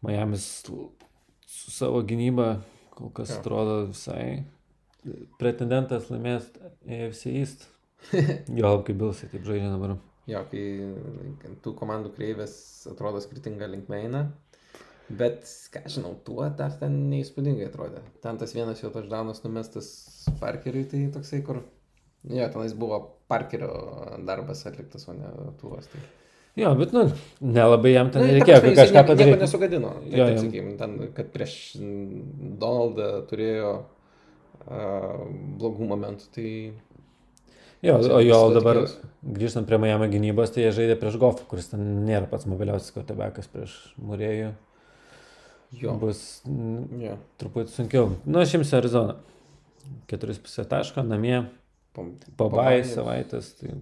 Miamis 0.08 0.48
su 0.64 0.88
savo 1.76 2.02
gynyba 2.08 2.56
kol 2.96 3.12
kas 3.14 3.36
Jo. 3.36 3.42
atrodo 3.42 3.76
visai 3.92 4.46
pretendentas 5.40 6.10
laimės 6.12 6.50
AFC 6.88 7.28
East. 7.36 7.68
Jo, 8.60 8.80
kaip 8.84 8.98
Bilsai 9.00 9.30
taip 9.32 9.46
žaidžia 9.48 9.70
dabar. 9.72 9.98
Jo, 10.30 10.46
kai 10.52 10.64
tų 11.66 11.74
komandų 11.76 12.14
kreivės 12.16 12.54
atrodo 12.92 13.20
skirtinga 13.24 13.68
linkme 13.68 13.98
eina. 14.06 14.22
Bet, 15.14 15.44
ką 15.74 15.82
žinau, 15.92 16.14
tuo 16.26 16.46
dar 16.58 16.72
ten 16.80 16.94
neįspūdingai 17.12 17.68
atrodė. 17.68 18.00
Ten 18.24 18.38
tas 18.40 18.54
vienas 18.56 18.80
jo 18.80 18.90
touchdownas 18.94 19.44
numestas 19.44 19.90
Parkeriui, 20.40 20.86
tai 20.90 21.02
toksai, 21.14 21.42
kur... 21.46 21.60
Jo, 22.24 22.46
tenais 22.54 22.72
buvo 22.80 23.02
Parkerio 23.28 23.68
darbas 24.24 24.62
atliktas, 24.70 25.04
o 25.12 25.16
ne 25.18 25.28
tuos. 25.60 25.90
Tai... 25.92 26.00
Jo, 26.56 26.72
bet, 26.80 26.94
nu, 26.96 27.04
nelabai 27.44 27.92
jam 27.98 28.14
ten 28.14 28.24
ta 28.24 28.30
reikėjo 28.32 28.62
jisai 28.62 28.76
kažką 28.78 28.80
nieko- 28.80 28.96
Nieko 28.96 29.10
padaryti. 29.12 29.42
nesugadino. 29.44 29.92
Tai, 30.00 30.14
Jo, 30.22 30.30
jo. 30.32 30.38
sakykim, 30.46 30.72
ten, 30.80 30.96
kad 31.18 31.34
prieš 31.36 31.58
Donaldą 32.64 33.10
turėjo 33.28 33.74
uh, 33.84 35.22
blogų 35.60 35.90
momentų, 35.92 36.32
tai... 36.40 36.50
Jo, 37.84 37.98
o 38.16 38.20
jo 38.24 38.38
dabar 38.56 38.80
grįžtant 39.24 39.68
prie 39.68 39.80
Miami 39.82 40.08
gynybos, 40.12 40.54
tai 40.56 40.64
jie 40.64 40.76
žaidė 40.76 40.96
prieš 41.00 41.18
Goffą, 41.20 41.44
kuris 41.50 41.68
ten 41.74 41.82
nėra 42.08 42.30
pats 42.32 42.48
mobiliausias 42.48 42.94
kotebekas 42.96 43.50
prieš 43.52 43.76
Murėjų. 44.00 44.54
Jo. 45.82 45.96
Bus 46.00 46.22
Jo. 47.02 47.18
truputį 47.42 47.74
sunkiau. 47.74 48.12
Nu, 48.24 48.40
aš 48.44 48.56
imsiu 48.60 48.78
Arizoną. 48.80 49.18
4,5 50.08 50.68
taško, 50.72 51.04
namie, 51.04 51.42
pabai 52.40 52.84
savaitės. 52.88 53.52
Tai... 53.60 53.76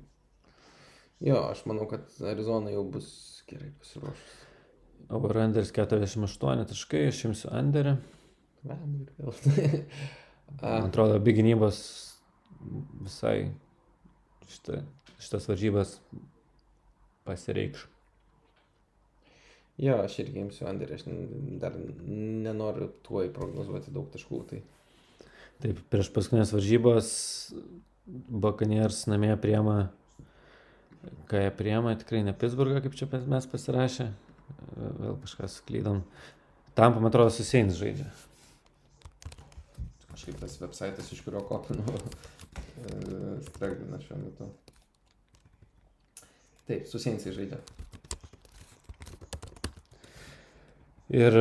jo, 1.21 1.37
aš 1.51 1.61
manau, 1.69 1.85
kad 1.91 2.07
Arizona 2.25 2.73
jau 2.73 2.81
bus 2.89 3.11
gerai 3.49 3.69
pasiruošus. 3.83 4.37
Overrunderis 5.11 5.73
48 5.75 6.65
taškai, 6.71 7.03
aš 7.11 7.25
imsiu 7.29 7.51
Anderį. 7.53 7.97
Man 10.61 10.87
atrodo, 10.89 11.15
abi 11.17 11.33
gynybos 11.37 11.77
visai 13.05 13.51
šitą, 14.51 14.81
šitas 15.21 15.47
varžybas 15.49 15.95
pasireikš. 17.27 17.87
jo, 19.81 19.95
aš 20.03 20.19
irgi 20.21 20.43
imsiu 20.43 20.67
Anderį, 20.69 20.97
aš 20.97 21.07
dar 21.61 21.77
nenoriu 21.77 22.91
tuo 23.05 23.23
įprognozuoti 23.25 23.93
daug 23.93 24.09
taškų. 24.13 24.41
Tai... 24.49 24.61
Taip, 25.61 25.79
prieš 25.93 26.11
paskutinės 26.13 26.53
varžybos 26.55 27.13
Bakaniers 28.05 29.05
namie 29.09 29.33
priema, 29.41 29.91
ką 31.29 31.45
jie 31.45 31.53
priema, 31.57 31.95
tikrai 31.97 32.23
ne 32.25 32.33
Pittsburgą, 32.37 32.81
kaip 32.83 32.97
čia 32.97 33.07
mes 33.29 33.47
pasirašė, 33.49 34.09
vėl 34.75 35.17
kažką 35.23 35.49
suklydom. 35.53 36.03
Tam, 36.77 36.97
man 36.97 37.09
atrodo, 37.11 37.33
susieins 37.33 37.77
žaidžia. 37.79 38.09
Kažkaip 40.11 40.37
tas 40.41 40.57
websaitas, 40.61 41.09
iš 41.13 41.23
kurio 41.25 41.41
kopinu, 41.47 41.85
stragdina 43.47 43.99
šiuo 44.01 44.17
metu. 44.21 44.49
Taip, 46.67 46.87
su 46.87 46.99
Seinsai 47.01 47.33
žaidžia. 47.35 47.59
Ir 51.11 51.35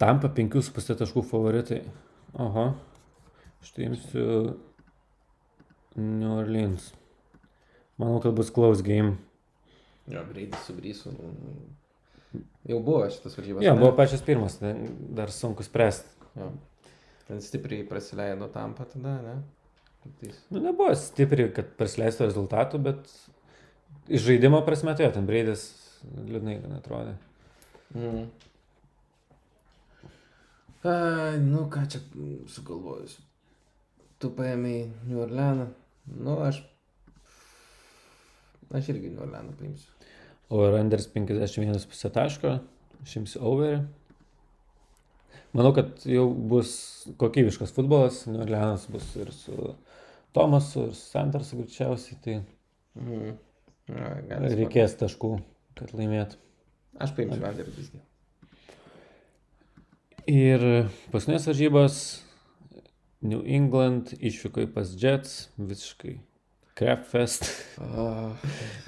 tampa 0.00 0.30
5,5 0.32 0.96
taškų 1.02 1.24
favoritai. 1.28 1.82
Aha. 2.40 2.70
Štai 3.66 3.90
imsiu 3.90 4.54
New 6.00 6.32
Orleans. 6.38 6.92
Manau, 8.00 8.22
kad 8.24 8.32
bus 8.32 8.48
close 8.54 8.80
game. 8.86 9.18
Jo, 10.08 10.24
Breidis 10.30 10.64
su 10.64 10.74
Brysu. 10.74 11.12
Jau 12.64 12.80
buvo 12.80 13.04
šitas 13.10 13.36
varžybas. 13.36 13.64
Jo, 13.66 13.74
ne? 13.74 13.80
buvo 13.82 13.92
pačias 13.98 14.22
pirmas, 14.24 14.56
dar 14.60 15.32
sunku 15.34 15.66
spręsti. 15.66 16.30
Jo. 16.40 16.52
Ten 17.28 17.42
stipriai 17.44 17.84
prasileido 17.86 18.48
tampą 18.50 18.86
tada, 18.88 19.18
ne? 19.22 19.34
Nu, 20.50 20.60
nebuvo 20.60 20.92
stipriai, 20.96 21.50
kad 21.54 21.74
prasileistų 21.78 22.28
rezultatų, 22.28 22.80
bet 22.84 23.10
iš 24.08 24.24
žaidimo 24.28 24.62
prasme 24.66 24.94
tai 24.96 25.06
jo, 25.06 25.14
ten 25.16 25.26
Breidis 25.28 25.66
liūdnai 26.04 26.56
gan 26.62 26.78
atrodė. 26.78 27.16
Mm. 27.94 28.24
A, 30.80 30.94
nu, 31.44 31.66
ką 31.72 31.84
čia 31.92 32.00
sugalvojus. 32.48 33.18
Tu 34.20 34.30
paėmėjai 34.36 34.88
New 35.08 35.20
Orleaną. 35.24 35.68
Nu, 36.08 36.38
aš. 36.44 36.62
Aš 38.72 38.92
irgi 38.94 39.12
New 39.12 39.24
Orleaną 39.26 39.52
paimsiu. 39.58 39.92
O 40.50 40.64
Randers 40.66 41.06
51,5 41.12 42.12
taško, 42.16 42.56
šimsi 43.06 43.38
overį. 43.38 43.82
Manau, 45.54 45.72
kad 45.74 46.02
jau 46.06 46.28
bus 46.30 46.72
kokybiškas 47.20 47.74
futbolas, 47.74 48.24
New 48.30 48.42
Orleanas 48.42 48.86
bus 48.90 49.06
ir 49.18 49.32
su 49.34 49.74
Tomasu, 50.36 50.88
ir 50.88 50.94
su 50.94 51.10
Sandersu 51.10 51.58
greičiausiai, 51.58 52.18
tai 52.24 52.40
Mm. 52.98 53.36
Gali 54.30 54.54
reikės 54.58 54.96
taškų, 54.98 55.34
kad 55.78 55.92
laimėtų. 55.96 56.38
Aš 57.00 57.14
paimsiu 57.16 57.40
Vanderį 57.42 57.74
visgi. 57.74 58.00
Ir 60.30 60.64
paskutinės 61.10 61.46
varžybos 61.48 62.00
New 63.24 63.40
England 63.46 64.12
išvyko 64.18 64.66
į 64.66 64.70
pas 64.74 64.92
Jets, 65.00 65.48
visiškai 65.58 66.18
Crapfest. 66.78 67.48
Oh, 67.82 68.36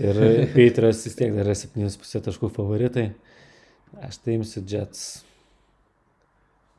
Ir 0.00 0.18
Petras 0.54 1.02
vis 1.06 1.18
tiek 1.18 1.34
dar 1.34 1.48
yra 1.48 1.56
7,5 1.58 2.22
taškų 2.28 2.52
favoritai. 2.54 3.10
Aš 4.06 4.22
tai 4.24 4.38
imsiu 4.38 4.62
Jets. 4.64 5.24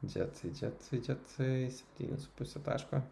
džetai, 0.04 0.54
džetai, 0.56 1.02
džetai, 1.04 1.52
7,5 2.00 2.64
taško. 2.66 3.04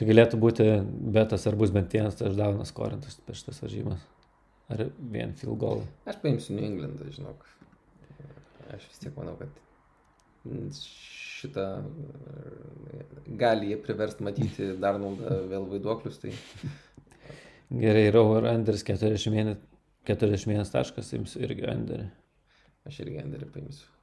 Čia 0.00 0.06
galėtų 0.08 0.38
būti 0.40 0.64
betas 1.12 1.42
ar 1.44 1.58
bus 1.60 1.68
bent 1.74 1.92
vienas 1.92 2.14
touchdownas 2.16 2.70
korintas 2.72 3.18
per 3.20 3.36
šitas 3.36 3.58
varžybas. 3.60 4.00
Ar 4.72 4.86
vien 5.12 5.34
field 5.36 5.58
goal. 5.60 5.82
Aš 6.08 6.16
paimsiu 6.22 6.54
New 6.56 6.64
Englandą, 6.64 7.04
žinok. 7.12 7.44
Aš 8.72 8.86
vis 8.86 9.02
tiek 9.02 9.12
manau, 9.18 9.34
kad 9.36 10.80
šitą 10.80 11.66
gali 13.44 13.74
jie 13.74 13.78
priversti 13.84 14.24
matyti 14.24 14.70
dar 14.80 14.96
naudą 15.04 15.42
vėl 15.52 15.68
vaiduoklius. 15.74 16.16
Tai 16.24 16.32
Gerai, 17.84 18.08
ir 18.08 18.16
over 18.24 18.48
Anders 18.48 18.88
41, 18.88 19.58
41 20.08 20.72
taškas, 20.72 21.12
imsiu 21.20 21.44
irgi 21.44 21.68
Anderį. 21.76 22.08
aš 22.88 23.04
irgi 23.04 23.20
Anderį 23.20 23.52
paimsiu. 23.52 23.99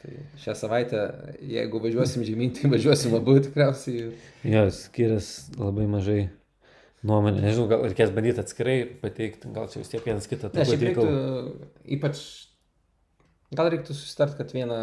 Tai 0.00 0.12
šią 0.40 0.54
savaitę, 0.56 1.00
jeigu 1.44 1.80
važiuosim 1.84 2.22
žemyn, 2.24 2.54
tai 2.56 2.70
važiuosim 2.72 3.12
abu 3.18 3.34
tikriausiai. 3.44 4.12
Jo, 4.48 4.62
skirias 4.72 5.50
labai 5.60 5.84
mažai 5.92 6.22
nuomonė. 7.06 7.42
Nežinau, 7.44 7.66
gal 7.68 7.84
reikės 7.84 8.12
bandyti 8.16 8.40
atskirai 8.40 8.78
pateikti, 9.02 9.50
gal 9.52 9.68
čia 9.72 9.82
vis 9.82 9.92
tiek 9.92 10.06
vienas 10.06 10.28
kitą 10.30 10.48
šiaip 10.48 10.70
truputį 10.70 10.88
reiktų, 10.88 11.74
ypač, 11.96 12.22
gal 13.60 13.68
reiktų 13.74 13.96
susitart, 13.98 14.38
kad 14.38 14.54
vieną 14.56 14.78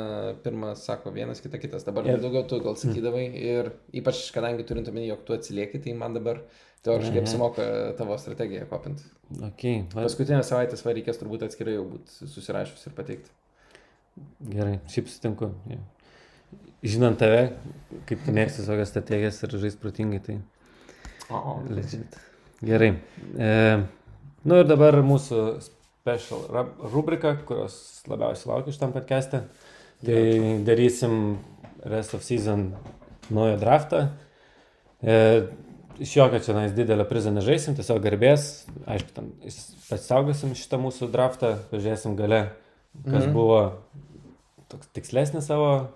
pirmą 0.45 0.75
sako 0.77 1.13
vienas, 1.15 1.41
kitą 1.41 1.61
kitas. 1.65 1.87
Dabar 1.87 2.05
Ir- 2.05 2.21
daugiau 2.21 2.45
tu 2.49 2.61
gal 2.61 2.77
sakydavai 2.77 3.25
ir 3.41 3.71
ypač, 3.97 4.21
kadangi 4.35 4.67
turint 4.69 4.89
omeny, 4.93 5.07
jog 5.09 5.25
tu 5.25 5.33
atsilieki, 5.37 5.81
tai 5.81 5.97
man 5.97 6.13
dabar 6.17 6.43
teoriškai 6.85 7.23
apsimoka 7.23 7.65
tavo 7.97 8.17
strategiją 8.21 8.69
kopint. 8.69 9.01
Okay, 9.49 9.81
va, 9.93 10.05
Paskutinę 10.05 10.43
savaitę 10.45 10.77
va 10.77 10.93
reikės 10.93 11.17
turbūt 11.17 11.49
atskirai 11.49 11.73
jau 11.79 11.89
būti 11.89 12.29
susirašus 12.29 12.85
ir 12.85 12.95
pateikti. 12.97 13.33
Gerai, 14.53 14.79
šiaip 14.91 15.09
sutinku. 15.11 15.51
Jo. 15.71 15.79
Žinant 16.87 17.17
tave, 17.19 17.41
kaip 18.07 18.21
tu 18.25 18.33
mėgsti 18.35 18.65
tokias 18.67 18.91
strategijas 18.93 19.39
ir 19.43 19.55
žais 19.63 19.75
protingai, 19.81 20.19
tai 20.23 20.37
O, 21.33 21.57
legit. 21.67 22.13
Gerai. 22.63 22.93
E, 23.35 23.49
nu 24.47 24.59
ir 24.61 24.67
dabar 24.69 24.95
mūsų 25.03 25.41
special 25.65 26.45
rub- 26.53 26.77
rubrika, 26.93 27.33
kurios 27.49 28.03
labiausiai 28.07 28.53
laukiu 28.53 28.71
šitam 28.71 28.93
podcast'e. 28.95 29.41
Tai 30.05 30.21
darysim 30.63 31.37
rest 31.83 32.13
of 32.15 32.23
season 32.23 32.69
naują 33.33 33.57
draftą. 33.59 34.05
E, 35.03 35.17
iš 35.99 36.13
jokio 36.15 36.39
čia 36.45 36.55
nais 36.55 36.71
didelio 36.77 37.03
prizo 37.09 37.33
nežaisim, 37.33 37.75
tiesiog 37.75 37.99
garbės. 38.05 38.47
Aišku, 38.87 39.25
is- 39.49 39.73
pasisaugosim 39.89 40.55
šitą 40.55 40.79
mūsų 40.85 41.09
draftą, 41.11 41.57
pažiūrėsim 41.73 42.15
gale, 42.15 42.45
kas 43.05 43.25
Mhm. 43.25 43.33
buvo 43.33 43.59
toks 44.69 44.87
tikslesnis 44.93 45.45
savo 45.47 45.87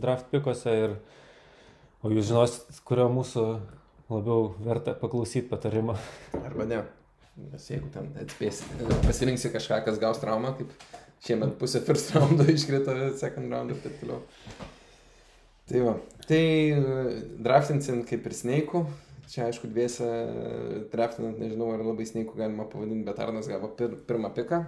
draft 0.00 0.26
pikose 0.30 0.74
ir 0.84 0.96
o 2.02 2.10
jūs 2.10 2.28
žinosit, 2.30 2.82
kurio 2.84 3.08
mūsų 3.08 3.46
labiau 4.10 4.54
verta 4.62 4.94
paklausyti 4.94 5.48
patarimo. 5.48 5.96
Arba 6.44 6.64
ne. 6.64 6.82
Nes 7.52 7.64
jeigu 7.70 7.88
ten 7.90 8.10
atspėsi, 8.20 8.66
pasirinksi 9.06 9.48
kažką, 9.54 9.84
kas 9.86 9.98
gaus 9.98 10.18
traumą, 10.20 10.52
kaip 10.58 10.70
šiemet 11.24 11.54
pusė 11.58 11.80
first 11.80 12.12
roundo 12.14 12.44
iškrito, 12.44 12.92
second 13.16 13.50
round 13.50 13.70
ir 13.70 13.78
taip 13.80 13.94
toliau. 14.02 14.20
Tai 15.70 15.80
va. 15.86 15.94
Tai 16.28 16.42
e, 16.42 17.22
draftinsim 17.42 18.02
kaip 18.04 18.26
ir 18.28 18.34
Snake'ų. 18.36 18.84
Čia 19.32 19.46
aišku, 19.48 19.70
dviese 19.72 20.04
e, 20.04 20.82
draftinant, 20.92 21.38
nežinau, 21.40 21.70
ar 21.72 21.80
labai 21.86 22.04
Snake'ų 22.04 22.36
galima 22.36 22.66
pavadinti, 22.68 23.06
bet 23.06 23.18
Arnas 23.24 23.48
gavo 23.48 23.70
pir 23.78 23.94
pirmą 24.06 24.28
piką. 24.36 24.64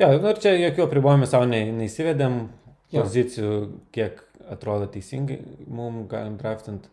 Jo, 0.00 0.08
nu 0.18 0.30
ir 0.32 0.38
čia 0.42 0.54
jokių 0.58 0.84
apribojimų 0.88 1.26
savo 1.30 1.46
ne, 1.50 1.64
neįsivedėm, 1.72 2.40
Jo. 2.94 3.02
pozicijų, 3.02 3.52
kiek 3.94 4.20
atrodo 4.52 4.86
teisingai 4.90 5.40
mums 5.66 6.08
galim 6.10 6.36
draftinti. 6.38 6.88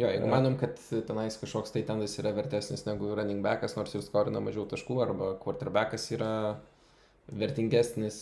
Jo, 0.00 0.08
jeigu 0.08 0.24
Jo. 0.26 0.30
manom, 0.32 0.54
kad 0.58 0.78
tenais 1.06 1.36
kažkoks 1.38 1.70
tai 1.74 1.82
tendas 1.86 2.14
yra 2.18 2.32
vertesnis 2.34 2.86
negu 2.86 3.12
running 3.14 3.42
backas, 3.44 3.76
nors 3.76 3.94
ir 3.94 4.02
skorina 4.02 4.40
mažiau 4.40 4.64
taškų, 4.70 4.96
arba 5.04 5.34
quarterbackas 5.42 6.06
yra 6.16 6.30
vertingesnis. 7.30 8.16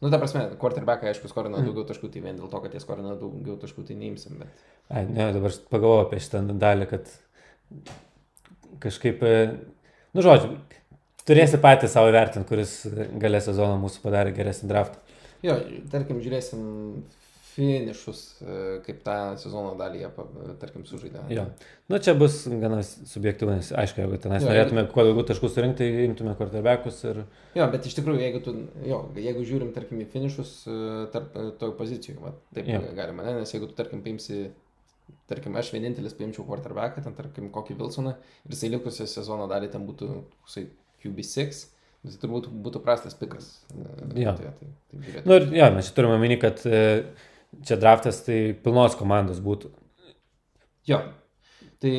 Nu, 0.00 0.08
ta 0.10 0.16
prasme, 0.18 0.46
quarterbackai, 0.58 1.10
aišku, 1.12 1.28
skorina 1.28 1.58
Mhm. 1.60 1.66
daugiau 1.68 1.84
taškų, 1.90 2.10
tai 2.12 2.20
vien 2.24 2.38
dėl 2.38 2.48
to, 2.50 2.60
kad 2.64 2.72
jie 2.72 2.80
skorina 2.80 3.14
daugiau 3.20 3.58
taškų, 3.60 3.86
tai 3.86 3.94
neimsim. 4.00 4.38
Bet... 4.38 4.48
Ai, 4.88 5.04
ne, 5.04 5.32
dabar 5.32 5.50
pagalvoju 5.70 6.06
apie 6.06 6.18
šitą 6.24 6.40
dalį, 6.58 6.88
kad 6.88 7.10
kažkaip, 8.80 9.22
e, 9.22 9.58
nu 10.14 10.22
žodžiu, 10.24 10.56
turėsi 11.30 11.62
patys 11.62 11.94
savo 11.96 12.10
vertinti, 12.14 12.48
kuris 12.50 12.74
galę 13.22 13.40
sezoną 13.46 13.78
mūsų 13.86 14.04
padarė 14.04 14.34
geresnį 14.36 14.70
draftą. 14.74 15.00
Jo, 15.46 15.56
tarkim, 15.92 16.20
žiūrėsim 16.20 16.66
finišus, 17.50 18.20
e, 18.40 18.56
kaip 18.84 19.00
tą 19.04 19.16
sezono 19.40 19.72
dalį 19.78 20.02
jie, 20.04 20.10
tarkim, 20.62 20.84
sužaidė. 20.88 21.22
Jo. 21.34 21.46
Nu 21.90 21.98
čia 22.02 22.14
bus 22.18 22.42
gana 22.62 22.80
subjektyvu, 22.86 23.56
nes 23.58 23.72
aišku, 23.82 24.02
jeigu 24.04 24.20
tenais 24.22 24.44
Jo, 24.44 24.50
norėtume 24.52 24.86
kuo 24.92 25.04
daugiau 25.06 25.26
taškų 25.28 25.50
surinkti, 25.50 25.88
imtume 26.06 26.36
quarterbackus 26.38 27.02
ir... 27.10 27.22
Jo, 27.58 27.66
bet 27.72 27.88
iš 27.90 27.98
tikrųjų, 27.98 28.22
jeigu, 28.22 28.42
tu, 28.46 28.54
jo, 28.86 29.02
jeigu 29.18 29.44
žiūrim, 29.48 29.72
tarkim, 29.76 30.02
į 30.04 30.08
finišus 30.12 30.56
e, 30.70 30.80
tarp 31.14 31.36
e, 31.36 31.46
toj 31.60 31.74
pozicijų, 31.80 32.18
va, 32.22 32.34
taip 32.56 32.70
Jo. 32.70 32.82
galima, 32.96 33.26
ne? 33.26 33.40
nes 33.42 33.54
jeigu 33.54 33.70
tu, 33.70 33.76
tarkim, 33.78 34.04
paimsi, 34.06 34.46
tarkim, 35.30 35.58
aš 35.58 35.72
vienintelis 35.74 36.14
paimčiau 36.18 36.46
quarterbacką, 36.48 37.02
ten, 37.06 37.18
tarkim, 37.18 37.50
kokį 37.54 37.80
Wilsoną, 37.82 38.14
ir 38.46 38.54
jisai 38.54 38.70
likusią 38.76 39.10
sezono 39.10 39.50
dalį 39.50 39.72
ten 39.74 39.88
būtų, 39.90 40.12
koksai 40.44 40.68
QB6, 41.02 41.60
tai 42.06 42.16
turbūt 42.22 42.48
būtų 42.64 42.82
prastas 42.84 43.16
pikas. 43.18 43.50
e, 43.74 44.24
Jo. 44.24 44.34
Tai, 44.38 44.52
tai, 44.60 44.70
tai 44.90 45.02
žiūrėt. 45.04 45.28
Nu 45.28 45.38
ir 45.38 45.48
jo, 45.58 45.68
mes 45.76 45.90
čia 45.90 45.96
turime 45.96 46.16
omeny, 46.16 46.38
kad 46.40 46.62
e, 46.68 46.82
čia 47.66 47.78
draftas 47.80 48.22
tai 48.26 48.40
pilnos 48.64 48.96
komandos 48.98 49.42
būtų. 49.44 49.72
Jo. 50.88 51.02
Tai 51.80 51.94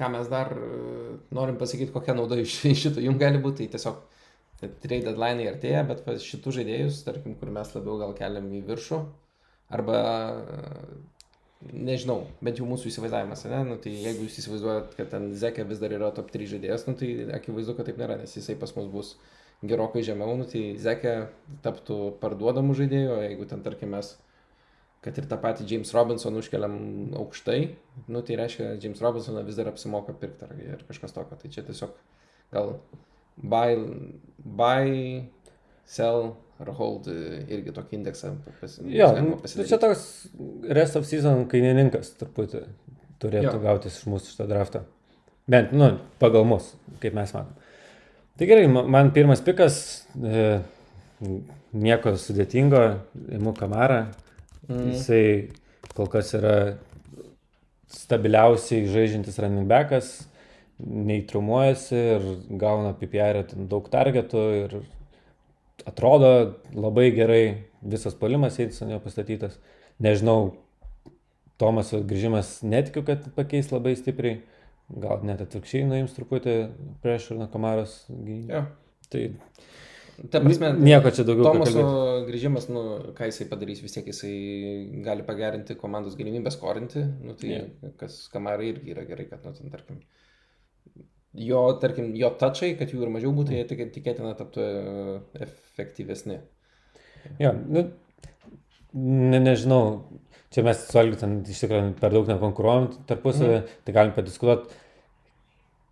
ką 0.00 0.08
mes 0.14 0.30
dar 0.32 0.52
e, 0.56 1.16
norim 1.36 1.58
pasakyti, 1.60 1.92
kokia 1.92 2.16
nauda 2.16 2.38
iš 2.40 2.58
iš 2.72 2.86
šito 2.86 3.04
jums 3.04 3.20
gali 3.20 3.40
būti, 3.42 3.66
tai 3.66 3.76
tiesiog 3.76 4.00
tai 4.60 4.68
trade 4.82 5.06
deadline 5.08 5.48
artėja, 5.48 5.84
bet 5.88 6.02
pas 6.04 6.20
šitų 6.20 6.52
žaidėjus, 6.58 7.00
tarkim, 7.06 7.32
kur 7.40 7.48
mes 7.52 7.70
labiau 7.72 7.96
gal 8.00 8.10
keliam 8.16 8.48
į 8.52 8.60
viršų, 8.68 8.98
arba 9.72 10.00
nežinau, 11.60 12.22
bent 12.44 12.60
jau 12.60 12.68
mūsų 12.68 12.88
įsivaizdavimas, 12.88 13.44
ne, 13.50 13.60
nu, 13.68 13.76
tai 13.82 13.92
jeigu 13.92 14.24
jūs 14.24 14.38
įsivaizduojat, 14.40 14.94
kad 14.96 15.12
ten 15.12 15.28
Zekė 15.36 15.66
vis 15.68 15.82
dar 15.82 15.92
yra 15.96 16.08
top 16.16 16.32
3 16.32 16.48
žaidėjas, 16.54 16.86
nu, 16.88 16.96
tai 16.96 17.10
akivaizdu, 17.36 17.76
kad 17.76 17.90
taip 17.90 18.00
nėra, 18.00 18.16
nes 18.22 18.32
jisai 18.36 18.56
pas 18.60 18.72
mus 18.78 18.88
bus 18.92 19.12
gerokai 19.60 20.02
žemiau, 20.06 20.38
nu, 20.40 20.48
tai 20.48 20.70
Zekė 20.80 21.14
taptų 21.66 22.00
parduodamų 22.22 22.78
žaidėjų, 22.80 23.20
jeigu 23.26 23.48
ten, 23.50 23.64
tarkim, 23.66 23.92
mes 23.96 24.14
kad 25.04 25.16
ir 25.16 25.26
tą 25.28 25.38
patį 25.40 25.66
James 25.68 25.92
Robinson 25.96 26.36
užkeliam 26.36 26.74
aukštai, 27.16 27.60
nu 28.12 28.20
tai 28.26 28.36
reiškia, 28.40 28.74
James 28.82 29.00
Robinsoną 29.00 29.44
vis 29.46 29.56
dar 29.56 29.70
apsimoka 29.70 30.12
pirkti 30.16 30.44
ar, 30.44 30.52
ir 30.60 30.84
kažkas 30.88 31.16
tokio. 31.16 31.38
Tai 31.40 31.52
čia 31.52 31.64
tiesiog 31.64 31.94
gal 32.52 32.74
buy, 33.40 33.78
buy 34.44 34.90
sell, 35.88 36.34
ar 36.60 36.70
hold 36.76 37.06
e, 37.08 37.44
irgi 37.52 37.72
tokį 37.76 37.96
indeksą 37.98 38.34
pas, 38.60 38.78
Jo, 38.84 39.10
nu, 39.16 39.34
tai 39.36 39.42
pasidaryti. 39.46 39.68
čia 39.72 39.78
toks 39.80 40.02
rest 40.76 40.96
of 41.00 41.06
season 41.08 41.46
kainininkas 41.48 42.12
truputį 42.20 42.64
turėtų 43.22 43.54
Jo. 43.56 43.62
gautis 43.64 43.96
iš 44.00 44.08
mūsų 44.12 44.34
šitą 44.34 44.46
draftą. 44.50 44.82
Bent, 45.50 45.72
nu, 45.72 45.90
pagal 46.22 46.44
mus, 46.46 46.74
kaip 47.02 47.16
mes 47.16 47.32
matom. 47.34 47.56
Tai 48.38 48.46
gerai, 48.48 48.66
ma- 48.72 48.84
man 48.88 49.10
pirmas 49.12 49.40
pikas, 49.44 49.80
e, 50.22 50.60
nieko 51.76 52.14
sudėtingo, 52.16 52.84
imu 53.36 53.52
kamarą. 53.58 54.02
Mm. 54.70 54.92
Jisai 54.94 55.24
kol 55.96 56.06
kas 56.12 56.30
yra 56.38 56.54
stabiliausiai 57.90 58.86
žaidžiantis 58.88 59.38
running 59.42 59.66
backas, 59.70 60.12
neįtrumuojasi 60.80 61.98
ir 62.14 62.26
gauna 62.60 62.92
PPR 62.96 63.42
ten 63.50 63.66
daug 63.68 63.88
targetų 63.92 64.44
ir 64.62 64.76
atrodo 65.90 66.32
labai 66.74 67.10
gerai, 67.16 67.44
visas 67.82 68.16
polimas 68.18 68.58
Eidson 68.62 68.92
jo 68.94 69.00
pastatytas. 69.02 69.58
Nežinau, 70.00 70.54
Tomaso 71.60 72.00
grįžimas 72.00 72.62
netikiu, 72.64 73.02
kad 73.04 73.26
pakeis 73.36 73.68
labai 73.68 73.92
stipriai, 73.98 74.38
gal 75.02 75.20
net 75.28 75.42
atvirkščiai 75.44 75.84
nuims 75.90 76.14
truputį 76.16 76.54
prieš 77.02 77.30
ir 77.34 77.42
nuo 77.42 77.50
Kamaros. 77.52 77.98
Jo. 78.48 78.64
Tai 79.12 79.24
Ta 80.28 80.40
prasme, 80.44 80.74
nieko 80.76 81.08
čia 81.16 81.24
daugiau 81.24 81.46
Tomaso 81.48 81.84
grįžimas, 82.26 82.66
nu, 82.72 82.82
ką 83.16 83.30
jisai 83.30 83.46
padarys, 83.48 83.80
vis 83.80 83.94
tiek 83.94 84.08
jisai 84.10 84.32
gali 85.04 85.24
pagerinti 85.24 85.76
komandos 85.80 86.16
galimybę 86.18 86.52
skorinti, 86.52 87.06
nu, 87.24 87.36
tai 87.40 87.52
yeah. 87.54 87.94
kas 88.00 88.26
kamarai 88.32 88.68
irgi 88.74 88.92
yra 88.92 89.06
gerai, 89.08 89.30
kad, 89.30 89.46
nu, 89.46 89.54
ten, 89.56 89.72
tarkim, 89.72 90.02
jo, 91.34 91.62
tarkim, 91.82 92.12
jo 92.18 92.30
tačiai, 92.40 92.76
kad 92.78 92.90
jų 92.92 93.04
ir 93.06 93.12
mažiau 93.14 93.32
būtų, 93.36 93.54
jie 93.54 93.64
tik, 93.70 93.82
tikėtina 93.94 94.34
taptų 94.38 94.64
e, 94.64 95.18
efektyvesni. 95.46 96.40
Jo, 97.38 97.52
nu, 97.54 97.84
ne, 98.94 99.40
nežinau, 99.44 99.80
čia 100.50 100.64
mes 100.66 100.82
su 100.88 100.98
Algiu 101.00 101.18
ten 101.20 101.40
iš 101.46 101.62
tikrųjų 101.64 101.94
per 102.00 102.14
daug 102.16 102.30
nekonkuruojam 102.32 102.90
tarpusavį, 103.10 103.58
mm. 103.60 103.80
tai 103.86 103.96
galim 103.96 104.14
padiskutuoti. 104.16 104.78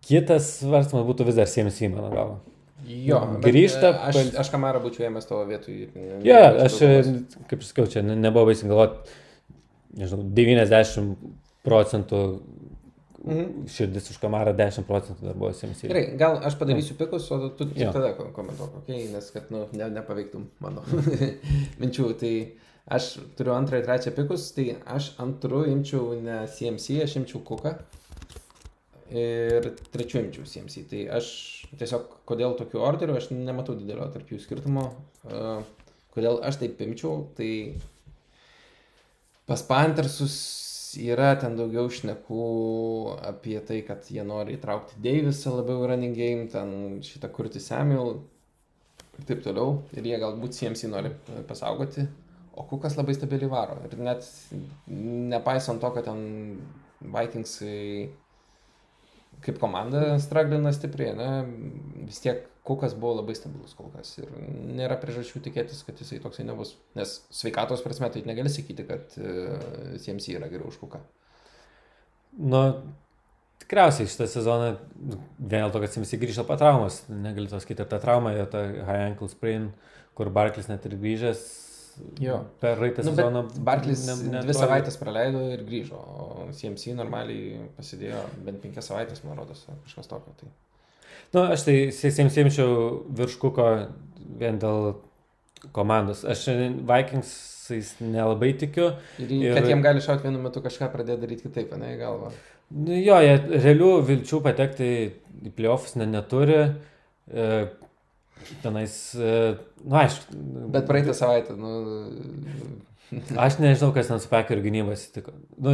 Kitas 0.08 0.54
svarstymas 0.62 1.04
būtų 1.06 1.26
vis 1.28 1.36
dar 1.36 1.50
CMC, 1.50 1.90
mano 1.92 2.08
galva. 2.14 2.38
Jo, 2.88 3.18
Nu, 3.26 3.40
grįžta, 3.42 3.90
e, 3.90 3.98
Aš, 4.08 4.14
pal- 4.16 4.36
aš 4.40 4.50
kamarą 4.54 4.80
būčiau 4.84 5.08
ėmęs 5.08 5.26
tavo 5.28 5.42
vietoj. 5.48 5.74
ne- 5.94 6.20
Jo, 6.24 6.34
ja, 6.34 6.52
aš, 6.64 6.76
e, 6.82 7.00
kaip 7.50 7.62
sakiau, 7.66 7.88
čia 7.90 8.02
ne- 8.06 8.16
nebuvo 8.16 8.46
baisiai 8.46 8.70
galvoti, 8.70 9.10
nežinau, 9.98 10.22
90 10.32 11.16
procentų 11.66 12.20
Mhm. 13.24 13.64
širdis 13.66 14.10
už 14.12 14.18
kamarą, 14.22 14.52
10 14.56 14.84
procentų 14.86 15.26
dar 15.26 15.34
buvo 15.34 15.50
CMC. 15.52 15.88
Gerai, 15.90 16.04
gal 16.20 16.36
aš 16.46 16.54
padarysiu 16.60 16.94
pikus, 16.94 17.26
o 17.34 17.48
tu 17.50 17.66
Jo. 17.74 17.90
tada 17.92 18.12
ko- 18.14 18.28
komentuok, 18.32 18.76
okay? 18.84 19.08
nes 19.12 19.30
kad 19.34 19.50
nu, 19.50 19.64
ne, 19.72 19.88
nepaveiktum 19.90 20.44
mano 20.62 20.84
minčių. 21.82 22.12
Tai 22.20 22.32
aš 22.94 23.08
turiu 23.36 23.52
antrą 23.56 23.80
ir 23.80 23.86
trečią 23.88 24.14
pikus, 24.14 24.52
tai 24.54 24.76
aš 24.86 25.10
antru 25.18 25.64
imčiau 25.66 26.14
ne 26.22 26.44
CMC, 26.46 27.02
aš 27.02 27.16
imčiau 27.22 27.42
kuką. 27.42 27.74
Ir 29.10 29.70
trečiu 29.92 30.20
imčiau 30.22 30.44
CMC. 30.44 30.86
Tai 30.90 31.02
aš 31.18 31.28
tiesiog, 31.80 32.06
kodėl 32.28 32.54
tokiu 32.58 32.82
orderiu, 32.84 33.16
aš 33.16 33.30
nematau 33.32 33.74
didelio 33.74 34.06
tarp 34.12 34.28
jų 34.30 34.38
skirtumo. 34.44 34.92
Uh, 35.24 35.62
kodėl 36.14 36.38
aš 36.44 36.60
taip 36.62 36.80
imčiau, 36.84 37.26
tai 37.36 37.74
pas 39.48 39.62
Panthersus 39.64 40.34
yra 40.96 41.32
ten 41.40 41.56
daugiau 41.58 41.90
šnekų 41.92 42.44
apie 43.30 43.58
tai, 43.66 43.80
kad 43.86 44.06
jie 44.12 44.24
nori 44.26 44.56
įtraukti 44.56 45.00
Deivisą 45.04 45.56
labiau 45.56 45.84
į 45.84 45.90
running 45.92 46.16
game, 46.16 46.46
ten 46.52 47.00
šitą 47.04 47.30
kurti 47.34 47.60
Samuel 47.62 48.16
ir 49.18 49.26
taip 49.28 49.42
toliau. 49.44 49.82
Ir 49.96 50.06
jie 50.08 50.20
galbūt 50.22 50.56
CMC 50.56 50.90
nori 50.92 51.12
e, 51.12 51.42
pasaugoti, 51.48 52.06
o 52.54 52.64
Kukas 52.68 52.96
labai 52.98 53.16
stabiliai 53.16 53.50
varo. 53.52 53.78
Ir 53.86 53.98
net 54.00 54.26
nepaisant 54.88 55.82
to, 55.82 55.92
kad 55.96 56.08
ten 56.08 56.22
Vikingsai 56.98 58.08
kaip 59.44 59.58
komanda 59.62 60.18
straglina 60.22 60.72
stipriai, 60.74 61.16
ne, 61.18 61.32
vis 62.08 62.22
tiek 62.24 62.46
Kukas 62.68 62.92
buvo 63.00 63.14
labai 63.16 63.32
stabilus 63.32 63.72
kol 63.72 63.86
kas 63.94 64.10
ir 64.20 64.28
nėra 64.76 64.98
priežasčių 65.00 65.40
tikėtis, 65.46 65.78
kad 65.86 65.96
jisai 65.96 66.18
toksai 66.20 66.44
nebus. 66.44 66.74
Nes 66.98 67.14
sveikatos 67.32 67.80
prasme 67.80 68.10
tai 68.12 68.20
negali 68.28 68.52
sakyti, 68.52 68.84
kad 68.84 69.14
CMC 69.16 70.34
yra 70.36 70.50
geriau 70.52 70.68
už 70.68 70.76
Kuką. 70.82 71.00
Nu, 72.52 72.60
tikriausiai 73.64 74.10
šitą 74.12 74.28
sezoną, 74.28 74.74
dėl 75.40 75.72
to, 75.72 75.80
kad 75.80 75.94
CMC 75.94 76.20
grįžo 76.20 76.44
po 76.44 76.58
traumos, 76.60 77.00
negali 77.08 77.48
to 77.48 77.62
sakyti, 77.62 77.86
ir 77.86 77.88
ta 77.88 78.02
trauma, 78.04 78.34
jo 78.36 78.44
ta 78.52 78.66
high 78.68 79.06
ankle 79.06 79.30
sprain, 79.32 79.70
kur 80.18 80.28
Barklis 80.34 80.68
net 80.68 80.84
ir 80.84 80.98
grįžęs 81.00 81.46
Jo. 82.20 82.40
per 82.60 82.78
raitą 82.80 83.02
Nu, 83.04 83.12
sezoną. 83.14 83.42
Barklis 83.66 84.04
ne- 84.06 84.30
ne, 84.32 84.42
dvi 84.46 84.54
savaitės 84.56 84.96
praleido 85.00 85.40
ir 85.54 85.64
grįžo, 85.68 85.98
o 85.98 86.46
CMC 86.52 86.94
normaliai 86.98 87.58
pasidėjo 87.78 88.22
bent 88.46 88.62
penkias 88.62 88.88
savaitės, 88.90 89.22
man 89.24 89.38
rodos, 89.38 89.64
kažkas 89.86 90.10
tokio. 90.10 90.32
Tai. 90.40 90.48
Nu, 91.34 91.42
aš 91.52 91.66
tai 91.66 91.76
visiems 91.92 92.36
imčiau 92.44 93.02
virš 93.20 93.36
kuko 93.42 93.66
vien 94.40 94.58
dėl 94.58 94.94
komandos. 95.76 96.24
Aš 96.24 96.46
Vikingsais 96.88 97.94
nelabai 98.00 98.52
tikiu. 98.58 98.92
Ir, 99.18 99.26
Ir- 99.30 99.42
ir... 99.50 99.54
kad 99.58 99.68
jiem 99.68 99.82
gali 99.84 100.00
šauti 100.04 100.28
vienu 100.28 100.40
metu 100.42 100.62
kažką 100.64 100.88
pradėti 100.92 101.20
daryti 101.24 101.48
kitaip, 101.48 101.74
ne, 101.80 101.94
į 101.96 101.98
galvą. 102.00 102.30
Nu, 102.70 102.92
jo, 103.00 103.16
jie 103.24 103.36
realių 103.64 103.90
vilčių 104.08 104.42
patekti 104.44 104.88
į 105.48 105.52
playoffs 105.56 105.96
ne, 105.96 106.06
neturi. 106.10 106.58
E, 107.32 107.46
tenais, 108.62 108.94
e, 109.14 109.32
nu, 109.84 109.96
aišku. 110.02 110.38
Bet 110.74 110.86
praeitą 110.90 111.16
savaitę, 111.16 111.56
nu, 111.58 111.72
Aš 113.40 113.56
nežinau, 113.56 113.92
kas 113.96 114.10
ten 114.10 114.20
su 114.20 114.28
Packers 114.28 114.60
gynybos 114.60 115.00
atsitiko. 115.00 115.32
Nu, 115.64 115.72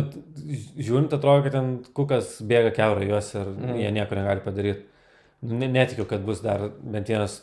žiūrint, 0.79 1.15
atrodo, 1.17 1.43
kad 1.43 1.57
ten 1.57 1.71
kukas 1.97 2.37
bėga 2.47 2.71
keurai 2.77 3.09
juos 3.09 3.33
ir 3.35 3.49
mm. 3.51 3.81
Jie 3.81 3.91
nieko 3.97 4.19
negali 4.19 4.45
padaryti. 4.45 4.85
Nu, 5.43 5.59
ne- 5.59 5.71
Netikiu, 5.73 6.07
kad 6.09 6.23
bus 6.25 6.45
dar 6.45 6.69
bent 6.79 7.11
vienas 7.11 7.41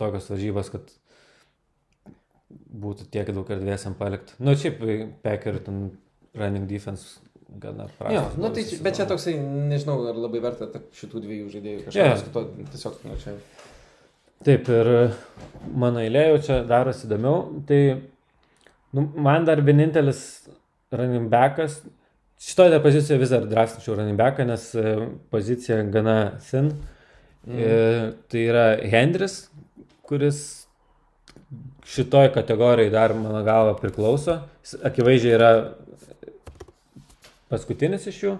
tokios 0.00 0.30
varžybos, 0.32 0.72
kad 0.72 0.88
būtų 2.86 3.10
tiek 3.12 3.28
daug 3.36 3.52
erdvės 3.52 3.84
jam 3.86 3.96
palikti. 3.98 4.38
Nu, 4.40 4.56
šiaip 4.56 4.80
Packers 5.26 5.66
ten 5.68 5.90
running 6.36 6.64
defense 6.70 7.20
gana 7.60 7.90
prastas. 7.98 8.16
jo, 8.16 8.24
nu, 8.40 8.50
tai, 8.56 8.64
bet 8.82 8.96
čia 8.98 9.06
toksai, 9.08 9.36
nežinau, 9.70 10.00
ar 10.10 10.16
labai 10.18 10.40
verta 10.44 10.68
tarp 10.72 10.88
šitų 10.96 11.22
dviejų 11.24 11.52
žaidėjų 11.52 11.84
kažką 11.86 12.00
yeah. 12.02 12.16
diskutuoti. 12.16 12.66
Tiesiog, 12.72 12.98
nu, 13.04 13.20
čia. 13.22 13.36
Taip, 14.44 14.68
ir 14.68 14.90
mano 15.74 16.02
eilė 16.04 16.26
jau 16.30 16.40
čia 16.48 16.58
darosi 16.68 17.06
įdomiau. 17.06 17.62
Tai 17.68 17.80
nu, 18.96 19.06
man 19.16 19.46
dar 19.48 19.62
vienintelis 19.64 20.20
running 20.92 21.30
backas, 21.32 21.80
šitoje 22.42 22.82
pozicijoje 22.84 23.22
vis 23.22 23.32
dar 23.32 23.48
drąsinčiau 23.48 23.96
running 23.96 24.18
backą, 24.18 24.46
nes 24.48 24.68
e, 24.76 24.94
pozicija 25.32 25.80
gana 25.92 26.18
thin. 26.50 26.70
Mm. 27.46 27.58
E, 27.58 28.12
tai 28.30 28.44
yra 28.50 28.66
Hendris, 28.92 29.46
kuris 30.06 30.40
šitoje 31.86 32.32
kategorijoje 32.34 32.90
dar 32.90 33.14
mano 33.14 33.42
galva 33.46 33.76
priklauso. 33.78 34.40
Jis 34.66 34.76
akivaizdžiai 34.90 35.36
yra 35.38 35.50
paskutinis 37.50 38.06
iš 38.10 38.22
jų, 38.24 38.36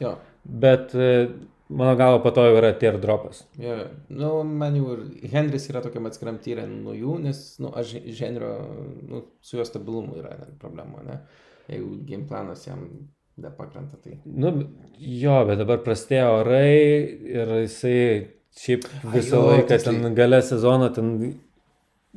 Jo, 0.00 0.14
bet 0.44 0.94
e, 0.96 1.28
mano 1.70 1.94
galva 1.98 2.18
po 2.24 2.32
to 2.34 2.44
jau 2.48 2.56
yra 2.58 2.72
teardropas. 2.78 3.44
jo, 3.58 3.76
jo. 3.78 3.86
nu, 4.22 4.32
man 4.44 4.76
jau 4.76 4.96
ir 4.96 5.30
Henris 5.32 5.68
yra 5.70 5.82
tokiam 5.84 6.08
atskiram 6.10 6.40
tyrė 6.42 6.66
nuo 6.70 6.96
jų, 6.96 7.16
nes, 7.26 7.44
nu, 7.62 7.70
aš 7.76 7.94
Henrio, 8.18 8.50
nu, 9.08 9.22
su 9.44 9.60
jo 9.60 9.66
stabilumu 9.68 10.18
yra 10.20 10.34
problema, 10.62 11.04
ne? 11.06 11.20
Jeigu 11.70 12.00
game 12.08 12.26
planas 12.26 12.66
jam 12.66 12.84
nepakrenta, 13.40 14.00
tai. 14.02 14.18
Nu, 14.24 14.52
jo, 14.98 15.36
bet 15.48 15.60
dabar 15.62 15.80
prastėjo 15.84 16.40
orai 16.40 16.74
ir 17.30 17.54
jisai 17.62 18.00
šiaip 18.58 18.88
visą 19.14 19.38
jo, 19.38 19.46
laiką 19.52 19.68
tiksliai. 19.70 20.02
ten 20.02 20.18
gale 20.18 20.42
sezono 20.44 20.90
ten 20.94 21.12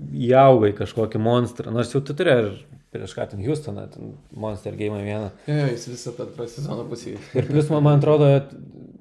įauga 0.01 0.72
į 0.72 0.78
kažkokį 0.82 1.22
monstrą. 1.22 1.74
Nors 1.74 1.93
jau 1.93 2.01
tu 2.01 2.16
turi 2.18 2.34
ir 2.34 2.49
prieš 2.93 3.16
ką 3.18 3.28
ten 3.30 3.41
Houstoną, 3.45 3.88
ten 3.93 4.16
Monster 4.32 4.76
Game 4.78 5.01
vieną. 5.06 5.30
Jo, 5.47 5.60
jo, 5.62 5.68
jis 5.74 5.88
visą 5.89 6.14
tą 6.18 6.28
antrą 6.28 6.47
sezoną 6.49 6.86
pusį. 6.89 7.16
Ir 7.38 7.49
plus 7.49 7.70
man, 7.74 7.86
man 7.86 8.01
atrodo, 8.01 8.30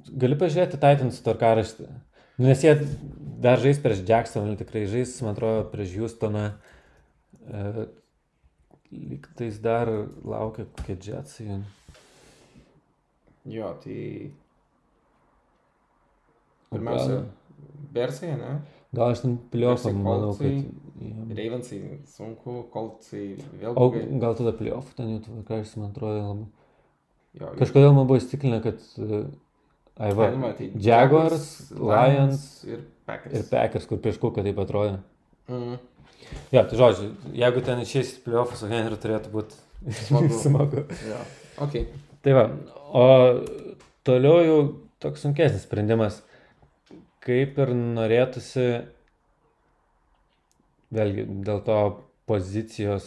gali 0.09 0.39
pažiūrėti 0.41 0.81
Titans 0.83 1.21
tvarkaraštį. 1.25 1.89
Nu, 2.41 2.49
Nes 2.49 2.63
jie 2.65 2.73
dar 3.43 3.61
žais 3.63 3.79
prieš 3.83 4.03
Jacksoną, 4.09 4.57
tikrai 4.59 4.87
žais, 4.91 5.13
man 5.23 5.37
atrodo, 5.37 5.67
prieš 5.71 5.97
Houstoną. 6.01 6.47
E, 7.47 7.87
lyg 8.93 9.27
tais 9.39 9.59
dar 9.63 9.91
laukia 10.25 10.67
kokie 10.79 10.97
Jetsai. 10.97 11.61
Jo, 13.49 13.73
tai. 13.83 14.33
Pirmiausia, 16.73 17.25
Bersai, 17.93 18.33
ne? 18.39 18.53
Gal 18.97 19.13
aš 19.15 19.23
ten 19.25 19.37
pliofą, 19.53 19.93
manau, 19.97 20.33
kad... 20.37 20.49
Jiem- 21.03 21.33
Ravensai 21.37 21.79
sunku, 22.07 22.61
Coltsai 22.73 23.33
vėl 23.59 23.75
O 23.81 23.87
gal 24.23 24.37
tada 24.39 24.53
pliofų 24.55 24.95
ten 24.99 25.15
jau 25.15 25.23
tvarkaraštis, 25.25 25.79
man 25.81 25.91
atrodo, 25.91 26.21
labai. 26.29 26.47
Jo, 27.33 27.47
jo. 27.49 27.55
Kažkodėl 27.59 27.95
man 27.97 28.07
buvo 28.09 28.21
įstikinę, 28.21 28.61
kad... 28.65 28.85
Uh, 29.97 30.07
Aiva, 30.09 30.27
Galima, 30.31 30.53
tai 30.57 30.71
Jaguars, 30.81 31.71
Lions 31.77 32.65
ir 32.65 32.81
Packers. 33.07 33.35
ir 33.39 33.49
Packers, 33.51 33.87
kur 33.91 34.01
prieš 34.01 34.19
kuką 34.23 34.45
taip 34.47 34.61
atrodė. 34.63 34.99
Mm. 35.53 35.77
Ja, 36.55 36.63
tai 36.65 36.79
žodžiu, 36.81 37.11
jeigu 37.37 37.61
ten 37.67 37.83
playoffus, 38.25 38.63
su 38.63 38.71
Henriu 38.71 38.97
turėtų 38.97 39.33
būti 39.35 39.59
Smagu. 40.07 40.33
smagu. 40.39 40.85
Jo. 41.09 41.19
Ok. 41.61 41.77
Tai 42.25 42.33
va, 42.39 42.45
o 42.95 43.07
toliau 44.07 44.41
jau 44.47 44.59
toks 45.03 45.25
sunkesnis 45.27 45.67
sprendimas. 45.67 46.23
Kaip 47.23 47.59
ir 47.63 47.71
norėtųsi, 47.77 48.67
vėlgi 50.95 51.27
dėl 51.47 51.61
to 51.67 51.77
pozicijos 52.27 53.07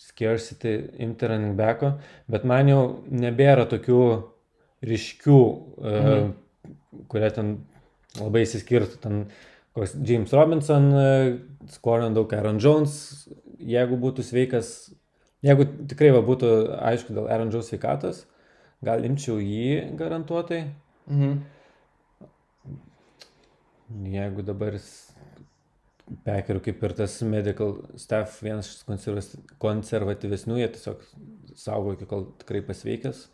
scarcity 0.00 0.76
imti 1.02 1.28
running 1.28 1.56
backo, 1.58 1.94
bet 2.30 2.44
man 2.48 2.68
jau 2.70 2.80
nebėra 3.10 3.66
tokių 3.70 3.98
ryškių, 4.86 5.40
mhm. 5.80 6.32
e, 6.32 7.04
kurie 7.12 7.30
ten 7.34 7.52
labai 8.18 8.44
įsiskirtų. 8.46 9.00
Ten 9.02 9.22
koks 9.76 9.96
James 10.06 10.32
Robinson, 10.36 10.88
e, 10.94 11.68
skorina 11.74 12.10
daug 12.16 12.32
Aaron 12.36 12.60
Jones, 12.62 13.28
jeigu 13.60 13.98
būtų 14.00 14.24
sveikas, 14.26 14.90
jeigu 15.46 15.68
tikrai 15.90 16.12
va, 16.16 16.24
būtų 16.26 16.52
aišku 16.90 17.16
dėl 17.16 17.30
Aaron 17.30 17.52
Jones 17.52 17.70
sveikatos, 17.70 18.24
gal 18.84 19.04
imčiau 19.04 19.38
jį 19.42 19.96
garantuotai. 20.00 20.64
Mhm. 21.10 21.40
Jeigu 24.10 24.44
dabar 24.46 24.76
pekerių 26.26 26.62
kaip 26.62 26.84
ir 26.86 26.94
tas 26.98 27.16
medical 27.26 27.76
staff 27.98 28.38
vienas 28.42 28.70
iš 28.70 29.32
konservatyvesnių, 29.62 30.58
jie 30.62 30.68
tiesiog 30.76 31.04
saugo 31.58 31.94
iki 31.96 32.06
kol 32.10 32.28
tikrai 32.40 32.62
pasveikęs. 32.66 33.24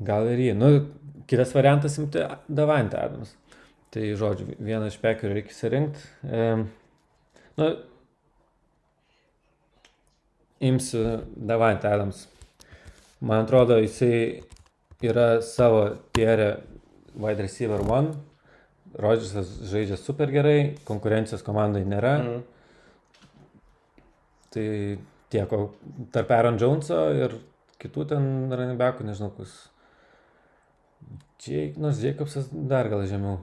Gal 0.00 0.30
ir 0.32 0.40
jį. 0.46 0.56
Nu, 0.56 0.70
kitas 1.28 1.52
variantas 1.54 1.98
imti 2.00 2.24
Davantę 2.48 3.00
Adamas. 3.00 3.34
Tai 3.90 4.04
žodžiu, 4.16 4.52
vieną 4.62 4.86
iš 4.90 5.00
pekerių 5.02 5.36
reikia 5.36 5.54
įsirinkti. 5.54 6.04
E, 6.24 6.42
nu, 7.58 7.70
imsiu 10.70 11.04
Davantę 11.36 11.90
Adams. 11.90 12.26
Man 13.20 13.44
atrodo, 13.44 13.76
jisai 13.82 14.42
yra 15.04 15.40
savo 15.44 15.82
tierė 16.16 16.52
wide 17.14 17.44
receiver 17.44 17.82
one. 17.84 18.14
Rodžersas 19.00 19.50
žaidžia 19.70 19.98
super 20.00 20.32
gerai, 20.34 20.76
konkurencijos 20.88 21.44
komandai 21.46 21.84
nėra. 21.86 22.14
Mhm. 22.22 22.40
Tai 24.50 24.66
tiek 25.30 25.52
tarp 26.10 26.32
Aaron 26.34 26.58
Jones'o 26.58 27.04
ir 27.14 27.36
kitų 27.80 28.06
ten 28.10 28.24
running 28.50 28.80
backų, 28.80 29.06
nežinau, 29.06 29.30
kas. 29.36 29.52
Jake, 31.40 31.80
nors 31.80 32.02
Jacobsas 32.02 32.50
dar 32.52 32.88
gal 32.92 33.06
žemiau. 33.08 33.40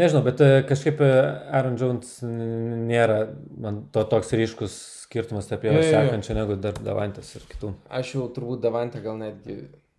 Nežinau, 0.00 0.22
bet 0.24 0.40
e, 0.40 0.62
kažkaip 0.64 1.02
e, 1.04 1.10
Aaron 1.52 1.76
Jones 1.76 2.14
nėra 2.24 3.26
man 3.60 3.82
to 3.92 4.04
toks 4.08 4.32
ryškus 4.32 4.76
skirtumas 5.02 5.50
tarp 5.50 5.66
jo 5.68 5.74
sekančio 5.84 6.36
negu 6.38 6.56
dar 6.56 6.78
Davantis 6.80 7.34
ir 7.36 7.44
kitų. 7.50 7.74
Aš 7.92 8.14
jau 8.14 8.28
turbūt 8.32 8.62
Davantę 8.64 9.02
gal 9.04 9.20
netgi, 9.20 9.58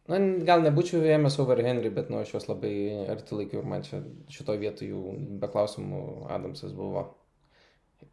na, 0.10 0.18
gal 0.48 0.66
nebūčiau 0.66 1.04
ėmęs 1.14 1.38
over 1.44 1.62
Henry, 1.62 1.94
bet 1.94 2.10
nu 2.10 2.18
aš 2.24 2.34
juos 2.34 2.50
labai 2.50 2.74
arti 3.14 3.38
laikiau 3.38 3.62
ir 3.62 3.70
man 3.70 3.86
čia 3.86 4.02
šito 4.34 4.58
vietoj 4.58 4.90
jų 4.96 5.04
be 5.44 5.52
klausimų 5.54 6.02
Adamsas 6.34 6.74
buvo. 6.74 7.12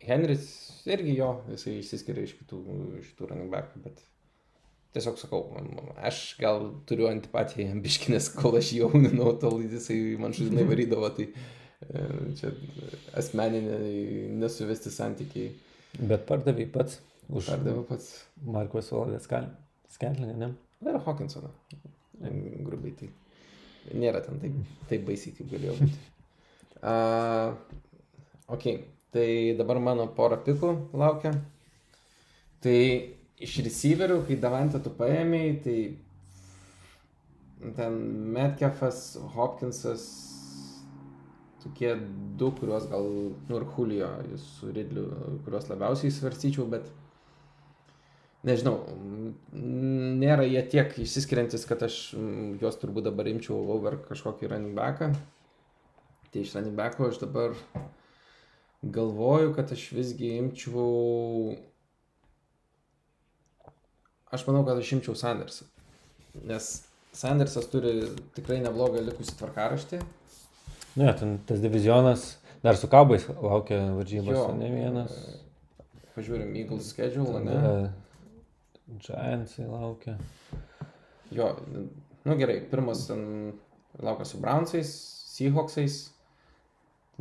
Henris 0.05 0.45
irgi 0.85 1.17
jo, 1.17 1.33
jisai 1.55 1.79
išsiskiria 1.81 2.29
iš 2.29 2.37
kitų 2.43 2.61
šitų 3.09 3.33
running 3.33 3.57
backų, 3.57 3.81
bet 3.89 4.05
tiesiog 4.95 5.19
sakau, 5.21 5.45
aš 5.97 6.23
gal 6.41 6.67
turiu 6.89 7.11
antipatiją 7.11 7.67
jam 7.71 7.83
biškinės, 7.85 8.33
kol 8.37 8.59
aš 8.61 8.75
jau 8.79 8.91
auninau, 8.91 9.35
tol 9.43 9.61
jisai 9.65 10.01
man 10.21 10.35
šudinai 10.37 10.67
varydavo, 10.69 11.13
tai 11.19 11.29
e, 11.31 12.09
čia 12.41 12.55
asmeniniai 13.21 14.27
nesuvesti 14.41 14.93
santykiai. 14.95 15.55
Bet 16.01 16.27
pardavai 16.29 16.69
pats 16.71 17.01
už 17.31 17.51
Pardavė 17.53 17.83
pats. 17.89 18.11
Markos 18.43 18.91
Valadės 18.95 19.29
Skentlinį, 19.91 20.37
ne? 20.39 20.53
Ir 20.87 20.99
Hawkinsoną. 21.05 21.51
Grubiai 22.67 22.95
tai. 22.99 23.11
Nėra 23.97 24.21
ten 24.25 24.39
taip, 24.43 24.57
taip 24.91 25.05
baisiai, 25.07 25.35
kaip 25.39 25.53
galėjo 25.55 25.79
būti. 25.83 25.99
Uh, 26.81 27.59
ok, 28.49 28.63
tai 29.13 29.53
dabar 29.59 29.77
mano 29.85 30.07
pora 30.17 30.39
pikų 30.41 30.71
laukia. 30.97 31.35
Tai 32.65 32.77
iš 33.41 33.59
receiverių, 33.65 34.21
kai 34.29 34.37
Davantą 34.41 34.81
tu 34.85 34.93
paėmėjai, 34.97 35.55
tai 35.65 35.77
ten 37.77 37.97
Metcalfas, 38.35 39.17
Hopkinsas, 39.35 40.05
tokie 41.65 41.95
du, 42.41 42.51
kuriuos 42.57 42.89
gal, 42.89 43.07
nu 43.49 43.59
ir 43.59 43.67
Julio 43.75 44.09
su 44.41 44.73
Ridliu, 44.73 45.07
kuriuos 45.45 45.69
labiausiai 45.73 46.13
svarstyčiau, 46.15 46.67
bet 46.73 46.89
nežinau, 48.49 48.79
nėra 49.53 50.47
jie 50.49 50.63
tiek 50.73 50.95
išsiskiriantis, 51.05 51.67
kad 51.69 51.83
aš 51.85 51.99
mm, 52.17 52.55
juos 52.63 52.81
turbūt 52.81 53.11
dabar 53.11 53.29
imčiau 53.29 53.61
over 53.77 53.99
kažkokį 54.09 54.53
running 54.53 54.77
backą. 54.79 55.13
Tai 56.31 56.45
iš 56.45 56.55
running 56.57 56.77
backo 56.79 57.11
aš 57.11 57.21
dabar 57.25 57.57
galvoju, 58.83 59.53
kad 59.57 59.73
aš 59.77 59.91
visgi 59.97 60.37
imčiau... 60.39 61.57
Aš 64.31 64.47
manau, 64.47 64.63
kad 64.67 64.79
aš 64.79 64.93
imčiau 64.95 65.17
Sandersą. 65.19 65.67
Nes 66.47 66.69
Sandersas 67.17 67.67
turi 67.73 67.95
tikrai 68.37 68.61
neblogą 68.63 69.03
likusį 69.03 69.35
tvarkaraštį. 69.41 69.99
Ne, 71.01 71.09
ten 71.19 71.39
tas 71.47 71.63
divizionas 71.63 72.37
dar 72.63 72.77
su 72.79 72.89
kabais 72.91 73.27
laukia 73.31 73.81
varžybos, 73.97 74.35
Jo. 74.37 74.45
ne 74.59 74.69
vienas. 74.75 75.15
Pažiūrim 76.15 76.55
Eagles 76.59 76.91
schedule, 76.93 77.41
ne? 77.47 77.91
Giantsai 79.03 79.67
laukia. 79.71 80.17
Jo, 81.35 81.53
nu 82.27 82.37
gerai, 82.39 82.59
pirmas 82.71 83.05
ten 83.07 83.53
laukia 84.03 84.27
su 84.27 84.39
Brownsais, 84.43 84.91
Seahawksais. 85.31 86.01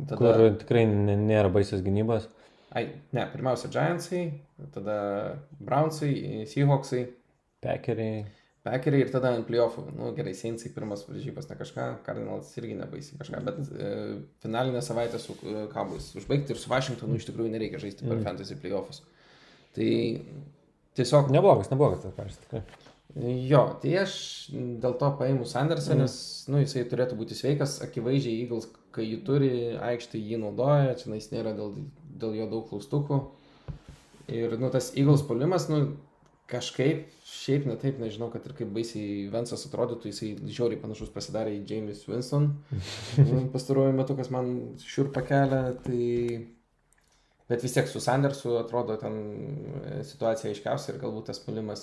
Tada, 0.00 0.16
Kur 0.18 0.42
tikrai 0.62 0.84
nėra 0.90 1.50
baisios 1.52 1.82
gynybos. 1.84 2.26
Ai, 2.76 2.84
ne, 3.16 3.24
pirmiausia 3.32 3.70
Giantsai, 3.72 4.26
tada 4.74 4.96
Brownsai, 5.58 6.44
Seahawksai, 6.50 7.06
Pekeriai. 7.60 8.24
Packeriai 8.64 9.06
ir 9.06 9.08
tada 9.12 9.30
ant 9.32 9.46
playoffų. 9.48 9.86
Nu 9.96 10.10
gerai, 10.16 10.34
Saintsai 10.36 10.68
pirmas 10.74 11.06
varžybas 11.08 11.46
ne 11.48 11.54
kažką, 11.56 11.84
Cardinals 12.04 12.50
irgi 12.60 12.74
nebaisiai 12.76 13.16
kažką, 13.16 13.38
bet 13.46 13.60
e, 13.72 13.92
finalinę 14.42 14.82
savaitę 14.84 15.16
su 15.20 15.32
e, 15.48 15.62
Cowboys 15.72 16.10
užbaigti 16.20 16.52
ir 16.52 16.60
su 16.60 16.68
Washingtonu 16.68 17.16
iš 17.16 17.24
tikrųjų 17.30 17.54
nereikia 17.54 17.80
žaisti 17.80 18.04
per 18.04 18.18
Mm. 18.18 18.26
fantasy 18.28 18.58
playoffus. 18.60 19.00
Tai 19.72 19.88
tiesiog 20.98 21.30
Neblogas, 21.32 21.70
neblogas 21.72 22.04
tas 22.04 22.36
tikrai. 22.44 22.60
Jo, 23.18 23.62
tai 23.82 23.96
aš 24.04 24.12
dėl 24.52 24.94
to 25.00 25.08
paimu 25.18 25.46
Sandersą, 25.48 25.94
Mm. 25.94 26.04
nes, 26.04 26.14
nu, 26.48 26.60
jisai 26.62 26.84
turėtų 26.86 27.16
būti 27.18 27.34
sveikas, 27.34 27.80
akivaizdžiai 27.82 28.44
Eagles, 28.44 28.68
kai 28.94 29.02
jį 29.02 29.24
turi, 29.26 29.50
aikštį 29.82 30.20
jį 30.20 30.38
naudoja, 30.44 30.94
čia 30.94 31.14
jis 31.14 31.32
nėra 31.32 31.54
dėl, 31.56 31.74
dėl 32.22 32.36
jo 32.38 32.46
daug 32.50 32.68
klaustukų. 32.68 33.18
Ir, 34.30 34.54
nu, 34.58 34.70
tas 34.70 34.92
Eagles 34.94 35.22
polimas, 35.26 35.66
nu, 35.68 35.96
kažkaip, 36.50 37.08
šiaip 37.26 37.66
netaip, 37.66 37.98
nežinau, 38.02 38.30
kad 38.30 38.46
ir 38.46 38.54
kaip 38.58 38.70
baisiai 38.74 39.28
Vensas 39.30 39.66
atrodytų, 39.66 40.10
jisai 40.10 40.30
žiauriai 40.46 40.80
panašus 40.82 41.10
pasidarė 41.14 41.56
į 41.58 41.64
James 41.66 42.06
Winston. 42.06 42.48
Nu, 43.18 43.42
Pastaruoju 43.54 43.94
metu, 43.94 44.16
kas 44.18 44.30
man 44.30 44.76
šiurpa 44.82 45.22
kelia, 45.26 45.74
tai... 45.82 46.46
Bet 47.50 47.64
vis 47.66 47.74
tiek 47.74 47.88
su 47.90 47.98
Sandersu 47.98 48.54
atrodo 48.60 48.94
ten 48.94 49.16
e, 49.82 50.04
situacija 50.06 50.52
aiškiausia 50.52 50.92
ir 50.92 51.00
galbūt 51.02 51.32
tas 51.32 51.40
pulimas 51.42 51.82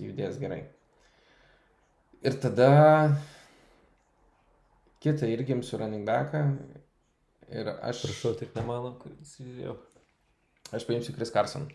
judės 0.00 0.40
gerai. 0.42 0.62
Ir 2.24 2.38
tada 2.40 2.68
kitą 5.04 5.28
irgi 5.28 5.56
imsiu 5.56 5.78
running 5.80 6.06
backą. 6.08 6.44
Ir 7.52 7.68
aš, 7.74 8.06
Prašau, 8.06 8.32
tik 8.40 8.54
nemano, 8.56 8.94
kuris 9.02 9.36
žiūrėjau. 9.38 9.74
aš 10.72 10.86
paimsiu 10.88 11.12
Chris 11.14 11.32
Carson. 11.32 11.66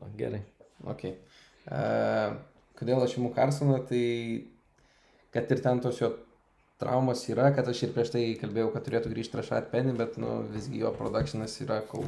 O, 0.00 0.08
gerai. 0.18 0.42
Ok. 0.84 1.04
Uh, 1.68 2.34
kodėl 2.78 3.02
aš 3.04 3.18
imu 3.18 3.30
Carsoną, 3.36 3.78
tai 3.86 4.02
kad 5.34 5.50
ir 5.52 5.62
ten 5.62 5.82
tos 5.84 6.00
jo 6.00 6.12
traumos 6.78 7.24
yra, 7.30 7.50
kad 7.54 7.68
aš 7.68 7.84
ir 7.86 7.94
prieš 7.94 8.12
tai 8.14 8.24
kalbėjau, 8.40 8.72
kad 8.74 8.86
turėtų 8.86 9.10
grįžti 9.12 9.38
Rašat 9.40 9.70
Penny, 9.72 9.94
bet 9.98 10.18
nu, 10.22 10.40
visgi 10.52 10.82
jo 10.84 10.92
produkcionas 10.94 11.56
yra, 11.64 11.80
kol 11.90 12.06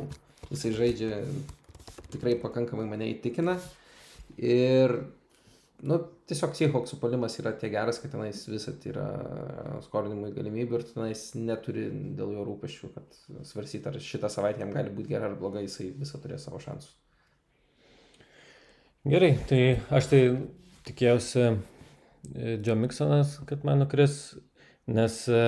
jisai 0.51 0.72
žaidžia, 0.76 1.22
tikrai 2.14 2.36
pakankamai 2.43 2.86
mane 2.91 3.11
įtikina. 3.11 3.57
Ir, 4.38 4.95
nu, 5.87 5.99
tiesiog 6.28 6.55
Seahawksų 6.57 6.99
polimas 7.01 7.37
yra 7.41 7.53
tiek 7.57 7.72
geras, 7.72 8.01
kad 8.03 8.12
tenais 8.14 8.43
visat 8.51 8.85
yra 8.91 9.07
skolinimui 9.85 10.33
galimybių 10.35 10.78
ir 10.78 10.87
tenais 10.89 11.22
neturi 11.39 11.89
dėl 12.18 12.35
jo 12.37 12.47
rūpeščių, 12.49 12.91
kad 12.95 13.20
svarsyti, 13.49 13.87
ar 13.89 13.99
šitą 14.05 14.31
savaitę 14.33 14.64
jam 14.64 14.74
gali 14.74 14.93
būti 14.95 15.14
gera 15.14 15.31
ar 15.31 15.39
bloga, 15.41 15.62
jisai 15.64 15.91
visą 15.97 16.20
turės 16.22 16.45
savo 16.47 16.61
šansus. 16.62 16.93
Gerai, 19.09 19.33
tai 19.49 19.62
aš 19.97 20.11
tai 20.11 20.20
tikėjausi 20.85 21.45
e, 21.49 21.55
Joe 22.61 22.76
Miksonas, 22.76 23.39
kad 23.49 23.64
man 23.64 23.81
nukris, 23.81 24.18
nes 24.91 25.22
e, 25.33 25.45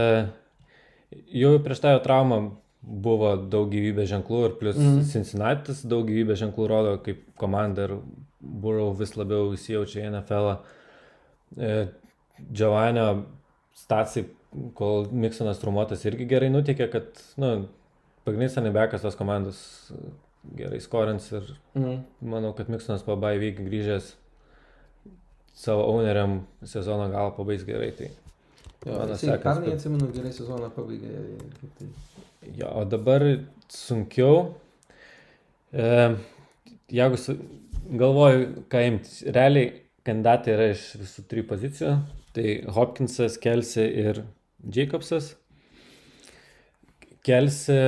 jau 1.37 1.55
prieš 1.65 1.83
tą 1.85 1.93
jo 1.93 2.03
traumą 2.07 2.41
buvo 2.83 3.35
daug 3.37 3.69
gyvybės 3.71 4.09
ženklų 4.11 4.41
ir 4.47 4.55
plus 4.59 4.79
mm. 4.81 5.03
Cincinnati 5.13 5.77
daug 5.85 6.09
gyvybės 6.09 6.41
ženklų 6.41 6.69
rodo, 6.71 6.97
kaip 7.05 7.27
komanda 7.39 7.87
ir 7.87 7.99
Burrow 8.43 8.93
vis 8.99 9.15
labiau 9.17 9.53
įsijaučia 9.55 10.03
į 10.03 10.11
NFL. 10.13 10.49
E, 11.63 11.73
Giovanio 12.53 13.25
stacijai, 13.77 14.27
kol 14.77 15.07
Miksonas 15.13 15.61
trumuotas, 15.63 16.03
irgi 16.09 16.27
gerai 16.29 16.49
nutikė, 16.53 16.89
kad 16.93 17.23
nu, 17.41 17.53
pagrindinis 18.27 18.59
anibekas 18.61 19.05
tos 19.05 19.17
komandos 19.17 19.61
gerai 20.59 20.81
skorins 20.83 21.31
ir 21.33 21.53
Mm. 21.79 22.03
manau, 22.21 22.53
kad 22.57 22.69
Miksonas 22.69 23.03
po 23.07 23.15
Baivik 23.17 23.61
grįžęs 23.63 24.15
savo 25.55 25.85
owneriam 25.93 26.41
sezono 26.65 27.09
galą 27.13 27.31
pabaigs 27.37 27.65
gerai. 27.65 27.93
Tai, 27.97 28.11
Jo, 28.83 28.97
Mano 28.99 29.15
sekas, 29.15 29.43
pernai 29.45 29.69
kad- 29.69 29.75
atsimenu 29.79 30.09
gerai 30.13 30.33
sezoną 30.35 30.69
pabaigė. 30.75 31.39
Tai... 31.79 31.87
jo, 32.59 32.67
o 32.67 32.85
dabar 32.85 33.23
sunkiau. 33.71 34.55
E, 35.73 36.17
jeigu 36.91 37.17
galvoju, 37.91 38.65
ką 38.73 38.83
imti, 38.89 39.33
realiai 39.35 39.71
kandidatai 40.07 40.57
yra 40.57 40.71
iš 40.73 40.89
visų 41.01 41.27
trijų 41.31 41.49
pozicijų. 41.51 41.93
Tai 42.33 42.49
Hopkinsas, 42.77 43.37
Kelsi 43.41 43.85
ir 43.85 44.23
Jacobsas. 44.73 45.35
Kelsi 47.23 47.79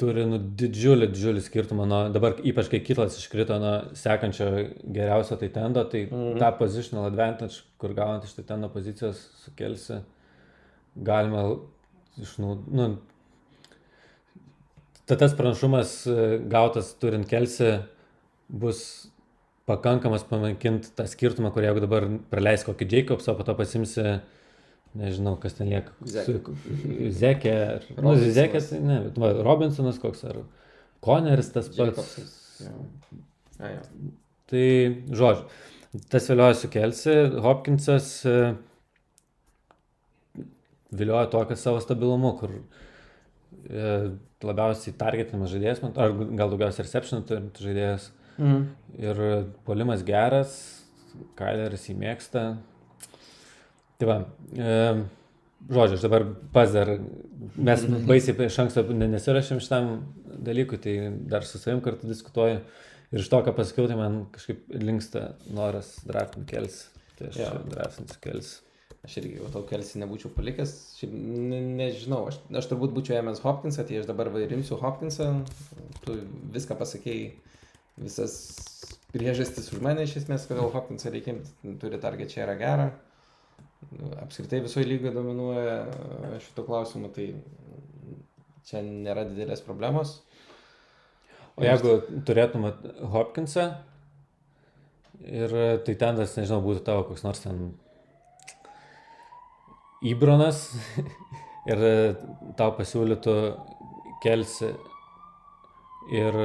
turi 0.00 0.24
nu, 0.24 0.38
didžiulį, 0.60 1.10
didžiulį 1.12 1.42
skirtumą 1.44 1.84
nuo, 1.88 2.00
dabar 2.14 2.38
ypač 2.46 2.70
kai 2.72 2.80
Kitlas 2.84 3.18
iškrito 3.20 3.58
nuo 3.60 3.74
sekančio 3.98 4.48
geriausio 4.80 5.36
taitendo, 5.40 5.84
tai 5.92 6.06
mm. 6.06 6.14
-hmm. 6.14 6.38
tą 6.40 6.50
positional 6.58 7.10
advantage, 7.10 7.60
kur 7.78 7.94
gaunant 7.94 8.24
iš 8.24 8.32
taitendo 8.38 8.70
pozicijos 8.72 9.20
sukelsi, 9.44 10.00
galima 10.96 11.44
išnaudoti, 12.20 12.76
nu, 12.76 12.88
ta 15.10 15.16
tas 15.18 15.34
pranašumas 15.38 15.94
e, 16.06 16.16
gautas 16.50 16.92
turint 17.02 17.26
kelsi 17.30 17.74
bus 18.50 18.82
pakankamas 19.70 20.24
pamankinti 20.26 20.90
tą 20.98 21.06
skirtumą, 21.10 21.52
kur 21.54 21.62
jeigu 21.66 21.82
dabar 21.84 22.06
praleis 22.32 22.64
kokį 22.66 22.88
Jacobsą, 22.90 23.36
po 23.38 23.44
to 23.46 23.54
pasimsi, 23.58 24.04
nežinau, 24.98 25.36
kas 25.42 25.54
ten 25.58 25.68
lieka. 25.70 25.92
Zek. 26.02 26.26
Su- 26.26 26.56
Zekė. 27.20 27.54
Nu, 27.92 28.08
Robinsonas. 28.08 28.32
Zekė, 28.38 28.62
tai 28.70 28.80
ne, 28.82 28.96
va, 29.22 29.30
Robinsonas 29.46 30.00
koks 30.02 30.24
ar 30.30 30.40
Koneris 31.04 31.52
tas 31.54 31.68
pats. 31.70 31.78
Jacobsas. 31.78 32.32
Jo. 32.64 32.72
A, 33.60 33.70
jo. 33.76 34.10
Tai, 34.50 34.64
žodžiu, 35.20 35.46
tas 36.10 36.26
vilioja 36.32 36.56
sukelsi, 36.58 37.14
Hopkinsas 37.44 38.10
e, 38.26 38.36
vilioja 40.90 41.28
tokią 41.30 41.56
savo 41.56 41.80
stabilumu, 41.84 42.34
kur 42.40 42.56
labiausiai 44.44 44.96
targetinamas 44.98 45.52
žaidėjas, 45.52 45.82
ar 45.94 46.14
gal 46.16 46.52
daugiausiai 46.52 46.86
receptionų 46.86 47.26
turintis 47.28 47.66
žaidėjas. 47.66 48.10
Mhm. 48.40 48.60
Ir 49.00 49.22
polimas 49.66 50.04
geras, 50.06 50.58
Kaileris 51.36 51.88
jį 51.88 51.96
mėgsta. 52.00 52.44
Tai 54.00 54.08
va, 54.08 54.16
e, 54.56 54.76
žodžiu, 55.68 55.98
aš 55.98 56.04
dabar 56.06 56.24
pas 56.54 56.72
dar, 56.72 56.94
mes 57.56 57.84
baisiai 58.10 58.46
iš 58.46 58.60
anksto 58.64 58.86
ne- 58.94 59.10
nesirašėm 59.12 59.60
šitam 59.60 59.90
dalykui, 60.30 60.80
tai 60.80 60.94
dar 61.28 61.44
su 61.44 61.60
savim 61.60 61.82
kartu 61.84 62.08
diskutuoju. 62.08 62.62
Ir 63.10 63.24
iš 63.24 63.28
to, 63.28 63.42
ką 63.42 63.52
pasakiau, 63.56 63.88
tai 63.90 63.98
man 63.98 64.22
kažkaip 64.32 64.70
linksta 64.70 65.32
noras 65.50 65.96
draftinti 66.06 66.54
kels. 66.54 66.84
Tai 67.18 67.32
aš 67.32 67.40
draftinti 67.68 68.20
kels. 68.22 68.52
Aš 69.10 69.16
irgi 69.18 69.40
jau 69.40 69.48
tau 69.50 69.64
kelsi 69.66 69.98
nebūčiau 69.98 70.30
palikęs. 70.30 70.72
Šiaip 71.00 71.14
ne, 71.18 71.56
nežinau, 71.80 72.20
aš, 72.30 72.36
aš 72.60 72.68
turbūt 72.70 72.92
būčiau 72.94 73.16
ėmęs 73.18 73.40
Hopkinsą, 73.42 73.82
tai 73.88 73.96
aš 73.98 74.06
dabar 74.06 74.30
va 74.30 74.44
ir 74.44 74.54
imsiu 74.54 74.78
Hopkinsą. 74.78 75.26
Tu 76.04 76.14
viską 76.54 76.76
pasakėjai, 76.78 77.32
visas 77.98 78.36
priežastis 79.10 79.72
už 79.74 79.82
mane 79.82 80.06
iš 80.06 80.14
esmės, 80.22 80.46
kodėl 80.46 80.70
Hopkinsą 80.76 81.10
reikia 81.10 81.34
imti. 81.34 81.74
Turi 81.82 81.98
target 81.98 82.30
čia 82.30 82.44
yra 82.44 82.54
gera. 82.62 82.86
Nu, 83.96 84.12
Apskritai 84.22 84.62
visoje 84.62 84.86
lygoje 84.86 85.16
dominuoja 85.18 85.76
e, 85.82 86.32
šito 86.46 86.68
klausimu, 86.70 87.10
tai 87.10 87.32
čia 88.70 88.86
nėra 88.86 89.26
didelės 89.26 89.66
problemos. 89.66 90.20
O 91.58 91.66
jeigu 91.66 91.98
turėtum 92.30 92.70
Hopkinsą 93.10 93.72
ir 95.26 95.60
tai 95.82 95.98
ten 95.98 96.22
tas, 96.22 96.38
nežinau, 96.38 96.62
būtų 96.62 96.86
tavo 96.86 97.08
koks 97.10 97.26
nors 97.26 97.42
ten 97.42 97.72
įbronas 100.06 100.62
ir 101.70 101.82
tau 102.58 102.72
pasiūlytų 102.76 103.36
kelsi 104.24 104.72
ir 106.10 106.36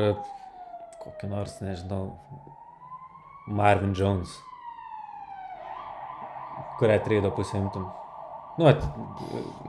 kokį 1.05 1.29
nors, 1.29 1.59
nežinau, 1.61 2.15
Marvin 3.47 3.93
Jones, 3.97 4.31
kurią 6.79 6.97
treido 7.05 7.31
pusę 7.31 7.59
imtum. 7.61 7.85
Nu, 8.57 8.67
at, 8.71 8.81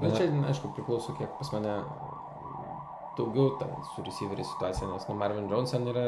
Bet 0.01 0.15
čia, 0.17 0.29
aišku, 0.49 0.71
priklauso, 0.77 1.17
kiek 1.19 1.33
pas 1.39 1.51
mane 1.53 1.75
daugiau 3.17 3.57
ten 3.61 3.73
su 3.95 4.05
receiveriai 4.07 4.47
situacija, 4.47 4.89
nes 4.93 5.09
nu 5.09 5.17
Marvin 5.19 5.51
Jones 5.51 5.75
ten 5.75 5.87
yra 5.91 6.07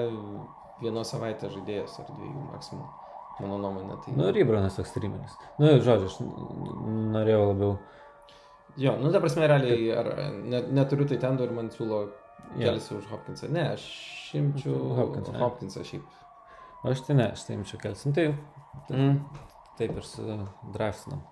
vienos 0.82 1.10
savaitės 1.12 1.54
žaidėjas 1.56 1.98
ar 2.02 2.10
dviejų 2.12 2.44
maksimum, 2.52 2.86
mano 3.42 3.58
nuomonė. 3.62 3.96
Tai... 4.04 4.14
nu, 4.18 4.28
ir 4.32 4.40
įbronas 4.42 4.76
toks 4.78 4.92
streameris. 4.94 5.34
Nu, 5.60 5.72
žodžiu, 5.84 6.10
aš 6.10 6.18
norėjau 7.14 7.42
labiau. 7.52 7.72
Jo, 8.78 8.94
nu 9.00 9.10
ta 9.14 9.20
prasme, 9.22 9.46
realiai, 9.50 9.88
ar 9.98 10.12
ne, 10.38 10.62
neturiu 10.78 11.08
tai 11.10 11.18
ten 11.22 11.38
ir 11.42 11.50
man 11.54 11.70
siūlo 11.74 12.04
kelsi 12.58 12.94
už 12.98 13.08
Hopkinsą. 13.10 13.50
Ne, 13.54 13.64
aš 13.74 13.86
imčiau 14.38 14.76
Hopkinsą? 15.00 15.34
Hopkinsą 15.40 15.82
šiaip. 15.86 16.04
O 16.84 16.92
aš 16.92 17.02
tai 17.08 17.16
ne, 17.18 17.30
aš 17.34 17.42
tai 17.48 17.56
imčiau 17.58 17.80
kelsi. 17.82 18.10
Nu, 18.10 18.14
tai 18.14 18.28
Mm. 18.94 19.16
taip 19.78 19.96
ir 19.96 20.04
su 20.06 20.22
draftinam. 20.72 21.22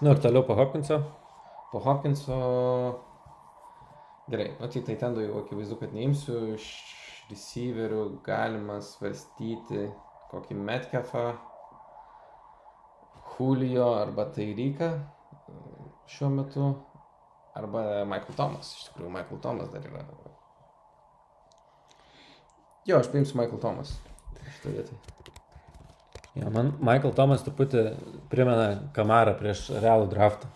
Nu, 0.00 0.10
ir 0.12 0.20
toliau 0.22 0.44
po 0.46 0.54
Hopkinso. 0.54 1.00
Po 1.72 1.80
Hopkinso. 1.82 2.36
Gerai, 4.30 4.52
o 4.60 4.68
tik 4.70 4.84
tai 4.86 4.96
ten 4.96 5.16
jau 5.18 5.40
akivaizdu, 5.42 5.76
kad 5.80 5.94
neimsiu. 5.94 6.54
Iš 6.54 6.66
receiverių 7.30 8.02
galima 8.26 8.78
svarstyti 8.84 9.88
kokį 10.30 10.56
Metcalfą, 10.58 11.24
Julio 13.38 13.88
arba 14.00 14.24
Tairyką 14.34 14.90
šiuo 16.12 16.28
metu. 16.30 16.72
Arba 17.54 17.82
Michael 18.08 18.36
Thomas. 18.36 18.70
Iš 18.78 18.86
tikrųjų, 18.90 19.10
Michael 19.12 19.40
Thomas 19.44 19.68
dar 19.74 19.84
yra. 19.84 20.04
Jo, 22.88 22.98
aš 22.98 23.10
paimsiu 23.12 23.36
Michael 23.38 23.60
Thomas. 23.62 23.92
Šitą 24.56 24.72
vietą. 24.74 24.96
Ja, 26.34 26.48
man 26.50 26.72
Michael 26.80 27.12
Thomas 27.14 27.44
truputį 27.44 27.82
primena 28.32 28.70
kamarą 28.96 29.34
prieš 29.38 29.66
realų 29.84 30.06
draftą, 30.14 30.48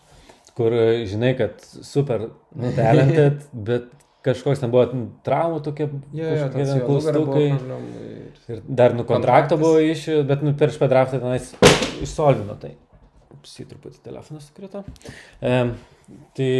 kur 0.57 0.73
žinai, 1.07 1.35
kad 1.39 1.61
super 1.85 2.31
talented, 2.79 3.45
bet 3.69 3.91
kažkoks 4.27 4.63
ten 4.65 4.73
buvo 4.73 4.87
traumų 5.27 5.61
tokie 5.69 5.87
nugara 5.93 6.49
buvo 6.81 6.89
klaustukai. 6.89 7.45
ir- 7.53 8.25
Ir 8.57 8.61
dar 8.79 8.95
nu 8.95 9.03
kontrakto 9.07 9.57
buvo 9.61 9.79
iš, 9.83 10.07
bet 10.27 10.43
nu 10.47 10.53
prieš 10.59 10.77
pat 10.81 10.91
draftą 10.95 11.19
tenais 11.23 11.53
išsolvino 12.03 12.57
tai. 12.61 12.75
Jį 13.47 13.67
truputį 13.71 14.01
telefonas 14.03 14.47
sukrito. 14.49 14.81
E, 15.45 15.51
tai, 16.35 16.51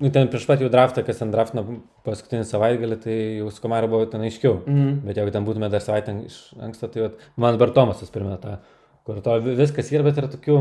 nu 0.00 0.08
ten 0.14 0.28
prieš 0.32 0.46
pat 0.48 0.60
jau 0.62 0.68
draftą, 0.72 1.02
kas 1.04 1.18
ten 1.20 1.32
draftino 1.34 1.64
paskutinį 2.06 2.46
savaitgalį, 2.48 2.96
tai 3.02 3.16
jau 3.40 3.50
su 3.52 3.60
komara 3.64 3.88
buvo 3.90 4.06
ten 4.08 4.22
aiškiau. 4.24 4.60
Mhm. 4.64 5.00
Bet 5.04 5.18
jeigu 5.20 5.34
ten 5.34 5.44
būtume 5.44 5.68
dar 5.72 5.82
savaitę 5.84 6.14
iš 6.28 6.38
anksto, 6.64 6.88
tai 6.92 7.02
vat, 7.08 7.18
man 7.36 7.58
dabar 7.58 7.74
Tomasas 7.76 8.12
primeta, 8.14 8.60
kur 9.04 9.20
to 9.24 9.36
vi- 9.44 9.56
viskas 9.58 9.90
yra, 9.92 10.06
bet 10.06 10.16
yra 10.22 10.30
tokių 10.32 10.56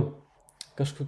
kažkokių 0.80 1.08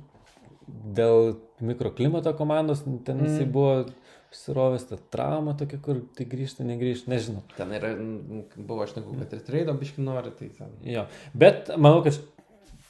dėl 0.96 1.36
mikroklimato 1.66 2.32
komandos, 2.38 2.84
ten 3.06 3.20
jisai 3.26 3.46
Mm. 3.48 3.52
buvo 3.52 3.86
pasirovęs, 4.32 4.88
ta 4.90 4.98
trauma 5.12 5.56
tokia, 5.58 5.82
kur 5.82 6.02
tai 6.16 6.26
grįžta, 6.30 6.64
negrįžta, 6.64 7.10
nežinau. 7.10 7.42
Ten 7.58 7.72
yra, 7.74 7.96
mm, 7.98 8.44
buvo 8.68 8.84
aš 8.84 8.94
nežinau, 8.96 9.18
kad 9.20 9.34
ir 9.34 9.40
traido 9.40 9.74
biški 9.74 10.00
nori, 10.06 10.32
tai 10.38 10.50
ten. 10.56 10.68
Jo. 10.84 11.08
Bet 11.34 11.72
manau, 11.78 12.04
kad 12.04 12.14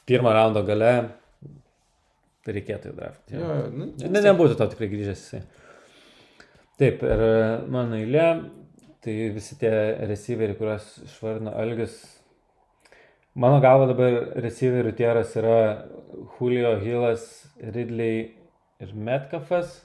pirmą 0.10 0.34
raundo 0.34 0.66
gale 0.66 0.94
reikėtų 2.50 2.94
įdrafti. 2.94 3.36
Jo, 3.38 3.48
jo, 3.48 3.66
nu, 3.74 3.90
Ne, 4.10 4.22
nebūtų 4.26 4.56
to 4.58 4.68
tikrai 4.72 4.90
grįžęs. 4.92 5.26
Taip, 6.80 7.04
ir 7.04 7.24
e, 7.26 7.34
mano 7.72 7.98
eilė, 8.00 8.28
tai 9.04 9.16
visi 9.36 9.58
tie 9.60 9.72
receiveriai, 10.10 10.58
kuriuos 10.58 10.88
išvardino 11.06 11.54
Algis. 11.60 11.98
Mano 13.40 13.60
galva 13.64 13.86
dabar 13.92 14.16
receiverių 14.44 14.96
tieras 14.98 15.36
yra 15.40 15.60
Julio 16.38 16.74
Hillas, 16.82 17.28
Ridley 17.60 18.24
ir 18.82 18.96
Metcalfas. 18.96 19.78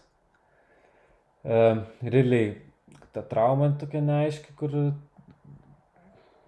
Uh, 1.44 1.82
Ridley, 2.00 2.54
ta 3.12 3.20
trauma 3.28 3.68
tokia 3.76 4.00
neaiški, 4.00 4.54
kur 4.56 4.72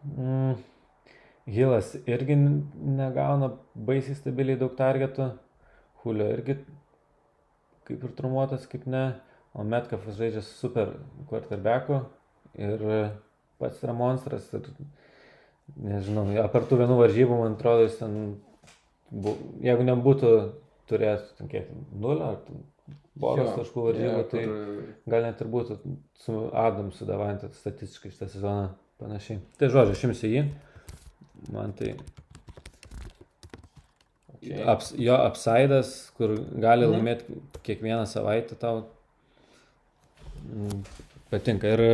mm, 0.07 0.55
Hillas 1.47 1.93
irgi 2.11 2.35
negauna 2.37 3.53
baisiai 3.75 4.19
stabiliai 4.19 4.59
daug 4.59 4.75
targetų. 4.79 5.31
Julio 6.03 6.27
irgi 6.35 6.59
kaip 7.87 8.03
ir 8.03 8.15
trumuotas, 8.19 8.67
kaip 8.71 8.87
ne. 8.91 9.07
o 9.57 9.65
Metkafas 9.65 10.19
žaidžia 10.19 10.43
su 10.45 10.53
super 10.59 10.91
quarterbacku 11.31 12.03
ir 12.61 12.83
pats 13.59 13.81
yra 13.85 13.95
monstras 13.97 14.51
ir 14.53 14.67
nežinau, 15.81 16.27
apartų 16.43 16.81
vienų 16.83 16.99
varžybų, 17.01 17.39
man 17.41 17.57
atrodo, 17.57 17.87
jis 17.87 17.97
ten, 18.01 18.19
bu, 19.11 19.33
jeigu 19.65 19.87
nebūtų 19.89 20.33
turėjęs, 20.91 21.33
kiek, 21.51 21.71
nulio 21.97 22.35
ar 22.35 22.37
poros 23.21 23.55
taškų 23.57 23.87
varžybų, 23.89 24.23
tai 24.31 24.45
kur... 24.45 24.85
gal 25.15 25.27
net 25.27 25.41
ir 25.43 25.51
būtų 25.57 25.79
su 26.23 26.39
Adamsu 26.53 27.09
davant 27.09 27.49
statistiškai 27.57 28.13
šitą 28.13 28.31
sezoną 28.37 28.69
panašiai. 29.01 29.41
Tai 29.59 29.73
žodžiu, 29.73 29.97
aš 29.97 30.05
imsiu 30.11 30.33
jį, 30.35 30.45
man 31.53 31.73
tai 31.77 31.95
okay. 34.37 34.63
aps, 34.73 34.93
jo 34.99 35.17
apsaidas, 35.17 35.95
kur 36.19 36.37
gali 36.37 36.87
mhm. 36.87 36.93
laimėti 36.95 37.41
kiekvieną 37.67 38.05
savaitę 38.11 38.59
tau 38.61 38.85
mm, 40.45 40.83
patinka. 41.33 41.73
Ir 41.77 41.85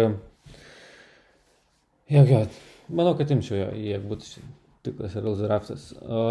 jo, 2.12 2.24
jo, 2.24 2.43
manau, 2.88 3.14
kad 3.18 3.30
imčiau 3.32 3.61
jo, 3.64 3.70
jeigu 3.78 4.14
būtų 4.14 4.45
tikras 4.86 5.16
Real 5.18 5.38
Zeraftas. 5.38 5.93
O 6.03 6.26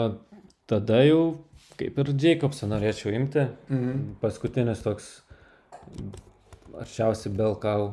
tada 0.70 1.02
jau 1.04 1.24
kaip 1.80 1.98
ir 2.02 2.14
Jacobsą 2.14 2.70
norėčiau 2.72 3.14
imti. 3.16 3.48
Mhm. 3.72 4.16
Paskutinis 4.22 4.84
toks 4.86 5.12
arčiausiai 6.78 7.34
Belkau 7.36 7.92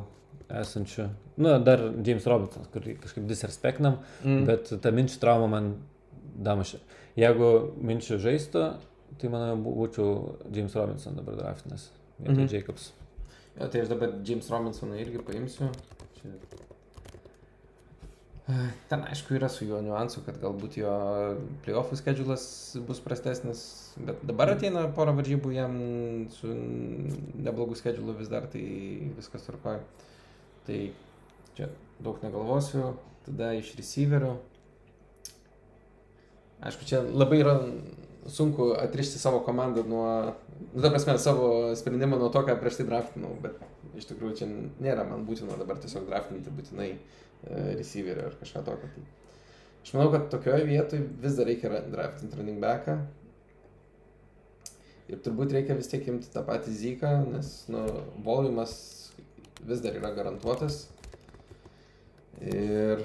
esančių. 0.49 1.07
Nu, 1.39 1.55
dar 1.63 1.83
James 2.05 2.27
Robinsons, 2.29 2.69
kurį 2.73 2.97
kažkaip 3.03 3.27
disrespektinam, 3.29 3.99
mm. 4.23 4.45
bet 4.49 4.71
ta 4.83 4.93
minčių 4.95 5.19
trauma 5.21 5.49
man 5.51 5.73
damušė. 6.45 6.79
Jeigu 7.19 7.49
minčių 7.83 8.19
žaistų, 8.23 8.63
tai 9.19 9.31
manau 9.33 9.57
būčiau 9.65 10.37
James 10.55 10.75
Robinson 10.77 11.19
dabar 11.19 11.37
draftinas, 11.39 11.89
vietoj 12.19 12.35
mm 12.35 12.47
-hmm. 12.47 12.53
Jacobs. 12.53 12.93
Ja, 13.59 13.67
tai 13.67 13.81
aš 13.81 13.91
dabar 13.91 14.13
James 14.23 14.49
Robinsoną 14.49 14.95
irgi 14.95 15.19
paimsiu. 15.25 15.69
Čia 16.19 16.31
Ten 18.89 19.03
aišku 19.05 19.35
yra 19.37 19.49
su 19.49 19.65
juo 19.67 19.77
niuansu, 19.85 20.23
kad 20.25 20.39
galbūt 20.41 20.79
jo 20.79 20.93
playoffų 21.65 21.99
skedžiulas 21.99 22.45
bus 22.87 23.01
prastesnis, 23.05 23.61
bet 24.01 24.23
dabar 24.25 24.55
ateina 24.55 24.87
pora 24.95 25.13
varžybų 25.13 25.51
jam 25.53 25.75
su 26.33 26.49
neblogu 26.49 27.77
skedžiulu 27.77 28.15
vis 28.17 28.31
dar, 28.31 28.47
tai 28.49 28.63
viskas 29.19 29.45
tvarkoja. 29.45 29.83
Tai 30.69 30.79
čia 31.57 31.69
daug 31.99 32.21
negalvosiu, 32.21 32.93
tada 33.25 33.51
iš 33.57 33.73
receiverių. 33.79 34.35
Aišku, 36.69 36.85
čia 36.85 37.01
labai 37.01 37.39
yra 37.41 37.55
sunku 38.29 38.73
atrišti 38.77 39.17
savo 39.17 39.39
komandą 39.41 39.81
nuo, 39.87 40.05
nu, 40.73 40.81
ta 40.83 40.91
prasme, 40.91 41.15
savo 41.17 41.73
sprendimą 41.79 42.19
nuo 42.19 42.29
to, 42.29 42.43
ką 42.45 42.59
prieš 42.61 42.81
tai 42.81 42.89
draftinau, 42.91 43.31
bet 43.41 43.57
iš 43.97 44.11
tikrųjų 44.11 44.35
čia 44.37 44.49
nėra 44.83 45.07
man 45.07 45.25
būtina 45.25 45.57
dabar 45.57 45.79
tiesiog 45.81 46.05
draftinti 46.11 46.53
būtinai 46.53 46.91
E, 47.47 47.75
receiverio 47.77 48.27
ar 48.27 48.35
kažką 48.35 48.65
tokio. 48.67 48.89
Tai 48.91 49.05
aš 49.85 49.93
manau, 49.95 50.11
kad 50.11 50.27
tokioje 50.33 50.65
vietoje 50.67 51.05
vis 51.23 51.37
dar 51.37 51.47
reikia 51.47 51.81
draftinti 51.87 52.35
running 52.35 52.59
backą. 52.59 52.97
Ir 55.09 55.21
turbūt 55.25 55.55
reikia 55.55 55.77
vis 55.79 55.87
tiek 55.89 56.03
imti 56.11 56.29
tą 56.33 56.43
patį 56.45 56.73
zyką, 56.81 57.13
nes 57.31 57.53
nu, 57.71 57.85
volumas 58.25 58.73
vis 59.67 59.83
dar 59.83 59.97
yra 59.99 60.11
garantuotas. 60.15 60.81
Ir, 62.39 63.03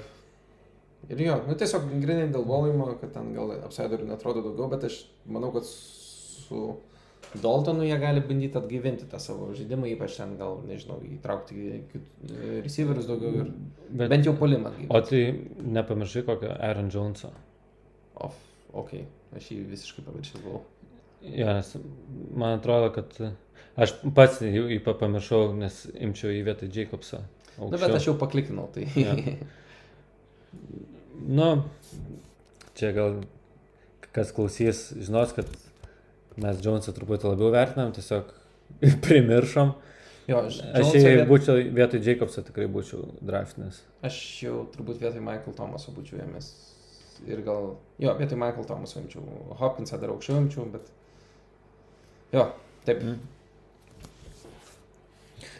ir 1.09 1.23
jo, 1.25 1.37
nu 1.47 1.55
tiesiog 1.59 1.87
grinai 1.99 2.29
dėl 2.31 2.45
volumo, 2.47 2.93
kad 3.01 3.11
ten 3.15 3.33
gal 3.35 3.51
apsaidorių 3.57 4.07
netrodo 4.13 4.45
daugiau, 4.45 4.69
bet 4.71 4.87
aš 4.87 5.01
manau, 5.27 5.51
kad 5.55 5.67
su 5.67 6.67
Daltonu 7.41 7.83
jie 7.83 7.97
gali 7.99 8.21
bandyti 8.23 8.57
atgaivinti 8.57 9.07
tą 9.11 9.19
savo 9.19 9.49
žaidimą, 9.57 9.89
ypač 9.91 10.15
ten 10.19 10.35
gal, 10.39 10.59
nežinau, 10.69 11.01
įtraukti 11.17 11.81
receiverius 12.63 13.09
daugiau 13.09 13.41
ir 13.41 13.49
Bet, 13.89 14.09
bent 14.09 14.25
jau 14.25 14.33
polimą. 14.39 14.71
O 14.89 15.01
tai 15.05 15.21
nepamiršai 15.61 16.23
kokio 16.27 16.53
Aaron 16.55 16.87
Jones'o. 16.93 17.29
O, 18.15 18.29
ok, 18.81 18.95
aš 19.37 19.51
jį 19.51 19.59
visiškai 19.73 20.05
pamiršau 20.07 20.41
buvau. 20.45 20.63
Ja, 21.25 21.57
nes 21.57 21.73
man 22.37 22.57
atrodo, 22.59 22.89
kad 22.95 23.13
aš 23.79 23.95
pats 24.15 24.41
jį 24.43 24.79
pamiršau, 24.85 25.53
nes 25.59 25.85
imčiau 25.93 26.33
į 26.33 26.43
vietą 26.47 26.69
Jacobsą. 26.71 27.23
Na, 27.55 27.69
nu, 27.69 27.77
bet 27.77 27.95
aš 27.95 28.09
jau 28.09 28.17
paklikinau, 28.19 28.67
tai. 28.75 28.87
Ja. 28.99 29.15
nu, 31.39 31.49
čia 32.75 32.91
gal 32.95 33.21
kas 34.15 34.31
klausys, 34.35 34.89
žinos, 34.99 35.33
kad 35.35 35.49
mes 36.39 36.59
Jonesą 36.63 36.93
truputį 36.95 37.31
labiau 37.31 37.51
vertinam, 37.55 37.91
tiesiog 37.95 38.31
primiršom. 39.05 39.73
Jo, 40.25 40.39
aš, 40.47 40.57
aš 40.73 40.95
jei 40.95 41.19
viet... 41.19 41.27
būčiau 41.29 41.59
vietoj 41.75 42.01
Jacobso 42.01 42.41
tikrai 42.47 42.65
būčiau 42.71 43.03
draftinis. 43.21 43.83
Aš 44.05 44.17
jau 44.41 44.63
turbūt 44.73 45.03
vietoj 45.03 45.21
Michael 45.21 45.53
Thomaso 45.57 45.93
būčiau 45.93 46.23
ėmęs. 46.23 46.49
Ir 47.29 47.43
gal, 47.45 47.75
jo, 48.01 48.15
vietoj 48.17 48.39
Michael 48.41 48.65
Thomaso 48.67 48.99
imčiau. 49.03 49.23
Hopkinsą 49.59 49.99
dar 50.01 50.11
aukščiau 50.15 50.41
imčiau, 50.41 50.65
bet... 50.73 50.89
Jo, 52.33 52.49
taip. 52.87 53.03
Mm. 53.05 53.34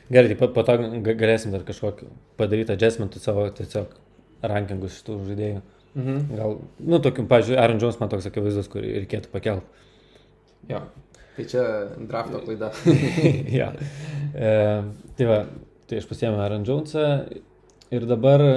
Gerai, 0.10 0.30
tai 0.30 0.38
po, 0.38 0.52
po 0.54 0.64
to 0.68 0.76
galėsim 1.06 1.54
dar 1.54 1.64
kažkokį 1.66 2.12
padaryti 2.38 2.76
adjustmentų 2.76 3.22
savo 3.24 3.48
tiesiog 3.58 3.96
rankingus 4.46 5.00
šitų 5.00 5.18
žaidėjų. 5.32 5.64
Mhm. 5.96 6.20
Gal, 6.36 6.58
nu, 6.84 7.00
tokiu, 7.02 7.26
pažiūrėjau, 7.32 7.62
Aaron 7.64 7.82
Jones 7.82 7.98
man 8.02 8.12
toks 8.12 8.28
akivaizdus, 8.30 8.70
kurį 8.72 8.92
reikėtų 9.00 9.32
pakelti. 9.32 9.84
Jo. 10.70 10.84
Tai 11.36 11.46
čia 11.52 11.64
drafto 12.10 12.42
klaida. 12.44 12.70
ja. 13.60 13.72
E, 14.36 14.52
tai 15.18 15.28
va, 15.30 15.40
tai 15.90 16.00
aš 16.02 16.08
pasiėmiau 16.12 16.44
Aaron 16.44 16.68
Jonesą 16.68 17.08
ir 17.96 18.06
dabar 18.08 18.44
e, 18.46 18.54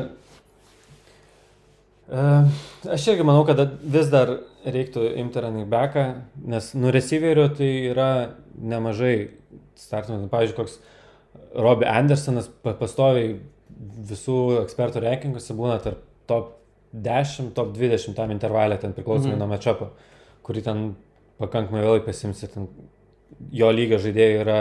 aš 2.91 3.09
irgi 3.15 3.27
manau, 3.27 3.47
kad 3.49 3.63
vis 3.83 4.13
dar 4.13 4.37
reiktų 4.69 5.09
imti 5.23 5.43
running 5.43 5.71
backą, 5.71 6.05
nes 6.51 6.71
nu 6.79 6.93
receiverių 6.95 7.49
tai 7.59 7.73
yra 7.95 8.11
nemažai 8.59 9.17
startinų. 9.79 10.29
Pavyzdžiui, 10.33 10.59
koks 10.59 10.79
Robbie 11.55 11.89
Andersonas 11.89 12.51
pastoviai 12.65 13.39
visų 14.09 14.39
ekspertų 14.65 15.03
reikinguose 15.05 15.57
būna 15.57 15.79
tarp 15.83 16.05
top 16.29 16.55
10, 16.93 17.53
top 17.57 17.75
20 17.77 18.17
tam 18.17 18.33
intervalė, 18.35 18.79
ten 18.81 18.95
priklausomai 18.97 19.35
mm 19.35 19.43
nuo 19.43 19.51
matchupo, 19.51 19.91
kurį 20.47 20.63
ten 20.65 20.87
pakankamai 21.39 21.85
vėlai 21.85 22.05
pasimsi, 22.05 22.49
ten 22.53 22.69
jo 23.55 23.69
lygio 23.73 24.01
žaidėjų 24.03 24.41
yra 24.45 24.59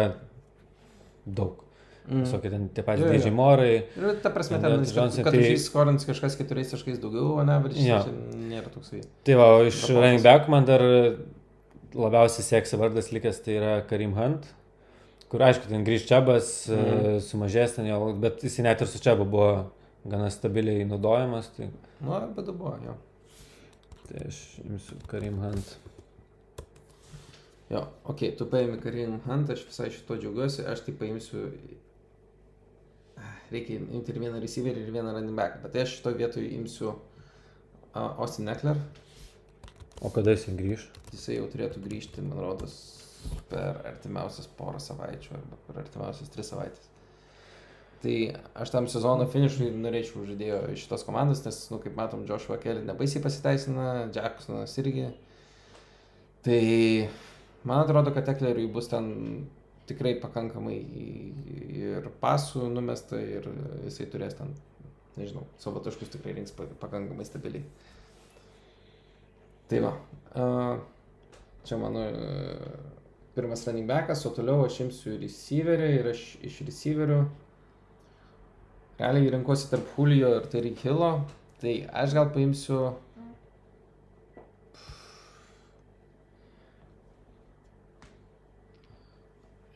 daug. 1.26 1.64
Mm. 2.08 2.22
Visokie 2.24 2.50
ten 2.52 2.68
tie 2.72 2.84
patys 2.88 3.10
didžiai 3.12 3.34
morai. 3.36 3.72
Ir 4.00 4.20
ta 4.24 4.32
prasme, 4.32 4.62
ten, 4.64 4.78
ten 4.78 4.86
Johnson, 4.86 5.26
kad, 5.26 5.34
kad 5.34 5.44
tai... 5.44 5.56
skorins 5.60 6.08
kažkas 6.08 6.38
keturiais 6.40 6.70
taškais 6.72 7.02
daugiau, 7.04 7.34
o 7.42 7.44
ne, 7.48 7.58
virš 7.66 7.82
ja. 7.84 7.98
nėra 8.48 8.72
toksai. 8.72 9.02
Tai 9.28 9.36
va, 9.40 9.48
iš 9.68 9.82
running 9.92 10.24
back 10.24 10.48
man 10.52 10.68
dar 10.70 10.84
labiausiai 11.98 12.46
seksi 12.48 12.80
vardas 12.80 13.12
likęs, 13.12 13.42
tai 13.44 13.58
yra 13.60 13.74
Karim 13.90 14.16
Hunt, 14.16 14.48
kur 15.32 15.44
aišku, 15.44 15.68
ten 15.70 15.84
grįž 15.88 16.06
Čiabas, 16.10 16.52
mm. 16.72 17.18
sumažės 17.26 17.76
ten 17.78 17.90
jo, 17.90 18.00
bet 18.22 18.44
jis 18.46 18.60
net 18.66 18.84
ir 18.84 18.90
su 18.92 19.02
Čiabu 19.04 19.28
buvo 19.28 19.50
gana 20.08 20.30
stabiliai 20.32 20.86
naudojamas. 20.88 21.52
Tai... 21.58 21.70
Nu, 22.00 22.22
bet 22.36 22.52
buvo, 22.54 22.78
jo. 22.86 22.96
Tai 24.08 24.24
aš 24.30 24.40
imsiu 24.64 25.00
Karim 25.12 25.42
Hunt. 25.44 25.76
Jo, 27.68 27.84
ok, 28.08 28.24
tu 28.40 28.48
paimi 28.48 28.80
Karim 28.80 29.18
Hunt, 29.26 29.50
aš 29.52 29.66
visai 29.68 29.90
šito 29.92 30.16
džiaugiuosi, 30.16 30.64
aš 30.72 30.86
tai 30.86 30.96
paimsiu... 31.00 31.50
Reikia 33.48 33.80
imti 33.80 34.12
ir 34.12 34.20
vieną 34.20 34.40
receiverį, 34.44 34.82
ir 34.84 34.96
vieną 34.96 35.14
running 35.16 35.36
back, 35.36 35.62
bet 35.64 35.72
tai 35.76 35.86
aš 35.86 35.98
šito 35.98 36.12
vietoj 36.16 36.44
imsiu 36.52 36.90
uh, 36.92 38.20
Austin 38.20 38.52
Eckler. 38.52 38.80
O 40.04 40.12
kada 40.12 40.34
jisai 40.36 40.56
grįž? 40.60 40.84
Jisai 41.14 41.38
jau 41.38 41.48
turėtų 41.52 41.84
grįžti, 41.86 42.24
man 42.28 42.42
rodos, 42.44 42.76
per 43.52 43.82
artimiausias 43.94 44.50
porą 44.58 44.82
savaičių 44.84 45.36
arba 45.38 45.60
per 45.68 45.82
artimiausias 45.84 46.32
tris 46.34 46.52
savaitės. 46.52 46.90
Tai 48.02 48.18
aš 48.62 48.72
tam 48.74 48.88
sezono 48.92 49.26
finišui 49.32 49.72
norėčiau 49.74 50.28
žaidėjo 50.28 50.60
iš 50.74 50.84
šitos 50.86 51.06
komandos, 51.08 51.42
nes, 51.48 51.64
nu, 51.74 51.80
kaip 51.82 51.96
matom, 51.98 52.28
Joshua 52.30 52.60
Kelly 52.62 52.84
nebaisiai 52.86 53.24
pasiteisina, 53.24 53.88
Jacksonas 54.14 54.76
irgi. 54.84 55.08
Tai 56.46 56.60
Man 57.68 57.80
atrodo, 57.80 58.14
kad 58.14 58.30
Ekleriui 58.30 58.70
bus 58.72 58.88
ten 58.88 59.08
tikrai 59.90 60.14
pakankamai 60.22 60.78
ir 61.76 62.06
pasų 62.22 62.70
numesta 62.72 63.20
ir 63.20 63.48
jisai 63.84 64.08
turės 64.12 64.38
ten, 64.38 64.54
nežinau, 65.18 65.44
savo 65.60 65.82
taškus 65.84 66.14
tikrai 66.14 66.38
rinks 66.38 66.54
pakankamai 66.56 67.26
stabiliai. 67.28 67.66
Tai 69.68 69.82
va, 69.84 69.92
čia 71.68 71.80
mano 71.82 72.06
pirmas 73.38 73.66
running 73.68 73.88
backas, 73.90 74.26
o 74.26 74.34
toliau 74.36 74.66
aš 74.66 74.82
imsiu 74.88 75.16
receiverį 75.22 75.90
ir 76.00 76.12
aš 76.12 76.24
iš 76.50 76.62
receiverių 76.68 77.20
realiai 79.00 79.34
renkuosi 79.38 79.70
tarp 79.72 79.86
Julio 79.96 80.34
ir 80.40 80.48
Terry 80.52 80.74
Hillo, 80.82 81.12
tai 81.62 81.74
aš 82.04 82.18
gal 82.18 82.32
paimsiu 82.34 82.96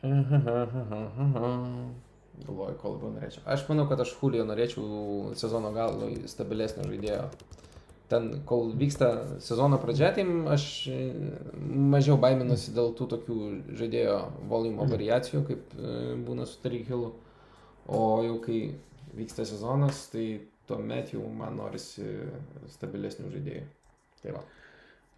Galvoju, 2.42 2.74
kol 2.80 2.96
labiau 2.96 3.10
norėčiau. 3.14 3.42
Aš 3.54 3.62
manau, 3.68 3.84
kad 3.90 4.00
aš 4.02 4.16
Julio 4.18 4.42
norėčiau 4.48 5.30
sezono 5.38 5.70
galo 5.76 6.08
stabilesnio 6.26 6.88
žaidėjo. 6.88 7.28
Ten, 8.12 8.28
kol 8.44 8.74
vyksta 8.76 9.38
sezono 9.40 9.78
pradžia, 9.80 10.10
tai 10.12 10.26
aš 10.52 10.64
e, 10.92 10.96
mažiau 11.64 12.18
baiminuosi 12.20 12.74
dėl 12.76 12.90
tų 12.98 13.06
tokių 13.14 13.36
žaidėjo 13.78 14.16
volumo 14.50 14.84
variacijų, 14.90 15.40
kaip 15.48 15.72
e, 15.78 15.94
būna 16.26 16.44
su 16.48 16.60
Tarikilu. 16.60 17.08
O 17.88 18.02
jau 18.26 18.36
kai 18.44 18.58
vyksta 19.16 19.46
sezonas, 19.48 20.04
tai 20.12 20.26
tuomet 20.68 21.14
jau 21.16 21.24
man 21.32 21.56
norisi 21.56 22.04
stabilesnių 22.74 23.32
žaidėjų. 23.32 23.64
Tai 24.20 24.36
va. 24.36 24.44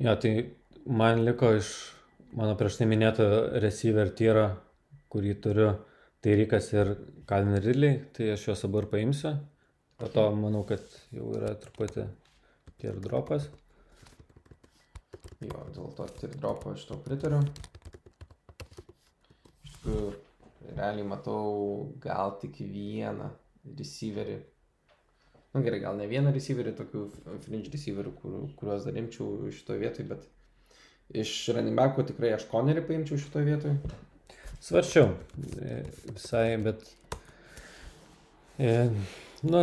Ja, 0.07 0.15
tai 0.15 0.37
man 0.87 1.27
liko 1.27 1.51
iš 1.59 1.75
mano 2.39 2.55
prieš 2.59 2.79
tai 2.79 2.89
minėto 2.91 3.27
receiver 3.63 4.15
tyro, 4.17 4.49
kurį 5.13 5.35
turiu, 5.43 5.71
tai 6.23 6.39
Rikas 6.39 6.71
ir 6.75 6.95
Calvin 7.27 7.59
Ridley, 7.59 8.05
tai 8.15 8.33
aš 8.35 8.49
juos 8.53 8.67
abu 8.67 8.83
ir 8.83 8.91
paimsiu. 8.91 9.37
Po 9.99 10.11
to 10.11 10.31
manau, 10.39 10.65
kad 10.67 10.83
jau 11.15 11.35
yra 11.39 11.57
truputį 11.59 12.07
tier 12.81 12.99
dropas. 13.03 13.49
Jo, 15.45 15.65
dėl 15.75 15.93
to 15.99 16.07
tier 16.19 16.35
dropo 16.39 16.73
aš 16.75 16.87
to 16.89 16.99
pritariu. 17.05 17.41
Iš 19.65 19.77
tikrųjų, 19.77 20.11
realiai 20.75 21.07
matau 21.09 21.45
gal 22.03 22.37
tik 22.41 22.61
vieną 22.61 23.31
receiverį. 23.79 24.39
Na 25.55 25.61
nu, 25.61 25.67
gerai, 25.67 25.79
gal 25.85 25.99
ne 25.99 26.07
vieną 26.11 26.33
receiverį, 26.35 26.73
tokių 26.79 27.05
fringe 27.45 27.71
receiverių, 27.71 28.13
kur, 28.19 28.39
kuriuos 28.59 28.89
dar 28.89 28.97
imčiau 28.99 29.53
šitoje 29.55 29.83
vietoje, 29.85 30.09
bet 30.11 30.25
iš 31.15 31.35
running 31.55 31.79
backų 31.79 32.09
tikrai 32.09 32.33
aš 32.35 32.49
konerį 32.51 32.83
paimčiau 32.89 33.21
šitoje 33.23 33.47
vietoje. 33.53 34.01
Svarčiau 34.65 35.13
e, 35.61 35.83
visai, 36.09 36.57
bet... 36.65 36.83
E, 38.59 38.73
nu, 39.45 39.63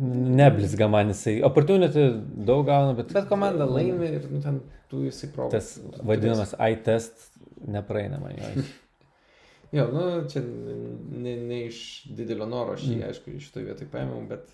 neblizga 0.00 0.88
man 0.88 1.12
jisai. 1.12 1.38
Opportunity 1.46 2.08
daug 2.48 2.66
gauna, 2.66 2.94
bet... 2.98 3.12
Bet 3.14 3.28
komanda 3.30 3.66
laimi 3.68 4.10
ir 4.18 4.28
nu, 4.30 4.42
ten 4.42 4.60
tu 4.90 5.04
jisai 5.06 5.30
provo. 5.34 5.50
Tas 5.52 5.76
vadinamas 6.02 6.54
I-test 6.58 7.28
nepraeina 7.66 8.20
man 8.22 8.36
jo. 8.38 8.66
jo, 9.78 9.88
nu, 9.94 10.04
čia 10.30 10.42
ne, 10.44 11.36
ne 11.36 11.64
iš 11.66 11.80
didelio 12.16 12.46
noro 12.50 12.76
aš 12.78 12.86
jį, 12.86 12.98
mm. 13.00 13.08
aišku, 13.10 13.34
iš 13.36 13.48
šitoje 13.50 13.70
vietoje 13.70 13.90
paėmiau, 13.92 14.22
bet 14.30 14.48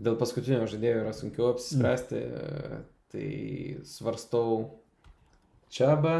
dėl 0.00 0.18
paskutinio 0.20 0.68
žaidėjo 0.70 1.02
yra 1.04 1.16
sunkiau 1.16 1.50
apsispręsti. 1.54 2.24
Mm. 2.26 2.86
Tai 3.10 3.28
svarstau 3.90 4.60
Čiabą, 5.70 6.14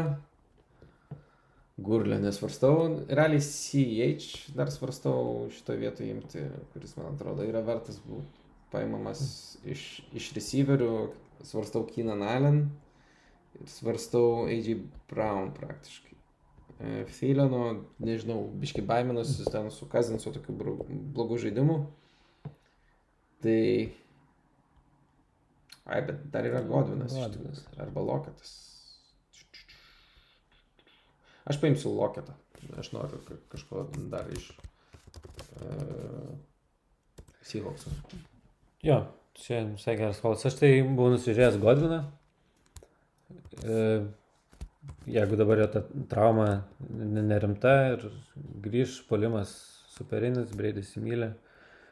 Gurlę 1.77 2.19
nesvarstau, 2.19 3.05
realiai 3.07 3.41
CH 3.41 4.51
dar 4.55 4.71
svarstau 4.71 5.47
šito 5.55 5.75
vietoje 5.79 6.11
imti, 6.11 6.43
kuris 6.73 6.95
man 6.97 7.13
atrodo 7.15 7.45
yra 7.47 7.63
vertas 7.65 8.01
būti 8.03 8.41
paimamas 8.71 9.21
iš, 9.67 10.03
iš 10.15 10.31
receiverių, 10.35 10.91
svarstau 11.47 11.85
Keenan 11.87 12.23
Allen 12.27 12.61
ir 13.59 13.71
svarstau 13.71 14.45
AJ 14.51 14.75
Brown 15.09 15.51
praktiškai. 15.55 16.17
Feileno, 17.13 17.65
nežinau, 18.01 18.47
biški 18.57 18.81
baiminuosi 18.85 19.45
ten 19.53 19.69
su 19.73 19.85
Kazinsu 19.89 20.33
tokiu 20.33 20.55
blogu 20.57 21.37
žaidimu. 21.41 21.77
Tai... 23.41 23.61
Ai, 25.85 26.01
bet 26.07 26.25
dar 26.33 26.45
yra 26.45 26.61
Godvinas. 26.65 27.13
Godvinas. 27.13 27.63
Arba 27.77 28.01
Loketas. 28.05 28.70
Aš 31.49 31.59
paimsiu 31.61 31.93
loketą. 31.95 32.35
Aš 32.77 32.91
noriu 32.93 33.17
kažko 33.49 33.87
dar 34.11 34.27
iš 34.35 34.51
uh, 34.53 36.31
Seahawksų. 37.47 37.93
Jo, 38.85 39.01
čia 39.37 39.63
visai 39.71 39.97
geras 39.99 40.21
kolas. 40.21 40.45
Aš 40.47 40.59
tai 40.61 40.71
buvau 40.85 41.11
nusižiūrėjęs 41.15 41.59
Godviną. 41.61 41.99
E, 43.61 43.81
jeigu 45.09 45.37
dabar 45.37 45.61
jo 45.61 45.67
ta 45.73 45.83
trauma 46.09 46.47
nerimta 46.89 47.73
ir 47.93 48.07
grįž 48.63 49.01
polimas 49.09 49.53
superinis, 49.91 50.53
Breidis 50.57 50.95
įmylė. 50.97 51.33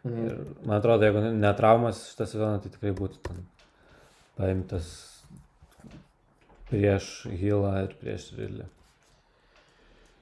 Mhm. 0.06 0.26
Ir 0.26 0.42
man 0.64 0.78
atrodo, 0.80 1.06
jeigu 1.06 1.24
netraumas 1.36 2.06
šitą 2.14 2.30
sezoną, 2.30 2.64
tai 2.64 2.72
tikrai 2.74 2.96
būtų 2.96 3.24
ten 3.28 3.46
paimtas 4.40 4.92
prieš 6.70 7.10
Hilą 7.42 7.74
ir 7.84 7.96
prieš 8.00 8.32
Ridley. 8.38 8.70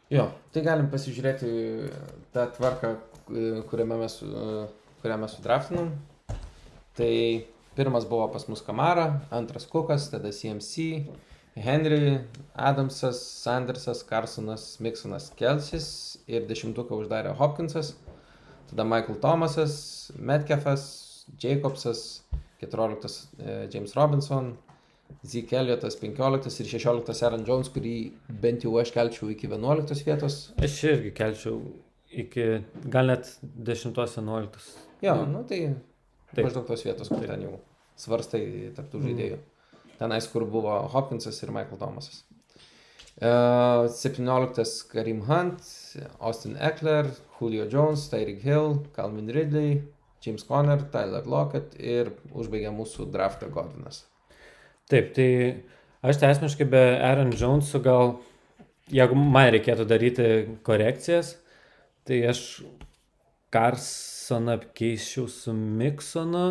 Jo, 0.07 0.29
tai 0.55 0.61
galim 0.63 0.87
pasižiūrėti 0.87 1.49
tą 2.31 2.45
tvarką, 2.55 2.93
kuriame 3.67 3.97
mes, 3.99 4.13
kurią 5.01 5.17
mes 5.19 5.33
sudraftinom. 5.35 5.89
Tai 6.95 7.13
pirmas 7.75 8.07
buvo 8.07 8.29
pas 8.31 8.47
mus 8.47 8.63
Kamara, 8.63 9.09
antras 9.35 9.67
Kukas, 9.67 10.07
tada 10.13 10.31
CMC, 10.31 11.03
Henry, 11.57 12.21
Adamsas, 12.55 13.19
Sandersas, 13.43 14.05
Carsonas, 14.07 14.77
Miksonas, 14.79 15.27
Kelsis 15.35 15.89
ir 16.29 16.47
dešimtuką 16.47 17.01
uždarė 17.03 17.35
Hopkinsas, 17.35 17.95
tada 18.71 18.87
Michael 18.87 19.19
Thomasas, 19.19 19.75
Metcalfas, 20.15 20.87
Jacobsas, 21.41 22.21
14 22.61 23.11
e, 23.43 23.67
James 23.73 23.93
Robinson, 23.99 24.53
Zeke 25.27 25.57
Elliotas 25.59 25.97
15 25.99 26.61
ir 26.61 26.69
16 26.71 27.23
Aaron 27.27 27.43
Jones, 27.47 27.69
kurį 27.73 27.95
bent 28.43 28.63
jau 28.63 28.75
aš 28.81 28.93
kelčiau 28.95 29.31
iki 29.33 29.49
11 29.51 30.05
vietos. 30.07 30.37
Aš 30.63 30.77
irgi 30.91 31.11
kelčiau 31.17 31.59
iki 32.23 32.47
gal 32.93 33.11
net 33.11 33.29
10-11. 33.41 34.69
Jo, 35.03 35.17
nu 35.29 35.43
tai 35.49 35.61
Taip. 36.33 36.45
maždaug 36.45 36.67
tos 36.69 36.85
vietos, 36.85 37.09
kur 37.11 37.21
Taip. 37.21 37.33
ten 37.33 37.45
jau 37.47 37.59
svarstai 37.97 38.71
tarptų 38.77 39.03
žaidėjų. 39.07 39.37
Mm. 39.41 39.53
Tenais, 39.97 40.29
kur 40.29 40.45
buvo 40.45 40.77
Hopkinsas 40.93 41.41
ir 41.43 41.51
Michael 41.53 41.81
Thomasas. 41.81 42.23
Uh, 43.17 43.87
17 43.89 44.91
Karim 44.91 45.23
Hunt, 45.25 45.63
Austin 46.19 46.53
Eckler, 46.61 47.09
Julio 47.39 47.65
Jones, 47.65 48.05
Tyreek 48.11 48.43
Hill, 48.45 48.83
Calvin 48.93 49.31
Ridley, 49.33 49.81
James 50.21 50.43
Conner, 50.45 50.83
Tyler 50.93 51.25
Lockett 51.25 51.73
ir 51.81 52.11
užbaigė 52.29 52.69
mūsų 52.77 53.09
draftą 53.13 53.49
Godvinas. 53.53 54.03
Taip, 54.87 55.11
tai 55.15 55.29
aš 56.05 56.21
tai 56.21 56.31
asmeniškai 56.33 56.67
be 56.71 56.83
Aaron 57.03 57.33
Jones'ų 57.35 57.81
gal, 57.83 58.13
jeigu 58.93 59.17
man 59.19 59.51
reikėtų 59.55 59.87
daryti 59.89 60.29
korekcijas, 60.67 61.35
tai 62.07 62.21
aš 62.31 62.43
Carsoną 63.51 64.57
apkeisčiau 64.57 65.27
su 65.31 65.53
Miksonu, 65.55 66.47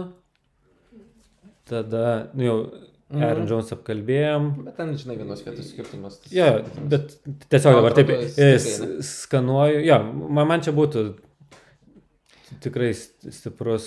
tada, 1.68 2.06
nu 2.36 2.46
jau, 2.46 2.58
Mm. 3.06 3.22
Aaron 3.22 3.44
Jones 3.46 3.68
apkalbėjom. 3.70 4.46
Bet 4.66 4.74
ten, 4.80 4.88
žinai, 4.98 5.14
vienos 5.20 5.44
vietos 5.46 5.68
skirtumas. 5.70 6.16
Jo, 6.26 6.48
ja, 6.58 6.86
bet 6.90 7.12
tiesiog 7.52 7.76
dabar 7.78 7.94
taip 7.94 8.08
skanuoju. 9.06 9.84
Jo, 9.86 10.00
man, 10.10 10.48
man 10.50 10.64
čia 10.66 10.74
būtų 10.74 11.04
tikrai 12.64 12.88
stiprus. 12.96 13.86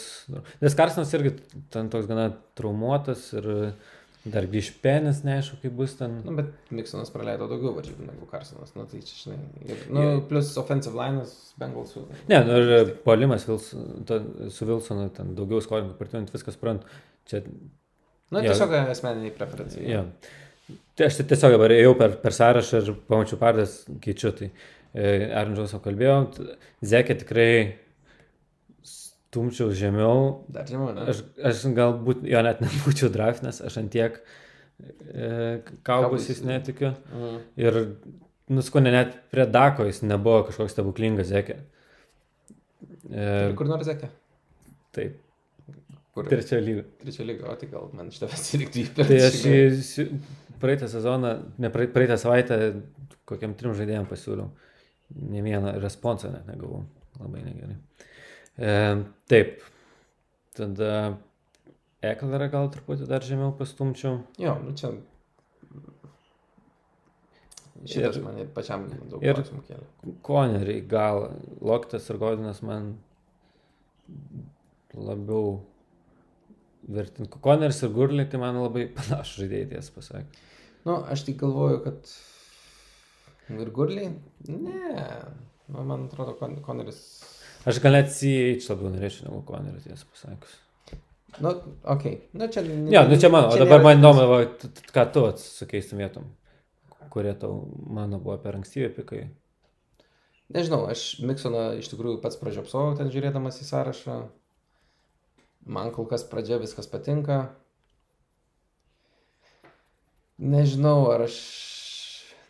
Nes 0.64 0.78
Karsonas 0.80 1.12
irgi 1.18 1.34
ten 1.74 1.92
toks 1.92 2.08
gana 2.08 2.30
traumuotas 2.56 3.26
ir 3.36 3.50
Dar 4.28 4.44
grįž 4.52 4.74
penis, 4.84 5.22
neaišku, 5.24 5.62
kaip 5.62 5.76
bus 5.78 5.94
ten. 5.96 6.18
Nu, 6.26 6.34
bet 6.36 6.74
Miksonas 6.76 7.12
praleido 7.14 7.46
daugiau 7.48 7.72
varžybų 7.78 8.04
negu 8.04 8.26
Karsonas. 8.28 8.74
Nu, 8.76 8.84
tai 8.90 9.00
čia, 9.00 9.16
žinai. 9.22 9.38
Ir, 9.64 9.86
nu, 9.88 10.02
yeah. 10.04 10.20
plus 10.28 10.50
offensive 10.60 10.98
line'as 11.00 11.32
Bengalsų. 11.62 12.04
Ne, 12.28 12.41
nu, 12.44 12.58
ir 12.60 12.91
ta, 14.10 14.20
su 14.52 14.68
Wilsonu 14.68 15.08
ten 15.16 15.32
daugiau 15.38 15.64
skolininkų 15.64 15.96
partijant, 16.02 16.34
viskas 16.36 16.60
prant. 16.60 16.84
Čia. 17.32 17.46
Nu, 18.30 18.44
tiesiog 18.44 18.76
ja, 18.76 18.84
asmeniniai 18.91 19.32
preferencijai. 19.40 19.88
Ja. 19.88 20.04
Tai 21.00 21.08
aš 21.08 21.22
tiesiog 21.24 21.56
dabar 21.56 21.74
ėjau 21.78 21.96
per, 21.98 22.20
per 22.20 22.36
sąrašą 22.36 22.84
ir 22.84 22.96
pamačiau 23.08 23.40
pardės, 23.40 23.82
keičiu. 24.04 24.36
Tai 24.36 24.50
e, 24.52 25.14
Aaron 25.32 25.56
Jones'o 25.56 25.80
kalbėjau, 25.86 26.20
Zekė 26.91 27.22
tikrai 27.24 27.54
stumčiau 29.30 29.72
žemiau. 29.76 30.43
Dar 30.49 30.68
žemiau, 30.69 30.91
ne? 30.97 31.06
Aš, 31.14 31.23
aš 31.45 31.64
galbūt 31.77 32.26
jo 32.30 32.43
net 32.45 32.61
nebūčiau 32.65 33.11
draftinęs, 33.14 33.61
aš 33.65 33.80
antiek 33.81 34.19
e, 35.14 35.61
kaubusis 35.88 36.41
netikiu. 36.45 36.93
Mhm. 37.14 37.39
Ir 37.61 37.80
nuskonė 38.49 38.93
net 38.95 39.18
prie 39.34 39.45
Dako 39.49 39.88
jis 39.89 40.01
nebuvo 40.06 40.47
kažkoks 40.49 40.76
stebuklingas 40.76 41.30
zekė. 41.31 41.60
E, 43.10 43.26
kur 43.57 43.69
nors 43.69 43.88
zekė? 43.89 44.10
Taip. 44.97 45.19
Kur? 46.15 46.26
Trečio 46.26 46.57
lygio. 46.60 46.88
Trečio 46.99 47.23
lygio, 47.23 47.51
o 47.51 47.56
tai 47.56 47.69
gal 47.69 47.91
man 47.95 48.10
tavęs 48.10 48.47
reiktų 48.57 48.81
jį 48.81 48.88
perėti. 48.97 49.43
Tai 49.45 49.60
aš 49.69 50.56
praeitą 50.60 50.89
sezoną, 50.91 51.35
ne 51.61 51.69
praeitą 51.72 52.18
savaitę 52.19 52.57
kokiam 53.30 53.53
trim 53.57 53.76
žaidėjim 53.77 54.07
pasiūliau. 54.10 54.49
Ne 55.30 55.43
vieną 55.45 55.77
responsą 55.81 56.31
net 56.34 56.49
negavau. 56.49 56.84
Labai 57.19 57.43
negerai. 57.43 57.77
E, 58.60 58.72
taip, 59.31 59.61
tada 60.57 60.91
Eklerą 62.03 62.48
gal 62.52 62.68
truputį 62.72 63.07
dar 63.10 63.23
žemiau 63.27 63.53
pastumčiau. 63.60 64.22
Jo, 64.40 64.53
nu 64.64 64.72
čia. 64.80 64.94
Šitas 67.88 68.18
Ir- 68.19 68.23
man 68.26 68.38
ir 68.41 68.48
pačiam 68.56 68.86
daug 68.91 69.22
klausimų 69.23 69.61
kėlė. 69.68 69.86
Koneriai 70.27 70.81
gal, 70.91 71.30
Loktas 71.64 72.10
ir 72.11 72.18
Godinas 72.19 72.60
man 72.65 72.90
labiau 74.95 75.61
vertinti. 76.90 77.40
Koneris 77.44 77.80
ir 77.86 77.94
Gurlį, 77.95 78.26
tai 78.31 78.40
man 78.41 78.60
labai 78.60 78.88
panašu 78.98 79.44
žaidėjai 79.45 79.69
tiesą 79.76 79.95
pasakė. 79.95 80.44
Nu, 80.88 80.98
aš 81.14 81.23
tik 81.27 81.40
galvoju, 81.44 81.80
kad 81.86 83.60
ir 83.64 83.72
Gurliai, 83.76 84.11
ne, 84.48 84.95
nu, 85.69 85.84
man 85.84 86.07
atrodo, 86.10 86.36
Kon- 86.40 86.60
Koneris, 86.65 86.99
Aš 87.70 87.80
gal 87.84 88.00
CH 88.02 88.72
labiau 88.72 88.91
norėčiau 88.96 89.28
negu 89.28 89.44
Konerį 89.48 89.84
tiesą 89.86 90.08
pasakius. 90.10 90.56
nu, 91.40 91.50
okei, 91.50 91.84
okay. 91.94 92.16
nu 92.34 92.48
čia... 92.50 92.64
ne- 92.66 92.94
Jo, 92.94 93.04
nu 93.10 93.20
čia 93.22 93.30
mano, 93.30 93.52
o 93.54 93.60
dabar 93.62 93.84
man 93.86 94.02
įdomu, 94.02 94.26
ką 94.96 95.06
tu 95.14 95.28
atsikeistum 95.30 96.02
vietom, 96.02 96.26
kurie 97.14 97.36
tau 97.38 97.62
mano 97.86 98.18
buvo 98.20 98.40
per 98.41 98.58
ankstyvi 98.58 98.90
pikai. 98.98 99.28
Nežinau, 100.50 100.88
aš 100.90 101.20
Miksoną 101.22 101.76
iš 101.78 101.91
tikrųjų 101.91 102.18
pats 102.24 102.40
pražiopsojau 102.41 102.96
ten 102.98 103.12
žiūrėdamas 103.14 103.62
į 103.62 103.68
sąrašą. 103.68 104.16
Man 105.70 105.91
kol 105.94 106.08
kas 106.10 106.24
pradžia 106.26 106.58
viskas 106.58 106.90
patinka. 106.90 107.44
Nežinau, 110.40 111.12
ar 111.14 111.28
aš... 111.28 111.36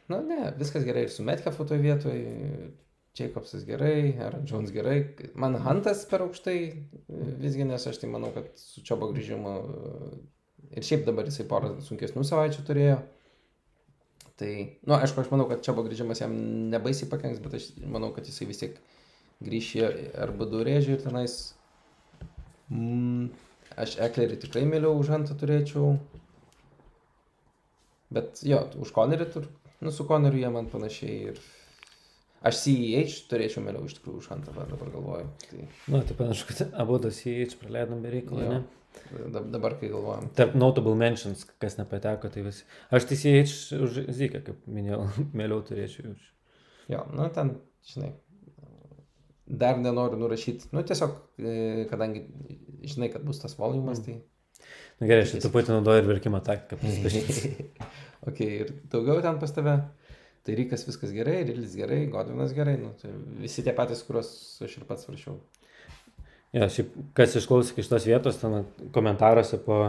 Na 0.09 0.21
ne, 0.25 0.53
viskas 0.57 0.85
gerai 0.87 1.03
ir 1.05 1.11
su 1.13 1.25
Metcalfu 1.27 1.67
toje 1.67 1.83
vietoje. 1.83 2.69
Jacobsas 3.19 3.63
gerai, 3.67 4.15
ar 4.25 4.39
Jones 4.47 4.73
gerai. 4.75 4.97
Man 5.39 5.59
Huntas 5.63 6.05
per 6.09 6.23
aukštai 6.25 6.57
visgi, 7.43 7.67
nes 7.67 7.87
aš 7.91 8.01
tai 8.01 8.09
manau, 8.11 8.33
kad 8.35 8.51
su 8.59 8.83
Čiobo 8.85 9.11
grįžimu 9.13 9.55
ir 10.75 10.85
šiaip 10.85 11.05
dabar 11.07 11.27
jisai 11.29 11.47
porą 11.49 11.75
sunkesnių 11.83 12.25
savaičių 12.27 12.65
turėjo. 12.67 12.99
Tai, 14.39 14.51
na, 14.87 14.93
nu, 14.93 14.95
aišku, 15.01 15.19
aš 15.19 15.31
manau, 15.33 15.49
kad 15.49 15.63
Čiabo 15.65 15.83
grįžimas 15.83 16.21
jam 16.21 16.35
nebaisiai 16.71 17.09
pakenks, 17.11 17.41
bet 17.43 17.57
aš 17.57 17.65
manau, 17.83 18.13
kad 18.15 18.27
jisai 18.29 18.47
vis 18.47 18.61
tiek 18.61 18.77
grįš 19.43 19.71
į 19.75 19.83
arba 20.23 20.47
du 20.47 20.61
rėžį 20.63 20.95
ir 20.95 21.03
tenais. 21.03 21.35
Mm, 22.71 23.27
aš 23.75 23.97
Eklerį 24.05 24.39
tikrai 24.45 24.63
mėliau 24.69 24.95
už 24.99 25.11
Hantą 25.11 25.35
turėčiau. 25.39 25.97
Bet 28.15 28.39
jo, 28.47 28.61
už 28.79 28.93
Konerį 28.95 29.27
tur, 29.33 29.49
nu 29.83 29.91
su 29.93 30.07
Koneriu 30.07 30.45
jie 30.45 30.53
man 30.55 30.71
panašiai 30.71 31.17
ir... 31.33 31.43
Aš 32.45 32.61
CEH 32.63 33.15
turėčiau 33.27 33.63
mėliau 33.65 33.83
iš 33.89 33.97
tikrųjų 33.97 34.21
už 34.21 34.27
Hantą, 34.31 34.53
va, 34.55 34.63
dabar 34.69 34.91
galvoju. 34.93 35.25
Tai 35.49 35.65
Nu, 35.91 35.99
tai 36.07 36.15
panašu, 36.15 36.45
kad 36.47 36.75
abu 36.79 36.99
tas 37.03 37.17
CH 37.19 37.57
praleidom 37.59 37.99
be 38.05 38.13
reikalo, 38.13 38.45
ne? 38.47 38.61
da- 39.33 39.43
dabar, 39.57 39.75
kai 39.81 39.89
galvojam. 39.91 40.29
Tarp 40.37 40.55
notable 40.55 40.95
mentions, 40.95 41.43
kas 41.59 41.75
nepateko, 41.81 42.31
tai 42.31 42.45
visi. 42.47 42.63
Aš 42.95 43.09
tai 43.11 43.19
CH 43.19 43.81
už 43.83 43.99
Zyką, 44.15 44.43
kaip 44.47 44.63
minėjau, 44.71 45.03
mėliau 45.41 45.59
turėčiau 45.67 46.13
už. 46.13 46.31
Jo, 46.89 47.03
nu 47.13 47.27
ten, 47.35 47.57
žinai, 47.91 48.13
dar 49.49 49.77
nenoriu 49.81 50.17
nurašyti. 50.23 50.71
Nu 50.71 50.81
tiesiog, 50.87 51.19
e, 51.43 51.85
kadangi 51.91 52.23
žinai, 52.87 53.11
kad 53.13 53.25
bus 53.27 53.43
tas 53.43 53.57
volumas, 53.59 53.99
tai... 54.05 54.21
Na 54.99 55.07
gerai, 55.07 55.23
aš 55.27 55.35
truputį 55.43 55.75
naudoju 55.75 56.01
ir 56.01 56.07
verkimo 56.09 56.39
taktiką. 56.43 56.79
ok, 58.29 58.39
ir 58.47 58.73
daugiau 58.91 59.21
ten 59.23 59.39
pas 59.43 59.53
tave. 59.55 59.75
Tai 60.45 60.55
Rykas 60.55 60.85
viskas 60.87 61.11
gerai, 61.13 61.41
Rilis 61.47 61.75
gerai, 61.75 62.05
Godvinas 62.11 62.53
gerai, 62.55 62.77
nu, 62.79 62.93
tai 63.01 63.11
visi 63.41 63.63
tie 63.65 63.73
patys, 63.75 64.03
kuriuos 64.07 64.29
aš 64.65 64.77
ir 64.79 64.85
pats 64.87 65.09
rašiau. 65.11 65.35
Ja, 66.55 66.65
šiaip, 66.71 66.95
kas 67.17 67.35
išklausė 67.37 67.75
iš 67.77 67.89
tos 67.91 68.07
vietos, 68.09 68.39
ten 68.41 68.63
komentaruose 68.95 69.59
po 69.61 69.79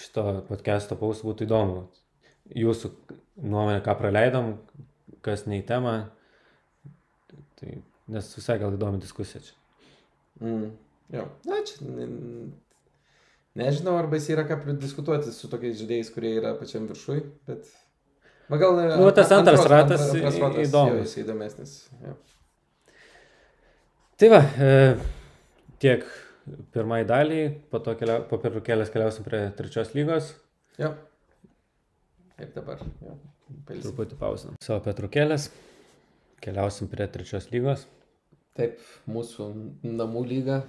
šito 0.00 0.24
podcast'o 0.48 0.96
paus 1.00 1.20
būtų 1.26 1.48
įdomu. 1.48 1.82
Jūsų 2.54 2.90
nuomonė, 3.42 3.82
ką 3.84 3.96
praleidom, 3.98 4.54
kas 5.24 5.44
ne 5.48 5.60
į 5.60 5.66
temą. 5.68 5.94
Tai, 7.60 7.76
nes 8.14 8.32
visai 8.38 8.58
gal 8.62 8.74
įdomi 8.76 9.02
diskusija 9.02 9.42
čia. 9.44 9.54
Mm, 10.42 10.72
jo, 11.14 11.28
na 11.48 11.60
čia, 11.68 11.86
ne, 11.86 12.08
nežinau, 13.60 13.98
arba 14.00 14.18
jis 14.18 14.32
yra 14.34 14.46
ką 14.48 14.58
pridiskutuoti 14.64 15.32
su 15.32 15.50
tokiais 15.52 15.78
žaidėjais, 15.80 16.12
kurie 16.14 16.34
yra 16.40 16.56
pačiam 16.58 16.88
viršui, 16.90 17.20
bet... 17.48 17.68
Ma 18.52 18.58
gal... 18.60 18.76
Nu, 19.00 19.08
tas 19.16 19.30
antras 19.32 19.62
ratas 19.70 20.02
antras 20.10 20.36
ratas 20.42 20.68
įdomus. 20.68 21.00
jis 21.08 21.22
įdomesnis. 21.24 21.74
Jo. 22.04 22.14
Tai 24.20 24.28
va, 24.30 24.40
e, 24.60 24.96
tiek 25.82 26.04
pirmai 26.74 27.00
daliai, 27.08 27.48
po 27.72 27.80
to 27.82 27.94
kelia, 27.98 28.18
po 28.28 28.38
pertraukėlės 28.42 28.92
keliausim 28.92 29.24
prie 29.26 29.40
trečios 29.58 29.94
lygos. 29.96 30.34
jo. 30.78 30.92
Ir 32.42 32.48
dabar, 32.50 32.80
jo, 32.98 33.12
pailsim. 33.64 33.84
Truputį 33.92 34.16
pausinam 34.18 34.56
savo 34.62 34.80
pertraukėlės. 34.82 35.48
Keliausim 36.42 36.88
prie 36.90 37.06
trečios 37.08 37.46
lygos. 37.52 37.84
Taip, 38.58 38.78
mūsų 39.10 39.46
namų 39.86 40.24
lyga, 40.30 40.60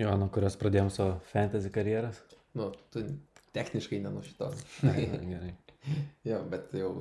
Jo, 0.00 0.12
nuo 0.20 0.28
kurios 0.32 0.54
pradėjom 0.60 0.88
savo 0.92 1.18
fantasy 1.32 1.72
karjeras. 1.72 2.20
nu, 2.56 2.70
tu 2.92 3.02
techniškai 3.56 3.98
ne 4.04 4.12
nuo 4.12 4.22
šitos. 4.24 4.60
Ai, 4.88 5.04
Gerai. 5.32 5.54
jo, 6.30 6.42
bet 6.50 6.74
jau 6.76 6.92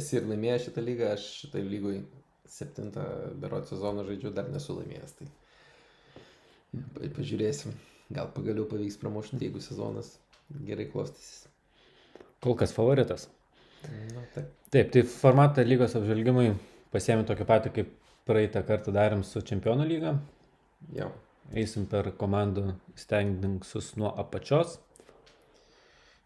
esi 0.00 0.18
ir 0.18 0.28
laimėjęs 0.28 0.68
šitą 0.68 0.84
lygą, 0.84 1.12
aš 1.16 1.26
šitą 1.42 1.62
lygoj 1.64 2.00
septintą 2.48 3.04
berot 3.42 3.68
sezoną 3.68 4.06
žaidžiu, 4.08 4.32
dar 4.36 4.48
nesu 4.52 4.76
laimėjęs. 4.78 5.14
Tai 5.18 5.28
pa- 6.96 7.12
pažiūrėsim, 7.18 7.76
gal 8.14 8.30
pagaliau 8.36 8.68
pavyks 8.70 8.98
pramušti, 9.00 9.40
jeigu 9.44 9.62
sezonas 9.64 10.14
gerai 10.68 10.88
klostysis. 10.92 11.46
Kol 12.44 12.56
kas 12.58 12.72
favoritas. 12.72 13.28
Na, 14.14 14.24
taip. 14.34 14.50
Taip, 14.72 14.90
tai 14.92 15.02
formatą 15.08 15.64
lygos 15.64 15.94
apžvelgimui 15.98 16.50
pasiemi 16.92 17.24
tokį 17.28 17.46
patį, 17.48 17.72
kaip 17.76 17.94
praeitą 18.28 18.62
kartą 18.68 18.92
darėm 18.94 19.22
su 19.24 19.40
Čempionų 19.44 19.86
lyga. 19.88 20.12
Jo. 20.94 21.08
Eisim 21.56 21.86
per 21.88 22.10
komandų 22.20 22.74
stengdingsus 22.98 23.94
nuo 24.00 24.10
apačios. 24.20 24.76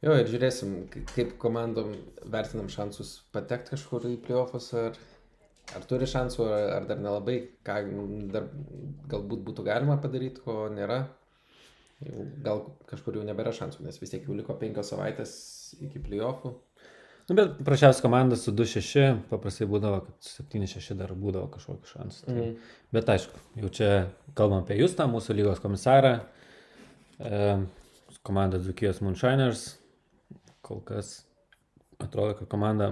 Jo, 0.02 0.14
ir 0.18 0.28
žiūrėsim, 0.30 0.76
kaip 1.14 1.36
komandom 1.42 1.94
vertinam 2.32 2.70
šansus 2.72 3.20
patekti 3.34 3.76
kažkur 3.76 4.06
į 4.10 4.16
playoffus, 4.26 4.72
ar, 4.78 4.98
ar 5.76 5.86
turi 5.88 6.08
šansų, 6.10 6.46
ar, 6.48 6.68
ar 6.78 6.88
dar 6.90 7.02
nelabai, 7.02 7.38
ką 7.66 7.78
dar 8.34 8.48
galbūt 9.12 9.44
būtų 9.48 9.66
galima 9.68 9.98
padaryti, 10.02 10.44
ko 10.44 10.66
nėra. 10.72 11.04
Jau, 12.02 12.26
gal 12.42 12.64
kažkur 12.90 13.20
jau 13.20 13.24
nebėra 13.26 13.52
šansų, 13.54 13.84
nes 13.86 14.00
vis 14.02 14.10
tiek 14.10 14.24
jau 14.26 14.34
liko 14.34 14.56
penkios 14.58 14.90
savaitės 14.90 15.32
iki 15.86 16.02
playoffų. 16.02 16.56
Nu, 17.28 17.36
bet 17.38 17.60
prašiausia 17.62 18.02
komanda 18.02 18.34
su 18.36 18.50
2-6, 18.50 19.20
paprastai 19.30 19.68
būdavo, 19.70 20.00
kad 20.08 20.30
7-6 20.50 20.96
dar 20.98 21.12
būdavo 21.14 21.46
kažkokiu 21.54 21.92
šansu. 21.92 22.24
Tai, 22.26 22.34
Mhm. 22.34 22.56
Bet 22.92 23.08
aišku, 23.08 23.38
jau 23.62 23.70
čia 23.70 23.90
kalbam 24.34 24.64
apie 24.64 24.80
Justą, 24.80 25.06
mūsų 25.06 25.36
lygos 25.38 25.62
komisarą. 25.62 26.16
E, 27.20 27.66
komanda 28.26 28.58
Dzukijos 28.58 29.00
Moonshiners. 29.00 29.78
Kol 30.72 30.80
kas 30.88 31.26
atrodo, 32.00 32.32
kad 32.38 32.48
komanda 32.48 32.86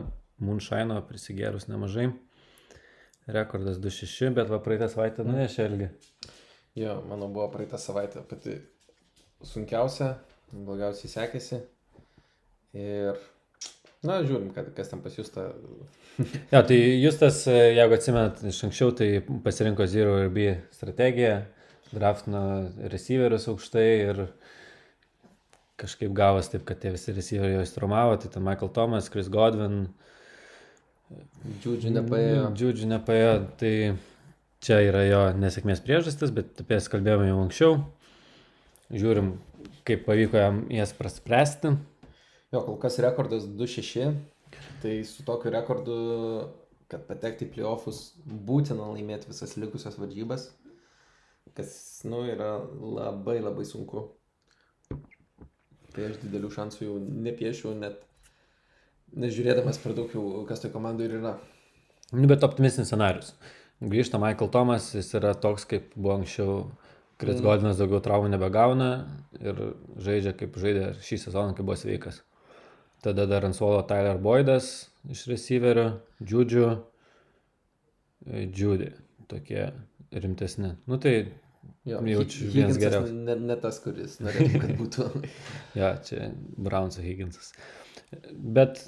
Moonshino 0.45 0.99
prisigėrus 1.09 1.65
nemažai. 1.65 2.11
Rekordas 3.25 3.79
2-6, 3.81 4.35
bet 4.37 4.51
va 4.53 4.59
praeitą 4.61 4.85
savaitę 4.93 5.25
nunešė 5.25 5.63
Elgi. 5.65 5.89
Jo, 6.77 6.99
mano 7.09 7.31
buvo 7.33 7.47
praeitą 7.55 7.81
savaitę 7.81 8.21
pati 8.29 8.59
sunkiausia, 9.49 10.11
blogiausiai 10.53 11.09
sekėsi. 11.15 11.63
Ir, 12.77 13.25
na, 14.05 14.21
žiūrim, 14.29 14.53
kad, 14.53 14.69
kas 14.77 14.93
ten 14.93 15.01
pasijusta. 15.01 15.49
Ja, 16.53 16.61
tai 16.61 16.77
Justas, 17.01 17.47
e, 17.49 17.57
jeigu 17.79 17.97
atsimenat 17.97 18.45
iš 18.53 18.61
anksčiau, 18.69 18.93
tai 18.93 19.09
pasirinko 19.47 19.89
Zero 19.89 20.21
ir 20.21 20.29
B 20.37 20.53
strategiją, 20.77 21.47
draftino 21.97 22.45
receiverius 22.93 23.49
aukštai 23.49 23.89
ir 24.11 24.27
kažkaip 25.81 26.13
gavos 26.17 26.53
taip, 26.53 26.67
kad 26.69 26.81
tie 26.83 26.93
visi 26.95 27.17
receiveriai 27.17 27.59
jo 27.59 27.67
įstrumavo, 27.67 28.21
tai 28.21 28.31
ten 28.33 28.45
Michael 28.47 28.73
Thomas, 28.77 29.09
Chris 29.13 29.31
Godwin, 29.33 29.87
Džiūdžių 31.11 31.91
nepaėjo. 31.97 32.43
Džiudžių 32.55 32.89
nepaėjo, 32.93 33.31
tai 33.59 33.73
čia 34.63 34.79
yra 34.87 35.03
jo 35.09 35.23
nesėkmės 35.41 35.83
priežastis, 35.83 36.31
bet 36.35 36.61
apie 36.63 36.77
jas 36.77 36.87
kalbėjome 36.93 37.31
jau 37.31 37.39
anksčiau. 37.43 37.79
Žiūrim, 38.95 39.33
kaip 39.89 40.05
pavyko 40.07 40.39
jam 40.39 40.61
jas 40.75 40.95
praspręsti. 40.95 41.75
Jo, 42.55 42.63
kol 42.67 42.79
kas 42.83 43.01
rekordas 43.03 43.49
2-6. 43.59 44.15
Tai 44.83 44.95
su 45.07 45.27
tokiu 45.27 45.53
rekordu, 45.55 45.97
kad 46.91 47.05
patekti 47.09 47.47
į 47.47 47.53
playoffus, 47.57 48.01
būtina 48.27 48.89
laimėti 48.93 49.31
visas 49.31 49.57
likusias 49.59 49.99
varžybas. 49.99 50.49
Kas, 51.57 51.73
nu, 52.07 52.23
yra 52.31 52.59
labai 52.79 53.41
labai 53.43 53.67
sunku. 53.67 54.07
Tai 55.95 56.07
aš 56.07 56.21
didelių 56.23 56.51
šansų 56.55 56.85
jau 56.87 56.99
nepiešiu, 57.27 57.75
net 57.79 57.99
nežiūrėdamas 59.19 59.81
per 59.83 59.97
daug 59.97 60.13
jau, 60.15 60.45
kas 60.49 60.63
tai 60.63 60.71
komandai 60.71 61.09
ir 61.09 61.17
yra. 61.19 61.35
Nu, 62.13 62.27
bet 62.31 62.47
optimistinis 62.47 62.91
scenarius. 62.91 63.35
Grįžta 63.81 64.21
Michael 64.21 64.51
Thomas, 64.55 64.91
jis 64.95 65.11
yra 65.19 65.33
toks, 65.35 65.67
kaip 65.67 65.93
buvo 65.97 66.21
anksčiau. 66.21 66.63
Kris 67.21 67.37
Mm. 67.37 67.45
Godinas 67.45 67.77
daugiau 67.77 68.01
traumų 68.01 68.31
nebegauna 68.33 68.91
ir 69.37 69.59
žaidžia 70.01 70.33
kaip 70.33 70.55
žaidė 70.57 70.95
šį 71.05 71.19
sezoną, 71.27 71.53
kai 71.57 71.67
buvo 71.67 71.77
sveikas. 71.77 72.23
tada 73.03 73.27
dar 73.27 73.45
ant 73.45 73.57
suolo 73.57 73.83
Tyler 73.89 74.19
Boydas 74.21 74.91
iš 75.09 75.25
receiverio, 75.31 76.01
Džiudžių, 76.23 76.67
Džiudį, 78.29 78.91
tokie 79.29 79.71
rimtesni. 80.13 80.75
Nu 80.87 80.99
tai 81.01 81.33
Jo, 81.89 82.01
Jaučiu 82.05 82.49
vienas 82.53 82.79
geriausių. 82.81 83.13
Ne, 83.27 83.37
ne 83.51 83.57
tas, 83.61 83.79
kuris 83.81 84.19
norėtų, 84.25 84.61
kad 84.63 84.73
būtų. 84.79 85.07
Ja, 85.81 85.95
čia 86.05 86.31
Browns'o 86.61 87.05
Higginsas. 87.05 87.53
Bet 88.31 88.83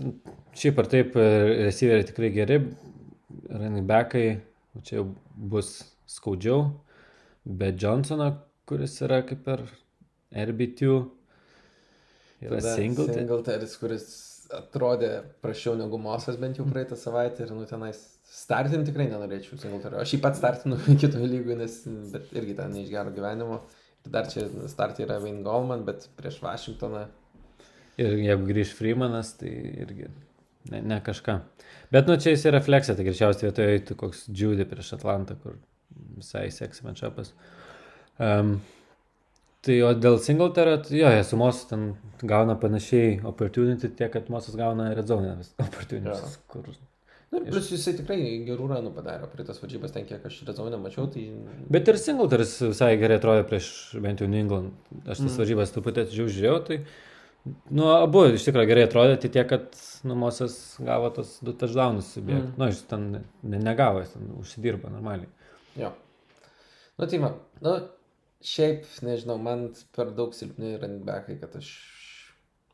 šiaip 0.59 0.81
ar 0.82 0.89
taip, 0.90 1.16
receiveriai 1.16 2.09
tikrai 2.09 2.32
geri, 2.35 2.59
running 3.49 3.86
backai, 3.89 4.27
čia 4.82 4.99
jau 4.99 5.07
bus 5.53 5.74
skaudžiau, 6.11 6.66
bet 7.47 7.78
Johnsono, 7.81 8.28
kuris 8.69 8.99
yra 9.07 9.23
kaip 9.28 9.47
ir 9.55 9.65
RB2, 10.44 10.93
yra 12.43 12.59
Tada 12.59 12.74
single. 12.77 13.09
Singletaris, 13.15 13.77
kuris 13.81 14.07
atrodė 14.53 15.15
prašiau 15.44 15.78
negu 15.78 16.01
Mosas 16.03 16.36
bent 16.40 16.59
jau 16.61 16.66
praeitą 16.69 16.99
savaitę 16.99 17.47
ir 17.47 17.55
nu 17.57 17.65
tenais 17.69 18.03
startinti 18.33 18.89
tikrai 18.89 19.09
nenorėčiau 19.11 19.59
Singletario. 19.61 20.01
Aš 20.01 20.17
jį 20.17 20.21
pats 20.25 20.41
startinu 20.41 20.79
kitoje 21.03 21.29
lygoje, 21.29 21.59
nes 21.61 21.79
bet 22.15 22.33
irgi 22.37 22.57
ten 22.59 22.75
ne 22.75 22.85
iš 22.85 22.93
gero 22.93 23.13
gyvenimo. 23.15 23.61
Ir 24.03 24.15
dar 24.15 24.29
čia 24.31 24.49
startė 24.71 25.05
yra 25.07 25.21
Wayne 25.23 25.45
Goldman, 25.47 25.85
bet 25.87 26.09
prieš 26.19 26.41
Vašingtoną. 26.43 27.07
Ir 28.01 28.17
jeigu 28.25 28.49
grįž 28.49 28.73
Freemanas, 28.75 29.35
tai 29.39 29.53
irgi 29.85 30.09
ne, 30.73 30.81
ne 30.81 30.99
kažką. 31.05 31.39
Bet 31.93 32.09
nu 32.09 32.17
čia 32.17 32.33
jis 32.33 32.47
yra 32.49 32.59
refleksija, 32.59 32.97
tai 32.97 33.07
greičiausiai 33.07 33.51
vietoje 33.51 33.75
eitų 33.77 33.99
koks 34.01 34.25
Judy 34.33 34.67
prieš 34.69 34.95
Atlantą, 34.97 35.37
kur 35.43 35.59
visai 36.17 36.47
seksy 36.55 36.87
matšapas. 36.87 37.35
Um, 38.23 38.57
tai 39.63 39.77
o 39.85 39.93
dėl 39.95 40.17
Singletario, 40.25 40.79
tai 40.83 41.03
jo, 41.03 41.13
jie 41.13 41.27
su 41.29 41.39
Mosu 41.39 41.69
ten 41.71 41.91
gauna 42.25 42.57
panašiai 42.59 43.21
opportunity, 43.29 43.93
tiek 43.93 44.11
kad 44.17 44.33
Mosas 44.33 44.57
gauna 44.59 44.89
redzonę 44.97 45.37
opportunities. 45.63 46.41
Jo. 46.41 46.49
Kur... 46.49 46.73
Nu, 47.33 47.41
ir 47.41 47.49
plus 47.49 47.71
jisai 47.73 47.95
tikrai 47.97 48.19
gerų 48.45 48.67
ranų 48.75 48.91
padarė. 48.93 49.25
Praeitas 49.33 49.63
varžybas 49.63 49.95
ten, 49.95 50.05
kiek 50.05 50.25
aš 50.29 50.43
rezonę 50.45 50.77
mačiau, 50.81 51.07
tai... 51.09 51.23
Bet 51.73 51.89
ir 51.89 51.97
Singletaris 52.01 52.59
visai 52.61 52.91
gerai 53.01 53.17
atrodė 53.17 53.47
prieš 53.49 53.71
bent 54.05 54.21
jau 54.21 54.29
New 54.29 54.43
England. 54.43 54.75
Aš 55.07 55.23
tas 55.23 55.31
Mm. 55.31 55.39
varžybas 55.41 55.73
truputį 55.73 56.05
atidžiau 56.05 56.29
žiūrėjau, 56.29 56.59
tai 56.67 56.79
nu, 57.73 57.89
abu 57.95 58.27
iš 58.35 58.45
tikrųjų 58.45 58.69
gerai 58.69 58.85
atrodė, 58.85 59.17
tai 59.23 59.33
tiek, 59.33 59.49
kad 59.49 59.81
nu, 60.05 60.19
Mosas 60.21 60.59
gavo 60.85 61.09
tos 61.17 61.39
du 61.41 61.57
touchdownus 61.57 62.13
subėgti. 62.19 62.53
Mm. 62.53 62.59
Nu, 62.61 62.69
jis 62.69 62.85
ten 62.93 63.09
ne, 63.17 63.63
negavo, 63.65 64.05
jis 64.05 64.13
ten 64.19 64.29
užsidirbo 64.43 64.93
normaliai. 64.93 65.33
Jo. 65.81 65.95
Nu, 67.01 67.09
tai 67.09 67.23
man, 67.25 67.41
nu, 67.65 67.79
šiaip, 68.45 68.85
nežinau, 69.09 69.39
man 69.41 69.71
per 69.97 70.13
daug 70.13 70.37
silpni 70.37 70.77
running 70.77 71.09
backai, 71.09 71.41
kad 71.41 71.57
aš, 71.57 71.73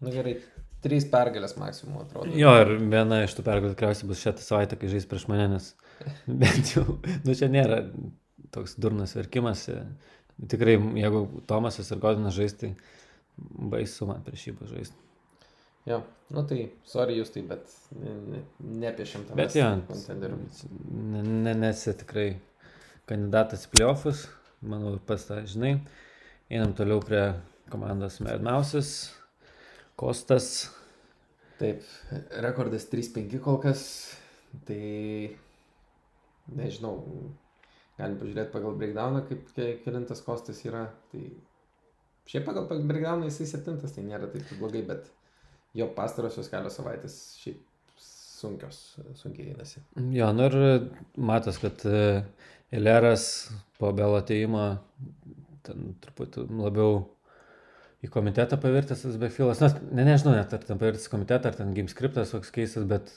nu 0.02 0.10
gerai, 0.10 0.40
trys 0.84 1.06
pergalės 1.10 1.56
maksimum 1.58 2.02
atrodo. 2.02 2.34
Jo, 2.38 2.52
ir 2.62 2.74
viena 2.78 3.22
iš 3.24 3.34
tų 3.38 3.44
pergalių 3.46 3.74
tikriausiai 3.74 4.10
bus 4.10 4.22
šią 4.22 4.34
savaitę, 4.42 4.78
kai 4.78 4.92
žais 4.92 5.08
prieš 5.10 5.26
mane, 5.30 5.48
nes 5.56 5.72
bent 6.44 6.74
jau, 6.76 6.84
nu 7.24 7.34
čia 7.38 7.50
nėra 7.52 7.82
toks 8.54 8.78
durnas 8.80 9.16
verkimas. 9.18 9.66
Tikrai, 10.38 10.76
jeigu 11.00 11.42
Tomasas 11.50 11.90
ir 11.90 12.00
Godinas 12.02 12.36
žais, 12.36 12.54
tai 12.54 12.72
baisu 13.38 14.06
man 14.08 14.22
prieš 14.26 14.48
jį 14.48 14.56
bus 14.60 14.72
žaisti. 14.74 15.04
Jo, 15.88 16.02
nu 16.34 16.44
tai, 16.46 16.66
sorry 16.86 17.16
jūs 17.16 17.32
tai, 17.32 17.42
bet 17.48 17.70
ne, 17.96 18.14
ne, 18.34 18.42
nepiešiam 18.82 19.24
tam. 19.26 19.38
Bet 19.40 19.56
jo, 19.56 19.68
ne, 20.92 21.22
ne, 21.24 21.54
nesi 21.56 21.94
tikrai 21.96 22.28
kandidatas 23.08 23.64
į 23.66 23.72
playoffus, 23.72 24.26
manau, 24.60 24.98
pas 25.08 25.24
tą 25.24 25.40
žinai. 25.48 25.78
Einam 26.52 26.74
toliau 26.76 27.00
prie 27.04 27.22
komandos 27.72 28.20
Merdmausis, 28.24 28.92
Kostas. 29.98 30.68
Taip, 31.58 31.82
rekordas 32.44 32.86
3-5 32.86 33.40
kol 33.42 33.58
kas, 33.58 33.80
tai 34.68 35.34
nežinau, 36.54 36.94
galim 37.98 38.18
pažiūrėti 38.20 38.52
pagal 38.54 38.76
breakdowną, 38.78 39.24
kaip 39.26 39.48
kelintas 39.82 40.22
kostas 40.22 40.60
yra. 40.68 40.84
Tai 41.10 41.24
šiaip 42.30 42.46
pagal 42.46 42.68
pa- 42.70 42.78
breakdowną 42.78 43.26
jisai 43.26 43.48
septintas, 43.50 43.96
tai 43.96 44.06
nėra 44.06 44.30
taip 44.30 44.46
blogai, 44.60 44.84
bet 44.86 45.10
jo 45.74 45.90
pastarosios 45.98 46.50
kelios 46.52 46.78
savaitės 46.78 47.18
šiaip 47.42 47.64
sunkios, 47.98 48.78
sunkiai 49.18 49.50
einasi. 49.50 49.82
Jo, 50.14 50.30
nu 50.32 50.46
ir 50.46 50.56
matas, 51.18 51.58
kad 51.58 51.82
e, 51.90 52.22
Ileras 52.70 53.50
po 53.80 53.90
Belo 53.96 54.20
ateimo 54.22 54.68
ten 55.66 55.96
truputį 56.04 56.46
labiau 56.54 57.00
į 58.04 58.10
komitetą 58.14 58.58
pavirtęs 58.62 59.04
tas 59.04 59.16
backfieldas. 59.20 59.62
Na, 59.64 59.70
ne, 59.90 60.04
nežinau 60.12 60.36
net, 60.36 60.52
ar 60.54 60.62
ten 60.64 60.78
pavirtęs 60.80 61.10
komitetą, 61.12 61.50
ar 61.50 61.58
ten 61.58 61.74
game 61.76 61.90
scriptas 61.90 62.34
toks 62.34 62.52
keistas, 62.54 62.86
bet 62.90 63.10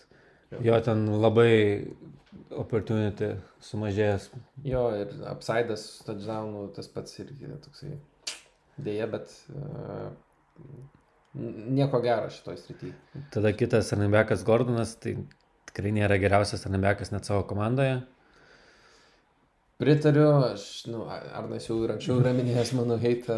jo 0.66 0.78
ten 0.86 1.06
labai 1.22 1.52
opportunity 2.58 3.36
sumažėjęs. 3.64 4.30
Jo, 4.68 4.88
ir 5.04 5.14
upside'as 5.32 5.86
touchdownų 6.08 6.66
tas 6.76 6.90
pats 6.92 7.20
irgi 7.22 7.52
toksai 7.64 7.94
dėja, 8.82 9.08
bet 9.12 9.32
uh, 9.54 10.10
nieko 11.38 12.02
gero 12.04 12.32
šitoj 12.34 12.58
srityje. 12.60 12.96
Tada 13.34 13.54
kitas 13.56 13.94
Arnebekas 13.96 14.46
Gordonas, 14.48 14.96
tai 15.04 15.16
tikrai 15.70 15.94
nėra 15.96 16.18
geriausias 16.22 16.66
Arnebekas 16.68 17.14
net 17.14 17.30
savo 17.30 17.46
komandoje. 17.48 18.02
Pritariu, 19.82 20.28
aš, 20.52 20.64
nu, 20.92 21.08
Arnas 21.10 21.66
jau 21.66 21.80
ir 21.82 21.96
anksčiau 21.96 22.20
yra 22.22 22.36
minėjęs 22.38 22.72
mano 22.78 23.00
heitą 23.02 23.36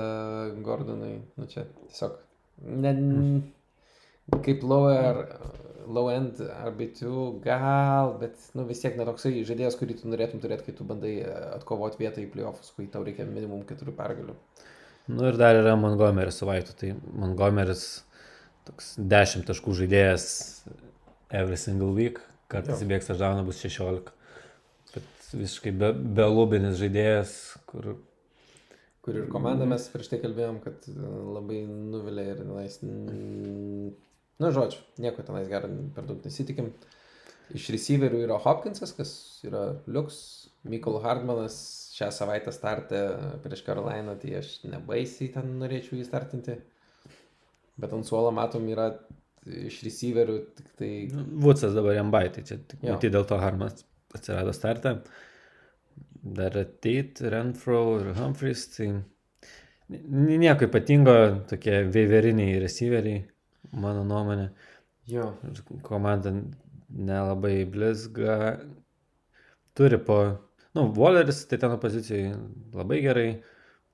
Gordonui, 0.65 1.21
nu 1.39 1.45
čia 1.47 1.63
tiesiog, 1.87 2.17
ne, 2.83 2.91
kaip 4.43 4.65
lower, 4.67 5.21
low 5.87 6.09
end 6.11 6.41
RB2 6.43 7.13
gal, 7.45 8.17
bet, 8.19 8.35
nu, 8.57 8.65
vis 8.67 8.83
tiek 8.83 8.97
netoksai 8.99 9.45
žaidėjas, 9.47 9.77
kurį 9.79 9.95
tu 10.01 10.11
norėtum 10.11 10.41
turėti, 10.43 10.67
kai 10.67 10.75
tu 10.75 10.87
bandai 10.87 11.13
atkovoti 11.53 12.01
vietą 12.01 12.19
į 12.23 12.27
playoffs, 12.33 12.73
kai 12.75 12.89
tau 12.91 13.05
reikia 13.07 13.27
minimum 13.29 13.63
keturių 13.69 13.95
pergalių. 13.97 14.35
Nu 15.13 15.27
ir 15.27 15.39
dar 15.39 15.57
yra 15.59 15.77
Montgomeris 15.79 16.37
su 16.39 16.47
Vaitu, 16.47 16.75
tai 16.79 16.91
Montgomeris 17.19 17.85
toks 18.67 18.93
10 18.99 19.47
taškų 19.47 19.77
žaidėjas 19.79 20.27
every 21.31 21.59
single 21.59 21.91
week, 21.95 22.19
kartais 22.51 22.83
įbėgs 22.83 23.07
touchdown 23.07 23.43
bus 23.47 23.63
16. 23.63 24.11
Visiškai 25.33 25.73
be, 25.75 25.91
belubinis 26.17 26.77
žaidėjas, 26.81 27.37
kur 27.69 27.95
Kur 29.03 29.17
ir 29.19 29.25
komanda 29.27 29.65
mes 29.67 29.83
prieš 29.91 30.13
tai 30.13 30.21
kalbėjom, 30.23 30.61
kad 30.63 30.85
e, 30.87 30.93
labai 31.35 31.65
nuvilė 31.67 32.23
ir 32.31 32.37
tenais... 32.39 32.77
Nu, 34.39 34.51
žodžiu, 34.55 34.79
nieko 35.03 35.25
tenais 35.27 35.49
gero 35.51 35.67
per 35.95 36.07
daug 36.07 36.23
nesitikim. 36.23 36.69
Iš 37.51 37.67
receiverių 37.75 38.21
yra 38.23 38.39
Hopkinsas, 38.39 38.95
kas 38.95 39.11
yra 39.43 39.65
Liuks, 39.91 40.21
Mikol 40.71 41.01
Hardmanas 41.03 41.57
šią 41.97 42.13
savaitę 42.15 42.55
startė 42.55 43.03
prieš 43.43 43.65
Karolainą, 43.67 44.15
tai 44.21 44.37
aš 44.39 44.55
nebaisiai 44.63 45.33
ten 45.35 45.51
norėčiau 45.59 45.99
jį 45.99 46.07
startinti. 46.07 46.61
Bet 47.83 47.91
ant 47.91 48.07
suolo 48.07 48.31
matom 48.31 48.71
yra 48.71 48.93
iš 49.43 49.83
receiverių 49.83 50.39
tik 50.55 50.75
tai... 50.79 50.93
Vucas 51.43 51.75
dabar 51.75 51.99
jam 51.99 52.15
baitai, 52.15 52.47
čia 52.47 52.63
tik 52.63 52.87
matyt 52.87 53.11
dėl 53.11 53.27
to 53.27 53.43
Harmas 53.43 53.83
atsirado 54.15 54.53
startą. 54.53 54.97
Dar 56.23 56.55
ateit 56.57 57.19
Renfro 57.21 57.79
ir 57.99 58.13
Humphreys, 58.15 58.67
tai 58.75 58.87
ni- 59.89 60.37
nieko 60.37 60.69
ypatingo, 60.69 61.15
tokie 61.49 61.81
veiveriniai 61.91 62.61
receiveriai, 62.63 63.25
mano 63.73 64.05
nuomonė. 64.07 64.49
Jo, 65.11 65.33
komanda 65.83 66.31
nelabai 66.89 67.65
blizga. 67.65 68.37
Turi 69.75 69.97
po, 69.97 70.19
nu, 70.75 70.87
Walleris 70.95 71.43
tai 71.49 71.57
ten 71.57 71.75
pozicijai 71.81 72.31
labai 72.73 73.01
gerai. 73.01 73.29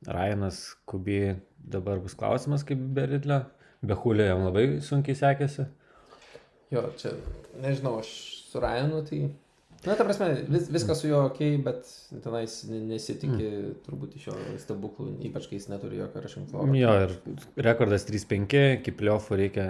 Ryanas 0.08 0.76
Kubi 0.88 1.36
dabar 1.60 2.00
bus 2.00 2.14
klausimas 2.16 2.64
kaip 2.64 2.80
Beridlio. 2.96 3.42
Be 3.84 3.96
Hulio 3.96 4.26
jam 4.28 4.46
labai 4.46 4.80
sunkiai 4.84 5.16
sekėsi. 5.16 5.66
jo, 6.72 6.84
čia, 7.00 7.12
nežinau, 7.64 7.98
aš 8.00 8.10
su 8.52 8.60
Ryanu 8.62 9.02
tai... 9.08 9.30
Na, 9.86 9.96
ta 9.96 10.04
prasme, 10.04 10.28
vis, 10.52 10.66
viskas 10.74 11.00
su 11.00 11.08
juo 11.08 11.22
ok, 11.30 11.38
bet 11.64 11.88
tenais 12.24 12.58
ne- 12.68 12.82
nesitiki 12.90 13.46
mm. 13.48 13.76
turbūt 13.86 14.18
iš 14.20 14.26
jo 14.28 14.34
stebuklų, 14.60 15.14
ypač 15.30 15.46
kai 15.48 15.56
jis 15.56 15.70
neturi 15.72 16.02
jokio 16.02 16.24
rašymo. 16.26 16.66
Jo, 16.76 16.96
ir 17.06 17.14
rekordas 17.64 18.04
3-5, 18.10 18.58
iki 18.82 18.92
pliofų 19.00 19.38
reikia 19.40 19.70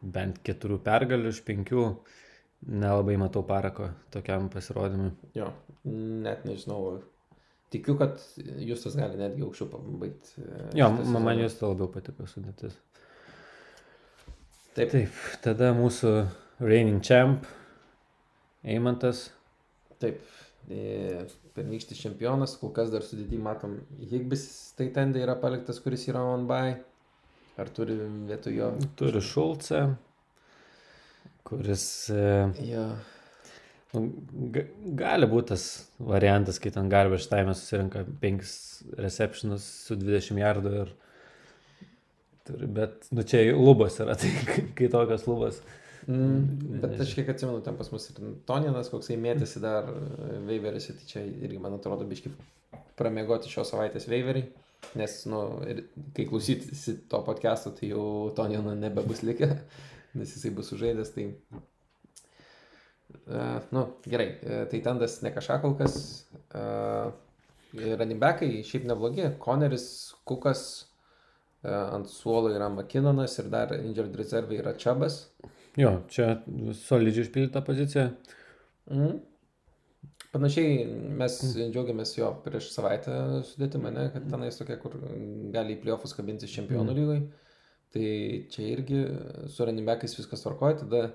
bent 0.00 0.40
keturių 0.44 0.78
pergalių 0.86 1.32
iš 1.34 1.42
penkių. 1.44 1.84
Nelabai 2.64 3.18
matau 3.20 3.42
parako 3.44 3.90
tokiam 4.14 4.46
pasirodymui. 4.48 5.10
Jo, 5.36 5.50
net 5.84 6.46
nežinau. 6.48 7.02
Tikiu, 7.74 7.98
kad 8.00 8.22
Justas 8.64 8.96
gali 8.96 9.18
netgi 9.20 9.44
aukščiau 9.44 9.68
pabaigti. 9.68 10.40
e, 10.40 10.70
Jo, 10.78 10.88
man 10.88 11.42
jūs 11.42 11.58
to 11.58 11.68
labiau 11.74 11.90
patiko 11.92 12.24
sudėtis. 12.30 12.78
Taip, 14.74 14.88
Taip, 14.94 15.20
tada 15.44 15.74
mūsų 15.76 16.14
reigning 16.64 17.02
champ, 17.04 17.44
Eimantas. 18.64 19.33
Taip. 20.04 20.22
E, 20.72 21.24
Pernykštis 21.54 21.98
čempionas, 22.00 22.54
kol 22.60 22.70
kas 22.76 22.88
dar 22.92 23.02
sudėti 23.04 23.36
matom, 23.40 23.74
Higbis 24.10 24.46
tai 24.78 24.86
tendai 24.96 25.20
yra 25.26 25.34
paliktas, 25.40 25.76
kuris 25.84 26.06
yra 26.08 26.22
on 26.34 26.46
by. 26.48 26.76
Ar 27.60 27.68
turi 27.70 27.94
vietoj 28.30 28.54
jo? 28.56 28.70
Turi 28.98 29.20
Šulcą. 29.22 29.82
kuris 31.46 31.84
e, 32.10 32.24
Jo. 32.70 32.86
nu, 33.92 34.00
ga- 34.56 34.64
gali 34.98 35.28
būti 35.30 35.50
tas 35.52 35.66
variantas, 36.00 36.58
kai 36.58 36.72
ten 36.74 36.88
garbage 36.90 37.28
time 37.30 37.52
susirinka 37.54 38.02
5 38.24 38.54
receptionus 39.04 39.66
su 39.86 39.94
20 40.00 40.40
jardų 40.40 40.72
ir 40.80 40.94
turi, 42.48 42.66
bet, 42.80 43.06
nu 43.12 43.22
čia 43.22 43.44
lubos 43.54 44.00
yra, 44.02 44.16
tai 44.20 44.32
kai 44.74 44.88
tokios 44.92 45.28
lubos. 45.28 45.60
Mm, 46.04 46.80
bet 46.82 46.98
aš 47.00 47.14
kiek 47.16 47.30
atsimenu, 47.32 47.62
ten 47.64 47.78
pas 47.78 47.88
mus 47.92 48.10
ir 48.10 48.18
Toninas, 48.48 48.90
koksai 48.92 49.16
mėtėsi 49.20 49.62
dar 49.62 49.88
Veiverėse, 50.44 50.96
tai 50.98 51.08
čia 51.08 51.22
irgi, 51.24 51.60
man 51.62 51.78
atrodo, 51.78 52.04
biški 52.08 52.32
pramiegoti 52.98 53.52
šios 53.52 53.72
savaitės 53.72 54.08
Veiveriai. 54.10 54.50
Nes, 55.00 55.16
nu, 55.30 55.40
ir 55.64 55.86
kai 56.16 56.26
klausysi 56.28 56.98
to 57.08 57.20
podcast'o, 57.24 57.72
tai 57.78 57.88
jau 57.94 58.04
Tonino 58.36 58.74
nebebus 58.76 59.24
likę, 59.24 59.48
nes 60.18 60.36
jisai 60.36 60.52
bus 60.56 60.68
sužaidęs, 60.72 61.14
tai... 61.16 61.30
Uh, 63.24 63.62
nu, 63.72 63.86
gerai, 64.10 64.34
uh, 64.42 64.64
tai 64.68 64.82
tendas 64.84 65.20
ne 65.24 65.30
kažką 65.32 65.60
kol 65.62 65.76
kas. 65.78 65.94
Uh, 66.52 67.14
running 67.72 68.20
backai 68.20 68.60
šiaip 68.66 68.84
neblogi. 68.90 69.30
Koneris, 69.40 69.86
Kukas, 70.28 70.64
ant 71.64 72.10
suolo 72.12 72.52
yra 72.52 72.68
Makinonas 72.68 73.38
ir 73.40 73.48
dar 73.52 73.72
injured 73.78 74.16
reserve 74.20 74.58
yra 74.58 74.74
Čabas. 74.78 75.24
Jo, 75.76 76.02
čia 76.08 76.42
solidžiai 76.86 77.26
išpildyta 77.26 77.62
pozicija. 77.66 78.10
Mhm. 78.90 79.16
Panašiai 80.34 80.86
mes 81.14 81.36
džiaugiamės 81.54 82.16
jo 82.18 82.28
prieš 82.42 82.72
savaitę 82.74 83.12
sudėtimą, 83.46 83.92
ne, 83.94 84.08
kad 84.10 84.24
tenais 84.30 84.56
tokia, 84.58 84.76
kur 84.82 84.96
gali 85.54 85.76
į 85.76 85.82
playoffus 85.84 86.14
kabintis 86.16 86.50
čempionų 86.50 86.90
Mhm. 86.90 86.98
lygai. 86.98 87.20
Tai 87.94 88.08
čia 88.50 88.62
irgi 88.74 89.04
su 89.48 89.64
ranimekais 89.64 90.16
viskas 90.18 90.42
tvarkoja, 90.42 90.80
tada 90.80 91.12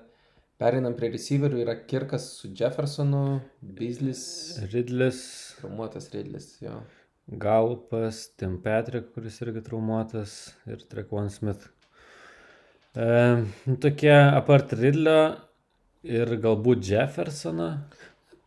pereinam 0.58 0.94
prie 0.96 1.10
receiverių, 1.12 1.60
yra 1.66 1.74
Kirkas 1.86 2.30
su 2.38 2.48
Jeffersonu, 2.48 3.42
Beaslis, 3.60 4.58
Ridlis, 4.72 5.20
traumuotas 5.60 6.08
Ridlis, 6.14 6.58
jo. 6.62 6.82
Galpas, 7.30 8.30
Tim 8.36 8.56
Patrick, 8.62 9.12
kuris 9.14 9.38
irgi 9.42 9.60
traumuotas, 9.62 10.54
ir 10.66 10.78
Trekwan 10.88 11.28
Smith. 11.30 11.68
E, 12.96 13.06
nu, 13.66 13.76
tokie 13.82 14.14
apart 14.14 14.72
Ridlio 14.78 15.20
ir 16.06 16.32
galbūt 16.42 16.82
Jeffersono. 16.90 17.70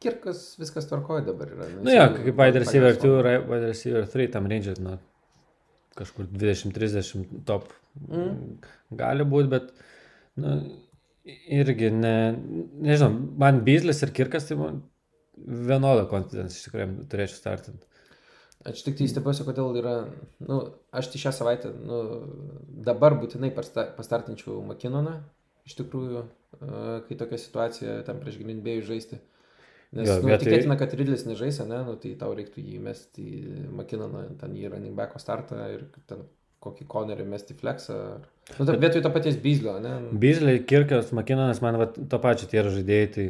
Kirkas 0.03 0.57
viskas 0.59 0.89
tvarkoja 0.89 1.23
dabar 1.29 1.53
yra. 1.53 1.69
Na, 1.77 1.83
nu, 1.85 1.93
jo, 1.95 2.07
kaip 2.17 2.41
wide 2.41 2.63
receiver 2.65 2.97
2, 2.99 3.37
wide 3.47 3.69
receiver 3.69 4.09
3, 4.17 4.27
tam 4.33 4.49
range, 4.51 4.75
nu, 4.83 4.97
kažkur 5.95 6.27
20-30 6.33 7.45
top 7.47 7.71
Mm. 7.93 8.57
gali 8.97 9.25
būti, 9.29 9.49
bet, 9.51 9.69
nu, 10.41 10.55
irgi, 11.59 11.91
ne, 11.93 12.15
nežinau, 12.87 13.11
man 13.39 13.61
Beaslis 13.67 14.01
ir 14.05 14.13
Kirkas, 14.17 14.47
tai 14.49 14.57
man 14.59 14.79
vienodą 15.37 16.07
confidence 16.09 16.57
iš 16.57 16.67
tikrųjų 16.67 17.05
turėčiau 17.11 17.39
startinti. 17.39 17.92
Aš 18.65 18.83
tik 18.85 18.95
tai 18.95 19.09
stebiuosi, 19.11 19.43
kodėl 19.43 19.75
yra, 19.81 19.93
nu, 20.47 20.61
aš 20.95 21.09
tai 21.11 21.19
šią 21.19 21.31
savaitę, 21.35 21.71
nu, 21.83 21.97
dabar 22.85 23.15
būtinai 23.19 23.49
pasta- 23.55 23.89
pastartinčiau 23.97 24.61
Makinoną, 24.69 25.17
iš 25.67 25.75
tikrųjų, 25.81 26.21
kai 27.09 27.17
tokia 27.19 27.39
situacija 27.43 27.97
tam 28.07 28.21
prieš 28.23 28.37
Grindbėjų 28.39 28.85
žaisti. 28.87 29.19
Nes, 29.93 30.07
Jo, 30.09 30.15
nu, 30.23 30.29
vietoj- 30.31 30.47
tikėtina, 30.47 30.77
kad 30.79 30.93
Ridlis 30.97 31.25
nežais, 31.27 31.59
ne, 31.67 31.81
nu, 31.85 31.95
tai 32.01 32.15
tau 32.17 32.31
reiktų 32.33 32.63
jį 32.63 32.79
mesti 32.81 33.21
į 33.21 33.67
Makinoną, 33.77 34.23
ten 34.39 34.55
į 34.57 34.71
running 34.71 34.95
backo 34.97 35.19
startą 35.21 35.59
ir 35.75 35.83
ten 36.07 36.23
kokį 36.63 36.87
konerį 36.87 37.25
mesti 37.27 37.53
į 37.53 37.59
flexą. 37.59 37.99
ar- 38.15 38.29
Nu, 38.59 38.65
ta, 38.65 38.73
vietoj 38.79 39.01
to 39.03 39.09
paties 39.11 39.35
Beaslio, 39.43 39.75
ne? 39.83 39.91
Beasley, 40.11 40.63
Kirkas, 40.65 41.11
Makinanas, 41.11 41.61
man 41.61 41.77
va, 41.77 41.85
to 41.91 42.19
pačio 42.19 42.47
tie 42.47 42.59
yra 42.63 42.71
žaidėjai, 42.71 43.11
tai 43.13 43.27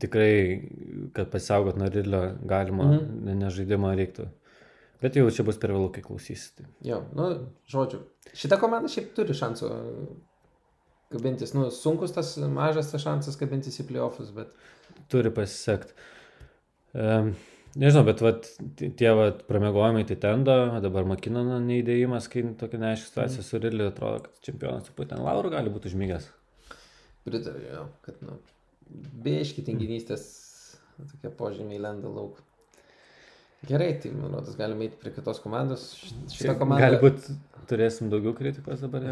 tikrai, 0.00 0.68
kad 1.16 1.30
pasisaugot 1.32 1.76
nuo 1.80 1.88
Ridlio 1.92 2.36
galima, 2.48 2.84
Mhm. 2.90 3.24
ne, 3.26 3.34
nežaidimo 3.44 3.90
reiktų. 3.96 4.28
Bet 5.00 5.14
jau 5.16 5.30
čia 5.32 5.44
bus 5.44 5.56
per 5.56 5.70
vėlų, 5.72 5.92
kai 5.94 6.02
klausysi. 6.04 6.50
Tai. 6.56 6.66
Jo, 6.84 6.98
nu, 7.16 7.28
žodžiu, 7.72 8.02
šita 8.36 8.58
komanda 8.60 8.88
šiaip 8.92 9.14
turi 9.16 9.32
šansų 9.32 9.70
kabintis, 11.10 11.54
nu, 11.56 11.70
sunkus 11.74 12.12
tas 12.14 12.36
mažas 12.38 12.90
tas 12.92 13.02
šansas 13.02 13.38
kabintis 13.40 13.80
į 13.80 13.88
playoffus, 13.88 14.28
bet... 14.36 14.52
Turi 15.10 15.30
pasisekti. 15.34 15.92
Um, 16.92 17.32
nežinau, 17.80 18.04
bet 18.04 18.20
vat, 18.20 18.46
tie 18.76 19.10
vat, 19.16 19.44
pramegojimai 19.48 20.04
tai 20.06 20.16
tendo, 20.20 20.54
dabar 20.84 21.06
Makinano 21.08 21.58
neįdėjimas, 21.64 22.28
kai 22.30 22.44
tokia 22.60 22.82
neaiški 22.82 23.08
situacija 23.10 23.42
su 23.46 23.58
Ridliu, 23.62 23.88
atrodo, 23.90 24.24
kad 24.26 24.44
čempionas 24.46 24.86
truputį 24.88 25.14
ten 25.14 25.24
laurų 25.24 25.50
gali 25.56 25.72
būti 25.72 25.90
užmygęs. 25.90 26.28
Pritariu, 27.24 27.66
jo, 27.72 27.84
kad, 28.04 28.20
nu, 28.26 28.36
beiški 29.24 29.64
tinginystės 29.66 30.24
tokie 31.00 31.30
požymiai 31.36 31.80
lenda 31.80 32.10
lauk. 32.12 32.40
Gerai, 33.68 33.90
tai, 34.00 34.10
manau, 34.16 34.40
tas 34.44 34.56
galime 34.56 34.86
eiti 34.86 34.96
prie 35.00 35.12
kitos 35.12 35.40
komandos. 35.44 35.90
Š- 36.00 36.14
Šita 36.32 36.54
komanda. 36.56 36.86
Galbūt 36.88 37.26
turėsim 37.68 38.08
daugiau 38.12 38.32
kritikos 38.36 38.80
dabar. 38.80 39.04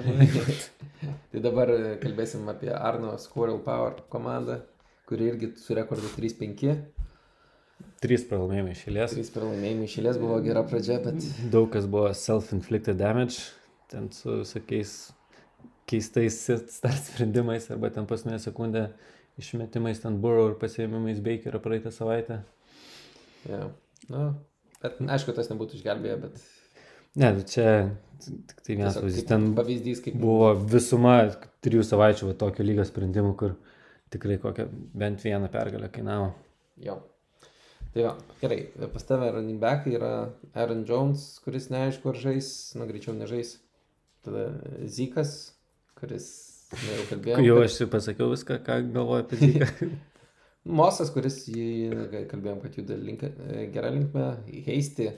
Tai 1.33 1.43
dabar 1.45 1.69
e, 1.75 1.81
kalbėsim 2.01 2.47
apie 2.49 2.71
Arno 2.73 3.13
Squirrel 3.21 3.61
Power 3.65 3.99
komandą, 4.13 4.63
kuri 5.09 5.29
irgi 5.35 5.51
su 5.61 5.77
rekordu 5.77 6.09
3-5. 6.17 6.73
Trys 8.03 8.25
pralaimėjimai 8.31 8.73
išėlės. 8.73 9.13
3 9.19 9.35
pralaimėjimai 9.37 9.87
išėlės 9.91 10.19
buvo 10.23 10.41
gera 10.43 10.65
pradžia, 10.67 10.97
bet 11.05 11.21
Daug 11.53 11.69
kas 11.75 11.85
buvo 11.91 12.09
self-inflicted 12.17 12.97
damage, 12.99 13.45
ten 13.93 14.09
su 14.17 14.41
visokiais 14.41 14.97
keistais 15.89 16.41
sprendimais 17.05 17.69
arba 17.73 17.93
ten 17.95 18.09
paskutinę 18.09 18.41
sekundę 18.43 18.89
išmetimais 19.39 20.03
ten 20.03 20.21
Burrow 20.23 20.53
ir 20.53 20.59
pasiėmimais 20.61 21.23
Bakerio 21.25 21.61
praeitą 21.63 21.95
savaitę. 21.95 22.43
ja, 23.49 23.67
nu, 24.13 24.29
bet 24.83 25.03
aišku, 25.03 25.35
tas 25.37 25.51
nebūtų 25.53 25.79
išgelbėję, 25.79 26.21
bet 26.27 26.41
Ne, 27.19 27.33
tai 27.35 27.45
čia 27.51 27.71
tik 28.23 28.61
tai 28.63 28.77
vienas 28.77 28.99
pavyzdys. 28.99 29.27
Ten 29.27 29.53
pavyzdys, 29.57 30.03
kaip 30.05 30.19
buvo 30.21 30.53
visuma 30.71 31.17
trijų 31.65 31.85
savaičių 31.87 32.31
va, 32.31 32.35
tokio 32.39 32.67
lygio 32.67 32.85
sprendimų, 32.87 33.33
kur 33.39 33.55
tikrai 34.13 34.37
kokią 34.43 34.69
bent 34.99 35.25
vieną 35.25 35.49
pergalę 35.53 35.91
kainavo. 35.95 36.33
Jo. 36.85 36.99
Tai 37.95 38.05
va, 38.05 38.13
gerai, 38.43 38.61
pas 38.93 39.07
tave 39.09 39.31
running 39.35 39.59
back 39.63 39.89
yra 39.91 40.13
Aaron 40.53 40.85
Jones, 40.87 41.25
kuris 41.43 41.71
neaišku 41.73 42.13
ar 42.13 42.21
žais, 42.21 42.51
nu 42.79 42.87
greičiau 42.87 43.17
nežais. 43.17 43.57
Tada 44.23 44.51
Zikas, 44.85 45.55
kuris, 45.99 46.29
na 46.29 46.48
jau 46.77 47.07
kalbėjau. 47.11 47.43
Jau 47.47 47.57
aš 47.65 47.81
ir 47.85 47.91
pasakiau 47.93 48.31
viską, 48.33 48.61
ką 48.67 48.79
galvoju 48.95 49.25
apie 49.25 49.41
tai. 49.41 49.91
Mosas, 50.81 51.11
kuris 51.15 51.47
jį, 51.49 51.69
kalbėjom, 52.29 52.61
kad 52.61 52.77
juda 52.77 52.97
link, 53.01 53.23
gerą 53.73 53.93
linkmę, 53.95 54.27
Heisti, 54.67 55.09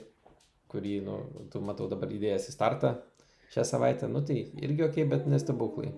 kurį, 0.71 0.99
nu, 1.03 1.17
tu 1.51 1.59
matau 1.65 1.89
dabar 1.91 2.11
įdėjęs 2.13 2.47
į 2.47 2.55
startą 2.55 2.93
šią 3.51 3.65
savaitę, 3.67 4.07
nu 4.07 4.21
tai 4.23 4.45
irgi 4.63 4.85
ok, 4.87 5.01
bet 5.11 5.27
nestebuklai. 5.27 5.91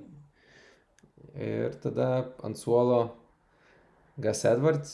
Ir 1.38 1.76
tada 1.84 2.10
ant 2.46 2.58
suolo 2.58 3.04
Gas 4.22 4.44
Edwards, 4.50 4.94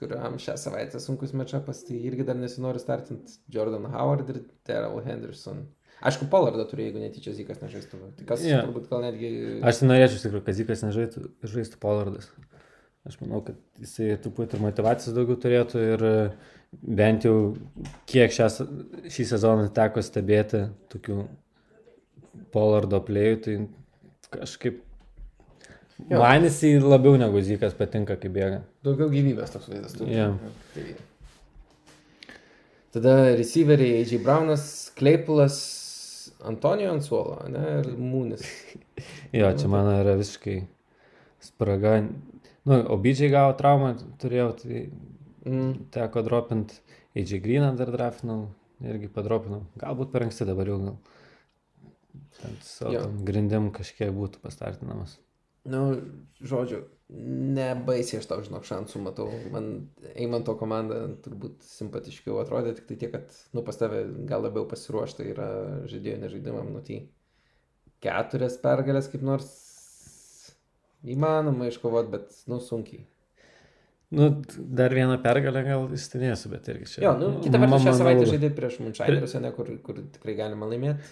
kuriam 0.00 0.36
šią 0.40 0.56
savaitę 0.60 1.00
sunkus 1.00 1.32
mečapas, 1.36 1.82
tai 1.88 2.00
irgi 2.08 2.24
dar 2.28 2.36
nesinori 2.36 2.80
startinti 2.80 3.38
Jordan 3.52 3.88
Howard 3.92 4.32
ir 4.32 4.42
Terrell 4.68 5.00
Henderson. 5.04 5.66
Aišku, 6.04 6.26
Pollardą 6.30 6.66
turi, 6.68 6.90
jeigu 6.90 7.00
netyčia 7.00 7.32
Zikas 7.32 7.62
nežaistų. 7.62 7.98
Tai 8.18 8.26
kas 8.28 8.42
yeah. 8.44 8.66
turbūt 8.66 8.90
gal 8.90 9.00
netgi... 9.06 9.30
Aš 9.64 9.80
tai 9.80 9.88
norėčiau, 9.88 10.18
iš 10.18 10.26
tikrųjų, 10.26 10.44
kad 10.44 10.58
Zikas 10.58 10.84
nežaistų, 10.84 11.22
žaistų 11.54 11.80
Polardas. 11.80 12.28
Aš 13.06 13.16
manau, 13.22 13.40
kad 13.46 13.56
jisai 13.80 14.16
truputį 14.20 14.58
ir 14.58 14.64
motivacijos 14.66 15.14
daugiau 15.16 15.38
turėtų 15.40 15.82
ir 15.94 16.04
e, 16.04 16.14
bent 17.00 17.24
jau 17.24 17.36
kiek 18.10 18.34
šią, 18.34 18.48
se- 18.52 18.66
šį 19.14 19.28
sezoną 19.32 19.68
teko 19.74 20.02
stebėti 20.04 20.66
tokių 20.92 21.20
Polardo 22.52 23.00
plėjų, 23.06 23.38
tai 23.46 23.56
kažkaip 24.36 24.82
Jo. 26.10 26.18
man 26.20 26.44
jisai 26.44 26.74
labiau 26.82 27.16
negu 27.16 27.40
Zikas 27.40 27.72
patinka, 27.78 28.18
kai 28.20 28.28
bėga. 28.32 28.60
Daugiau 28.84 29.08
gyvybės 29.12 29.54
toks 29.54 29.70
vaizdas 29.72 29.96
turi. 29.96 30.12
Jo. 30.12 30.34
Tai... 30.74 32.34
Tada 32.96 33.14
receiveriai 33.38 34.02
AJ 34.02 34.18
Brownas, 34.24 34.66
Kleipulas, 34.96 35.56
Antonijo 36.46 36.92
ant 36.94 37.02
suolo, 37.04 37.40
ne, 37.50 37.64
ir 37.82 37.92
Mūnis. 37.98 38.46
Jo, 39.36 39.50
čia 39.58 39.68
mano 39.68 39.92
yra 40.00 40.14
visiškai 40.16 40.60
spraga. 41.44 41.98
Nu, 42.66 42.78
obidžiai 42.94 43.28
gavo 43.34 43.52
traumą, 43.58 43.92
turėjau, 44.22 44.52
tai 44.62 44.86
Mm. 45.46 45.90
teko 45.94 46.24
dropint 46.26 46.72
AJ 47.14 47.36
Greeną 47.44 47.68
dar 47.78 47.92
drafinau, 47.94 48.48
irgi 48.82 49.06
padropinau. 49.14 49.60
Galbūt 49.78 50.10
per 50.10 50.24
anksti 50.26 50.46
dabar 50.48 50.66
jau 50.66 50.78
gal. 50.82 50.96
Ten 52.40 52.56
su 52.66 52.90
grindim 53.28 53.68
kažkiek 53.70 54.10
būtų 54.16 54.40
pastartinamas. 54.42 55.18
Nu, 55.70 56.00
žodžiu, 56.42 56.82
nebaisiai 57.10 58.18
aš 58.20 58.26
tau 58.30 58.40
žinok 58.42 58.66
šansų 58.66 59.02
matau. 59.04 59.28
Man 59.52 59.68
Eimanto 60.14 60.56
komanda 60.58 61.04
turbūt 61.22 61.62
simpatiškiau 61.66 62.40
atrodė, 62.42 62.74
tik 62.76 62.88
tai 62.90 62.98
tiek, 63.02 63.12
kad, 63.14 63.36
nu, 63.54 63.62
pas 63.66 63.78
tave 63.78 64.02
gal 64.26 64.42
labiau 64.46 64.66
pasiruošta 64.70 65.26
yra 65.26 65.50
žaidėjų 65.90 66.22
nežaidimam, 66.24 66.72
nu, 66.74 66.82
tai 66.86 67.04
keturias 68.02 68.58
pergalės 68.62 69.10
kaip 69.12 69.24
nors 69.26 69.52
Įmanoma 71.06 71.68
iškovoti, 71.70 72.10
bet, 72.10 72.32
nu, 72.50 72.56
sunkiai. 72.58 73.04
Nu, 74.16 74.30
dar 74.56 74.94
vieną 74.94 75.20
pergalę 75.22 75.62
gal 75.66 75.84
įstinėsiu, 75.94 76.50
bet 76.50 76.66
irgi 76.72 76.88
čia. 76.90 77.04
Jo, 77.04 77.12
nu, 77.20 77.28
kita 77.44 77.60
vertus, 77.62 77.84
šią 77.84 77.94
savaitę 78.00 78.26
žaidė 78.30 78.50
prieš 78.56 78.80
Munšainerius, 78.82 79.36
ne, 79.42 79.52
kur, 79.54 79.70
kur 79.86 80.00
tikrai 80.14 80.34
galima 80.38 80.66
laimėti. 80.70 81.06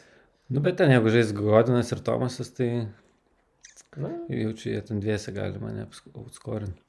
Nu, 0.50 0.62
bet 0.64 0.80
ten 0.80 0.90
jeigu 0.90 1.12
žais 1.14 1.30
Godinas 1.36 1.90
ir 1.94 2.02
Tomasas, 2.06 2.50
tai 2.56 2.68
Na, 3.96 4.10
jaučiu, 4.28 4.72
jie 4.72 4.80
ten 4.82 5.00
dviese 5.00 5.32
gali 5.32 5.60
mane 5.62 5.86
atskorinti. 5.86 6.80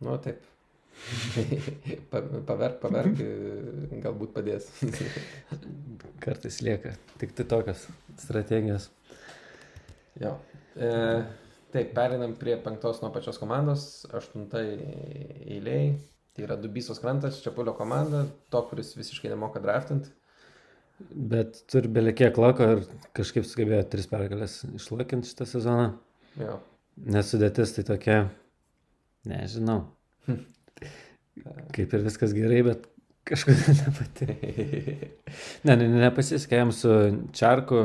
nu, 0.00 0.16
taip. 0.18 0.46
Pa- 2.10 2.22
paverk, 2.46 2.80
paverk, 2.82 3.20
galbūt 4.04 4.32
padės. 4.36 4.66
Kartais 6.24 6.60
lieka. 6.66 6.96
Tik 7.20 7.32
tai 7.38 7.46
tokios 7.48 7.86
strategijos. 8.20 8.90
jo. 10.20 10.34
E, 10.76 10.90
taip, 11.72 11.94
perinam 11.96 12.34
prie 12.38 12.56
penktos 12.62 13.00
nuo 13.02 13.10
pačios 13.14 13.38
komandos, 13.40 14.06
aštuntai 14.14 14.66
eiliai. 15.46 15.94
Tai 16.34 16.44
yra 16.46 16.56
Dubysos 16.60 17.00
krantas, 17.02 17.40
Čiapulio 17.42 17.72
komanda, 17.74 18.24
to, 18.54 18.60
kuris 18.70 18.92
visiškai 18.98 19.32
nemoka 19.32 19.58
draftinti. 19.62 20.12
Bet 21.10 21.62
turi 21.70 21.88
belikiek 21.92 22.36
lako 22.38 22.68
ir 22.74 22.82
kažkaip 23.16 23.46
sugebėjo 23.48 23.82
tris 23.92 24.08
pergalės 24.10 24.60
išlaikinti 24.68 25.30
šitą 25.30 25.46
sezoną. 25.48 25.88
Jo. 26.40 26.58
Nesudėtis 27.10 27.72
tai 27.76 27.84
tokia, 27.88 28.18
nežinau. 29.28 29.82
Kaip 31.74 31.94
ir 31.96 32.04
viskas 32.04 32.34
gerai, 32.36 32.60
bet 32.66 32.84
kažkodėl 33.28 33.78
nepati. 33.82 34.28
Ne, 35.64 35.76
ne, 35.76 35.88
nepasisekė 36.04 36.60
jam 36.60 36.74
su 36.76 36.96
Čarku, 37.36 37.84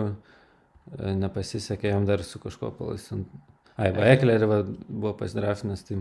nepasisekė 1.00 1.94
jam 1.94 2.08
dar 2.10 2.24
su 2.28 2.42
kažkuo 2.44 2.74
palaisant. 2.76 3.32
Ai, 3.76 3.90
va, 3.96 4.08
Eklerį 4.12 4.48
va, 4.48 4.60
buvo 4.88 5.16
pasidrafinas, 5.20 5.84
tai 5.88 6.00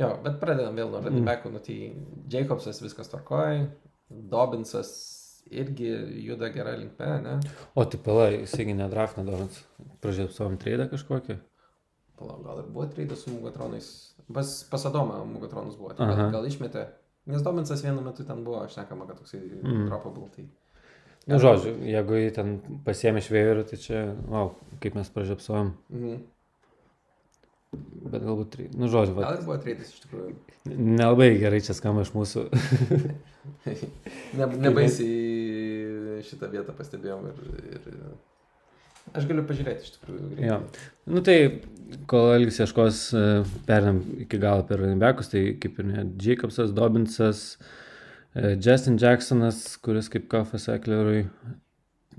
Jo, 0.00 0.14
bet 0.24 0.38
pradedam 0.40 0.76
vėl 0.76 0.88
nuo 0.90 1.02
Radibekų, 1.04 1.50
mm. 1.50 1.54
nu 1.54 1.60
tai 1.62 1.76
Jacobsas 2.32 2.80
viskas 2.82 3.10
tvarkoja, 3.12 3.66
Dobinsas 4.32 4.90
irgi 5.50 5.88
juda 6.26 6.48
gerą 6.54 6.76
linkmę, 6.78 7.10
ne? 7.22 7.34
O, 7.74 7.84
tai 7.84 8.00
pala, 8.00 8.28
jisai 8.34 8.72
nedrafina 8.74 9.24
Dovans. 9.26 9.58
Pražiūrėjau 10.02 10.32
savo 10.36 10.56
treidą 10.62 10.88
kažkokį. 10.92 11.36
Palauk, 12.18 12.42
gal 12.46 12.62
ir 12.62 12.70
buvo 12.72 12.86
treidas 12.92 13.24
su 13.24 13.30
Mugatronais. 13.34 13.90
Pas, 14.32 14.50
pas 14.70 14.86
Adomą 14.86 15.24
Mugatronus 15.26 15.76
buvo, 15.76 15.92
tai 15.98 16.06
gal, 16.08 16.30
gal 16.32 16.46
išmetė. 16.48 16.86
Nes 17.26 17.42
Dobinsas 17.42 17.82
vienu 17.84 18.02
metu 18.02 18.24
ten 18.26 18.42
buvo, 18.44 18.64
aš 18.64 18.76
nekama, 18.80 19.06
kad 19.06 19.18
toksai 19.20 19.40
Mm. 19.62 19.86
dropable. 19.86 20.28
Tai... 20.34 20.44
Na, 21.26 21.36
Nu, 21.36 21.38
žodžiu, 21.38 21.76
jeigu 21.86 22.16
jį 22.18 22.30
ten 22.34 22.48
pasiemė 22.84 23.20
švėjų, 23.22 23.64
tai 23.70 23.76
čia, 23.78 23.98
wow, 24.26 24.54
kaip 24.82 24.96
mes 24.98 25.08
pražiopsojom. 25.14 25.68
Mhm. 25.90 26.16
Bet 27.72 28.20
galbūt, 28.26 28.58
nu, 28.76 28.88
žodžiu, 28.92 29.14
va, 29.16 29.22
Gal 29.30 29.38
ir 29.38 29.44
buvo 29.46 29.56
treidas 29.62 29.92
iš 29.94 30.02
tikrųjų. 30.04 30.34
nelabai 30.76 31.30
gerai 31.40 31.60
čia 31.64 31.72
skamba 31.78 32.02
iš 32.04 32.10
mūsų. 32.16 32.46
Ne, 34.38 34.46
nebaisiai 34.62 36.20
šitą 36.26 36.46
vietą 36.52 36.74
pastebėjom 36.78 37.24
ir, 37.30 37.38
ir 37.74 37.96
aš 39.18 39.24
galiu 39.26 39.42
pažiūrėti 39.48 39.86
iš 39.88 39.94
tikrųjų. 39.96 40.28
greitai. 40.34 40.46
Jo. 40.46 40.58
Nu 41.10 41.22
tai, 41.26 41.36
kol 42.10 42.28
Elgis 42.36 42.60
ieškos, 42.62 43.00
e, 43.18 43.24
perinam 43.66 43.98
iki 44.22 44.38
galo 44.42 44.62
per 44.68 44.78
runbekus, 44.84 45.32
tai 45.32 45.42
kaip 45.62 45.80
ir 45.82 45.88
ne, 45.88 46.04
Jacobsas, 46.22 46.70
Dobinsas, 46.76 47.42
e, 48.36 48.54
Justin 48.62 49.00
Jacksonas, 49.02 49.64
kuris 49.82 50.12
kaip 50.12 50.28
kafas 50.32 50.68
Eklerui, 50.70 51.24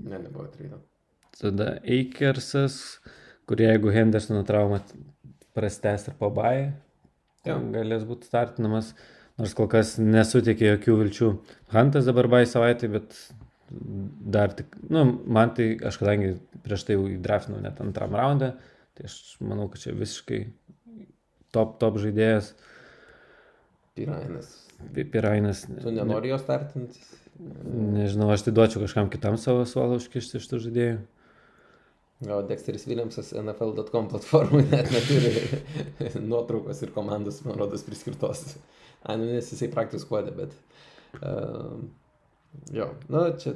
Ne, 0.04 0.18
nebuvo 0.18 0.48
treido. 0.52 0.82
tada 1.40 1.78
Eikersas, 1.86 2.98
kurie 3.48 3.68
jeigu 3.70 3.92
Hendersono 3.94 4.42
traumą 4.44 4.82
prastęs 5.54 6.08
ir 6.10 6.16
pabai, 6.20 6.72
Jo. 7.44 7.58
galės 7.74 8.04
būti 8.08 8.26
startinamas, 8.30 8.92
nors 9.38 9.52
kol 9.54 9.68
kas 9.68 9.96
nesutikė 10.00 10.70
jokių 10.74 10.94
vilčių. 11.02 11.30
Hantas 11.74 12.06
dabar 12.08 12.28
bai 12.32 12.44
savaitę, 12.48 12.88
bet 12.88 13.16
dar 13.70 14.52
tik, 14.56 14.76
nu, 14.92 15.02
man 15.26 15.50
tai, 15.56 15.74
aš 15.84 15.98
kadangi 16.00 16.34
prieš 16.64 16.84
tai 16.88 16.96
jau 16.96 17.04
įdrafinau 17.10 17.60
net 17.64 17.80
antram 17.84 18.14
raundą, 18.16 18.52
tai 18.96 19.08
aš 19.08 19.18
manau, 19.44 19.66
kad 19.72 19.82
čia 19.82 19.92
visiškai 19.98 20.40
top, 21.54 21.76
top 21.82 21.98
žaidėjas, 22.02 22.54
Pirainas. 23.94 24.48
Pi- 24.94 25.04
Pirainas. 25.06 25.60
Tu 25.82 25.90
nenori 25.94 26.32
jo 26.32 26.38
startinti? 26.42 26.98
Nežinau, 27.94 28.26
aš 28.34 28.42
tai 28.46 28.52
duočiau 28.56 28.82
kažkam 28.82 29.06
kitam 29.12 29.36
savo 29.38 29.62
suolą 29.68 30.00
užkišti 30.00 30.40
iš 30.40 30.48
tų 30.50 30.58
žaidėjų. 30.64 30.96
Gal 32.28 32.46
Dexteris 32.48 32.86
Williamsas 32.88 33.32
NFL.com 33.36 34.08
platformai 34.12 34.64
net 34.72 34.90
neturi 34.94 35.34
nuotraukos 36.30 36.82
ir 36.84 36.94
komandos, 36.94 37.42
man 37.46 37.58
rodos, 37.60 37.84
priskirtos. 37.86 38.56
A, 39.04 39.18
nu, 39.20 39.28
jisai 39.36 39.68
praktikuodė, 39.72 40.32
bet... 40.38 40.56
Um, 41.20 41.90
jo, 42.74 42.88
nu, 43.12 43.26
čia, 43.40 43.54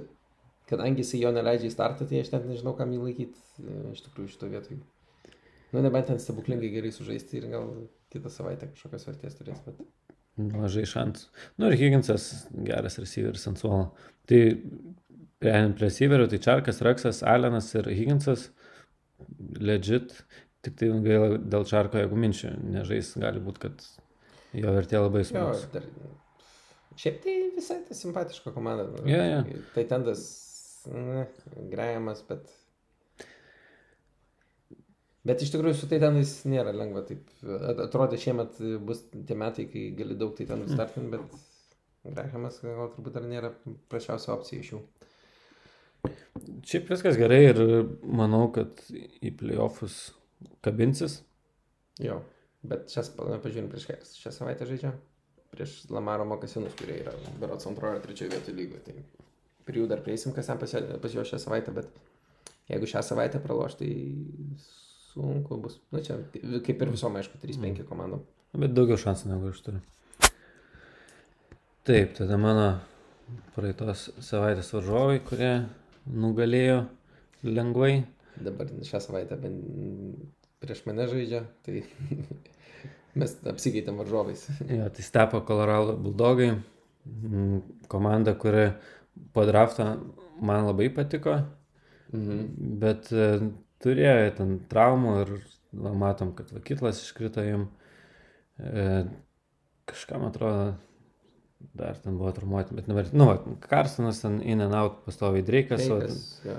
kadangi 0.69 1.05
jisai 1.05 1.23
jo 1.23 1.32
neleidžia 1.35 1.70
į 1.70 1.74
startą, 1.74 2.07
tai 2.09 2.23
aš 2.23 2.32
net 2.35 2.47
nežinau, 2.49 2.74
kam 2.78 2.93
jį 2.93 3.01
laikyti 3.07 3.69
iš 3.95 4.05
tikrųjų 4.07 4.35
šito 4.35 4.51
vietoj. 4.53 4.81
Nu, 5.73 5.81
nebent 5.85 6.09
ten 6.09 6.20
stebuklingai 6.20 6.70
gerai 6.73 6.93
sužaisti 6.95 7.40
ir 7.40 7.49
gal 7.53 7.73
kitą 8.12 8.32
savaitę 8.32 8.70
kažkokios 8.70 9.09
vertės 9.09 9.40
turės, 9.40 9.65
bet... 9.66 9.81
Mažai 10.39 10.85
šansų. 10.86 11.27
Nu 11.59 11.69
ir 11.69 11.77
Higginsas 11.81 12.47
geras 12.62 13.01
receiveris 13.01 13.49
ant 13.51 13.59
suolo. 13.59 13.89
Tai 14.31 14.39
perėmėm 15.43 15.74
prie 15.74 15.89
receiverių, 15.89 16.28
tai 16.31 16.39
Čarkas, 16.45 16.78
Raksas, 16.86 17.24
Alenas 17.27 17.73
ir 17.74 17.89
Higginsas. 17.90 18.49
Legit. 19.61 20.15
Tik 20.66 20.74
tai 20.78 20.89
gaila 21.05 21.36
dėl 21.39 21.65
Čarko, 21.70 22.01
jeigu 22.01 22.19
minčių 22.19 22.51
nežais, 22.74 23.12
gali 23.23 23.39
būti, 23.43 23.62
kad 23.62 23.85
jo 24.59 24.73
vertė 24.74 24.99
labai 24.99 25.23
smagus. 25.27 25.69
dar... 25.73 25.85
Šiaip 26.99 27.20
tai 27.23 27.35
visai 27.55 27.77
ta 27.86 27.95
simpatiška 27.95 28.51
komanda. 28.57 28.89
Jo, 29.07 29.20
jo. 29.23 29.61
Tai 29.77 29.85
tendas, 29.93 30.24
ne, 30.90 31.28
Grahamas, 31.70 32.24
bet... 32.27 32.51
Bet 35.28 35.45
iš 35.45 35.53
tikrųjų 35.53 35.77
su 35.77 35.86
tai 35.90 36.01
tenais 36.03 36.32
nėra 36.49 36.73
lengva. 36.74 37.05
Taip, 37.07 37.27
at- 37.45 37.85
atrodė 37.85 38.19
šiemet 38.19 38.59
bus 38.89 39.05
tie 39.12 39.36
metai, 39.39 39.69
kai 39.70 39.89
gali 39.99 40.16
daug 40.19 40.35
tai 40.39 40.47
ten 40.49 40.65
startinti, 40.70 41.15
bet 41.15 42.15
Grahamas 42.16 42.59
gal 42.65 42.90
turbūt 42.97 43.15
dar 43.19 43.27
nėra 43.31 43.53
prašiausia 43.93 44.32
opcija 44.35 44.65
iš 44.65 44.73
jų. 44.74 44.82
Šiaip 46.69 46.91
viskas 46.93 47.19
gerai 47.19 47.41
ir 47.49 47.61
manau, 48.03 48.47
kad 48.55 48.81
į 48.89 49.33
playoffus 49.41 49.99
kabinsis. 50.65 51.20
Jo, 52.03 52.20
bet 52.66 52.93
šias, 52.93 53.11
pažiūrėjom, 53.19 53.70
prieš 53.73 53.89
ką 53.89 53.97
šią 54.07 54.35
savaitę 54.35 54.69
žaidžia. 54.69 54.93
Prieš 55.55 55.79
Lamaro 55.91 56.27
mokasinus, 56.29 56.77
kurie 56.79 57.01
yra 57.03 57.15
berots 57.41 57.66
antrojo 57.70 57.97
ar 57.97 58.05
trečiojo 58.05 58.35
vietoje 58.35 58.57
lygoje. 58.59 58.83
Tai 58.85 59.25
prie 59.69 59.83
jų 59.83 59.89
dar 59.91 60.03
prieisim, 60.05 60.35
kas 60.37 60.51
ten 60.51 60.61
pas, 60.61 61.15
juos 61.15 61.31
šią 61.33 61.41
savaitę, 61.43 61.73
bet 61.75 61.89
jeigu 62.69 62.89
šią 62.91 63.03
savaitę 63.07 63.41
praloš, 63.43 63.79
tai 63.81 63.91
sunku 65.09 65.59
bus. 65.65 65.81
Na 65.95 66.05
čia, 66.05 66.20
kaip 66.37 66.85
ir 66.85 66.93
visom, 66.93 67.16
aišku, 67.19 67.41
3-5 67.43 67.87
komandom. 67.89 68.23
Bet 68.59 68.77
daugiau 68.77 69.01
šansų 69.01 69.33
negu 69.33 69.51
aš 69.51 69.65
turiu. 69.65 69.83
Taip, 71.89 72.12
tada 72.20 72.37
mano 72.41 72.69
praeitos 73.57 74.11
savaitės 74.25 74.70
varžovai, 74.77 75.23
kurie 75.25 75.53
nugalėjo 76.09 76.83
lengvai. 77.45 78.05
Dabar 78.39 78.71
šią 78.87 79.01
savaitę 79.03 79.39
prieš 80.63 80.85
mane 80.87 81.07
žaidžia, 81.11 81.45
tai 81.67 81.83
mes 83.19 83.35
apsikeitėm 83.51 83.99
varžovais. 84.01 84.47
Jo, 84.69 84.89
tai 84.95 85.07
stepo 85.07 85.43
Colorado 85.47 85.97
Bulldogai. 85.99 86.53
Mm, 87.09 87.63
Komanda, 87.89 88.35
kuri 88.39 88.69
po 89.33 89.47
drafto 89.49 89.87
man 90.41 90.67
labai 90.69 90.91
patiko, 90.95 91.39
Mhm. 92.09 92.45
bet 92.81 93.11
e, 93.13 93.25
turėjo 93.85 94.31
ten 94.39 94.55
traumų 94.71 95.11
ir 95.23 95.33
va, 95.77 95.91
matom, 95.93 96.31
kad 96.33 96.49
Vakitlas 96.57 97.03
iškrito 97.03 97.43
jam. 97.45 97.67
E, 98.57 99.05
kažkam 99.85 100.25
atrodo, 100.25 100.71
dar 101.79 101.97
ten 102.03 102.19
buvo 102.19 102.33
traumuoti, 102.35 102.75
bet 102.75 102.87
nevar... 102.91 103.07
Nu, 103.13 103.27
va, 103.31 103.39
Karsonas 103.65 104.21
ten 104.23 104.41
in 104.43 104.61
and 104.65 104.75
out 104.75 105.01
pastoviai 105.07 105.43
Dreikas, 105.47 105.85
o 105.91 105.99
Feikas, 106.01 106.21
jo. 106.47 106.59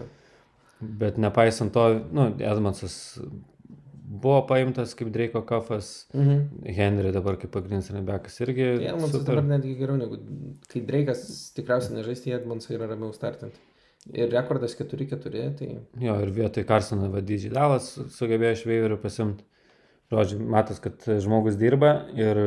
Bet 0.79 1.17
nepaisant 1.19 1.73
to, 1.75 1.85
nu, 2.15 2.29
Edmondsas 2.39 2.95
buvo 4.09 4.39
paimtas 4.49 4.95
kaip 4.97 5.11
Dreiko 5.13 5.41
kafas, 5.45 6.07
Mhm. 6.13 6.63
Henry 6.75 7.11
dabar 7.13 7.35
kaip 7.37 7.51
pagrindinis 7.53 7.91
rebekas 7.93 8.39
irgi. 8.41 8.69
Edmondsas 8.87 9.19
super. 9.21 9.35
dabar 9.35 9.49
netgi 9.57 9.75
geriau 9.77 9.97
negu, 9.99 10.17
kai 10.71 10.81
Dreikas 10.81 11.51
tikriausiai 11.55 11.99
nežaisti, 11.99 12.33
Edmondsai 12.39 12.77
yra 12.79 12.87
ramiau 12.89 13.11
startinti. 13.13 13.59
Ir 14.15 14.31
rekordas 14.31 14.73
4-4, 14.79 15.53
tai 15.59 15.67
Jo, 15.99 16.15
ir 16.23 16.31
vietoj 16.31 16.63
Karsono 16.65 17.09
vadydžiai 17.11 17.51
Dalas 17.53 17.91
sugebėjo 18.15 18.55
iš 18.55 18.63
Veiverių 18.65 18.97
pasimti. 19.03 19.43
Žodžiu, 20.09 20.39
matas, 20.49 20.79
kad 20.81 21.03
žmogus 21.21 21.57
dirba 21.59 22.07
ir 22.17 22.39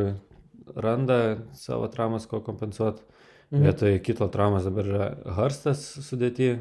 randa 0.77 1.39
savo 1.53 1.89
traumas, 1.89 2.27
ko 2.27 2.41
kompensuoti. 2.41 3.03
Mhm. 3.03 3.19
Mhm. 3.53 3.63
Vietoj 3.67 3.99
kito 4.03 4.29
traumas 4.33 4.65
dabar 4.65 4.85
yra 4.89 5.07
Harstas 5.37 5.83
sudėti, 6.01 6.59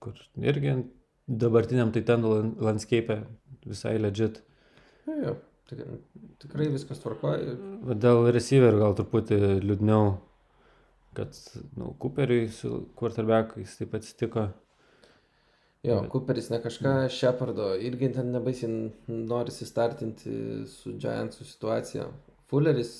kur 0.00 0.14
irgi 0.38 0.84
dabartiniam 1.28 1.90
tai 1.92 2.02
ten 2.02 2.22
landscape 2.60 3.24
visai 3.66 3.98
legit. 3.98 4.40
Jo, 5.06 5.16
jo, 5.24 5.36
tik, 5.68 5.78
tikrai 6.38 6.68
viskas 6.70 7.00
tvarkoja. 7.02 7.56
Va 7.82 7.94
Dėl 7.94 8.30
receiverių 8.32 8.78
gal 8.78 8.94
truputį 8.94 9.40
liūdniau, 9.64 10.18
kad, 11.18 11.34
nu, 11.76 11.94
Cooperiui 11.98 12.48
su 12.54 12.86
quarterbackais 12.94 13.76
taip 13.80 13.94
atsitiko. 13.98 14.52
Jo, 15.82 16.00
Bet- 16.02 16.10
Cooperis 16.12 16.50
ne 16.50 16.58
kažką, 16.62 17.08
Shepardo 17.10 17.72
irgi 17.74 18.12
ten 18.14 18.30
nebaisiai 18.32 18.92
norisi 19.08 19.66
startinti 19.66 20.66
su 20.68 20.92
Giantsų 20.92 21.44
situacija. 21.48 22.06
Fulleris 22.50 22.90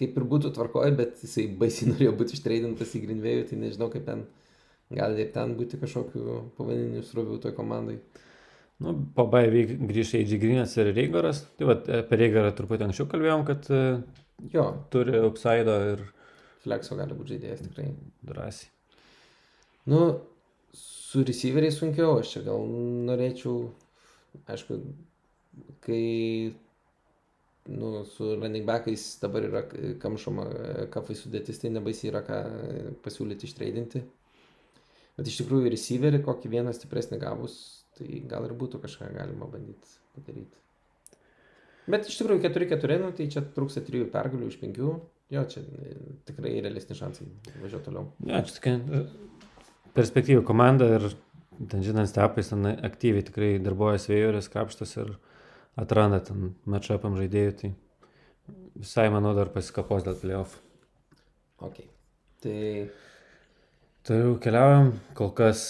kaip 0.00 0.16
ir 0.18 0.26
būtų 0.28 0.52
tvarkoja, 0.56 0.92
bet 0.98 1.22
jisai 1.24 1.46
baisiai 1.60 1.90
norėjo 1.92 2.14
būti 2.18 2.36
ištreidintas 2.38 2.94
į 2.96 3.02
Greenvėjų, 3.06 3.48
tai 3.50 3.60
nežinau, 3.62 3.90
kaip 3.92 4.06
ten 4.08 4.26
gali 4.92 5.24
ir 5.24 5.32
ten 5.34 5.56
būti 5.58 5.80
kažkokiu 5.80 6.38
povandeniniu 6.58 7.02
sroviu 7.06 7.40
toj 7.42 7.54
komandai. 7.56 7.98
Nu, 8.84 8.92
po 9.16 9.24
baivį 9.32 9.62
grįžta 9.88 10.20
į 10.20 10.26
Džigrinės 10.28 10.74
ir 10.76 10.92
Reigoras. 10.92 11.46
Tai 11.56 11.70
va, 11.70 11.78
apie 12.02 12.18
Reigorą 12.20 12.50
truputį 12.58 12.84
anksčiau 12.90 13.08
kalbėjom, 13.08 13.44
kad 13.48 13.70
e, 13.72 13.80
Jo, 14.52 14.66
turi 14.92 15.16
upside 15.24 15.76
ir 15.92 16.02
Flexo 16.60 16.96
gali 16.98 17.16
būti 17.16 17.36
žaidėjas 17.36 17.62
tikrai. 17.64 17.86
drąsiai. 18.26 18.68
Nu, 19.88 20.00
su 20.76 21.22
receiveriais 21.24 21.78
sunkiau, 21.78 22.18
aš 22.20 22.34
čia 22.34 22.42
gal 22.48 22.66
norėčiau, 23.08 23.70
aišku, 24.50 24.76
kai, 25.86 26.02
nu, 27.68 28.04
su 28.10 28.34
running 28.34 28.66
backais 28.66 29.04
dabar 29.22 29.46
yra 29.48 29.62
kamšoma 30.02 30.44
kafai 30.94 31.16
sudėtis, 31.18 31.60
tai 31.62 31.72
nebaisiai 31.74 32.12
yra 32.12 32.22
ką 32.26 32.42
pasiūlyti 33.04 33.48
ištreidinti. 33.48 34.04
Bet 35.16 35.30
iš 35.30 35.40
tikrųjų 35.40 35.72
receiverį 35.72 36.20
kokį 36.26 36.52
vieną 36.52 36.74
stipresnį 36.76 37.18
gavus, 37.22 37.56
tai 37.96 38.20
gal 38.28 38.44
ir 38.48 38.54
būtų 38.58 38.82
kažką 38.82 39.08
galima 39.16 39.48
bandyti 39.48 39.96
padaryti. 40.16 40.60
Bet 41.86 42.08
iš 42.10 42.18
tikrųjų 42.18 42.42
4-4, 42.48 42.98
nu, 43.02 43.12
tai 43.16 43.28
čia 43.32 43.44
trūksta 43.56 43.82
3 43.86 44.08
pergalių 44.12 44.50
iš 44.50 44.58
5. 44.60 44.80
Jo, 45.34 45.42
čia 45.50 45.62
e, 45.62 45.94
tikrai 46.26 46.52
realesni 46.62 46.94
šansai 46.98 47.26
važiuoti 47.62 47.86
toliau. 47.88 48.10
Ne, 48.26 48.42
čia 48.46 48.58
tokia 48.58 48.74
e, 48.78 49.00
perspektyvų 49.96 50.44
komanda 50.46 50.86
ir 50.98 51.08
ten 51.70 51.82
žinant 51.86 52.10
stepais, 52.10 52.50
ten 52.52 52.68
aktyviai 52.74 53.24
tikrai 53.26 53.50
darbuojas 53.62 54.06
vėjurės, 54.10 54.50
krapštas 54.52 54.96
ir 55.00 55.14
atranda 55.76 56.20
ten 56.24 56.54
matchupam 56.64 57.18
žaidėjų, 57.18 57.56
tai 57.60 57.74
visai 58.76 59.08
manau 59.12 59.34
dar 59.36 59.52
pasikapos 59.54 60.06
dėl 60.06 60.16
playoff. 60.20 60.56
Ok. 61.64 61.84
Tai 62.44 62.56
Tai 64.06 64.16
jau 64.20 64.34
keliaujam, 64.38 64.92
kol 65.18 65.32
kas 65.34 65.60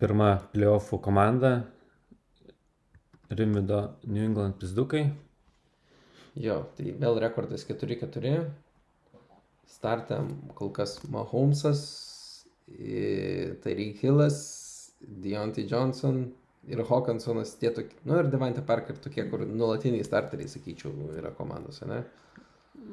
pirma 0.00 0.30
playoffų 0.54 0.96
komanda, 1.04 1.50
Rimvido 3.28 3.80
New 4.06 4.24
England 4.24 4.56
pizdukai. 4.56 5.02
jo, 6.32 6.54
tai 6.78 6.94
vėl 7.02 7.20
rekordas 7.20 7.66
4-4. 7.68 8.48
Startėm 9.68 10.30
kol 10.56 10.72
kas 10.72 10.96
Mahomesas, 11.12 11.84
Tariq 12.70 14.00
Hillas, 14.00 14.40
Deontay 15.04 15.68
Johnson 15.68 16.32
ir 16.68 16.82
Hawkinsonas, 16.88 17.54
tie 17.60 17.70
tokie, 17.74 17.96
nu 18.04 18.18
ir 18.20 18.28
Devante 18.30 18.62
Parker 18.66 18.96
tokie, 19.00 19.24
kur 19.30 19.40
nuolatiniai 19.46 20.04
starteriai, 20.04 20.48
sakyčiau, 20.48 20.92
yra 21.18 21.30
komandose, 21.36 21.86
ne? 21.88 22.02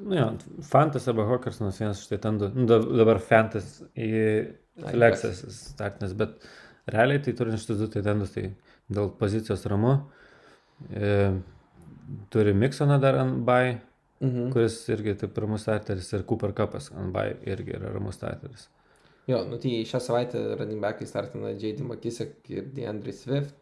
Nu 0.08 0.16
jo, 0.18 0.28
Fantas 0.68 1.08
arba 1.08 1.26
Hawkersonas 1.30 1.78
vienas 1.80 2.00
iš 2.02 2.08
tai 2.12 2.18
ten 2.24 2.38
du. 2.40 2.50
Nu, 2.56 2.66
da- 2.70 2.80
dabar 2.84 3.20
Fantas 3.24 3.82
į 3.96 4.08
Ai, 4.84 4.92
Flexas 4.94 5.44
startinis, 5.74 6.14
bet 6.18 6.36
realiai 6.94 7.22
tai 7.24 7.34
turint 7.34 7.60
šitus 7.60 7.80
du 7.80 7.88
tai 7.88 8.02
tendus, 8.06 8.34
tai 8.36 8.52
dėl 8.92 9.10
pozicijos 9.20 9.66
ramu. 9.72 9.96
E, 10.94 11.32
turi 12.32 12.54
Miksoną 12.54 13.00
dar 13.02 13.16
ant 13.24 13.44
bai, 13.46 13.82
Mhm. 14.22 14.52
kuris 14.54 14.78
irgi 14.90 15.14
taip 15.20 15.38
ramus 15.38 15.62
starteris 15.66 16.12
ir 16.14 16.24
Cooper 16.24 16.52
Cupas 16.54 16.92
ant 16.92 17.12
bai 17.14 17.36
irgi 17.46 17.76
yra 17.76 17.92
ramus 17.94 18.16
starteris. 18.16 18.68
Jo, 19.28 19.42
nu 19.50 19.58
tai 19.60 19.82
šią 19.88 20.00
savaitę 20.04 20.42
running 20.56 20.80
backai 20.84 21.08
startina 21.10 21.50
J.D. 21.52 21.84
McKissick 21.84 22.48
ir 22.54 22.70
DeAndre 22.76 23.12
Swift. 23.14 23.56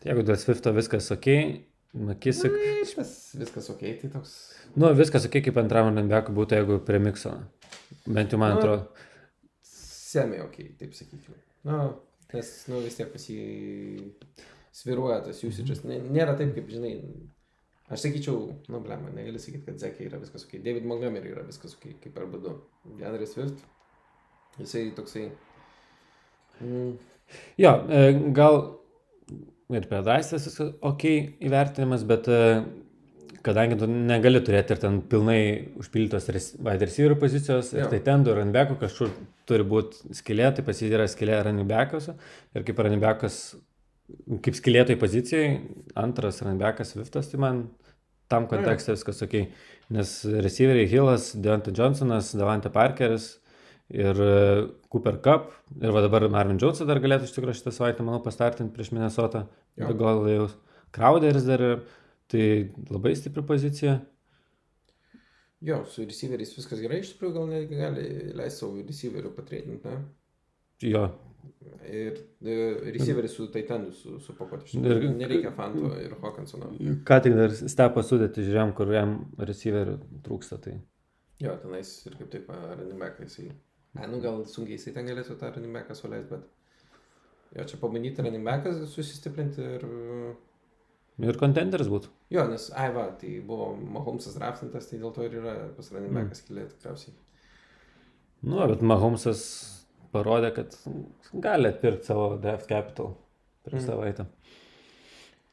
Tai 0.00 0.08
jeigu 0.14 0.22
dėl 0.24 0.38
Swifto 0.40 0.72
viskas 0.72 1.10
ok, 1.12 1.26
Makisik, 2.06 2.54
Tas 2.94 3.10
viskas 3.34 3.66
ok, 3.72 3.80
tai 4.00 4.08
toks. 4.12 4.32
nu 4.78 4.92
viskas 4.94 5.24
ok, 5.26 5.40
kaip 5.44 5.56
antram 5.60 5.88
runbekui 5.90 6.32
būtų, 6.36 6.60
jeigu 6.60 6.78
prie 6.86 7.00
Miksono. 7.02 7.48
Bent 8.06 8.30
jau 8.32 8.38
man 8.40 8.54
Nu, 8.54 8.60
atrodo. 8.60 8.86
Semi 9.66 10.38
ok, 10.40 10.56
taip 10.78 10.94
sakyčiau. 10.96 11.34
Nu, 11.66 11.80
nes, 12.32 12.52
nu 12.70 12.78
vis 12.84 12.96
tiek 12.96 13.10
pas 13.12 13.26
jį 13.26 14.12
sviruoja 14.72 15.18
tas 15.26 15.42
usage'as. 15.44 15.82
Nė- 15.84 16.00
Nėra 16.14 16.36
taip, 16.38 16.54
kaip 16.56 16.70
žinai. 16.70 16.94
Aš 17.90 18.04
sakyčiau, 18.06 18.46
nu, 18.70 18.80
blema, 18.80 19.10
negali 19.10 19.42
sakyti, 19.42 19.66
kad 19.66 19.82
Zekė 19.82 20.06
yra 20.06 20.22
viskas 20.22 20.46
ok. 20.46 20.56
David 20.62 20.86
Montgomery 20.86 21.34
yra 21.34 21.42
viskas 21.46 21.74
ok, 21.76 21.90
kaip 22.06 22.16
arba 22.22 22.38
du. 22.38 22.54
Deandre 23.00 23.26
Swift. 23.26 23.66
Jisai 24.58 24.90
toksai. 24.96 25.30
Mm, 26.60 26.98
Jo, 27.60 27.72
e, 27.86 28.12
gal 28.34 28.56
ir 29.70 29.86
prie 29.86 30.00
Daisės 30.06 30.48
viskas 30.48 30.72
ok 30.86 31.04
įvertinimas, 31.46 32.02
bet 32.08 32.26
e, 32.26 32.40
kadangi 33.46 33.78
tu 33.80 33.88
negali 33.90 34.42
turėti 34.44 34.74
ir 34.74 34.82
ten 34.82 35.00
pilnai 35.12 35.40
užpildytos 35.80 36.28
wide 36.58 36.88
receiver 36.88 37.16
pozicijos, 37.20 37.72
ir 37.76 37.84
Jo. 37.84 37.90
tai 37.92 38.00
ten 38.04 38.26
du 38.26 38.34
runbekų 38.36 38.80
kažkur 38.82 39.12
turi 39.48 39.66
būti 39.66 40.14
skilė, 40.18 40.50
tai 40.56 40.66
pas 40.66 40.82
jį 40.82 40.90
yra 40.92 41.06
skilė 41.10 41.40
runbekuose 41.46 42.16
ir 42.54 42.66
kaip 42.66 42.82
runbekas, 42.86 43.40
kaip 44.42 44.58
skilėtoj 44.58 44.98
pozicijai, 45.00 45.52
antras 45.98 46.42
runbekas 46.42 46.96
Viftas, 46.98 47.30
tai 47.30 47.40
man 47.42 47.68
tam 48.30 48.46
kontekste 48.50 48.94
viskas 48.94 49.22
ok, 49.26 49.36
nes 49.94 50.10
receiveriai 50.26 50.90
Hillas, 50.90 51.32
Deontay 51.34 51.74
Johnsonas, 51.74 52.34
Davante 52.38 52.70
Parkeris 52.74 53.39
ir 53.90 54.20
e, 54.24 54.34
Cooper 54.92 55.18
Cup. 55.24 55.50
Ir 55.80 55.92
va 55.94 56.02
dabar 56.04 56.26
Marvin 56.32 56.58
Jonesą 56.60 56.86
dar 56.88 57.00
galėtų 57.02 57.28
iš 57.28 57.34
tikrųjų 57.36 57.58
šitą 57.60 57.72
savaitę, 57.74 58.06
manau, 58.06 58.22
pastartinti 58.24 58.74
prieš 58.74 58.92
Minnesotą. 58.94 59.46
Be 59.78 59.94
gal 59.98 60.24
jau 60.30 60.48
Crowderis 60.94 61.46
dar 61.46 61.62
ir 61.62 61.76
tai 62.30 62.44
labai 62.90 63.14
stipri 63.18 63.42
pozicija. 63.46 64.00
jo, 65.60 65.82
su 65.84 66.04
receiveriais 66.08 66.54
viskas 66.56 66.80
gerai, 66.80 67.00
iš 67.04 67.14
tikrųjų 67.14 67.34
gal 67.36 67.48
netgi 67.50 67.76
gali 67.76 68.04
leisti 68.38 68.62
savo 68.62 68.80
receiverių 68.80 69.34
patreidinti, 69.36 69.88
ne? 69.88 70.04
Jo, 70.80 71.10
Ir 71.90 72.16
e, 72.44 72.54
receiveris 72.92 73.32
su 73.36 73.46
Titanu 73.52 73.92
su, 73.92 74.18
supakuoti. 74.20 74.66
iš 74.68 74.74
Ir-. 74.80 75.06
Nereikia 75.16 75.50
Fanto 75.56 75.90
ir 76.00 76.12
Hawkinsono. 76.20 76.70
ką 77.08 77.18
tik 77.24 77.34
dar 77.36 77.52
stepą 77.56 78.02
sudėti, 78.06 78.44
žiūrėjom, 78.46 78.72
kur 78.76 78.92
jam 78.92 79.14
receiverių 79.38 79.96
trūksta. 80.26 80.60
Tai. 80.60 80.76
Jo, 81.40 81.56
tenais 81.62 81.90
ir 82.06 82.16
kaip 82.18 82.30
taip, 82.32 82.48
ranimekai 82.52 83.26
jisai. 83.26 83.50
Ne, 83.98 84.06
nu 84.06 84.20
gal 84.22 84.44
sunkiai 84.46 84.76
jisai 84.78 84.92
ten 84.94 85.08
galėtų 85.10 85.36
tą 85.40 85.50
ranimeką 85.56 85.96
suleisti, 85.98 86.36
bet... 86.36 86.46
Jo, 87.56 87.64
čia 87.66 87.80
pabandyti 87.82 88.22
ranimeką 88.22 88.76
susistiprinti 88.86 89.64
ir... 89.76 89.86
Ir 91.20 91.36
kontenderis 91.40 91.90
būtų. 91.90 92.12
Jo, 92.32 92.44
nes, 92.48 92.68
ai 92.78 92.86
va, 92.94 93.08
tai 93.20 93.32
buvo 93.44 93.72
Mahomesas 93.76 94.36
draftintas, 94.38 94.86
tai 94.88 95.00
dėl 95.02 95.10
to 95.12 95.26
ir 95.26 95.34
yra 95.40 95.56
pas 95.76 95.90
ranimekas 95.92 96.44
kilė 96.46 96.68
tikriausiai. 96.70 97.16
Nu, 98.46 98.62
bet 98.70 98.84
Mahomesas 98.86 99.42
parodė, 100.14 100.52
kad 100.56 100.76
gali 101.44 101.68
atpirkti 101.74 102.08
savo 102.08 102.36
draft 102.40 102.70
capital 102.70 103.16
prieš 103.66 103.82
Mm. 103.82 103.86
savaitę. 103.90 104.26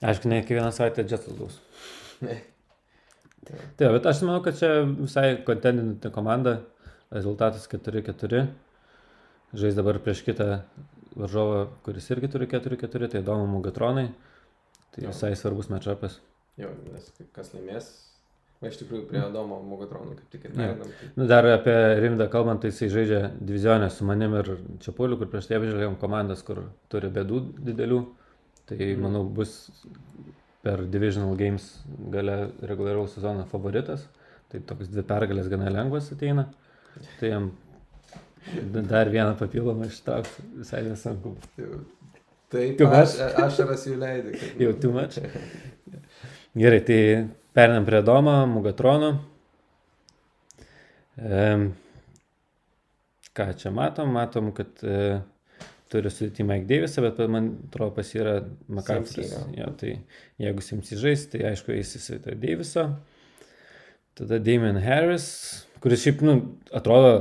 Aišku, 0.07 0.29
ne 0.29 0.43
kiekvieną 0.43 0.71
savaitę 0.71 1.03
gaus. 1.09 1.59
Ne. 2.21 2.39
Taip, 3.47 3.91
bet 3.93 4.05
aš 4.09 4.23
manau, 4.25 4.41
kad 4.43 4.57
čia 4.57 4.83
visai 4.83 5.43
kontendinti 5.45 6.09
komanda. 6.11 6.57
Rezultatas 7.11 7.67
4-4. 7.71 8.47
Žais 9.55 9.75
dabar 9.77 9.99
prieš 10.03 10.23
kitą 10.27 10.61
varžovą, 11.17 11.67
kuris 11.85 12.09
irgi 12.11 12.27
turi 12.33 12.47
4-4, 12.51 13.07
tai 13.13 13.21
įdomu 13.23 13.45
Mugatronai. 13.47 14.09
Tai 14.91 15.03
Jo. 15.05 15.13
visai 15.13 15.35
svarbus 15.35 15.69
matchupas. 15.71 16.19
Jo, 16.57 16.69
nes 16.91 17.11
kas 17.35 17.53
laimės. 17.53 17.87
Va, 18.57 18.71
iš 18.71 18.79
tikrųjų, 18.81 19.03
prie 19.11 19.19
Adomo 19.21 19.59
Mugatronų 19.61 20.15
kaip 20.17 20.29
tik 20.33 20.45
ir 20.49 20.53
pereinam. 20.55 20.89
Tai... 20.99 21.09
Nu, 21.15 21.27
dar 21.29 21.45
apie 21.45 21.75
Rimdą 22.01 22.25
kalbant, 22.33 22.63
tai 22.63 22.71
jisai 22.71 22.87
žaidžia 22.89 23.19
divizionę 23.37 23.89
su 23.93 24.05
manim 24.09 24.33
ir 24.39 24.47
Čiapuliu, 24.81 25.19
kur 25.19 25.29
prieš 25.29 25.45
tai 25.51 25.59
apžvelgiam 25.59 25.93
komandas, 26.01 26.41
kur 26.43 26.63
turi 26.89 27.11
bėdų 27.13 27.41
didelių. 27.67 27.99
Tai 28.67 28.77
Mhm. 28.81 29.01
manau 29.05 29.23
bus 29.29 29.69
per 30.63 30.81
Divisional 30.89 31.35
Games 31.37 31.83
gale 32.11 32.49
reguliaraus 32.61 33.13
sezono 33.13 33.45
favoritas. 33.45 34.07
Tai 34.49 34.59
toks 34.59 34.89
dvi 34.89 35.03
pergalės 35.03 35.47
gana 35.49 35.69
lengvas 35.69 36.09
ateina. 36.11 36.47
Tai 37.19 37.29
jam 37.29 37.51
da- 38.73 38.81
dar 38.81 39.09
vieną 39.13 39.35
papildomą 39.39 39.87
ištraukti 39.91 40.45
visai 40.61 40.83
nesunku. 40.87 41.35
Taip, 42.49 42.79
aš, 42.81 43.17
much? 43.17 43.39
ašaras 43.43 43.87
jų 43.89 43.97
leidai. 43.99 44.35
kad- 44.39 44.61
Jau 44.63 44.73
too 44.81 44.91
much. 44.95 45.17
Gerai, 46.57 46.79
tai 46.87 46.99
perinam 47.53 47.85
prie 47.85 48.01
Domo, 48.07 48.37
Mugatrono. 48.47 49.09
Ehm, 51.17 51.71
ką 53.35 53.49
čia 53.57 53.71
matom? 53.73 54.11
Matom, 54.13 54.51
kad 54.55 54.69
e, 54.85 55.19
turi 55.91 56.09
sudėti 56.13 56.45
Mike 56.45 56.67
Davisą, 56.69 57.01
bet 57.05 57.19
man 57.31 57.51
atrodo 57.67 57.95
pas 57.97 58.11
yra 58.15 58.37
McCarthy's. 58.69 59.33
Ja, 59.57 59.69
tai 59.77 59.97
jeigu 60.41 60.61
Simsi 60.65 60.97
žais, 60.99 61.27
tai 61.31 61.43
aišku, 61.51 61.73
eis 61.75 61.95
į 61.97 62.03
vietą 62.15 62.35
Daviso. 62.41 62.87
Tada 64.17 64.39
Damien 64.41 64.77
Harris, 64.81 65.66
kuris 65.83 66.03
šiaip, 66.05 66.21
nu, 66.25 66.35
atrodo 66.75 67.11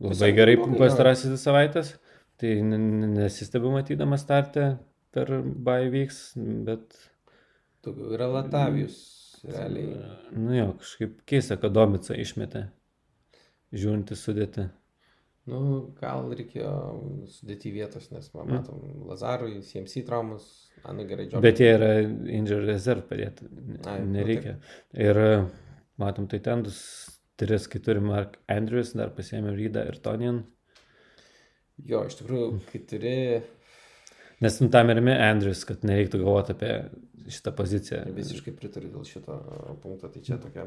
labai 0.00 0.32
gerai 0.36 0.56
pastarasis 0.78 1.40
savaitės. 1.44 1.94
Tai 2.40 2.50
nesistebiu 2.66 3.70
matydamas 3.70 4.24
startę 4.26 4.72
per 5.14 5.28
Bay 5.44 5.86
vyks, 5.92 6.22
bet, 6.66 6.96
Daugiau 7.84 8.14
yra 8.16 8.26
Latavijus, 8.32 8.96
realiai. 9.46 10.00
nu 10.34 10.56
jo, 10.56 10.70
kažkaip 10.80 11.20
keista, 11.30 11.56
kad 11.60 11.72
Domica 11.76 12.16
išmetė, 12.18 12.64
žiūrint 13.76 14.10
į 14.10 14.18
sudėtį. 14.18 14.64
Nu, 15.46 15.60
gal 16.00 16.30
reikėjo 16.32 16.72
sudėti 17.28 17.70
vietos, 17.74 18.10
nes 18.10 18.30
man 18.34 18.46
Mm. 18.48 18.54
matom 18.56 19.06
Lazarui, 19.10 19.60
CMC 19.62 20.02
traumas, 20.06 20.46
Anu 20.84 21.04
gerai, 21.08 21.26
Jordan. 21.28 21.42
Bet 21.44 21.60
jie 21.60 21.70
yra 21.76 21.90
injury 22.02 22.66
reserve 22.66 23.02
padėti, 23.08 23.46
Ai, 23.86 24.00
nu 24.00 24.16
nereikia. 24.18 24.56
Ir 24.94 25.20
matom, 26.00 26.26
tai 26.26 26.40
tendus 26.40 26.80
tris, 27.40 27.68
kai 27.70 27.80
turi 27.84 28.02
Mark 28.04 28.38
Andrews, 28.50 28.94
dar 28.98 29.12
pasiėmė 29.16 29.54
Rydą 29.56 29.86
ir 29.90 29.98
Tonian. 30.04 30.42
Jo, 31.84 32.04
iš 32.06 32.20
tikrųjų, 32.20 32.48
kai 32.70 32.80
turi 32.90 33.16
Nes 34.44 34.58
nu, 34.60 34.68
tam 34.68 34.90
ir 34.90 34.98
imi 35.00 35.14
Andrews, 35.14 35.62
kad 35.68 35.84
nereiktų 35.86 36.20
galvoti 36.20 36.54
apie 36.54 36.72
šitą 37.32 37.54
poziciją. 37.56 38.02
visiškai 38.16 38.52
pritariu 38.58 38.90
dėl 38.92 39.06
šito 39.08 39.36
punkto, 39.82 40.10
tai 40.10 40.22
čia 40.26 40.38
tokia 40.42 40.66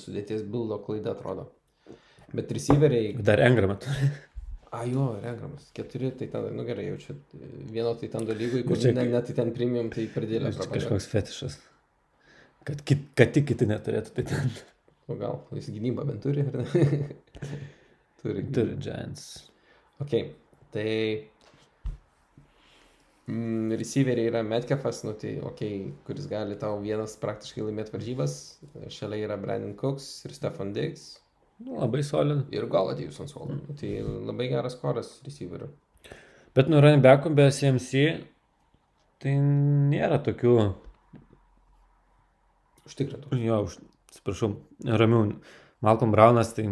sudėties 0.00 0.46
bildo 0.48 0.78
klaida 0.84 1.12
atrodo. 1.12 1.48
Bet 2.32 2.52
receiveriai, 2.52 3.14
Dar 3.24 3.42
Engramą 3.44 3.78
turi. 3.82 4.10
a 4.78 4.84
jo, 4.84 5.10
rengramas, 5.22 5.68
keturi, 5.76 6.10
tai 6.16 6.28
ten, 6.32 6.48
nu 6.56 6.64
gerai, 6.68 6.90
jau 6.90 6.98
čia 7.02 7.16
vieno 7.72 7.94
tai 8.00 8.10
ten 8.12 8.28
dalykui, 8.28 8.64
kur 8.68 8.80
čia 8.80 8.92
ne, 8.96 9.06
ne, 9.08 9.22
tai 9.24 9.36
ten 9.36 9.52
premium, 9.56 9.88
tai 9.92 10.06
Čia 10.52 10.64
prabanga. 10.64 10.80
Kažkoks 10.80 11.08
fetišas. 11.12 11.58
Kad, 12.68 12.82
kit, 12.84 13.06
kad 13.16 13.32
tik 13.32 13.48
kiti 13.48 13.68
neturėtų, 13.68 14.12
tai 14.18 14.26
ten 14.28 14.52
O 15.08 15.16
gal, 15.16 15.40
jis 15.56 15.70
gynybą 15.72 16.04
bent 16.08 16.20
turi, 16.24 16.44
ar 16.44 16.60
ne? 16.60 16.84
turi. 18.20 18.44
turi 18.52 18.76
Giants. 18.84 19.24
Ok, 20.04 20.12
tai 20.74 20.90
mm, 23.26 23.72
receiveriai 23.80 24.28
yra 24.28 24.42
Metcalfas, 24.44 25.00
nu 25.06 25.14
tai 25.18 25.38
ok, 25.48 25.62
kuris 26.06 26.28
gali 26.30 26.58
tau 26.60 26.76
vienas 26.84 27.16
praktiškai 27.22 27.64
laimėti 27.64 27.96
varžybas. 27.96 28.36
Šalia 28.92 29.24
yra 29.30 29.40
Brandon 29.40 29.72
Cooks 29.80 30.10
ir 30.28 30.36
Stefan 30.36 30.74
Diggs. 30.76 31.08
Nu, 31.64 31.80
labai 31.80 32.04
solid. 32.06 32.44
Ir 32.54 32.68
gal 32.70 32.92
atėjus 32.92 33.18
ant 33.24 33.32
suolo. 33.32 33.56
Mm. 33.56 33.78
Tai 33.80 33.94
labai 34.28 34.52
geras 34.52 34.76
koras 34.78 35.16
receiverių. 35.26 35.72
Bet 36.54 36.68
nu 36.70 36.82
running 36.84 37.02
backų 37.04 37.32
be 37.38 37.48
CMC, 37.54 38.04
tai 39.22 39.34
nėra 39.40 40.20
tokių, 40.26 40.54
Užtikrintų. 42.88 43.36
jo, 43.42 43.58
už, 43.66 43.76
atsiprašau, 44.10 44.54
ramių. 44.84 45.22
Malcolm 45.84 46.10
Brownas, 46.10 46.50
tai, 46.56 46.66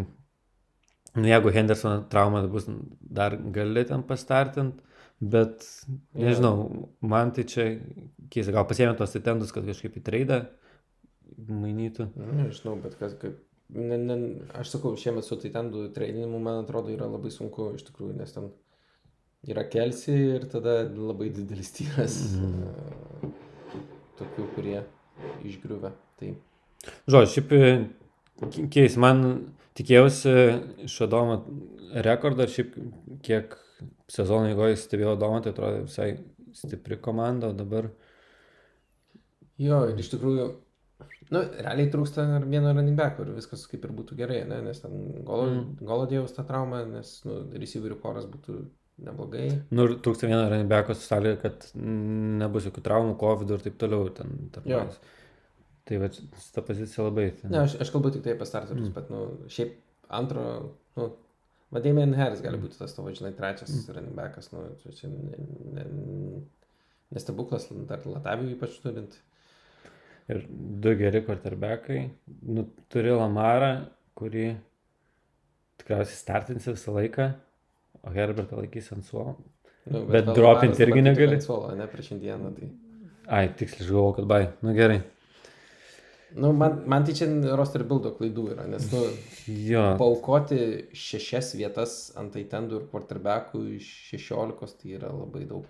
nu 1.14 1.28
jeigu 1.30 1.52
Hendersono 1.54 2.02
trauma 2.10 2.42
bus, 2.50 2.66
dar 3.00 3.36
gali 3.54 3.84
ten 3.86 4.02
pastartint, 4.06 4.80
bet, 5.22 5.62
nežinau, 6.18 6.88
man 7.00 7.30
tai 7.36 7.46
čia 7.48 7.68
keista, 8.32 8.54
gal 8.56 8.66
pasiėmė 8.68 8.96
tos 8.98 9.14
atendus, 9.14 9.54
kad 9.54 9.68
kažkaip 9.68 10.00
į 10.00 10.02
traidą 10.08 10.40
mainytų. 11.36 12.10
Nu, 12.16 12.32
Nežinau, 12.42 12.76
bet 12.82 12.96
kas 13.00 13.14
kaip. 13.20 13.38
Ne, 13.76 13.96
ne, 13.98 14.16
aš 14.54 14.76
sakau, 14.76 14.92
šiemet 14.98 15.26
su 15.26 15.38
Taitandų 15.42 15.88
treidinimu, 15.94 16.38
man 16.38 16.60
atrodo, 16.60 16.92
yra 16.94 17.08
labai 17.10 17.32
sunku 17.34 17.72
iš 17.74 17.82
tikrųjų, 17.88 18.12
nes 18.20 18.34
ten 18.34 18.52
yra 19.50 19.64
kelsi 19.70 20.14
ir 20.36 20.46
tada 20.50 20.84
labai 20.86 21.32
didelis 21.34 21.72
tyras. 21.74 22.20
Mm. 22.38 23.32
Tokių, 24.20 24.46
kurie 24.54 24.78
išgriuvę. 25.50 25.90
Tai 26.20 26.30
Žodžiu, 27.10 27.32
šiaip 27.34 27.52
e, 27.56 27.70
keis, 28.72 28.96
man 29.00 29.22
tikėjausi 29.78 30.34
iš 30.86 30.98
Adomo 31.06 31.40
rekordą, 32.06 32.46
šiaip 32.50 32.76
kiek 33.26 33.56
sezono 34.12 34.50
eigoje 34.50 34.76
stebėjau 34.80 35.16
Adomą, 35.16 35.42
tai 35.44 35.52
atrodo 35.54 35.84
visai 35.86 36.12
stipri 36.56 36.96
komanda, 37.02 37.50
o 37.52 37.56
dabar 37.56 37.90
jo, 39.60 39.82
ir 39.90 40.00
iš 40.00 40.10
tikrųjų, 40.14 40.46
nu, 41.34 41.42
realiai 41.58 41.90
trūksta 41.92 42.24
vieno 42.46 42.72
running 42.72 42.96
back, 42.98 43.20
ir 43.22 43.34
viskas 43.36 43.66
kaip 43.70 43.84
ir 43.88 43.92
būtų 43.96 44.16
gerai, 44.18 44.42
ne? 44.48 44.62
nes 44.64 44.80
ten 44.82 44.96
golo, 45.26 45.46
Mm. 45.50 45.76
golo 45.84 46.06
dėjus 46.10 46.34
tą 46.36 46.46
traumą, 46.48 46.84
nes, 46.90 47.18
nu, 47.28 47.42
receiverių 47.56 47.98
koras 48.02 48.28
būtų 48.30 48.56
neblogai. 49.06 49.48
nu, 49.70 49.84
ir 49.88 49.98
trūksta 50.04 50.28
vieno 50.30 50.46
ranibeko 50.48 50.94
su 50.96 51.04
sąlyga, 51.04 51.36
kad 51.42 51.68
nebus 51.74 52.68
jokių 52.68 52.84
traumų, 52.86 53.16
COVID 53.20 53.50
ir 53.56 53.64
taip 53.66 53.76
toliau. 53.80 54.08
Ten, 54.16 54.48
tarp. 54.54 54.66
Tai 55.86 56.00
va, 56.02 56.10
ta 56.54 56.64
pozicija 56.66 57.06
labai. 57.06 57.28
Ten, 57.38 57.52
Ne, 57.54 57.62
aš, 57.64 57.78
aš 57.82 57.92
kalbu 57.94 58.12
tik 58.14 58.24
tai 58.24 58.34
apie 58.36 58.48
starterius, 58.48 58.88
mm. 58.88 58.96
bet, 58.96 59.12
nu, 59.12 59.50
šiaip 59.52 59.78
antro, 60.20 60.48
nu, 60.98 61.12
Vadėmien 61.74 62.12
Harris 62.14 62.42
gali 62.44 62.60
būti 62.62 62.78
tas 62.78 62.92
tavo, 62.94 63.10
žinai, 63.14 63.32
trečias 63.34 63.72
mm. 63.72 63.94
running 63.96 64.14
backas, 64.16 64.52
nu, 64.52 64.62
čia, 64.84 65.08
ne, 65.10 65.40
ne, 65.74 65.86
nestebuklas, 67.14 67.66
dar 67.88 68.04
Latavijų 68.06 68.54
ypač 68.54 68.78
turint. 68.84 69.16
Ir 70.30 70.44
du 70.82 70.94
geri 70.98 71.22
quarterbackai. 71.26 71.98
Nu, 72.50 72.66
turi 72.90 73.12
Lamarą, 73.14 73.72
kurį 74.18 74.46
tikriausiai 75.82 76.18
startinsi 76.18 76.72
visą 76.72 76.94
laiką, 76.96 77.28
o 78.02 78.14
Herbertą 78.14 78.58
laikys 78.58 78.90
ant 78.94 79.06
suolo. 79.06 79.36
Nu, 79.86 80.02
Bet 80.10 80.26
vėl 80.26 80.34
dropint 80.34 80.72
Lamaras 80.72 80.78
dabar 80.80 80.88
irgi 80.88 81.02
negali? 81.04 81.36
ant 81.38 81.44
Suolo, 81.46 81.74
ne 81.78 81.86
prieš 81.90 82.08
indieną. 82.16 82.50
Tai. 82.56 82.70
Ai, 83.36 83.44
tiksliai 83.58 83.86
žinau, 83.86 84.08
kad 84.16 84.26
bai. 84.30 84.40
Nu 84.66 84.74
gerai. 84.74 84.98
Nu, 86.34 86.50
man, 86.52 86.80
man 86.90 87.04
tai 87.06 87.14
čia 87.14 87.28
roster 87.56 87.84
buildo 87.86 88.10
klaidų 88.16 88.48
yra, 88.56 88.64
nes, 88.68 88.88
nu, 88.90 89.04
Jo. 89.70 89.84
paukoti 90.00 90.58
šešias 90.96 91.52
vietas 91.54 91.94
ant 92.18 92.34
Aitendų 92.36 92.80
ir 92.80 92.88
quarterbackų 92.90 93.62
iš 93.76 93.86
šešiolikos 94.10 94.74
tai 94.80 94.96
yra 94.98 95.12
labai 95.14 95.44
daug. 95.46 95.68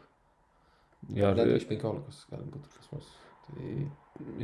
jo 1.13 1.35
Net 1.37 1.45
ir, 1.45 1.59
iš 1.61 1.69
penkiolikos 1.69 2.25
gali 2.33 2.49
būti 2.55 2.73
pas 2.73 2.91
mus. 2.95 3.13
Tai, 3.47 3.77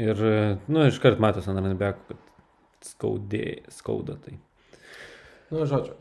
ir, 0.04 0.22
nu, 0.68 0.84
iškart 0.92 1.22
matos 1.22 1.48
ant 1.48 1.64
Ranbeko, 1.64 2.12
kad 2.12 2.86
skaudė, 2.86 3.46
skauda 3.72 4.18
tai. 4.20 4.36
nu, 5.50 5.64
žodžiu, 5.64 5.96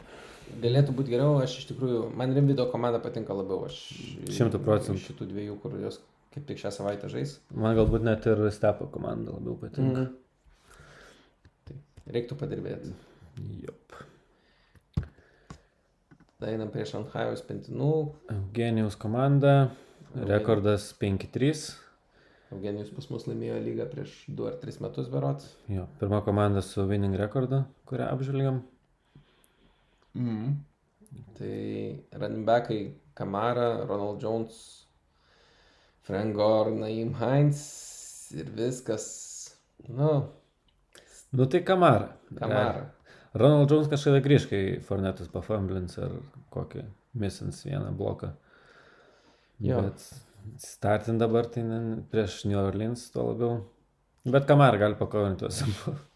galėtų 0.62 0.94
būti 0.98 1.16
geriau, 1.16 1.40
aš 1.40 1.62
iš 1.64 1.72
tikrųjų, 1.72 2.04
man 2.20 2.36
Rimvido 2.36 2.68
komanda 2.70 3.00
patinka 3.00 3.34
labiau, 3.38 3.64
aš... 3.72 3.80
Šimtu 4.36 4.60
procentų. 4.60 5.02
Šitų 5.08 5.32
dviejų, 5.32 5.58
kur 5.64 5.80
jos 5.80 6.02
kaip 6.32 6.48
tik 6.48 6.62
šią 6.62 6.72
savaitę 6.76 7.10
žais. 7.12 7.38
Man 7.52 7.76
galbūt 7.78 8.06
net 8.08 8.26
ir 8.32 8.44
Stepo 8.56 8.88
komanda 8.94 9.36
labiau 9.36 9.58
patinka. 9.60 10.08
Tai 11.68 11.78
reiktų 12.16 12.38
padirbėti. 12.40 12.96
Jop. 13.66 14.00
Tada 16.42 16.56
einam 16.56 16.72
prie 16.74 16.88
Šanhajaus 16.90 17.44
pentinų. 17.46 17.94
Eugenijaus 18.34 18.98
komanda, 19.00 19.72
rekordas 20.16 20.90
5-3. 21.02 21.70
Eugenijus 22.52 22.90
pas 22.92 23.06
mus 23.08 23.28
laimėjo 23.30 23.60
lygą 23.64 23.86
prieš 23.92 24.16
2 24.28 24.48
ar 24.50 24.58
3 24.60 24.82
metus 24.84 25.08
berot. 25.12 25.44
Jo, 25.72 25.86
pirma 26.02 26.20
komanda 26.26 26.64
su 26.66 26.84
winning 26.90 27.16
rekordu, 27.20 27.62
kurią 27.88 28.10
apžvelgiam. 28.12 28.60
Mm. 30.20 30.58
Tai 31.38 31.56
running 32.20 32.44
backai 32.48 32.82
Kamara, 33.16 33.86
Ronald 33.88 34.20
Jones, 34.24 34.60
Frank 36.08 36.36
Gore, 36.36 36.74
Naim 36.76 37.16
Heinz 37.20 37.64
ir 38.36 38.50
viskas. 38.58 39.10
Nu, 39.88 40.14
Nu 41.32 41.46
tai 41.46 41.64
Kamara. 41.64 42.18
Kamara. 42.36 42.92
Ronald 43.34 43.72
Jones 43.72 43.88
kažkada 43.88 44.20
grįž, 44.24 44.48
kai 44.52 44.64
Fornetas 44.84 45.30
pafamblins 45.32 45.96
ar 46.04 46.18
kokį 46.52 46.84
misins 47.22 47.62
vieną 47.64 47.94
bloką. 47.96 48.34
Jo. 49.64 49.80
Bet 49.86 50.04
startin 50.60 51.22
dabar 51.22 51.48
tai 51.54 51.64
ne, 51.64 51.80
prieš 52.12 52.42
New 52.50 52.60
Orleans 52.60 53.06
tuo 53.14 53.30
labiau. 53.30 53.62
Bet 54.28 54.48
Kamara 54.50 54.80
gali 54.82 55.00
pakovinti 55.00 55.46
tuos. 55.46 55.64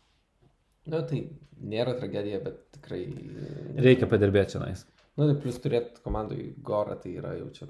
Nu, 0.85 0.99
tai 1.01 1.17
nėra 1.65 1.95
tragedija, 1.97 2.37
bet 2.45 2.59
tikrai. 2.75 2.99
Reikia 3.81 4.05
padirbėti 4.05 4.53
čia 4.53 4.59
nais. 4.61 4.83
Nu, 5.17 5.25
tai 5.25 5.33
plus 5.41 5.55
turėti 5.63 6.03
komandai 6.05 6.51
Gorą, 6.61 6.93
tai 7.01 7.15
yra 7.17 7.31
jau 7.39 7.47
čia. 7.55 7.65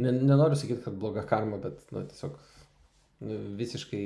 Ne, 0.00 0.12
nenoriu 0.16 0.56
sakyti, 0.56 0.82
kad 0.84 0.96
bloga 1.00 1.24
karma, 1.28 1.58
bet, 1.60 1.82
nu, 1.94 2.02
tiesiog 2.08 2.38
nu, 3.26 3.38
visiškai 3.60 4.04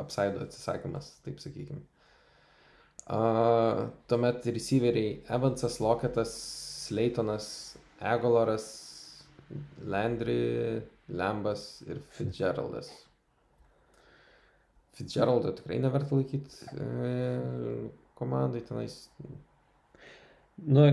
apsaido 0.00 0.44
atsisakymas, 0.46 1.12
taip 1.24 1.42
sakykime. 1.44 1.84
Uh, 3.08 3.86
tuomet 4.08 4.44
receiveriai 4.52 5.22
Evansas, 5.32 5.78
Loketas, 5.80 6.32
Slaytonas, 6.84 7.48
Egoloras, 8.00 8.66
Landry, 9.84 10.82
Lambas 11.08 11.82
ir 11.88 12.02
Fitzgeraldas. 12.12 12.90
Fitzgeraldo 14.98 15.52
tikrai 15.56 15.78
neverta 15.80 16.16
laikyti 16.18 16.68
e, 16.74 17.10
komandai 18.18 18.64
tenais. 18.66 18.96
Nu, 20.58 20.84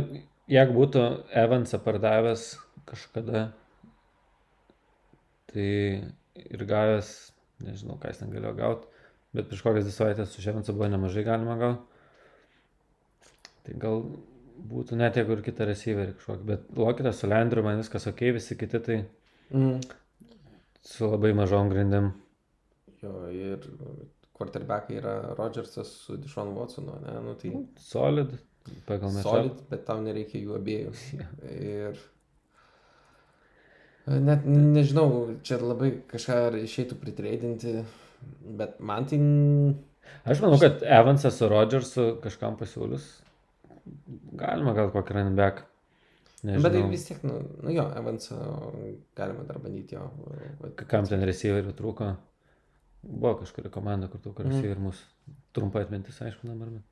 jeigu 0.52 0.76
būtų 0.78 1.04
Evansą 1.44 1.80
pardavęs 1.84 2.52
kažkada, 2.86 3.48
tai 5.56 5.68
ir 6.46 6.66
gavęs, 6.70 7.10
nežinau, 7.66 7.96
ką 8.02 8.12
jis 8.12 8.22
ten 8.22 8.32
galėjo 8.36 8.54
gauti, 8.60 8.88
bet 9.36 9.48
prieš 9.50 9.64
kokias 9.66 9.88
dvi 9.88 9.96
savaitės 9.96 10.34
su 10.36 10.44
Evansą 10.52 10.76
buvo 10.76 10.90
nemažai 10.92 11.24
galima 11.28 11.56
gauti. 11.60 11.84
Tai 13.66 13.76
gal 13.82 14.02
būtų 14.72 14.98
net 15.00 15.18
jeigu 15.20 15.36
ir 15.36 15.44
kitą 15.46 15.66
receiverį 15.68 16.14
kažkokį, 16.20 16.46
bet 16.52 16.68
Lokitą 16.80 17.12
su 17.16 17.28
Lendriu 17.28 17.64
man 17.66 17.80
viskas 17.82 18.06
ok, 18.12 18.22
visi 18.38 18.58
kiti 18.60 18.80
tai 18.90 19.00
Mm. 19.54 19.78
su 20.82 21.06
labai 21.06 21.30
mažom 21.38 21.68
grindim. 21.70 22.08
Jo, 23.04 23.28
ir 23.30 23.62
quarterbackai 24.34 24.96
yra 24.98 25.12
Rodgersas 25.38 25.92
su 26.06 26.16
Dishon 26.18 26.50
Watsonu, 26.58 26.96
ne, 27.04 27.20
nu 27.22 27.36
tai 27.38 27.52
Solid, 27.78 28.34
pagal 28.88 29.14
mes. 29.14 29.22
solid, 29.24 29.60
bet 29.70 29.86
tau 29.86 30.02
nereikia 30.02 30.42
jų 30.42 30.56
abiejų. 30.58 30.96
Ir 31.68 32.00
net 34.08 34.46
nežinau, 34.46 35.36
čia 35.46 35.58
labai 35.62 35.92
kažką 36.12 36.40
ar 36.50 36.58
išeitų 36.60 36.98
pritreidinti, 37.02 37.80
bet 38.60 38.80
man 38.80 39.06
tai... 39.10 39.20
Aš 40.30 40.42
manau, 40.44 40.60
kad 40.62 40.84
Evansas 40.86 41.38
su 41.40 41.48
Rodgersu 41.50 42.06
kažkam 42.22 42.58
pasiūlius. 42.60 43.06
Galima 44.38 44.74
gal 44.78 44.92
kokį 44.94 45.16
running 45.18 45.38
back. 45.38 45.64
Nežinau. 46.46 46.62
Bet 46.68 46.76
tai 46.78 46.84
vis 46.92 47.06
tiek, 47.08 47.24
nu, 47.26 47.40
nu 47.66 47.74
jo, 47.74 47.86
Evansą 47.98 48.38
galima 49.18 49.46
dar 49.50 49.58
bandyti 49.62 49.98
jo. 49.98 50.06
vat- 50.62 50.86
kam 50.90 51.06
ten 51.10 51.26
receiverių 51.26 51.74
trūko. 51.78 52.12
Buvo 53.06 53.36
kažkuri 53.42 53.70
komanda, 53.74 54.08
kur 54.10 54.22
trūko 54.22 54.46
Mhm. 54.46 54.52
receiverių 54.54 54.86
mūsų. 54.88 55.34
Trumpai 55.54 55.86
atmintis, 55.86 56.22
aišku, 56.22 56.46
dabar. 56.50 56.70
Bet... 56.70 56.84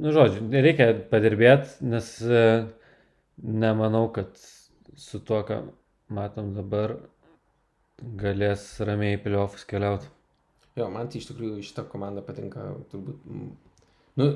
Nu, 0.00 0.12
žodžiu, 0.16 0.48
reikia 0.64 0.90
padirbėti, 1.10 1.84
nes 1.84 2.06
e, 2.24 2.42
nemanau, 3.42 4.06
kad 4.12 4.32
su 4.96 5.20
tuo, 5.20 5.42
ką 5.46 5.60
matom 6.14 6.52
dabar, 6.56 6.96
galės 8.20 8.66
ramiai 8.84 9.16
į 9.18 9.22
piliofus 9.24 9.66
keliauti. 9.70 10.10
Jo, 10.74 10.88
man 10.90 11.08
tai 11.08 11.20
iš 11.20 11.28
tikrųjų 11.30 11.62
šitą 11.62 11.84
komandą 11.90 12.24
patinka 12.26 12.72
turbūt. 12.90 13.20
mm, 13.26 13.52
Nu, 14.14 14.26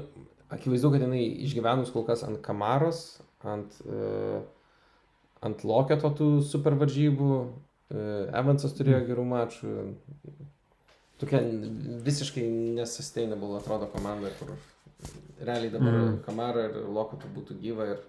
akivaizdu, 0.51 0.91
kad 0.91 1.03
jinai 1.05 1.23
išgyvenus 1.47 1.91
kol 1.95 2.05
kas 2.07 2.25
ant 2.27 2.41
kamaros, 2.43 3.21
ant, 3.47 3.77
uh, 3.87 4.41
ant 5.47 5.63
loketo 5.63 6.11
tų 6.19 6.29
super 6.43 6.75
varžybų. 6.79 7.33
Uh, 7.89 8.27
Evansas 8.37 8.75
turėjo 8.75 9.05
gerų 9.07 9.25
mačų. 9.31 9.75
Tokia 11.19 11.41
visiškai 12.07 12.43
nesustainable 12.79 13.55
atrodo 13.59 13.87
komanda, 13.91 14.31
kur 14.39 14.51
realiai 15.39 15.71
dabar 15.71 15.93
Mm. 15.93 16.03
mm. 16.09 16.19
kamara 16.27 16.67
ir 16.69 16.81
loketų 16.87 17.31
būtų 17.35 17.59
gyva. 17.63 17.87
Ir 17.95 18.03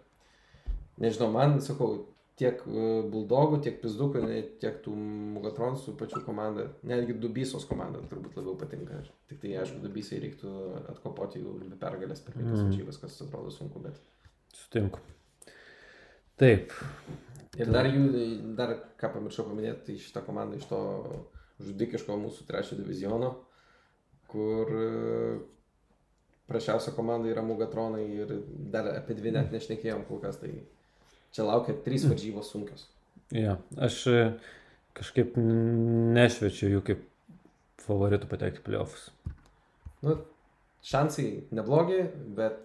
nežinau, 0.98 1.30
man, 1.32 1.60
sakau, 1.62 2.06
tiek 2.40 2.62
e, 2.64 2.88
buldogų, 3.12 3.60
tiek 3.66 3.80
pizdukų, 3.82 4.24
tiek 4.62 4.80
tų 4.86 4.94
mugatronsų 5.36 5.96
pačių 6.00 6.22
komanda, 6.26 6.70
netgi 6.88 7.18
dubysos 7.20 7.68
komanda 7.68 8.02
turbūt 8.12 8.38
labiau 8.40 8.56
patinka. 8.60 9.02
Tik 9.30 9.42
tai, 9.44 9.56
aišku, 9.62 9.82
dubysai 9.84 10.22
reiktų 10.24 10.54
atkopoti 10.94 11.44
jų 11.44 11.58
dvi 11.66 11.80
pergalės 11.82 12.24
per 12.24 12.38
penkias 12.38 12.62
Mm. 12.62 12.70
varžybas, 12.72 13.02
kas 13.02 13.20
atrodo 13.26 13.52
sunku, 13.52 13.84
bet. 13.84 14.00
Sutinku. 14.56 15.04
Taip. 16.40 16.72
Ir 17.60 17.72
dar 17.76 17.90
jų, 17.92 18.56
dar 18.56 18.78
ką 19.00 19.12
pamiršau 19.18 19.50
paminėti, 19.50 19.86
tai 19.86 20.00
šitą 20.00 20.24
komandą 20.24 20.56
iš 20.60 20.68
to 20.70 20.80
žudikiško 21.60 22.16
mūsų 22.22 22.46
trečio 22.48 22.78
diviziono, 22.80 23.34
kur 24.32 24.72
e, 24.80 25.40
prašiausia 26.48 26.96
komanda 26.96 27.28
yra 27.28 27.44
mugatronai 27.44 28.06
ir 28.16 28.32
dar 28.72 28.88
apie 28.96 29.18
dvi 29.20 29.36
net 29.36 29.52
nešnekėjom 29.52 30.06
kol 30.08 30.22
kas, 30.24 30.40
tai 30.40 30.54
čia 31.36 31.46
laukia 31.48 31.76
trys 31.86 32.06
varžybos 32.10 32.50
sunkios. 32.54 32.88
Ja, 33.36 33.58
aš 33.78 34.00
e, 34.10 34.24
kažkaip 34.98 35.36
nešvečiu 35.38 36.72
jų 36.76 36.82
kaip 36.88 37.06
favoritų 37.86 38.30
patekti 38.32 38.64
playoffs. 38.66 39.10
Nu, 40.06 40.16
šansai 40.86 41.28
neblogi, 41.56 42.02
bet 42.38 42.60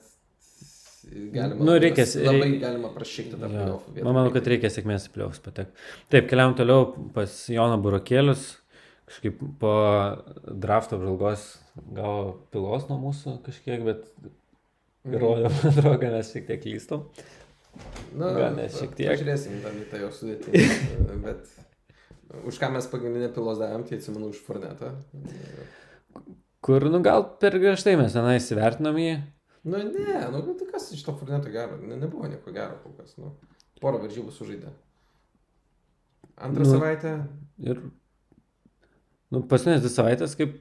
galima, 1.35 1.65
Nu, 1.67 1.77
reikės- 1.83 2.17
labai 2.25 2.49
reik- 2.49 2.61
galima 2.63 2.91
prašykti 2.95 3.37
tą 3.37 3.49
playoffų 3.51 3.95
vietą. 3.95 4.05
Man 4.09 4.15
manau, 4.19 4.33
kad 4.35 4.47
reikia 4.49 4.71
sėkmės 4.73 5.09
į 5.09 5.15
playoffs 5.17 5.43
patekti. 5.45 5.75
Taip, 6.13 6.29
keliam 6.31 6.55
toliau 6.57 6.93
pas 7.15 7.35
Joną 7.53 7.81
Burokėlius. 7.85 8.55
Kažkaip 9.05 9.37
po 9.61 9.73
drafto 10.49 10.97
apžalgos 10.97 11.43
gavo 11.93 12.39
pilos 12.55 12.87
nuo 12.89 12.97
mūsų 13.03 13.35
kažkiek, 13.45 13.83
bet 13.85 14.07
įrodė, 15.05 15.51
man 15.53 15.67
atrodo, 15.75 16.09
mes 16.15 16.31
šiek 16.33 16.47
tiek 16.49 16.63
klystam. 16.63 17.03
Na, 18.15 18.31
Gal 18.37 18.57
net 18.57 18.75
šiek 18.77 18.93
tiek. 18.95 19.15
Žiūrėsim 19.19 19.59
tą 19.65 19.73
vietą 19.75 20.01
jo 20.05 20.11
sudėtį. 20.15 20.65
bet 21.25 21.49
už 22.47 22.59
ką 22.63 22.71
mes 22.75 22.87
pagrindinę 22.91 23.31
pilos 23.35 23.59
davėm, 23.61 23.83
tai 23.89 23.99
atsimenu 23.99 24.31
už 24.31 24.43
Fornetą. 24.47 24.93
Kur, 26.65 26.87
nu 26.91 27.01
gal 27.05 27.27
per 27.43 27.59
griežtai 27.61 27.97
mes 28.01 28.15
tenai 28.15 28.39
įsivertinom 28.39 28.97
jį. 29.03 29.17
Nu, 29.65 29.81
ne, 29.81 30.15
nu, 30.31 30.55
tai 30.61 30.69
kas 30.71 30.91
iš 30.95 31.03
to 31.07 31.15
Forneto 31.19 31.51
gero? 31.53 31.77
Ne, 31.81 31.99
nebuvo 32.01 32.29
nieko 32.31 32.53
gero 32.55 32.79
kol 32.85 32.95
kas. 32.99 33.17
Nu, 33.21 33.35
porą 33.83 34.01
varžybų 34.05 34.33
sužaidė. 34.37 34.73
Antrą 36.35 36.67
Nu, 36.67 36.71
savaitę. 36.77 37.13
Ir, 37.63 37.81
nu, 39.33 39.43
paskutinės 39.51 39.85
dvi 39.85 39.93
savaitės 39.95 40.39
kaip 40.39 40.61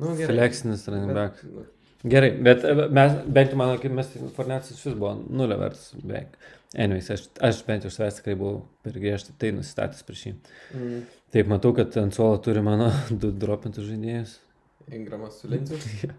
Nu, 0.00 0.14
fleksinis 0.16 0.86
running 0.88 1.12
back. 1.12 1.42
Bet, 1.42 1.52
nu, 1.52 1.66
Gerai, 2.04 2.30
bet 2.40 2.62
e, 2.64 2.72
mes, 2.96 3.12
bent 3.28 3.50
jau 3.52 3.58
mano 3.60 3.74
akimis, 3.76 4.14
iš 4.16 4.86
vis 4.86 4.94
buvo 4.96 5.14
nulio 5.28 5.58
vertas 5.60 5.90
beveik. 6.00 6.38
Anyways, 6.78 7.10
aš, 7.12 7.26
aš 7.44 7.64
bent 7.66 7.84
jau 7.84 7.90
savęs 7.92 8.20
tikrai 8.20 8.36
buvau 8.38 8.62
per 8.84 8.94
griežtai 9.02 9.34
tai 9.42 9.50
nusistatęs 9.52 10.04
prieš 10.06 10.22
jį. 10.28 10.32
mm, 10.78 11.00
Taip, 11.34 11.46
matau, 11.50 11.74
kad 11.76 11.94
ant 12.00 12.14
suolo 12.16 12.38
turi 12.42 12.62
mano 12.64 12.88
du 13.20 13.32
dropintus 13.32 13.84
žaidėjus. 13.90 14.38
Ingramas 14.96 15.40
su 15.42 15.50
Linziu. 15.52 15.78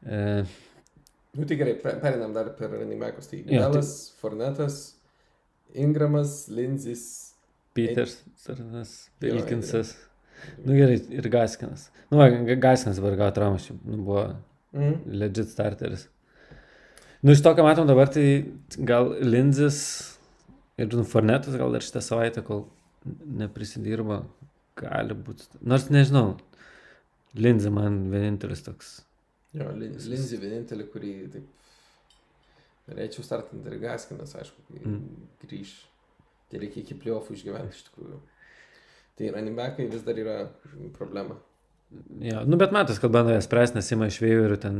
E, 0.00 0.44
Nu, 1.36 1.44
tai 1.44 1.56
gerai, 1.60 1.74
pe- 1.78 1.98
perinam 2.02 2.32
dar 2.32 2.48
per 2.58 2.70
running 2.72 2.98
backus. 2.98 3.26
Tai 3.30 3.38
Jo, 3.46 3.68
tai- 3.70 3.82
Fornetas, 4.18 4.78
Ingramas, 5.78 6.48
Linzis. 6.48 7.02
Peters, 7.76 8.16
Sarnas, 8.34 9.10
Jo, 9.20 9.34
Vilkinsas. 9.36 9.92
Nu 10.64 10.74
gerai, 10.76 10.96
ir 11.10 11.28
Gaskinas. 11.32 11.90
Nu, 12.10 12.18
va, 12.18 12.28
Ga- 12.30 12.58
Gaskinas 12.60 12.96
dabar 13.00 13.16
gavo 13.16 13.34
traumą, 13.36 13.58
šiaip, 13.62 13.78
nu, 13.84 13.96
buvo 14.04 14.24
Mm. 14.72 15.00
legit 15.20 15.48
starteris. 15.50 16.06
Nu, 17.22 17.32
iš 17.32 17.42
to, 17.42 17.52
ką 17.54 17.62
matom 17.66 17.86
dabar, 17.86 18.08
tai 18.08 18.46
gal 18.78 19.10
Linzis 19.20 20.16
ir 20.78 20.86
nu, 20.94 21.02
Fornetas 21.04 21.56
gal 21.56 21.72
dar 21.72 21.80
šitą 21.84 22.00
savaitę, 22.00 22.42
kol 22.46 22.64
neprisidirba, 23.26 24.22
gali 24.76 25.14
būti. 25.14 25.48
Nors 25.62 25.88
nežinau, 25.90 26.38
Linzė 27.36 27.70
man 27.72 28.10
vienintelis 28.10 28.62
toks. 28.64 29.02
Jo, 29.52 29.68
Lin- 29.74 29.98
Linzį 29.98 30.38
vienintelį, 30.40 30.86
kurį 30.92 31.12
taip 31.32 31.46
norėčiau 32.90 33.22
startinti 33.26 33.66
ir 33.70 33.78
Gaskinas, 33.82 34.34
aišku, 34.34 34.62
Mm. 34.84 34.94
mm. 34.94 35.26
grįž. 35.46 35.72
Tai 36.50 36.58
reikia 36.58 36.82
iki 36.82 36.94
pliofų 36.94 37.34
išgyventi 37.36 37.74
iš 37.76 37.84
tikrųjų. 37.90 38.18
Tai 39.20 39.30
running 39.34 39.56
backai 39.58 39.86
vis 39.92 40.02
dar 40.06 40.18
yra 40.18 40.40
problema. 40.96 41.36
Ja, 42.22 42.44
nu, 42.46 42.56
bet 42.56 42.72
matas, 42.72 43.00
kad 43.02 43.10
bando 43.12 43.34
jas 43.34 43.48
spręsti, 43.48 43.76
nes 43.76 43.88
ima 43.92 44.06
iš 44.08 44.20
vėjų 44.22 44.42
ir 44.46 44.52
ten 44.62 44.76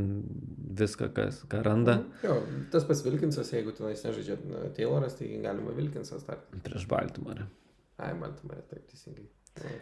viską, 0.81 1.11
kas, 1.15 1.43
ką 1.51 1.61
randa. 1.67 1.99
Mhm. 2.01 2.21
Jo, 2.25 2.67
tas 2.73 2.87
pats 2.89 3.03
Vilkinsas, 3.05 3.51
jeigu 3.53 3.75
tenais 3.77 4.05
nežaidžia 4.07 4.39
Tayloras, 4.77 5.19
tai 5.19 5.29
galima 5.43 5.75
Vilkinsas 5.77 6.23
startinti. 6.23 6.63
Prieš 6.71 6.87
Baltimorę. 6.89 7.49
Ai, 8.01 8.15
mane 8.17 8.63
taip 8.71 8.87
teisingai. 8.89 9.27
Nu, 9.61 9.75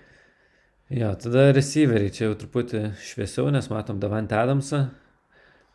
Jo, 0.89 1.10
tada 1.20 1.51
receiveriai 1.52 2.09
čia 2.16 2.30
jau 2.30 2.36
truputį 2.40 2.80
šviesiau, 3.05 3.51
nes 3.52 3.66
matom 3.68 3.98
Davant 4.01 4.32
Adamsą, 4.32 4.86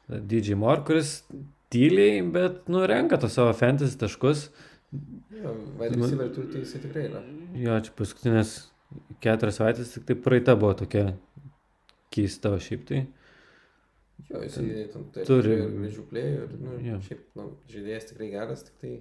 DJ 0.10 0.58
Moore, 0.58 0.82
kuris 0.88 1.20
tyliai, 1.74 2.24
bet, 2.34 2.64
nu, 2.74 2.82
renka 2.90 3.20
tos 3.22 3.38
savo 3.38 3.54
fantasy 3.54 4.00
taškus. 4.02 4.48
Jo, 5.38 5.54
Vaidai 5.78 6.00
receiver 6.00 6.32
turi, 6.34 6.50
tai 6.50 6.64
jisai 6.64 6.82
tikrai 6.88 7.06
yra. 7.12 7.22
Jo, 7.62 7.78
čia 7.86 7.94
paskutinės 7.98 8.56
keturias 9.24 9.58
savaitės, 9.60 9.94
tik 9.96 10.06
tai 10.10 10.16
praeita 10.16 10.56
buvo 10.60 10.74
tokia 10.84 11.14
keista, 12.14 12.52
o 12.54 12.60
šiaip 12.62 12.86
tai. 12.90 13.06
Jo, 14.30 14.42
jisai 14.46 14.88
ten 14.94 15.08
taip, 15.12 15.26
Turi- 15.28 15.56
ir 15.58 15.72
gražių 15.80 16.04
plėjų 16.12 16.44
ir, 16.44 16.52
nu, 16.62 16.76
Jo. 16.86 17.00
šiaip, 17.08 17.24
nu, 17.36 17.48
žaidėjas 17.72 18.10
tikrai 18.12 18.30
geras, 18.32 18.64
tik 18.64 18.76
tai 18.82 18.92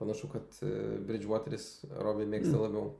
panašu, 0.00 0.28
kad 0.32 0.42
uh, 0.62 0.98
Bridgewateris 1.06 1.84
Robin 2.02 2.28
mėgsta 2.28 2.56
Mm. 2.56 2.62
labiau. 2.66 2.90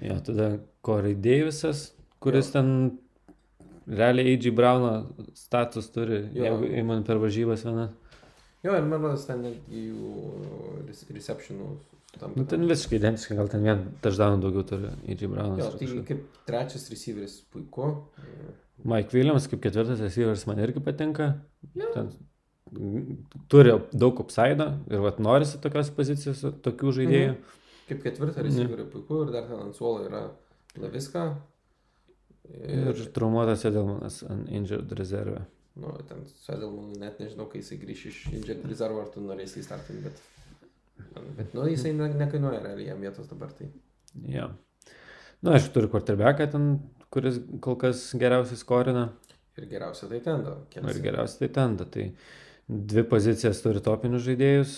Jo, 0.00 0.20
tada 0.22 0.50
Corey 0.86 1.14
Davisas, 1.14 1.92
kuris 2.20 2.46
jo. 2.46 2.52
ten 2.52 2.98
realiai 3.88 4.34
A.G. 4.36 4.50
Brauno 4.54 4.92
status 5.34 5.88
turi, 5.90 6.28
Jo. 6.34 6.44
jeigu 6.44 6.68
įman 6.84 7.02
per 7.04 7.16
varžybas 7.18 7.64
vieną. 7.66 7.88
Jo, 8.62 8.76
ir 8.76 8.82
man 8.84 9.00
rodos 9.02 9.24
ten 9.26 9.40
netgi 9.42 9.88
jų 9.88 10.86
res- 10.86 11.06
receptionų 11.10 11.78
tam. 12.18 12.34
Nu, 12.36 12.46
ten 12.48 12.66
visiškai 12.68 12.98
identiškai, 12.98 13.36
gal 13.38 13.50
ten 13.52 13.66
vien 13.66 13.84
touchdown 14.04 14.42
daugiau 14.42 14.64
turi 14.66 14.90
A.G. 14.90 15.28
Braunas. 15.30 15.62
Jo, 15.62 15.70
tai 15.76 15.86
kažkas. 15.86 16.06
kaip 16.08 16.42
trečias 16.48 16.88
receiveris 16.92 17.36
puiku. 17.52 17.92
Mike 18.84 19.16
Williams 19.16 19.46
kaip 19.50 19.62
ketvirtas 19.66 20.00
receivers 20.02 20.46
man 20.48 20.60
irgi 20.64 20.82
patinka. 20.84 21.32
Jo. 21.76 21.92
Ten 21.94 22.10
turi 23.50 23.74
daug 23.92 24.20
upsaido 24.22 24.70
ir 24.90 25.02
vat 25.04 25.20
norisi 25.22 25.60
tokios 25.62 25.90
pozicijos, 25.94 26.42
tokių 26.64 26.96
žaidėjų. 27.00 27.30
Mhm. 27.36 27.56
Kaip 27.90 28.02
ketvirtą 28.04 28.44
receiverį 28.46 28.90
puiku 28.92 29.24
ir 29.24 29.32
dar 29.34 29.48
ten 29.48 29.58
ant 29.58 29.76
suolo 29.76 30.04
yra 30.06 30.26
Laviska. 30.78 31.24
Ir, 32.50 32.90
ir 32.90 33.08
traumuotas 33.14 33.64
Edelmanas 33.66 34.20
ant 34.26 34.50
injured 34.50 34.92
rezervę. 34.98 35.42
Nu, 35.80 35.92
ten 36.08 36.24
su 36.26 36.52
Edelmanu 36.52 36.98
net 36.98 37.20
nežinau, 37.22 37.46
kai 37.50 37.62
jisai 37.62 37.78
grįš 37.80 38.04
iš 38.10 38.20
injured 38.32 38.64
rezervo, 38.68 39.02
ar 39.04 39.10
tu 39.14 39.22
norėsi 39.22 39.62
įstartinti, 39.62 40.02
bet, 40.08 40.22
bet 41.36 41.54
nu, 41.56 41.66
jisai 41.70 41.92
ne, 41.96 42.08
nekainuoja 42.20 42.60
realiai 42.64 42.90
jam 42.90 43.00
vietos 43.04 43.28
dabar. 43.30 43.52
Tai. 43.56 43.68
Ja. 44.28 44.50
Na, 45.40 45.50
nu, 45.50 45.54
aš 45.56 45.70
turiu 45.74 45.90
quarterbacką 45.92 46.48
ten, 46.52 46.70
kuris 47.14 47.40
kol 47.64 47.78
kas 47.80 48.10
geriausiai 48.20 48.60
skorina. 48.60 49.08
Ir 49.58 49.66
geriausia 49.70 50.08
tai 50.10 50.20
tenda. 50.24 50.56
Ir 50.80 51.02
geriausia 51.04 51.42
tai 51.42 51.50
tenda. 51.56 51.86
Tai 51.90 52.06
dvi 52.92 53.04
pozicijas 53.10 53.62
turi 53.64 53.82
topinius 53.84 54.24
žaidėjus, 54.28 54.76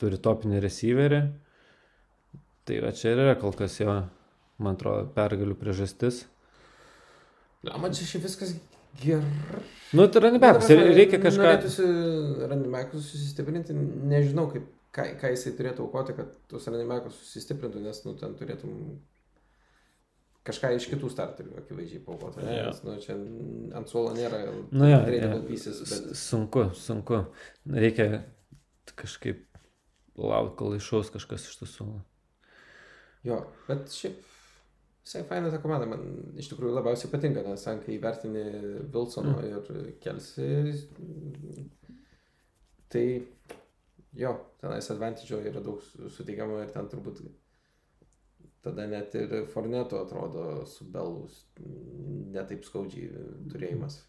turi 0.00 0.18
topinį 0.22 0.62
receiverį. 0.64 1.20
Tai 2.68 2.80
va 2.84 2.90
čia 2.96 3.14
ir 3.14 3.22
yra 3.24 3.36
kol 3.40 3.54
kas 3.56 3.78
jo, 3.80 3.94
man 4.62 4.76
atrodo, 4.76 5.06
pergalių 5.14 5.56
priežastis. 5.58 6.24
Na, 7.66 7.76
man 7.80 7.94
čia 7.96 8.08
šiaip 8.08 8.26
viskas 8.26 8.54
gerai. 9.00 9.62
Nu, 9.92 10.06
tai 10.06 10.22
randimekus, 10.24 10.68
reikia 10.70 11.18
kažką. 11.22 11.46
Norėtųsi 11.46 11.86
randimekus 12.50 13.08
susistiprinti, 13.10 13.74
nežinau, 14.10 14.46
kaip, 14.52 14.68
ką, 14.94 15.06
ką 15.20 15.30
jisai 15.34 15.54
turėtų 15.58 15.86
aukoti, 15.86 16.16
kad 16.18 16.32
tuos 16.50 16.66
randimekus 16.70 17.18
susistiprintų, 17.22 17.82
nes, 17.84 18.02
nu, 18.06 18.16
ten 18.20 18.34
turėtum 18.38 18.74
kažką 20.46 20.72
iš 20.76 20.88
kitų 20.90 21.10
starterių 21.12 21.58
akivaizdžiai 21.60 22.02
paukoti. 22.04 22.44
Ja. 22.46 22.70
Nes, 22.70 22.80
nu, 22.86 22.96
čia 23.02 23.16
ant 23.76 23.90
suolo 23.92 24.14
nėra 24.16 24.42
nu, 24.72 24.88
ja, 24.88 25.02
ja. 25.12 25.32
Valpysis, 25.34 25.82
bet... 25.84 26.10
Sunku, 26.18 26.70
sunku. 26.78 27.24
Reikia 27.70 28.24
kažkaip 28.98 29.44
laukti, 30.18 30.56
kol 30.58 30.76
išaus 30.78 31.12
kažkas 31.12 31.46
iš 31.48 31.60
tų 31.60 31.70
suolo. 31.70 32.00
Jo, 33.26 33.42
bet 33.68 33.92
šiaip 33.92 34.16
visai 35.04 35.22
faina 35.28 35.50
ta 35.52 35.60
komanda, 35.60 35.88
man 35.90 36.32
iš 36.40 36.50
tikrųjų 36.52 36.72
labiausiai 36.76 37.10
patinka, 37.12 37.44
nes 37.44 37.64
ten, 37.66 37.80
kai 37.84 37.96
įvertini 37.96 38.44
Wilsono 38.92 39.36
mm. 39.36 39.68
ir 39.76 39.92
Kelsi, 40.02 40.48
tai 42.92 43.04
jo, 44.18 44.34
tenais 44.60 44.90
advantage 44.90 45.38
yra 45.50 45.62
daug 45.64 45.82
suteikiama 45.84 46.64
ir 46.64 46.74
ten 46.74 46.88
turbūt 46.90 47.22
tada 48.64 48.86
net 48.86 49.14
ir 49.16 49.46
Forneto 49.52 50.00
atrodo 50.04 50.66
su 50.68 50.84
Belus 50.92 51.44
netaip 52.34 52.64
skaudžiai 52.66 53.08
turėjimas. 53.50 54.00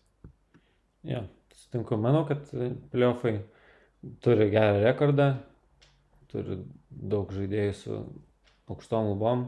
Ja, 1.08 1.24
sutinku, 1.56 1.98
manau, 1.98 2.26
kad 2.30 2.50
pliofai 2.92 3.40
turi 4.22 4.50
gerą 4.52 4.82
rekordą, 4.84 5.32
turi 6.32 6.60
daug 6.90 7.32
žaidėjų 7.34 7.74
su 7.78 7.98
aukštom 8.72 9.12
lubom, 9.14 9.48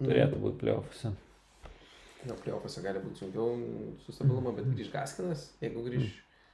turėtų 0.00 0.40
būti 0.42 0.60
pliofose. 0.62 1.12
Na, 2.28 2.36
pliofose 2.38 2.82
gali 2.84 3.02
būti 3.02 3.24
sunkiau 3.24 3.56
su 4.04 4.14
stabilumu, 4.14 4.54
bet 4.54 4.68
grįž 4.70 4.92
Gaskinas, 4.92 5.48
jeigu 5.62 5.82
grįž, 5.88 6.12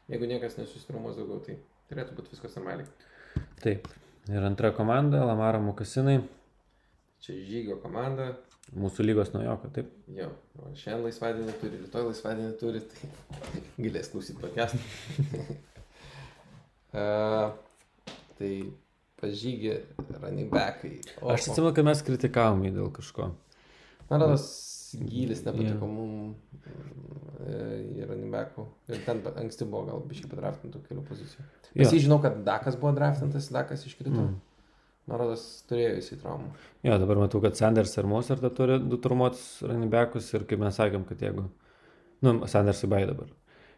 jeigu 0.08 0.28
niekas 0.30 0.56
nesusitrumuos 0.56 1.18
daugiau, 1.20 1.42
tai 1.44 1.58
turėtų 1.90 2.16
būti 2.16 2.32
viskas 2.32 2.56
normaliai. 2.56 2.88
Taip. 3.62 3.88
Ir 4.28 4.44
antra 4.44 4.72
komanda, 4.76 5.22
Lamaro 5.24 5.60
Mukasinai, 5.64 6.18
Čia 7.18 7.34
žygio 7.42 7.78
komanda. 7.82 8.30
Mūsų 8.78 9.04
lygos 9.06 9.32
naujoko, 9.32 9.70
taip. 9.74 9.88
Jo, 10.12 10.28
o 10.60 10.68
šiandien 10.76 11.06
laisvadienį 11.06 11.54
turi, 11.58 11.78
rytoj 11.82 12.04
laisvadienį 12.10 12.50
turi, 12.60 12.82
tai 12.92 13.08
galės 13.86 14.10
klausyti 14.12 14.38
pakestą. 14.42 14.78
uh, 16.92 17.56
tai 18.38 18.50
pažygį 19.18 19.74
running 20.20 20.52
backai. 20.52 20.94
O, 21.18 21.32
Aš 21.34 21.48
atsimenu, 21.48 21.72
kad 21.74 21.88
mes 21.88 22.04
kritikavom 22.06 22.62
jį 22.68 22.74
dėl 22.76 22.92
kažko. 22.94 23.32
Man 24.12 24.22
rodos, 24.22 24.46
gylis 24.96 25.44
nepatiko 25.46 25.86
yeah. 25.86 25.94
mums 25.94 26.36
į 27.48 28.06
running 28.08 28.32
backų. 28.34 28.66
Ir 28.90 29.00
ten 29.06 29.22
anksti 29.30 29.66
buvo 29.68 29.86
gal 29.88 30.04
biškai 30.08 30.30
padraftintų 30.32 30.82
kelių 30.88 31.04
pozicijų. 31.08 31.46
Nes 31.74 31.92
yeah. 31.92 32.04
žinau, 32.04 32.18
kad 32.24 32.40
Dakas 32.46 32.78
buvo 32.80 32.92
draftintas, 32.96 33.50
Dakas 33.54 33.86
iškrito. 33.88 34.16
Mm. 34.16 34.36
Man 35.08 35.22
rodos, 35.22 35.42
turėjo 35.70 35.94
jisai 35.96 36.18
traumų. 36.20 36.50
Jo, 36.84 36.98
dabar 37.00 37.22
matau, 37.22 37.40
kad 37.40 37.56
Sanders 37.56 37.94
ir 37.96 38.08
Mozartą 38.10 38.50
turi 38.52 38.76
du 38.82 38.98
turmuotus 39.00 39.62
ranibekus 39.64 40.28
ir 40.36 40.44
kaip 40.50 40.60
mes 40.60 40.76
sakėm, 40.76 41.06
kad 41.08 41.22
jeigu, 41.24 41.46
nu, 42.26 42.34
Sanders 42.52 42.84
į 42.84 42.90
bai 42.92 43.00
dabar, 43.08 43.30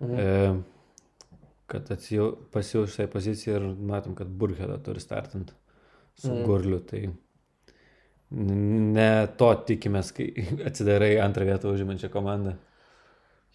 mhm. 0.03 0.16
e, 0.19 1.45
kad 1.70 1.93
atsijau, 1.95 2.32
pasijau 2.51 2.82
šiai 2.91 3.07
pozicijai 3.12 3.61
ir 3.61 3.69
matom, 3.93 4.16
kad 4.19 4.32
Burhedą 4.43 4.81
turi 4.82 5.03
startinti 5.05 5.55
su 6.19 6.32
mhm. 6.32 6.43
Gurliu, 6.49 6.81
tai 6.82 7.05
ne 8.31 9.11
to 9.39 9.51
tikimės, 9.66 10.12
kai 10.16 10.31
atsidarai 10.69 11.15
antrą 11.23 11.47
vietą 11.48 11.73
užimančią 11.74 12.11
komandą. 12.12 12.57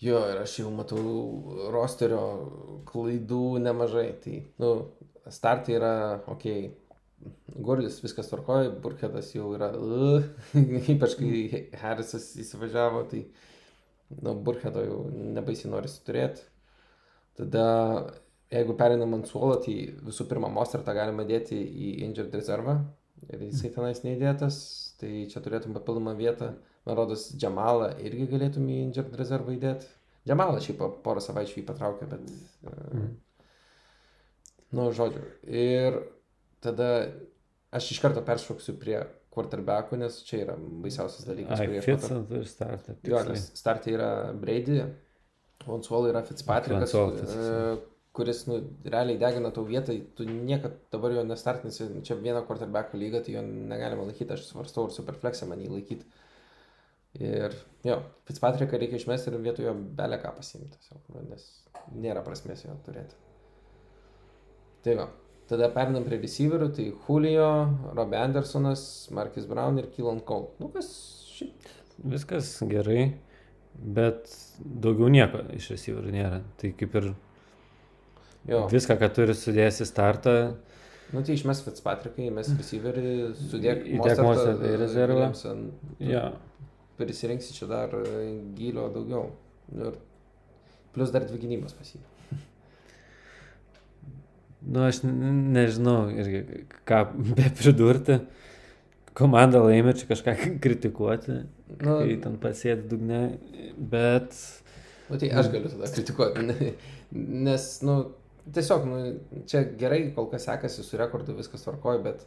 Jo, 0.04 0.20
ir 0.28 0.42
aš 0.42 0.58
jau 0.60 0.72
matau 0.76 1.02
rosterio 1.72 2.24
klaidų 2.90 3.62
nemažai. 3.64 4.10
Tai, 4.24 4.42
nu, 4.60 4.72
startai 5.32 5.78
yra, 5.78 5.94
okei, 6.28 6.66
okay, 6.68 6.74
Gorlis 7.66 8.02
viskas 8.04 8.28
tvarkoja, 8.30 8.74
Burkhedas 8.84 9.32
jau 9.34 9.48
yra, 9.56 9.72
uh, 9.80 10.26
ypač 10.94 11.16
kai 11.18 11.62
Harrisas 11.80 12.28
įsivažiavo, 12.44 13.06
tai 13.10 13.24
nu, 14.20 14.36
Burkhedo 14.46 14.84
jau 14.84 15.00
nebaisiai 15.10 15.72
norisi 15.72 16.04
turėti. 16.06 16.44
Tada, 17.40 17.66
jeigu 18.52 18.76
perinam 18.78 19.16
ant 19.18 19.32
suolo, 19.32 19.56
tai 19.64 19.78
visų 20.06 20.28
pirma, 20.30 20.52
Mostartą 20.52 20.94
galima 20.96 21.26
dėti 21.28 21.58
į 21.58 21.96
injured 22.06 22.36
rezervą 22.36 22.78
ir 23.34 23.44
jisai 23.48 23.72
tenais 23.76 24.02
neįdėtas, 24.06 24.58
tai 25.02 25.26
čia 25.32 25.42
turėtum 25.44 25.76
papildomą 25.76 26.16
vietą. 26.20 26.54
Man 26.86 26.98
rodos, 27.00 27.32
Džamalą 27.34 27.96
irgi 28.06 28.28
galėtum 28.30 28.68
į 28.70 28.80
injured 28.86 29.16
rezervą 29.18 29.56
įdėti. 29.56 29.90
Džamalą 30.26 30.62
šiaip 30.62 30.78
po 30.82 30.90
porą 31.06 31.22
savaičių 31.24 31.60
jį 31.60 31.66
patraukė, 31.68 32.08
bet... 32.10 32.28
Uh, 32.66 33.08
nu, 34.78 34.90
žodžiu. 34.94 35.24
Ir 35.50 36.00
tada 36.66 36.90
aš 37.76 37.92
iš 37.96 38.02
karto 38.04 38.24
peršoksiu 38.26 38.78
prie 38.82 39.00
quarterbackų, 39.36 40.00
nes 40.00 40.22
čia 40.26 40.44
yra 40.46 40.56
baisiausias 40.58 41.28
dalykas. 41.28 41.60
Ai, 41.60 41.82
Fitzant 41.84 42.32
ir 42.34 42.46
startą. 42.50 42.96
Jo, 43.06 43.22
nes 43.28 43.50
startą 43.58 43.92
yra 43.94 44.12
Brady, 44.40 44.80
suolo 45.66 46.10
yra 46.12 46.24
Fitzpatrickas, 46.26 46.96
kuris, 48.16 48.44
nu, 48.50 48.60
realiai 48.88 49.20
degina 49.22 49.52
tau 49.56 49.66
vietą, 49.68 49.96
tu 50.18 50.28
niekad 50.28 50.78
dabar 50.94 51.16
jo 51.16 51.26
nestartinsi, 51.28 51.90
čia 52.08 52.18
vieno 52.20 52.46
quarterbacko 52.48 53.00
lyga, 53.00 53.22
tai 53.26 53.36
jo 53.36 53.44
negalima 53.46 54.08
laikyti, 54.08 54.38
aš 54.38 54.48
svarstau, 54.50 54.88
ar 54.88 54.96
superflexą 54.96 55.50
man 55.50 55.64
jį 55.64 55.74
laikyti. 55.74 56.08
Ir 57.20 57.54
jo, 57.88 58.00
Fitzpatricką 58.28 58.80
reikia 58.80 59.00
išmesti 59.00 59.32
ir 59.32 59.44
vietojo 59.44 59.76
belę 60.00 60.20
ką 60.24 60.34
pasimti, 60.40 60.80
nes 61.30 61.46
nėra 61.96 62.24
prasmės 62.26 62.66
jo 62.66 62.76
turėti. 62.88 63.20
Tai 64.86 64.98
va, 65.00 65.06
Tada 65.46 65.68
perinam 65.70 66.06
prie 66.08 66.18
receiverių, 66.18 66.72
tai 66.74 66.88
Julio, 66.90 67.50
Robbie 67.94 68.18
Andersonas, 68.18 68.82
Marcus 69.14 69.46
Brown 69.46 69.78
ir 69.78 69.92
Kylan 69.94 70.24
Cole. 70.26 70.50
Nu, 70.58 70.72
kas 70.74 70.88
šiaip. 71.36 71.68
Viskas 72.16 72.50
gerai, 72.66 73.04
bet 73.78 74.32
daugiau 74.58 75.12
nieko 75.14 75.44
iš 75.54 75.70
receiverių 75.76 76.16
nėra. 76.16 76.40
Tai 76.58 76.72
kaip 76.80 76.98
ir 76.98 77.12
jo. 78.50 78.66
viską, 78.72 78.98
ką 79.02 79.12
turi 79.16 79.36
sudėsi 79.38 79.88
startą. 79.88 80.36
Nu, 81.14 81.22
tai 81.22 81.36
išmes 81.38 81.62
Fitzpatrickai, 81.66 82.32
mes 82.34 82.50
receiverį, 82.58 83.14
sudėk 83.52 83.86
įdėk 83.98 84.22
Mostartą 84.26 84.72
į 84.72 84.80
rezervą. 84.82 85.30
Ja. 86.02 86.26
Prisirinksi 87.00 87.54
čia 87.54 87.70
dar 87.70 87.94
gylio 88.58 88.90
daugiau. 88.94 89.30
Nu, 89.76 89.92
ir 89.92 90.00
plus 90.96 91.14
dar 91.14 91.26
dvi 91.28 91.42
gynybos 91.46 91.78
pasivė. 91.78 92.06
Nu, 94.66 94.82
aš 94.82 95.04
nežinau 95.06 96.08
irgi, 96.10 96.64
ką 96.90 97.04
be 97.38 97.52
pridurti. 97.54 98.16
Komanda 99.16 99.62
laimė 99.64 99.94
čia 99.96 100.10
kažką 100.10 100.34
kritikuoti, 100.64 101.36
nu, 101.70 101.94
kai 102.02 102.16
ten 102.20 102.34
pasėdi 102.42 102.90
dugne, 102.92 103.20
bet... 103.78 104.34
Nu, 105.08 105.20
tai 105.22 105.30
aš 105.40 105.54
galiu 105.54 105.70
tada 105.72 105.88
kritikuoti, 105.94 106.74
nes, 107.46 107.68
nu, 107.88 107.96
tiesiog, 108.54 108.88
nu, 108.90 109.02
čia 109.50 109.64
gerai 109.80 110.10
kol 110.16 110.30
kas 110.32 110.46
sekasi 110.50 110.86
su 110.86 111.00
rekordu, 111.00 111.36
viskas 111.38 111.66
tvarkoja, 111.66 112.02
bet, 112.06 112.26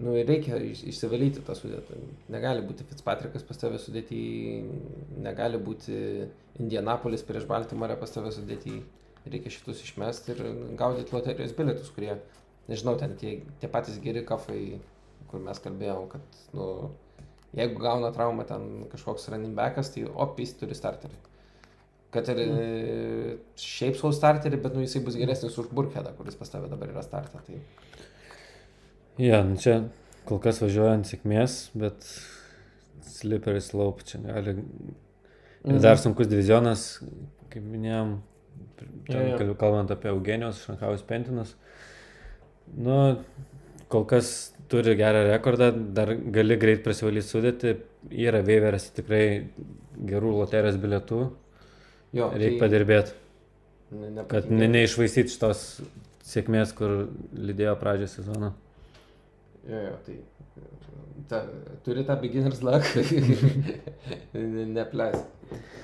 nu, 0.00 0.14
reikia 0.14 0.60
iš, 0.64 0.84
išsivalyti 0.92 1.44
tą 1.46 1.56
sudėtį. 1.56 2.00
Negali 2.32 2.64
būti 2.66 2.86
Fitzpatrickas 2.88 3.44
pas 3.48 3.60
tave 3.60 3.80
sudėti, 3.80 4.20
negali 5.20 5.60
būti 5.60 5.98
Indianapolis 6.60 7.24
prieš 7.26 7.48
Baltimorę 7.48 7.96
pas 8.00 8.12
tave 8.12 8.32
sudėti 8.34 8.80
reikia 9.28 9.52
šitus 9.52 9.82
išmesti 9.84 10.32
ir 10.34 10.40
gaudyti 10.80 11.14
loterijos 11.14 11.52
bilietus, 11.56 11.90
kurie, 11.94 12.16
nežinau, 12.70 12.96
ten 13.00 13.16
tie, 13.20 13.40
tie 13.60 13.68
patys 13.68 14.00
geri 14.02 14.24
kafai, 14.26 14.80
kur 15.30 15.42
mes 15.44 15.60
kalbėjom, 15.62 16.06
kad, 16.12 16.38
nu, 16.56 16.68
jeigu 17.56 17.82
gauna 17.82 18.12
traumą 18.14 18.46
ten 18.48 18.86
kažkoks 18.92 19.28
running 19.32 19.56
backas, 19.58 19.92
tai 19.94 20.06
opis 20.08 20.54
turi 20.58 20.76
starterį. 20.78 21.20
Kad 22.10 22.28
ir 22.32 22.38
e, 22.42 23.36
šiaip 23.60 23.96
sau 24.00 24.10
starterį, 24.14 24.58
bet 24.64 24.74
nu, 24.74 24.82
jisai 24.84 25.02
bus 25.06 25.16
geresnis 25.18 25.56
už 25.60 25.68
Burkedą, 25.74 26.12
kuris 26.18 26.34
pas 26.38 26.50
tave 26.50 26.68
dabar 26.72 26.90
yra 26.92 27.02
startą. 27.06 27.42
Tai... 27.46 27.60
Ja, 29.20 29.42
nu 29.46 29.56
čia 29.60 29.82
kol 30.28 30.40
kas 30.42 30.60
važiuojant 30.62 31.06
sėkmės, 31.08 31.58
bet 31.78 32.06
slippery 33.10 33.60
slope 33.64 34.04
čia 34.06 34.20
gali. 34.24 34.56
Ir 35.60 35.74
Mhm. 35.74 35.80
dar 35.84 35.98
sunkus 36.00 36.28
divizionas, 36.30 37.02
kaip 37.52 37.62
minėjom, 37.68 38.14
Jo, 38.80 38.86
ten, 39.12 39.26
jo. 39.30 39.36
kal- 39.38 39.56
kalbant 39.60 39.90
apie 39.92 40.08
Eugenijos 40.08 40.62
Šankaus 40.64 41.02
Pentinus. 41.04 41.54
Nu, 42.76 43.18
kol 43.92 44.04
kas 44.08 44.52
turi 44.72 44.94
gerą 44.96 45.24
rekordą, 45.28 45.68
dar 45.92 46.14
gali 46.14 46.56
greit 46.56 46.82
prasivalyti 46.84 47.26
sudėti, 47.28 47.74
yra 48.10 48.40
veiveras 48.46 48.88
tikrai 48.96 49.50
gerų 50.06 50.32
loterijos 50.38 50.78
bilietų, 50.80 51.20
Jo, 52.16 52.30
reikia 52.34 52.56
tai 52.56 52.60
padirbėti, 52.64 53.12
ne- 53.92 54.08
kad 54.10 54.16
nepatinka. 54.18 54.56
ne, 54.58 54.68
neišvaistyti 54.74 55.30
šitos 55.36 55.60
sėkmės, 56.30 56.72
kur 56.78 57.08
lydėjo 57.34 57.76
pradžią 57.80 58.08
sezoną. 58.16 58.52
Jo, 59.70 59.80
jo, 59.86 59.96
tai 60.06 60.16
ta, 61.30 61.42
turi 61.86 62.02
tą 62.08 62.16
beginner's 62.22 62.62
luck, 62.66 62.86
nepleis. 64.78 65.20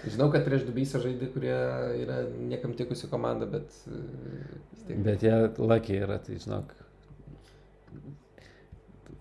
Žinau, 0.07 0.29
kad 0.31 0.45
prieš 0.47 0.63
Dubysą 0.69 1.01
žaidė, 1.03 1.29
kurie 1.35 1.55
yra 2.03 2.21
niekam 2.51 2.75
tikusi 2.79 3.09
komanda, 3.11 3.47
bet... 3.51 3.71
tiek- 4.87 5.01
Bet 5.07 5.23
jie 5.27 5.35
lakiai 5.59 6.03
yra, 6.07 6.19
tai 6.23 6.37
žinok, 6.43 6.71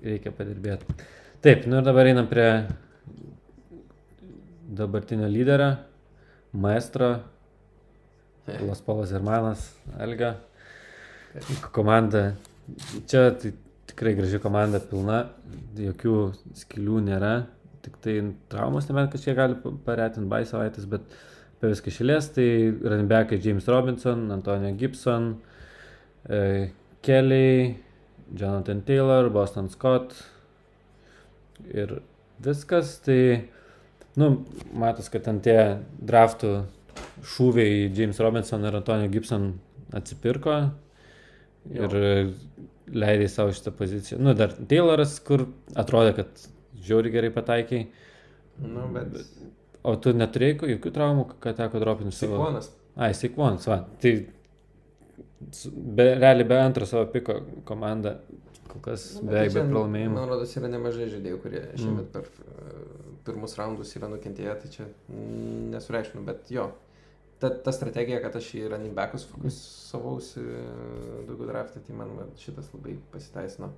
reikia 0.06 0.34
padirbėti. 0.38 0.98
Taip, 1.46 1.66
nu 1.70 1.80
ir 1.82 1.86
dabar 1.88 2.06
einam 2.10 2.28
prie 2.30 2.50
dabartinio 4.78 5.28
lyderio, 5.30 5.72
maestro, 6.56 7.20
Las 8.46 8.82
Polas 8.82 9.12
Hermanas, 9.12 9.74
Elga. 10.00 10.36
Komanda, 11.76 12.36
čia 13.10 13.32
tai 13.36 13.52
tikrai 13.90 14.14
graži 14.16 14.40
komanda, 14.44 14.80
pilna, 14.80 15.26
jokių 15.78 16.16
skilių 16.58 17.02
nėra, 17.10 17.34
tik 17.86 17.98
tai 18.04 18.16
traumos 18.52 18.88
nebent 18.90 19.12
kažkiek 19.14 19.36
gali 19.38 19.58
paretinti 19.86 20.30
bai 20.32 20.44
savaitės, 20.48 20.88
bet 20.90 21.10
apie 21.56 21.72
viską 21.74 21.94
šilės, 21.94 22.30
tai 22.36 22.48
runbackai 22.86 23.40
James 23.44 23.68
Robinson, 23.72 24.26
Antonio 24.34 24.72
Gibson, 24.80 25.34
e, 26.30 26.72
Kelly, 27.06 27.76
Jonathan 28.34 28.82
Taylor, 28.86 29.30
Boston 29.30 29.70
Scott. 29.70 30.16
Ir 31.72 32.00
viskas, 32.44 32.98
tai, 33.06 33.48
nu, 34.22 34.30
matos, 34.74 35.10
kad 35.14 35.24
ten 35.28 35.40
tie 35.44 35.60
draftų 36.00 36.52
šūviai 37.36 37.90
James 37.98 38.20
Robinson 38.24 38.64
ir 38.68 38.76
Antonio 38.80 39.10
Gibson 39.12 39.54
atsipirko 39.96 40.56
Jo. 41.74 41.88
ir 41.90 41.96
leidai 42.94 43.28
savo 43.32 43.54
šitą 43.56 43.72
poziciją. 43.74 44.20
Nu, 44.22 44.36
dar 44.38 44.52
Tayloras, 44.70 45.16
kur 45.26 45.48
atrodė, 45.76 46.12
kad 46.20 46.44
žiauri 46.86 47.10
gerai 47.14 47.32
pataikiai, 47.34 47.88
Nu, 48.62 48.86
bet... 48.94 49.18
o 49.84 49.96
tu 50.00 50.14
neturėjai 50.16 50.70
jokių 50.76 50.92
traumų, 50.96 51.26
kad 51.44 51.58
teko 51.58 51.82
dropinti 51.82 52.16
savo... 52.16 52.38
Sikvonas. 52.38 52.70
Ai, 52.96 53.10
Sikvonas, 53.18 53.66
va. 53.68 53.80
Tai 54.00 54.14
be, 55.98 56.06
realiai 56.22 56.48
be 56.48 56.60
antro 56.62 56.86
savo 56.88 57.10
piko 57.12 57.40
komanda, 57.68 58.16
kol 58.70 58.82
kas 58.86 59.08
Nu, 59.22 59.30
beveik 59.34 59.52
čia, 59.52 59.64
be 59.64 59.74
pralaimėjimų. 59.74 60.16
Man 60.16 60.30
rodos, 60.30 60.54
yra 60.60 60.70
nemažai 60.72 61.10
žaidėjų, 61.12 61.42
kurie 61.44 61.64
Mm. 61.66 61.82
šiemet 61.82 62.08
per 62.14 62.30
e, 62.30 62.95
pirmus 63.26 63.58
raundus 63.60 63.96
yra 63.98 64.10
nukentėję, 64.12 64.56
tai 64.62 64.72
čia 64.74 64.88
nesureikšminu, 65.74 66.26
bet 66.28 66.52
jo. 66.54 66.70
Ta, 67.40 67.50
ta 67.50 67.72
strategija, 67.76 68.22
kad 68.24 68.36
aš 68.40 68.54
į 68.56 68.62
running 68.72 68.96
backus 68.96 69.26
fokusavausi 69.28 70.40
e, 70.40 70.62
daugiau 71.28 71.50
draftą, 71.50 71.82
tai 71.84 71.98
man 71.98 72.14
va, 72.16 72.30
šitas 72.40 72.70
labai 72.74 72.96
pasiteisino. 73.12 73.74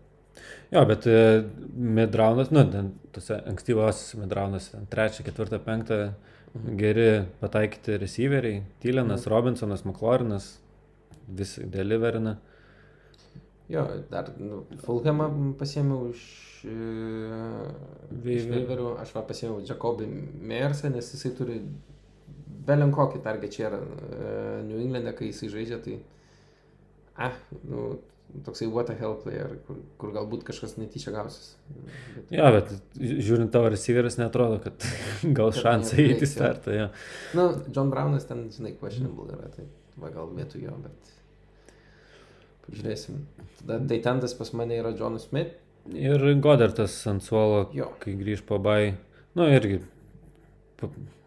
Jo, 0.70 0.84
bet 0.86 1.08
e, 1.10 1.18
midraunas, 1.74 2.52
nu, 2.54 2.62
tose 3.16 3.40
ankstyvosios 3.50 4.14
midraunas, 4.22 4.70
trečią, 4.92 5.26
ketvirtą, 5.26 5.58
penktą, 5.66 5.98
geri 6.78 7.08
pataikyti 7.42 7.98
receiveriai, 8.04 8.62
Tylenas, 8.84 9.26
Mhm. 9.26 9.34
Robinsonas, 9.34 9.86
McLaurinas, 9.86 10.52
visi 11.28 11.66
deliverina. 11.66 12.38
Jo, 13.70 13.84
dar 14.12 14.30
nu, 14.40 14.62
Fulhamą 14.86 15.28
pasiėmiau 15.60 16.12
iš, 16.14 16.24
e, 16.64 16.72
iš 16.72 18.24
Veiver. 18.24 18.54
Veiverių, 18.54 18.92
aš 19.04 19.12
va 19.18 19.26
pasiėmiau 19.28 19.64
Jacobį 19.68 20.08
Mersą, 20.48 20.92
nes 20.94 21.10
jisai 21.12 21.34
turi 21.36 21.58
belin 22.68 22.94
kokį 22.96 23.24
target 23.26 23.56
čia 23.56 23.68
yra 23.70 23.82
New 24.68 24.80
England'e, 24.80 25.14
kai 25.18 25.32
jisai 25.32 25.50
žaidžia, 25.52 25.82
tai, 25.84 25.98
ah, 27.28 27.36
nu, 27.68 27.98
toksai 28.46 28.68
what 28.72 28.90
a 28.92 28.96
hell 29.00 29.16
player, 29.20 29.54
kur, 29.68 29.80
kur 30.00 30.16
galbūt 30.16 30.44
kažkas 30.48 30.78
netyčia 30.80 31.14
gausis. 31.16 31.54
Bet, 31.68 32.32
Jo, 32.36 32.50
bet 32.56 32.74
žiūrint 33.00 33.52
tavo 33.54 33.72
receiveris, 33.74 34.20
netrodo, 34.20 34.60
kad 34.64 34.88
gal 35.38 35.52
Kad 35.52 35.62
šansą 35.62 35.96
neprireiks, 35.96 36.08
įeiti 36.08 36.24
į 36.24 36.30
jo. 36.30 36.34
startą. 36.34 36.76
Jo. 36.76 36.88
nu, 37.40 37.48
John 37.76 37.92
Brownas 37.94 38.28
ten, 38.30 38.48
žinai, 38.54 38.76
questionable 38.80 39.32
yra, 39.36 39.52
tai 39.56 39.68
va 40.00 40.12
gal 40.14 40.32
vietoj 40.36 40.68
jo, 40.68 40.76
bet 40.84 41.16
pažiūrėsim. 42.70 43.22
Tada 43.62 43.80
Daitandas 43.80 44.34
pas 44.38 44.52
mane 44.54 44.78
yra 44.80 44.92
John 44.98 45.18
Smith. 45.20 45.54
Ir 45.94 46.20
Godartas 46.44 46.96
ant 47.08 47.24
suolo, 47.24 47.70
Jo. 47.74 47.92
kai 48.00 48.14
grįž 48.20 48.42
po 48.46 48.58
bai. 48.60 48.96
Nu, 49.36 49.44
irgi. 49.48 49.82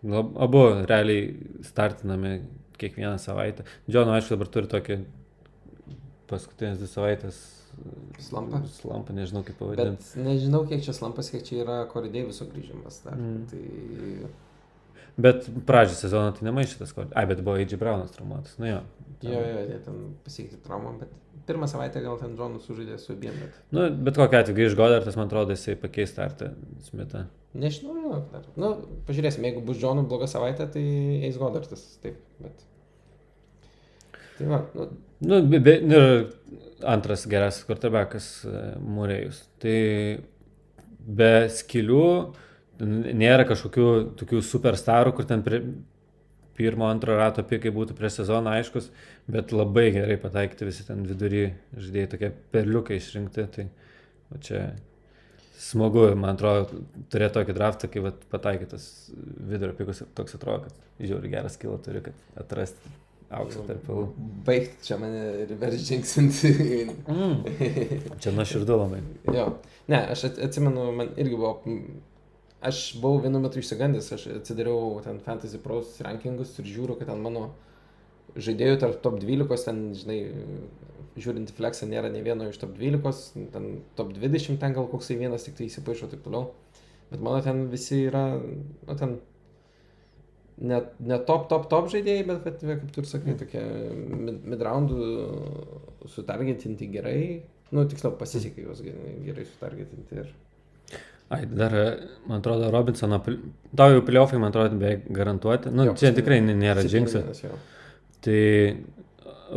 lab- 0.05 0.37
Abu 0.39 0.65
realiai 0.87 1.37
startinami 1.63 2.43
kiekvieną 2.79 3.19
savaitę. 3.19 3.65
Džono, 3.91 4.13
aišku, 4.17 4.31
dabar 4.37 4.49
turi 4.49 4.67
tokį 4.67 5.01
paskutinės 6.31 6.79
dvi 6.81 6.87
savaitės. 6.89 7.41
Slampą? 8.21 8.61
Slampą, 8.69 9.15
nežinau 9.17 9.43
kaip 9.47 9.57
pavadinti. 9.59 10.05
Bet 10.15 10.25
nežinau, 10.27 10.65
kiek 10.69 10.83
čia 10.85 10.93
slampas, 10.93 11.31
kiek 11.33 11.45
čia 11.47 11.63
yra 11.65 11.77
Corey 11.93 12.11
Daviso 12.13 12.45
grįžimas 12.51 13.03
dar. 13.05 13.17
Mm. 13.17 13.47
Tai 13.51 14.31
Bet 15.21 15.49
pradžią 15.67 15.97
sezono 15.99 16.33
tai 16.33 16.47
nemaišytas. 16.49 16.95
Ai, 17.19 17.27
bet 17.27 17.41
buvo 17.45 17.57
AJ 17.61 17.77
Brownas 17.77 18.13
traumuotas. 18.15 18.55
Nu 18.59 18.67
jo. 18.71 18.81
Jo, 19.27 19.41
jo, 19.41 19.65
jie 19.69 19.79
ten 19.85 19.99
pasiekti 20.25 20.61
traumą, 20.65 20.95
bet 21.01 21.13
pirmą 21.49 21.67
savaitę 21.71 22.03
gal 22.05 22.17
ten 22.21 22.37
Džonus 22.39 22.67
sužaidė 22.69 22.97
su 23.01 23.13
abiem, 23.17 23.37
bet 23.43 23.59
Nu, 23.75 23.89
bet 23.91 24.17
kokia 24.21 24.41
atveju 24.45 24.57
grįž 24.59 24.79
Godartas, 24.79 25.19
man 25.19 25.29
atrodo, 25.31 25.57
jisai 25.57 25.77
pakeis 25.81 26.13
startą 26.15 26.53
Smithą. 26.87 27.27
nežinau, 27.55 27.97
jo, 28.05 28.19
dar. 28.33 28.49
Nu, 28.61 28.73
pažiūrėsim, 29.09 29.45
jeigu 29.49 29.63
bus 29.67 29.81
Džonų 29.83 30.07
bloga 30.09 30.29
savaitė, 30.31 30.69
tai 30.71 30.85
eis 31.27 31.39
Godartas, 31.41 31.83
taip, 32.05 32.21
bet. 32.41 32.67
Tai 34.39 34.51
va, 34.55 34.65
nu, 34.75 34.91
Nu, 35.21 35.43
be, 35.45 35.59
be, 35.61 35.75
ir 35.85 36.05
antras 36.89 37.27
geras 37.29 37.59
quarterbackas 37.69 38.29
Mūrėjus. 38.81 39.43
Tai 39.61 39.75
be 41.21 41.33
skilių 41.53 42.05
nėra 42.81 43.45
kažkokių 43.45 43.89
tokių 44.17 44.41
superstarų, 44.49 45.13
kur 45.19 45.29
ten 45.29 45.43
prie, 45.45 45.61
pirmo, 46.61 46.91
antro 46.93 47.17
rato 47.17 47.45
pikai 47.49 47.73
būtų 47.73 47.97
prieš 47.97 48.21
sezoną 48.21 48.53
aiškus, 48.61 48.91
bet 49.33 49.57
labai 49.57 49.89
gerai 49.97 50.21
pataikyti 50.21 50.69
visi 50.69 50.85
ten 50.87 51.03
vidury 51.09 51.47
žaidėjai, 51.81 52.13
tokie 52.15 52.33
perliukai 52.53 53.01
išrinkti. 53.01 53.49
Tai 53.57 53.69
čia 54.45 54.65
smagu, 55.61 56.07
man 56.17 56.35
atrodo, 56.37 56.83
turėti 57.13 57.37
tokį 57.39 57.57
draftą, 57.57 57.91
kai 57.93 58.03
vat, 58.05 58.23
pataikytas 58.33 58.85
vidurio 59.51 59.75
pikus, 59.79 60.05
toks 60.17 60.37
atrodo, 60.39 60.69
kad 60.69 61.07
žiauri 61.09 61.33
geras 61.33 61.59
kilo 61.61 61.77
turi, 61.85 62.03
kad 62.07 62.41
atrasti 62.41 62.93
auksą 63.31 63.63
tarp 63.69 63.83
pilų. 63.87 64.07
baigti 64.47 64.89
čia 64.89 64.97
mane 64.99 65.25
reverse 65.51 65.85
žingsminti. 65.87 66.51
Mm. 67.07 68.17
Čia 68.23 68.33
nuoširdu 68.35 68.79
labai. 68.81 69.03
jo, 69.37 69.47
ne, 69.93 70.01
aš 70.15 70.25
at- 70.31 70.41
atsimenu, 70.49 70.89
man 70.97 71.13
irgi 71.17 71.37
buvo, 71.39 71.53
aš 72.61 72.81
buvau 73.01 73.23
vienu 73.25 73.41
metu 73.41 73.61
išsigandęs, 73.61 74.13
aš 74.17 74.27
atsidariau 74.41 75.01
ten 75.05 75.21
Fantasy 75.25 75.61
Pros 75.63 75.97
rankingus 76.05 76.57
ir 76.61 76.69
žiūriu, 76.69 76.99
kad 76.99 77.09
ten 77.09 77.23
mano 77.25 77.51
žaidėjų 78.37 78.81
tarp 78.83 79.01
top 79.05 79.17
12, 79.23 79.65
ten, 79.67 79.81
žinai, 79.97 80.19
žiūrint 81.21 81.51
į 81.51 81.57
Flexą 81.57 81.89
nėra 81.91 82.11
ne 82.13 82.23
vieno 82.25 82.47
iš 82.51 82.61
top 82.63 82.77
12, 82.77 83.49
ten 83.55 83.71
top 83.99 84.13
20, 84.17 84.61
ten 84.63 84.77
gal 84.77 84.87
koksai 84.93 85.17
vienas 85.19 85.47
tik 85.47 85.57
tai 85.59 85.67
įsipaišo 85.71 86.07
ir 86.07 86.15
taip 86.15 86.23
toliau. 86.27 86.53
Bet 87.11 87.25
mano 87.27 87.41
ten 87.43 87.65
visi 87.73 88.05
yra, 88.07 88.25
nu 88.39 88.97
ten, 89.01 89.17
ne, 90.61 90.83
ne 91.01 91.19
top, 91.27 91.49
top, 91.51 91.67
top 91.73 91.89
žaidėjai, 91.91 92.27
bet, 92.29 92.45
bet 92.45 92.61
kaip 92.85 92.93
tu 92.95 93.03
ir 93.03 93.09
sakai, 93.11 93.35
tokie 93.41 93.65
mid- 93.97 94.45
mid-roundų 94.53 95.01
sutargetinti 96.13 96.91
gerai. 96.93 97.23
Nu, 97.75 97.83
tiksliau, 97.87 98.15
pasisekė 98.19 98.69
juos 98.69 98.85
ge- 98.85 98.95
gerai 99.27 99.49
sutargetinti. 99.49 100.23
Ir... 100.23 100.31
Ai, 101.31 101.45
dar, 101.47 101.75
man 102.27 102.41
atrodo, 102.41 102.71
Robinsono, 102.75 103.21
tau 103.79 103.93
jau 103.95 104.01
pliofai, 104.07 104.41
man 104.43 104.51
atrodo, 104.51 104.75
beveik 104.81 105.05
garantuoti. 105.15 105.71
Nu, 105.71 105.85
Jo, 105.87 105.95
čia 105.99 106.11
tikrai 106.17 106.41
nėra 106.43 106.83
džingsas. 106.83 107.45
Tai 108.27 108.41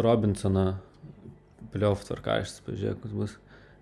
Robinsono 0.06 0.68
pliofų 1.74 2.06
tvarkaraštis, 2.12 2.62
pažiūrėk, 2.68 3.02
kas 3.02 3.16
bus. 3.18 3.34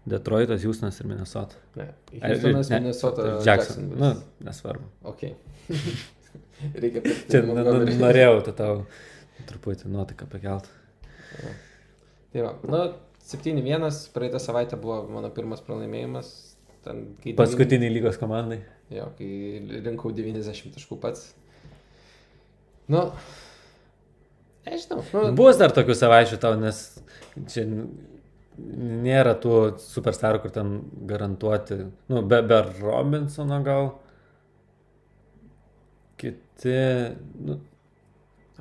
Detroitas, 0.08 0.64
Houstonas 0.66 0.98
ir 0.98 1.06
Minnesota. 1.12 1.60
Ne, 1.78 1.92
ne, 2.16 2.32
Minnesota, 2.72 3.36
Jackson. 3.46 3.92
Nu, 4.00 4.16
nesvarbu. 4.48 4.88
Ok. 5.12 5.28
Reikia 6.82 7.04
Montgomery. 7.46 7.98
norėjau 8.00 8.40
tą 8.48 8.54
tau 8.58 8.80
truputį 9.50 9.92
nuotaiką 9.92 10.28
pakelt. 10.32 10.70
Tai 12.32 12.48
va, 12.48 12.56
nu, 12.72 12.82
7-1, 13.28 13.86
praeitą 14.16 14.42
savaitę 14.42 14.80
buvo 14.82 15.04
mano 15.12 15.30
pirmas 15.34 15.62
pralaimėjimas. 15.66 16.32
Ten, 16.86 17.04
kai 17.22 17.36
Paskutiniai 17.38 17.94
lygos 17.94 18.18
komandai. 18.22 18.62
Jo, 18.92 19.12
kai 19.18 19.30
rinkau 19.86 20.12
90 20.18 20.74
taškų 20.76 20.98
pats. 21.02 21.30
Nu, 22.92 23.06
nežinau. 24.66 25.04
Nu, 25.14 25.28
Bus 25.38 25.60
dar 25.62 25.74
tokių 25.76 25.96
savaičių 25.96 26.40
tau, 26.42 26.58
nes 26.60 26.82
čia 27.54 27.68
nėra 28.58 29.36
tų 29.42 29.58
superstarų, 29.86 30.42
kur 30.44 30.54
ten 30.58 30.74
garantuoti, 31.08 31.84
nu, 32.12 32.24
be, 32.28 32.42
be 32.50 32.62
Robinsono 32.82 33.62
gal. 33.66 33.94
Kiti, 36.22 36.78
nu, 37.46 37.62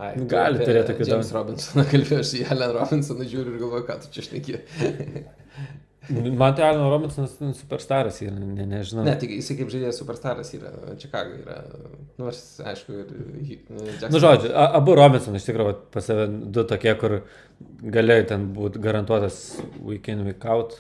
Ai, 0.01 0.14
nu, 0.16 0.24
gali 0.30 0.60
apie 0.60 0.68
turėt 0.68 0.92
tokių 0.92 1.09
James 1.09 1.28
daug. 1.32 1.40
Robinsoną 1.40 1.88
kalbėjau, 1.90 2.22
aš 2.22 2.36
į 2.38 2.47
Helen 2.52 2.76
Robinsoną 2.76 3.26
žiūriu 3.28 3.56
ir 3.56 3.62
galvoju, 3.64 3.88
ką 3.88 3.98
tu 4.05 4.14
čia 4.14 4.28
šneki. 4.28 4.60
man 6.11 6.55
tai 6.55 6.69
Alino 6.69 6.91
Robinsonas 6.91 7.37
nu, 7.41 7.51
superstaras 7.57 8.20
yra, 8.24 8.35
ne, 8.37 8.66
nežinau. 8.69 9.05
Ne, 9.07 9.15
tik 9.20 9.32
jisai 9.37 9.57
kaip 9.59 9.73
žaidėjas 9.73 9.99
superstaras 10.03 10.53
yra, 10.57 10.70
Čikago 11.01 11.39
yra, 11.41 11.57
nu, 11.70 11.91
nors, 12.24 12.41
aišku, 12.73 13.01
ir 13.03 13.11
Jackson. 13.49 14.12
Nu, 14.12 14.23
žodžiu, 14.23 14.53
abu 14.55 14.97
Robinson 14.99 15.39
iš 15.39 15.49
tikrųjų 15.49 15.77
pas 15.95 16.09
save 16.11 16.28
du 16.55 16.65
tokie, 16.69 16.95
kur 17.01 17.19
galėjo 17.97 18.31
ten 18.32 18.49
būti 18.57 18.82
garantuotas 18.82 19.41
week 19.81 20.11
in, 20.12 20.24
week 20.28 20.47
out. 20.49 20.78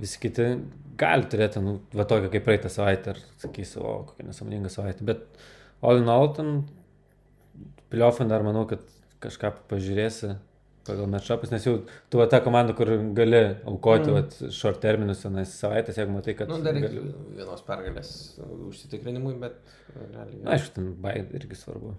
Visi 0.00 0.20
kiti 0.22 0.52
gali 1.00 1.28
turėti, 1.30 1.62
nu, 1.64 1.78
va 1.96 2.06
tokią 2.08 2.30
kaip 2.32 2.46
praeitą 2.46 2.70
savaitę, 2.72 3.14
ar 3.14 3.24
sakysiu, 3.42 3.82
o 3.84 3.96
kokia 4.10 4.28
nesąmoninga 4.28 4.72
savaitė. 4.72 5.06
Bet 5.08 5.26
all 5.84 6.00
in 6.00 6.12
all, 6.12 6.30
ten 6.36 6.62
pliofin 7.92 8.30
dar 8.30 8.44
manau, 8.46 8.66
kad 8.70 8.84
kažką 9.20 9.52
pažiūrėsi 9.70 10.36
pagal 10.86 11.08
matšapus, 11.12 11.52
nes 11.52 11.64
jau 11.66 11.74
tu 12.10 12.20
va 12.20 12.26
ta 12.30 12.40
komanda, 12.44 12.74
kur 12.76 12.88
gali 13.16 13.40
aukoti 13.68 14.10
Mm. 14.10 14.16
mm. 14.16 14.52
short 14.56 14.80
terminus, 14.80 15.22
tenais 15.24 15.52
savaitės, 15.62 15.98
jeigu 16.00 16.14
matai, 16.14 16.34
kad... 16.38 16.48
Nu, 16.48 16.60
dar 16.64 16.76
reikia 16.76 16.92
gali... 16.94 17.14
vienos 17.36 17.64
pergalės 17.66 18.12
užsitikrinimui, 18.68 19.34
bet 19.42 19.58
realiai. 19.96 20.42
Na, 20.42 20.54
aišku, 20.56 20.74
ten 20.78 20.92
bai 21.04 21.18
irgi 21.22 21.58
svarbu. 21.58 21.94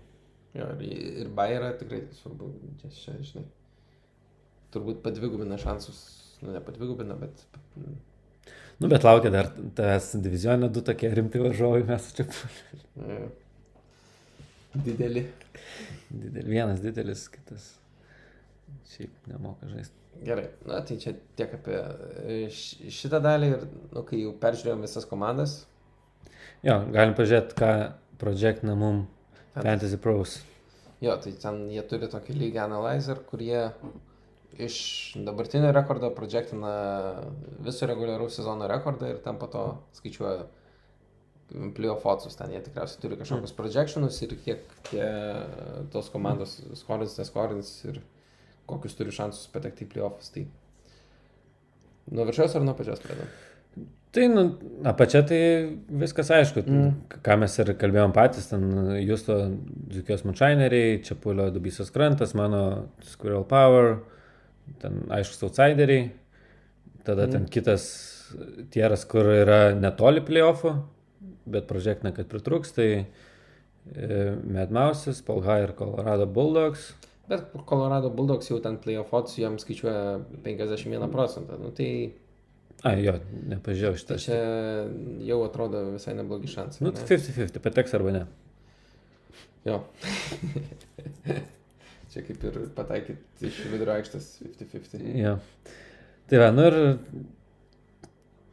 Jo, 0.58 0.68
ir, 0.84 1.04
ir 1.24 1.34
Bayerą 1.36 1.74
tikrai 1.80 2.04
svarbu, 2.18 2.52
čia, 2.82 2.94
čia, 2.96 3.18
žinai, 3.28 3.46
turbūt 4.74 5.04
padvigubina 5.06 5.60
šansus, 5.62 6.02
nu 6.42 6.56
ne 6.56 6.64
padvigubina, 6.64 7.20
bet 7.20 7.46
Nu, 8.82 8.88
bet 8.90 9.04
laukia 9.06 9.30
dar 9.30 9.52
tas 9.78 10.08
divizionė 10.18 10.72
du 10.74 10.82
tokie 10.82 11.12
rimti 11.14 11.38
varžovai, 11.38 11.84
mes 11.86 12.08
čia 12.18 12.26
e, 12.98 13.18
dideli. 14.74 15.28
didel, 16.10 16.50
vienas 16.50 16.82
didelis, 16.82 17.28
kitas 17.30 17.68
šiaip 18.94 19.28
nemoka 19.32 19.68
žaisti. 19.72 19.98
Gerai, 20.28 20.50
na 20.68 20.82
tai 20.86 20.98
čia 21.02 21.16
tiek 21.40 21.54
apie 21.56 21.78
e, 21.80 22.40
šitą 22.52 23.22
dalį 23.24 23.52
ir, 23.56 23.68
nu, 23.96 24.04
kai 24.08 24.24
jau 24.26 24.34
peržiūrėjom 24.42 24.84
visas 24.86 25.08
komandas, 25.10 25.62
Jo, 26.62 26.78
galim 26.94 27.16
pažiūrėti, 27.18 27.56
ką 27.58 27.70
projektina 28.22 28.76
mum 28.78 29.06
Fantasy. 29.56 29.98
Pros. 29.98 30.38
jo, 31.02 31.16
tai 31.18 31.34
ten 31.42 31.64
jie 31.74 31.82
turi 31.90 32.10
tokį 32.10 32.36
League 32.38 32.62
Analyzer, 32.62 33.18
kur 33.26 33.42
jie 33.42 33.64
iš 34.62 34.78
dabartinio 35.26 35.72
rekordo 35.74 36.12
projektina 36.14 36.74
viso 37.66 37.88
reguliaraus 37.90 38.38
sezono 38.38 38.68
rekordą 38.70 39.10
ir 39.10 39.22
ten 39.26 39.40
po 39.42 39.48
to 39.50 39.64
skaičiuoja 39.98 40.44
playoff 41.76 42.06
otsus, 42.06 42.38
ten 42.38 42.54
jie 42.54 42.62
tikriausiai 42.64 43.02
turi 43.02 43.18
kažkokius 43.20 43.58
projectionus 43.58 44.22
ir 44.22 44.38
kiek 44.46 44.62
tie, 44.92 45.08
tos 45.92 46.14
komandos 46.14 46.60
skorins, 46.80 47.18
neskorins 47.18 47.74
ir 47.90 48.04
kokius 48.72 48.98
turi 48.98 49.14
šansus 49.16 49.48
patekti 49.54 49.86
į 49.86 49.92
playoffs. 49.94 50.32
Tai 50.34 50.46
nuo 52.12 52.26
viršaus 52.28 52.56
ar 52.58 52.66
nuo 52.66 52.76
pačios 52.78 53.02
pradedam? 53.04 53.30
Tai, 54.12 54.26
nu, 54.28 54.42
apačia 54.92 55.22
tai 55.24 55.38
viskas 56.02 56.28
aišku, 56.36 56.66
Mm. 56.68 56.96
ką 57.24 57.38
mes 57.40 57.54
ir 57.60 57.70
kalbėjom 57.80 58.12
patys, 58.12 58.50
ten 58.50 58.66
Justo 59.08 59.38
Dzukijos 59.88 60.26
Manšaineriai, 60.28 60.98
Čiapulio 61.04 61.46
Dubysas 61.56 61.92
Krantas, 61.96 62.34
mano 62.36 62.90
Squirrel 63.08 63.46
Power, 63.48 64.02
ten 64.80 65.06
aiškus 65.08 65.44
outsideriai, 65.48 66.10
tada 67.06 67.28
Mm. 67.28 67.32
ten 67.32 67.46
kitas 67.46 68.36
tieras, 68.70 69.06
kur 69.08 69.24
yra 69.32 69.74
netoli 69.74 70.20
playoffų, 70.20 70.76
bet 71.48 71.68
projektina, 71.68 72.12
kad 72.14 72.28
pritruks, 72.28 72.74
tai 72.76 73.06
e, 73.96 74.36
Mad 74.44 74.72
Mouses, 74.72 75.22
Polha 75.22 75.64
ir 75.64 75.72
Colorado 75.74 76.26
Bulldogs. 76.28 76.94
Bet 77.32 77.54
Colorado 77.70 78.12
Bulldogs 78.12 78.50
jau 78.52 78.60
ten 78.64 78.76
playoff 78.84 79.14
odds 79.16 79.38
jiems 79.40 79.64
skaičiuoja 79.64 80.20
51 80.44 81.08
procentą. 81.14 81.60
Nu, 81.62 81.72
tai, 81.76 81.92
A, 82.82 82.96
jo, 82.98 83.14
nepažiūrėjau 83.52 83.98
šitą. 84.02 84.16
tai 84.18 84.24
čia 84.24 84.38
jau 85.28 85.38
atrodo 85.46 85.84
visai 85.94 86.16
neblogi 86.18 86.50
šansai. 86.50 86.82
Nu, 86.84 86.92
ne? 86.92 86.98
tai 86.98 87.18
50-50, 87.22 87.62
pateks 87.62 87.94
arba 87.98 88.16
ne. 88.16 88.24
Jo. 89.70 89.78
čia 92.12 92.24
kaip 92.26 92.44
ir 92.50 92.58
pataikyti 92.76 93.48
iš 93.52 93.60
vidurio 93.70 93.94
aikštės 94.00 94.32
50-50. 94.42 95.06
Jo. 95.22 95.38
Tai 96.32 96.42
va, 96.42 96.50
nu 96.56 96.66
ir 96.72 96.78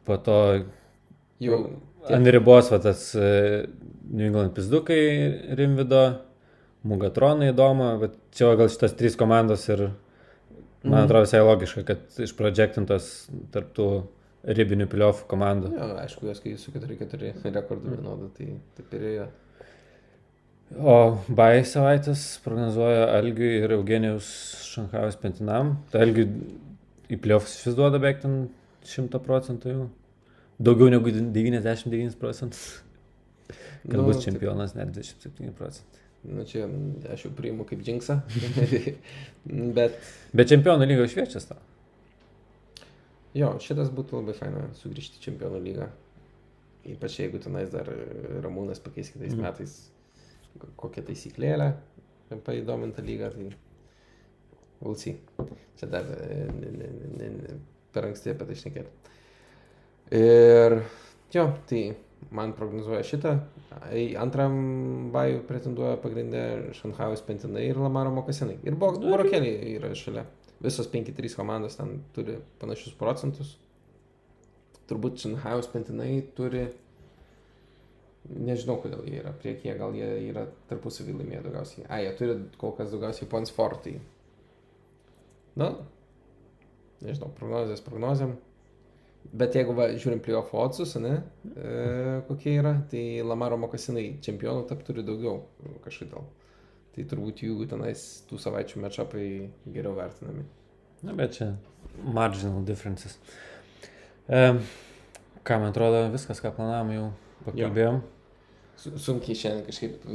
po 0.05 0.19
to 0.21 0.37
Jau. 1.41 1.59
ant 2.13 2.29
ribos 2.29 2.69
va 2.69 2.79
tas 2.83 3.09
e, 3.17 3.29
New 4.09 4.29
England 4.29 4.53
pizdukai 4.55 5.01
Rimvido, 5.57 6.03
Mugatronai 6.87 7.51
įdomu, 7.51 7.89
bet 7.99 8.13
čia 8.31 8.53
gal 8.55 8.69
šitas 8.71 8.93
trys 8.95 9.17
komandos 9.19 9.67
ir 9.69 9.89
man 10.83 11.01
Mhm. 11.01 11.03
atrodo 11.03 11.25
visai 11.25 11.41
logiška, 11.43 11.83
kad 11.83 11.99
išprodžektintos 12.23 13.29
tarptų 13.51 13.89
ribinių 14.47 14.87
piliofų 14.87 15.27
komandų. 15.27 15.73
Jo, 15.75 15.89
aišku, 15.99 16.25
jos 16.29 16.39
kai 16.39 16.55
su 16.57 16.71
4-4 16.71 17.51
rekordu 17.51 17.91
vienodą, 17.97 18.29
tai 18.37 18.53
taip 18.77 18.93
ir 18.93 19.01
yra. 19.01 19.27
O 20.79 21.17
Bai 21.27 21.63
savaitės 21.65 22.39
prognozuoja 22.45 23.07
Algiui 23.17 23.63
ir 23.63 23.71
Eugenijus 23.73 24.27
Šankavas 24.69 25.17
Pentinam. 25.19 25.77
Tai 25.91 26.01
Algiui 26.05 26.27
į 27.09 27.17
pliofus 27.19 27.65
vis 27.65 27.75
duoda 27.75 27.97
beveik 27.99 28.21
ten 28.21 28.49
100 28.85 29.19
procentų 29.19 29.73
jau. 29.73 29.89
Daugiau 30.61 30.91
negu 30.93 31.09
99 31.11 32.15
procentus. 32.19 32.83
Kad 33.81 33.97
nu, 33.97 34.03
bus 34.05 34.23
čempionas 34.23 34.75
net 34.75 34.91
27 34.93 35.51
procentai. 35.57 35.98
Nu, 36.27 36.43
čia 36.43 36.65
aš 37.13 37.25
jau 37.27 37.31
priimu 37.35 37.63
kaip 37.69 37.79
džinksą. 37.85 38.17
Bet 39.77 39.95
Bet 40.35 40.49
čempionų 40.51 40.87
lygo 40.89 41.05
šviečias 41.07 41.47
tau. 41.47 41.57
jo, 43.37 43.53
šitas 43.63 43.91
būtų 43.93 44.19
labai 44.19 44.33
faina 44.35 44.65
sugrįžti 44.81 45.21
į 45.21 45.23
čempionų 45.29 45.61
lygą. 45.63 45.87
Ypač 46.89 47.19
jeigu 47.21 47.39
tenais 47.43 47.69
dar 47.71 47.87
Ramūnas 48.43 48.79
pakeis 48.83 49.11
kitais 49.13 49.33
Mhm. 49.35 49.41
metais 49.45 49.77
kokią 50.79 51.03
taisyklėlę 51.07 51.73
paįdomintą 52.45 53.03
lygą, 53.05 53.29
tai 53.35 53.49
Vulcy. 54.81 55.15
Čia 55.79 55.87
dar 55.91 56.03
e, 56.03 56.47
ne, 56.51 56.69
ne, 56.71 56.87
ne, 57.19 57.29
ne, 57.29 57.55
per 57.93 58.05
anksti 58.09 58.31
apie 58.33 58.45
tai 58.49 58.55
šnekėti. 58.55 58.91
Ir 60.19 60.77
jo, 61.35 61.45
tai 61.69 61.81
man 62.35 62.53
prognozuoja 62.57 63.03
šitą. 63.05 63.35
Į 63.95 64.11
antram 64.21 64.57
bajų 65.13 65.43
pretenduoja 65.49 65.99
pagrindę 66.01 66.43
Šanhaus 66.77 67.23
Pentinai 67.25 67.69
ir 67.69 67.79
Lamaro 67.79 68.11
Mokasinai. 68.15 68.59
Ir 68.67 68.77
Borokeliai 68.79 69.73
yra 69.77 69.93
šalia. 69.97 70.25
Visos 70.59 70.89
5-3 70.91 71.37
komandos 71.39 71.79
ten 71.79 72.01
turi 72.15 72.37
panašius 72.61 72.97
procentus. 72.99 73.55
Turbūt 74.89 75.21
Šanhaus 75.23 75.71
Pentinai 75.71 76.19
turi 76.37 76.67
Nežinau, 78.29 78.75
kodėl 78.83 79.07
jie 79.09 79.21
yra 79.23 79.31
priekyje, 79.41 79.73
gal 79.79 79.95
jie 79.97 80.07
yra 80.27 80.43
tarpusavį 80.69 81.15
laimėję 81.17 81.39
daugiausiai. 81.47 81.85
A, 81.87 81.97
jie 82.03 82.11
turi 82.19 82.35
kol 82.61 82.75
kas 82.77 82.91
daugiausiai 82.91 83.29
points 83.31 83.53
for, 83.55 83.73
tai. 83.81 83.95
Na, 85.57 85.71
nežinau, 87.01 87.31
prognozijas 87.39 87.81
prognozėm. 87.85 88.35
Bet 89.29 89.53
jeigu 89.53 89.75
va, 89.77 89.85
žiūrim 89.93 90.23
playoff 90.25 90.53
oddsus, 90.57 90.95
ne, 90.97 91.19
e, 91.53 92.21
kokie 92.25 92.55
yra, 92.57 92.71
tai 92.89 93.21
Lamaro 93.21 93.59
mokasinai 93.61 94.15
čempionų 94.25 94.63
tap 94.71 94.81
turi 94.87 95.03
daugiau 95.05 95.43
kažkodėl. 95.85 96.23
Tai 96.95 97.05
turbūt 97.11 97.43
jų 97.45 97.67
tenais 97.69 98.05
tų 98.29 98.39
savaičių 98.41 98.81
matchupai 98.81 99.27
geriau 99.69 99.93
vertinami. 99.99 100.47
Na, 101.05 101.13
bet 101.13 101.37
čia 101.37 101.51
marginal 102.01 102.65
differences. 102.65 103.19
E, 104.25 104.41
ką 105.45 105.59
man 105.61 105.69
atrodo, 105.75 106.01
viskas, 106.15 106.41
ką 106.41 106.55
planavom, 106.57 106.89
jau 106.97 107.05
pakalbėjom. 107.45 108.01
Su- 108.81 108.97
Sunkiai 108.97 109.37
šiandien 109.37 109.65
kažkaip 109.69 110.09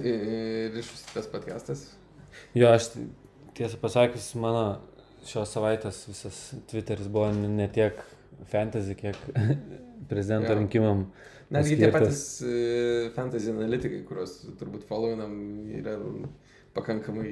ryšus 0.76 1.08
tas 1.14 1.32
podcastas. 1.32 1.86
Jo, 2.54 2.74
aš 2.76 2.92
tiesą 3.56 3.80
pasakius, 3.80 4.34
mano 4.36 4.80
šios 5.26 5.50
savaitės 5.56 6.04
visas 6.12 6.38
Twitteris 6.70 7.08
buvo 7.12 7.32
ne 7.32 7.66
tiek 7.72 7.98
fantasy, 8.48 8.94
kiek 8.98 9.18
prezidento 10.10 10.54
rinkimam. 10.56 11.06
Netgi 11.50 11.76
tie 11.80 11.90
patys 11.90 12.22
e, 12.46 13.10
fantasy 13.16 13.50
analitikai, 13.50 14.04
kuriuos 14.06 14.36
turbūt 14.60 14.86
followinam, 14.86 15.34
yra 15.80 15.96
pakankamai 16.76 17.30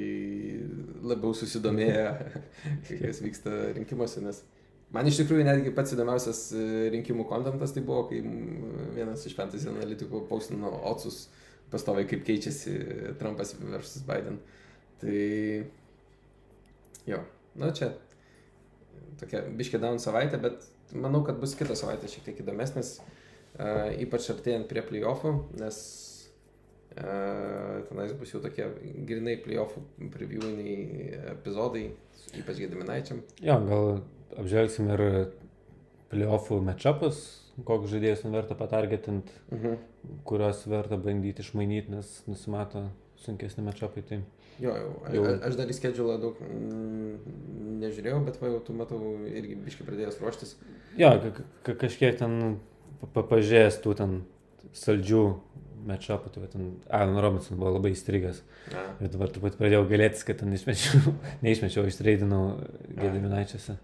labiau 1.06 1.34
susidomėję, 1.38 2.06
kas 2.88 3.20
vyksta 3.22 3.52
rinkimuose, 3.76 4.22
nes 4.24 4.42
man 4.94 5.06
iš 5.06 5.20
tikrųjų 5.22 5.46
netgi 5.46 5.74
pats 5.76 5.94
įdomiausias 5.94 6.40
e, 6.58 6.64
rinkimų 6.96 7.28
kontentas 7.30 7.76
tai 7.76 7.84
buvo, 7.86 8.08
kai 8.10 8.22
vienas 8.96 9.22
iš 9.28 9.36
fantasy 9.38 9.70
analitikų 9.70 10.24
paustino 10.30 10.72
Otsus 10.90 11.28
pastoviai, 11.70 12.08
kaip 12.08 12.24
keičiasi 12.26 12.74
Trumpas 13.20 13.54
versus 13.60 14.02
Biden. 14.08 14.40
Tai 14.98 15.18
jo, 17.06 17.22
na 17.60 17.70
čia 17.76 17.92
tokia 19.20 19.44
biškė 19.54 19.80
down 19.82 20.00
savaitė, 20.02 20.40
bet 20.42 20.66
manau, 20.94 21.22
kad 21.26 21.40
bus 21.40 21.54
kita 21.58 21.74
savaitė 21.78 22.08
šiek 22.12 22.24
tiek 22.28 22.42
įdomesnis. 22.44 22.98
Uh, 23.58 23.88
ypač 24.04 24.28
artėjant 24.30 24.68
prie 24.70 24.82
playoffų, 24.86 25.32
nes 25.58 25.78
uh, 26.98 27.82
tenais 27.88 28.12
bus 28.18 28.30
jau 28.34 28.40
tokie 28.44 28.66
grinai 29.08 29.36
playoffų 29.42 29.82
previewiniai 30.14 31.18
epizodai, 31.32 31.88
ypač 32.38 32.60
gediminaičiam. 32.62 33.22
Jo, 33.42 33.58
gal 33.66 33.88
apžvelgsim 34.38 34.90
ir 34.94 35.02
playoffų 36.12 36.60
matchupus, 36.68 37.22
koks 37.66 37.90
žaidėjas 37.90 38.22
nu 38.26 38.34
verta 38.36 38.54
patargetint, 38.58 39.32
Mhm. 39.50 39.78
kuriuos 40.28 40.62
verta 40.70 40.96
bandyti 40.96 41.42
išmainyti, 41.42 41.90
nes 41.90 42.22
nusimato 42.28 42.86
sunkesni 43.18 43.64
matchupai. 43.66 44.02
Tai 44.06 44.20
Jo, 44.58 44.72
jau. 44.74 44.92
Jau. 45.14 45.24
jau. 45.24 45.34
Aš 45.46 45.54
dar 45.58 45.68
į 45.70 45.74
skedžiulą 45.76 46.16
daug 46.22 46.38
mm, 46.42 47.18
nežiūrėjau, 47.82 48.22
bet 48.26 48.40
va 48.42 48.48
jau 48.50 48.60
tu 48.66 48.74
matau 48.74 48.98
irgi 49.28 49.54
biškai 49.66 49.86
pradėjęs 49.86 50.18
ruoštis. 50.22 50.56
jo, 50.98 51.12
ka- 51.22 51.44
ka- 51.68 51.76
kažkiek 51.86 52.18
ten 52.18 52.58
pa- 53.00 53.10
pa- 53.14 53.26
pažiūrėjęs 53.36 53.78
tų 53.84 53.94
ten 54.00 54.16
saldžių 54.74 55.22
matchupų, 55.88 56.32
tai 56.34 56.48
ten 56.52 56.64
Alan 56.90 57.20
Robinson 57.22 57.56
buvo 57.56 57.70
labai 57.76 57.92
įstrigęs. 57.94 58.42
Na, 58.74 58.82
Ir 59.00 59.08
dabar 59.14 59.30
pat 59.30 59.54
pradėjau 59.60 59.86
galėtis, 59.88 60.24
kad 60.26 60.40
ten 60.42 60.50
išmečiau, 60.52 61.14
neišmečiau, 61.46 61.86
išreidinau 61.92 62.42
Gediminaičiuose. 62.98 63.78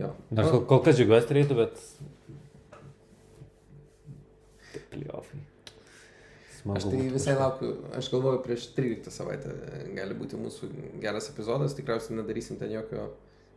jo. 0.00 0.14
Nors 0.32 0.48
Nu, 0.48 0.50
kol, 0.56 0.64
kol 0.72 0.82
kas 0.88 0.96
džiugiuosi 0.96 1.28
treidų, 1.28 1.58
bet... 1.60 1.76
Playoffai. 4.92 5.40
Smagu. 6.62 6.78
Aš 6.78 6.84
tai 6.86 7.06
visai 7.10 7.34
laukiu, 7.34 7.72
aš 7.98 8.08
galvoju, 8.12 8.42
prieš 8.44 8.68
13 8.76 9.10
savaitę 9.10 9.50
gali 9.96 10.14
būti 10.14 10.38
mūsų 10.38 10.68
geras 11.02 11.26
epizodas, 11.32 11.74
tikriausiai 11.74 12.20
nedarysim 12.20 12.60
ten 12.60 12.70
jokio 12.70 13.08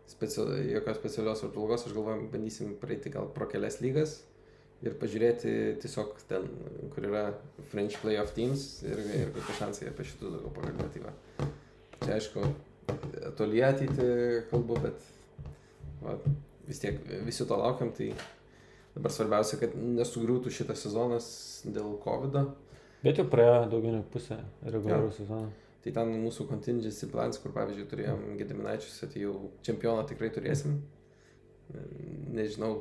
specia 0.10 0.46
jokios 0.72 0.98
specialios 0.98 1.44
apžvalgos, 1.46 1.86
aš 1.86 1.94
galvoju, 1.94 2.30
bandysim 2.34 2.74
praeiti 2.82 3.14
gal 3.14 3.30
pro 3.36 3.46
kelias 3.50 3.78
lygas 3.82 4.20
ir 4.86 4.98
pažiūrėti 5.02 5.54
tiesiog 5.82 6.18
ten, 6.30 6.48
kur 6.94 7.06
yra 7.08 7.24
French 7.72 7.98
Playoff 8.02 8.34
Teams 8.36 8.66
ir, 8.86 9.02
ir 9.22 9.32
kokie 9.38 9.58
šansai 9.60 9.90
apie 9.92 10.06
šitus 10.10 10.34
daugiau 10.36 10.54
pakalbėti. 10.58 11.06
va. 11.06 11.14
Čia 12.02 12.18
aišku, 12.18 12.44
toli 13.38 13.64
ateitį 13.66 14.10
kalbu, 14.52 14.82
bet 14.82 15.08
va, 16.02 16.18
vis 16.68 16.82
tiek 16.82 17.00
visi 17.26 17.48
to 17.48 17.58
laukiam, 17.62 17.94
tai 17.96 18.12
dabar 18.98 19.14
svarbiausia, 19.14 19.62
kad 19.62 19.74
nesugriūtų 19.78 20.54
šitas 20.54 20.86
sezonas 20.86 21.28
dėl 21.66 21.98
COVID. 22.04 22.42
-o. 22.42 22.65
Bet 23.06 23.22
jau 23.22 23.28
praėjo 23.30 23.68
daugiau 23.70 23.94
negu 23.94 24.10
pusę 24.10 24.40
reguliarų 24.66 25.12
sezono. 25.14 25.52
Tai 25.86 25.92
ten 25.94 26.12
mūsų 26.24 26.48
contingency 26.50 27.06
plans, 27.12 27.38
kur 27.38 27.54
pavyzdžiui 27.54 27.86
turėjom 27.92 28.24
Gediminaičius, 28.40 29.04
tai 29.12 29.22
jau 29.22 29.36
čempioną 29.68 30.08
tikrai 30.10 30.32
turėsim. 30.34 30.80
Nežinau, 32.34 32.72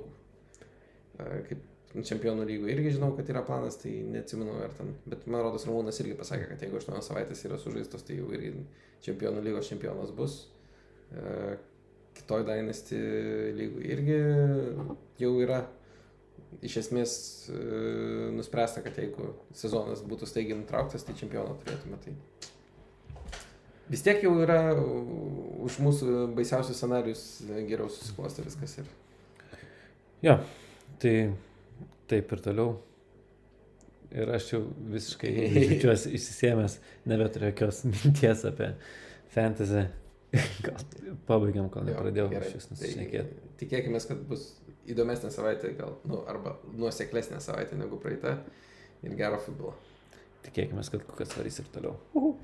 e, 1.19 1.27
kaip 1.51 2.01
čempionų 2.09 2.47
lygų 2.49 2.71
irgi 2.73 2.95
žinau, 2.97 3.13
kad 3.19 3.29
yra 3.31 3.45
planas, 3.45 3.77
tai 3.83 3.93
neatsimenu 4.15 4.57
ar 4.65 4.73
ten. 4.79 4.95
Bet 5.05 5.29
man 5.29 5.45
rodos, 5.45 5.69
Ramūnas 5.69 6.01
irgi 6.01 6.17
pasakė, 6.19 6.49
kad 6.55 6.65
jeigu 6.65 6.81
8 6.81 7.05
savaitės 7.05 7.45
yra 7.45 7.61
sužaistos, 7.61 8.09
tai 8.09 8.17
jau 8.19 8.33
irgi 8.33 8.55
čempionų 9.05 9.45
lygos 9.45 9.69
čempionas 9.69 10.17
bus. 10.17 10.41
E, 11.13 11.57
Kitoj 12.17 12.47
Dynasty 12.49 12.99
lygų 13.61 13.85
irgi 13.93 14.19
jau 15.21 15.37
yra 15.45 15.61
iš 16.63 16.77
esmės 16.85 17.15
e, 17.51 17.59
nuspręsta, 18.37 18.83
kad 18.85 18.99
jeigu 19.01 19.33
sezonas 19.57 20.05
būtų 20.07 20.29
staigiai 20.29 20.59
nutrauktas, 20.61 21.07
tai 21.07 21.17
čempioną 21.19 21.57
turėtume. 21.63 21.99
Tai 22.05 22.15
vis 23.91 24.05
tiek 24.05 24.23
jau 24.25 24.35
yra 24.45 24.61
už 24.75 25.79
mūsų 25.85 26.27
baisiausius 26.37 26.81
scenarius 26.81 27.25
geriau 27.49 27.89
susiklosti 27.93 28.47
viskas. 28.47 28.79
Ir... 28.83 28.91
Jo, 30.25 30.39
tai 31.03 31.15
taip 32.11 32.33
ir 32.37 32.45
toliau. 32.45 32.77
Ir 34.15 34.31
aš 34.31 34.53
jau 34.53 34.63
visiškai 34.95 35.33
jaučiuosi 35.73 36.15
išsisėmęs, 36.15 36.79
nebeturiu 37.11 37.51
jokios 37.51 37.83
minties 37.91 38.47
apie 38.47 38.73
fantasy. 39.35 39.89
Gal 40.65 40.81
pabaigiam, 41.29 41.69
kol 41.71 41.87
nepradėjau 41.87 42.27
gerai. 42.33 42.51
šis 42.51 42.71
nusišnekėti. 42.73 43.37
Tai 43.39 43.59
tikėkime, 43.61 44.01
kad 44.09 44.23
bus 44.31 44.49
įdomesnė 44.90 45.31
savaitė, 45.32 45.73
gal, 45.78 45.97
nu, 46.09 46.20
arba 46.31 46.56
nuoseklesnė 46.77 47.40
savaitė 47.43 47.78
negu 47.81 47.98
praeita 48.02 48.36
ir 49.05 49.16
gero 49.19 49.40
futbolo. 49.43 49.74
Tikėkime, 50.44 50.85
kad 50.93 51.05
kukas 51.09 51.32
varys 51.39 51.61
ir 51.62 51.69
toliau. 51.73 51.97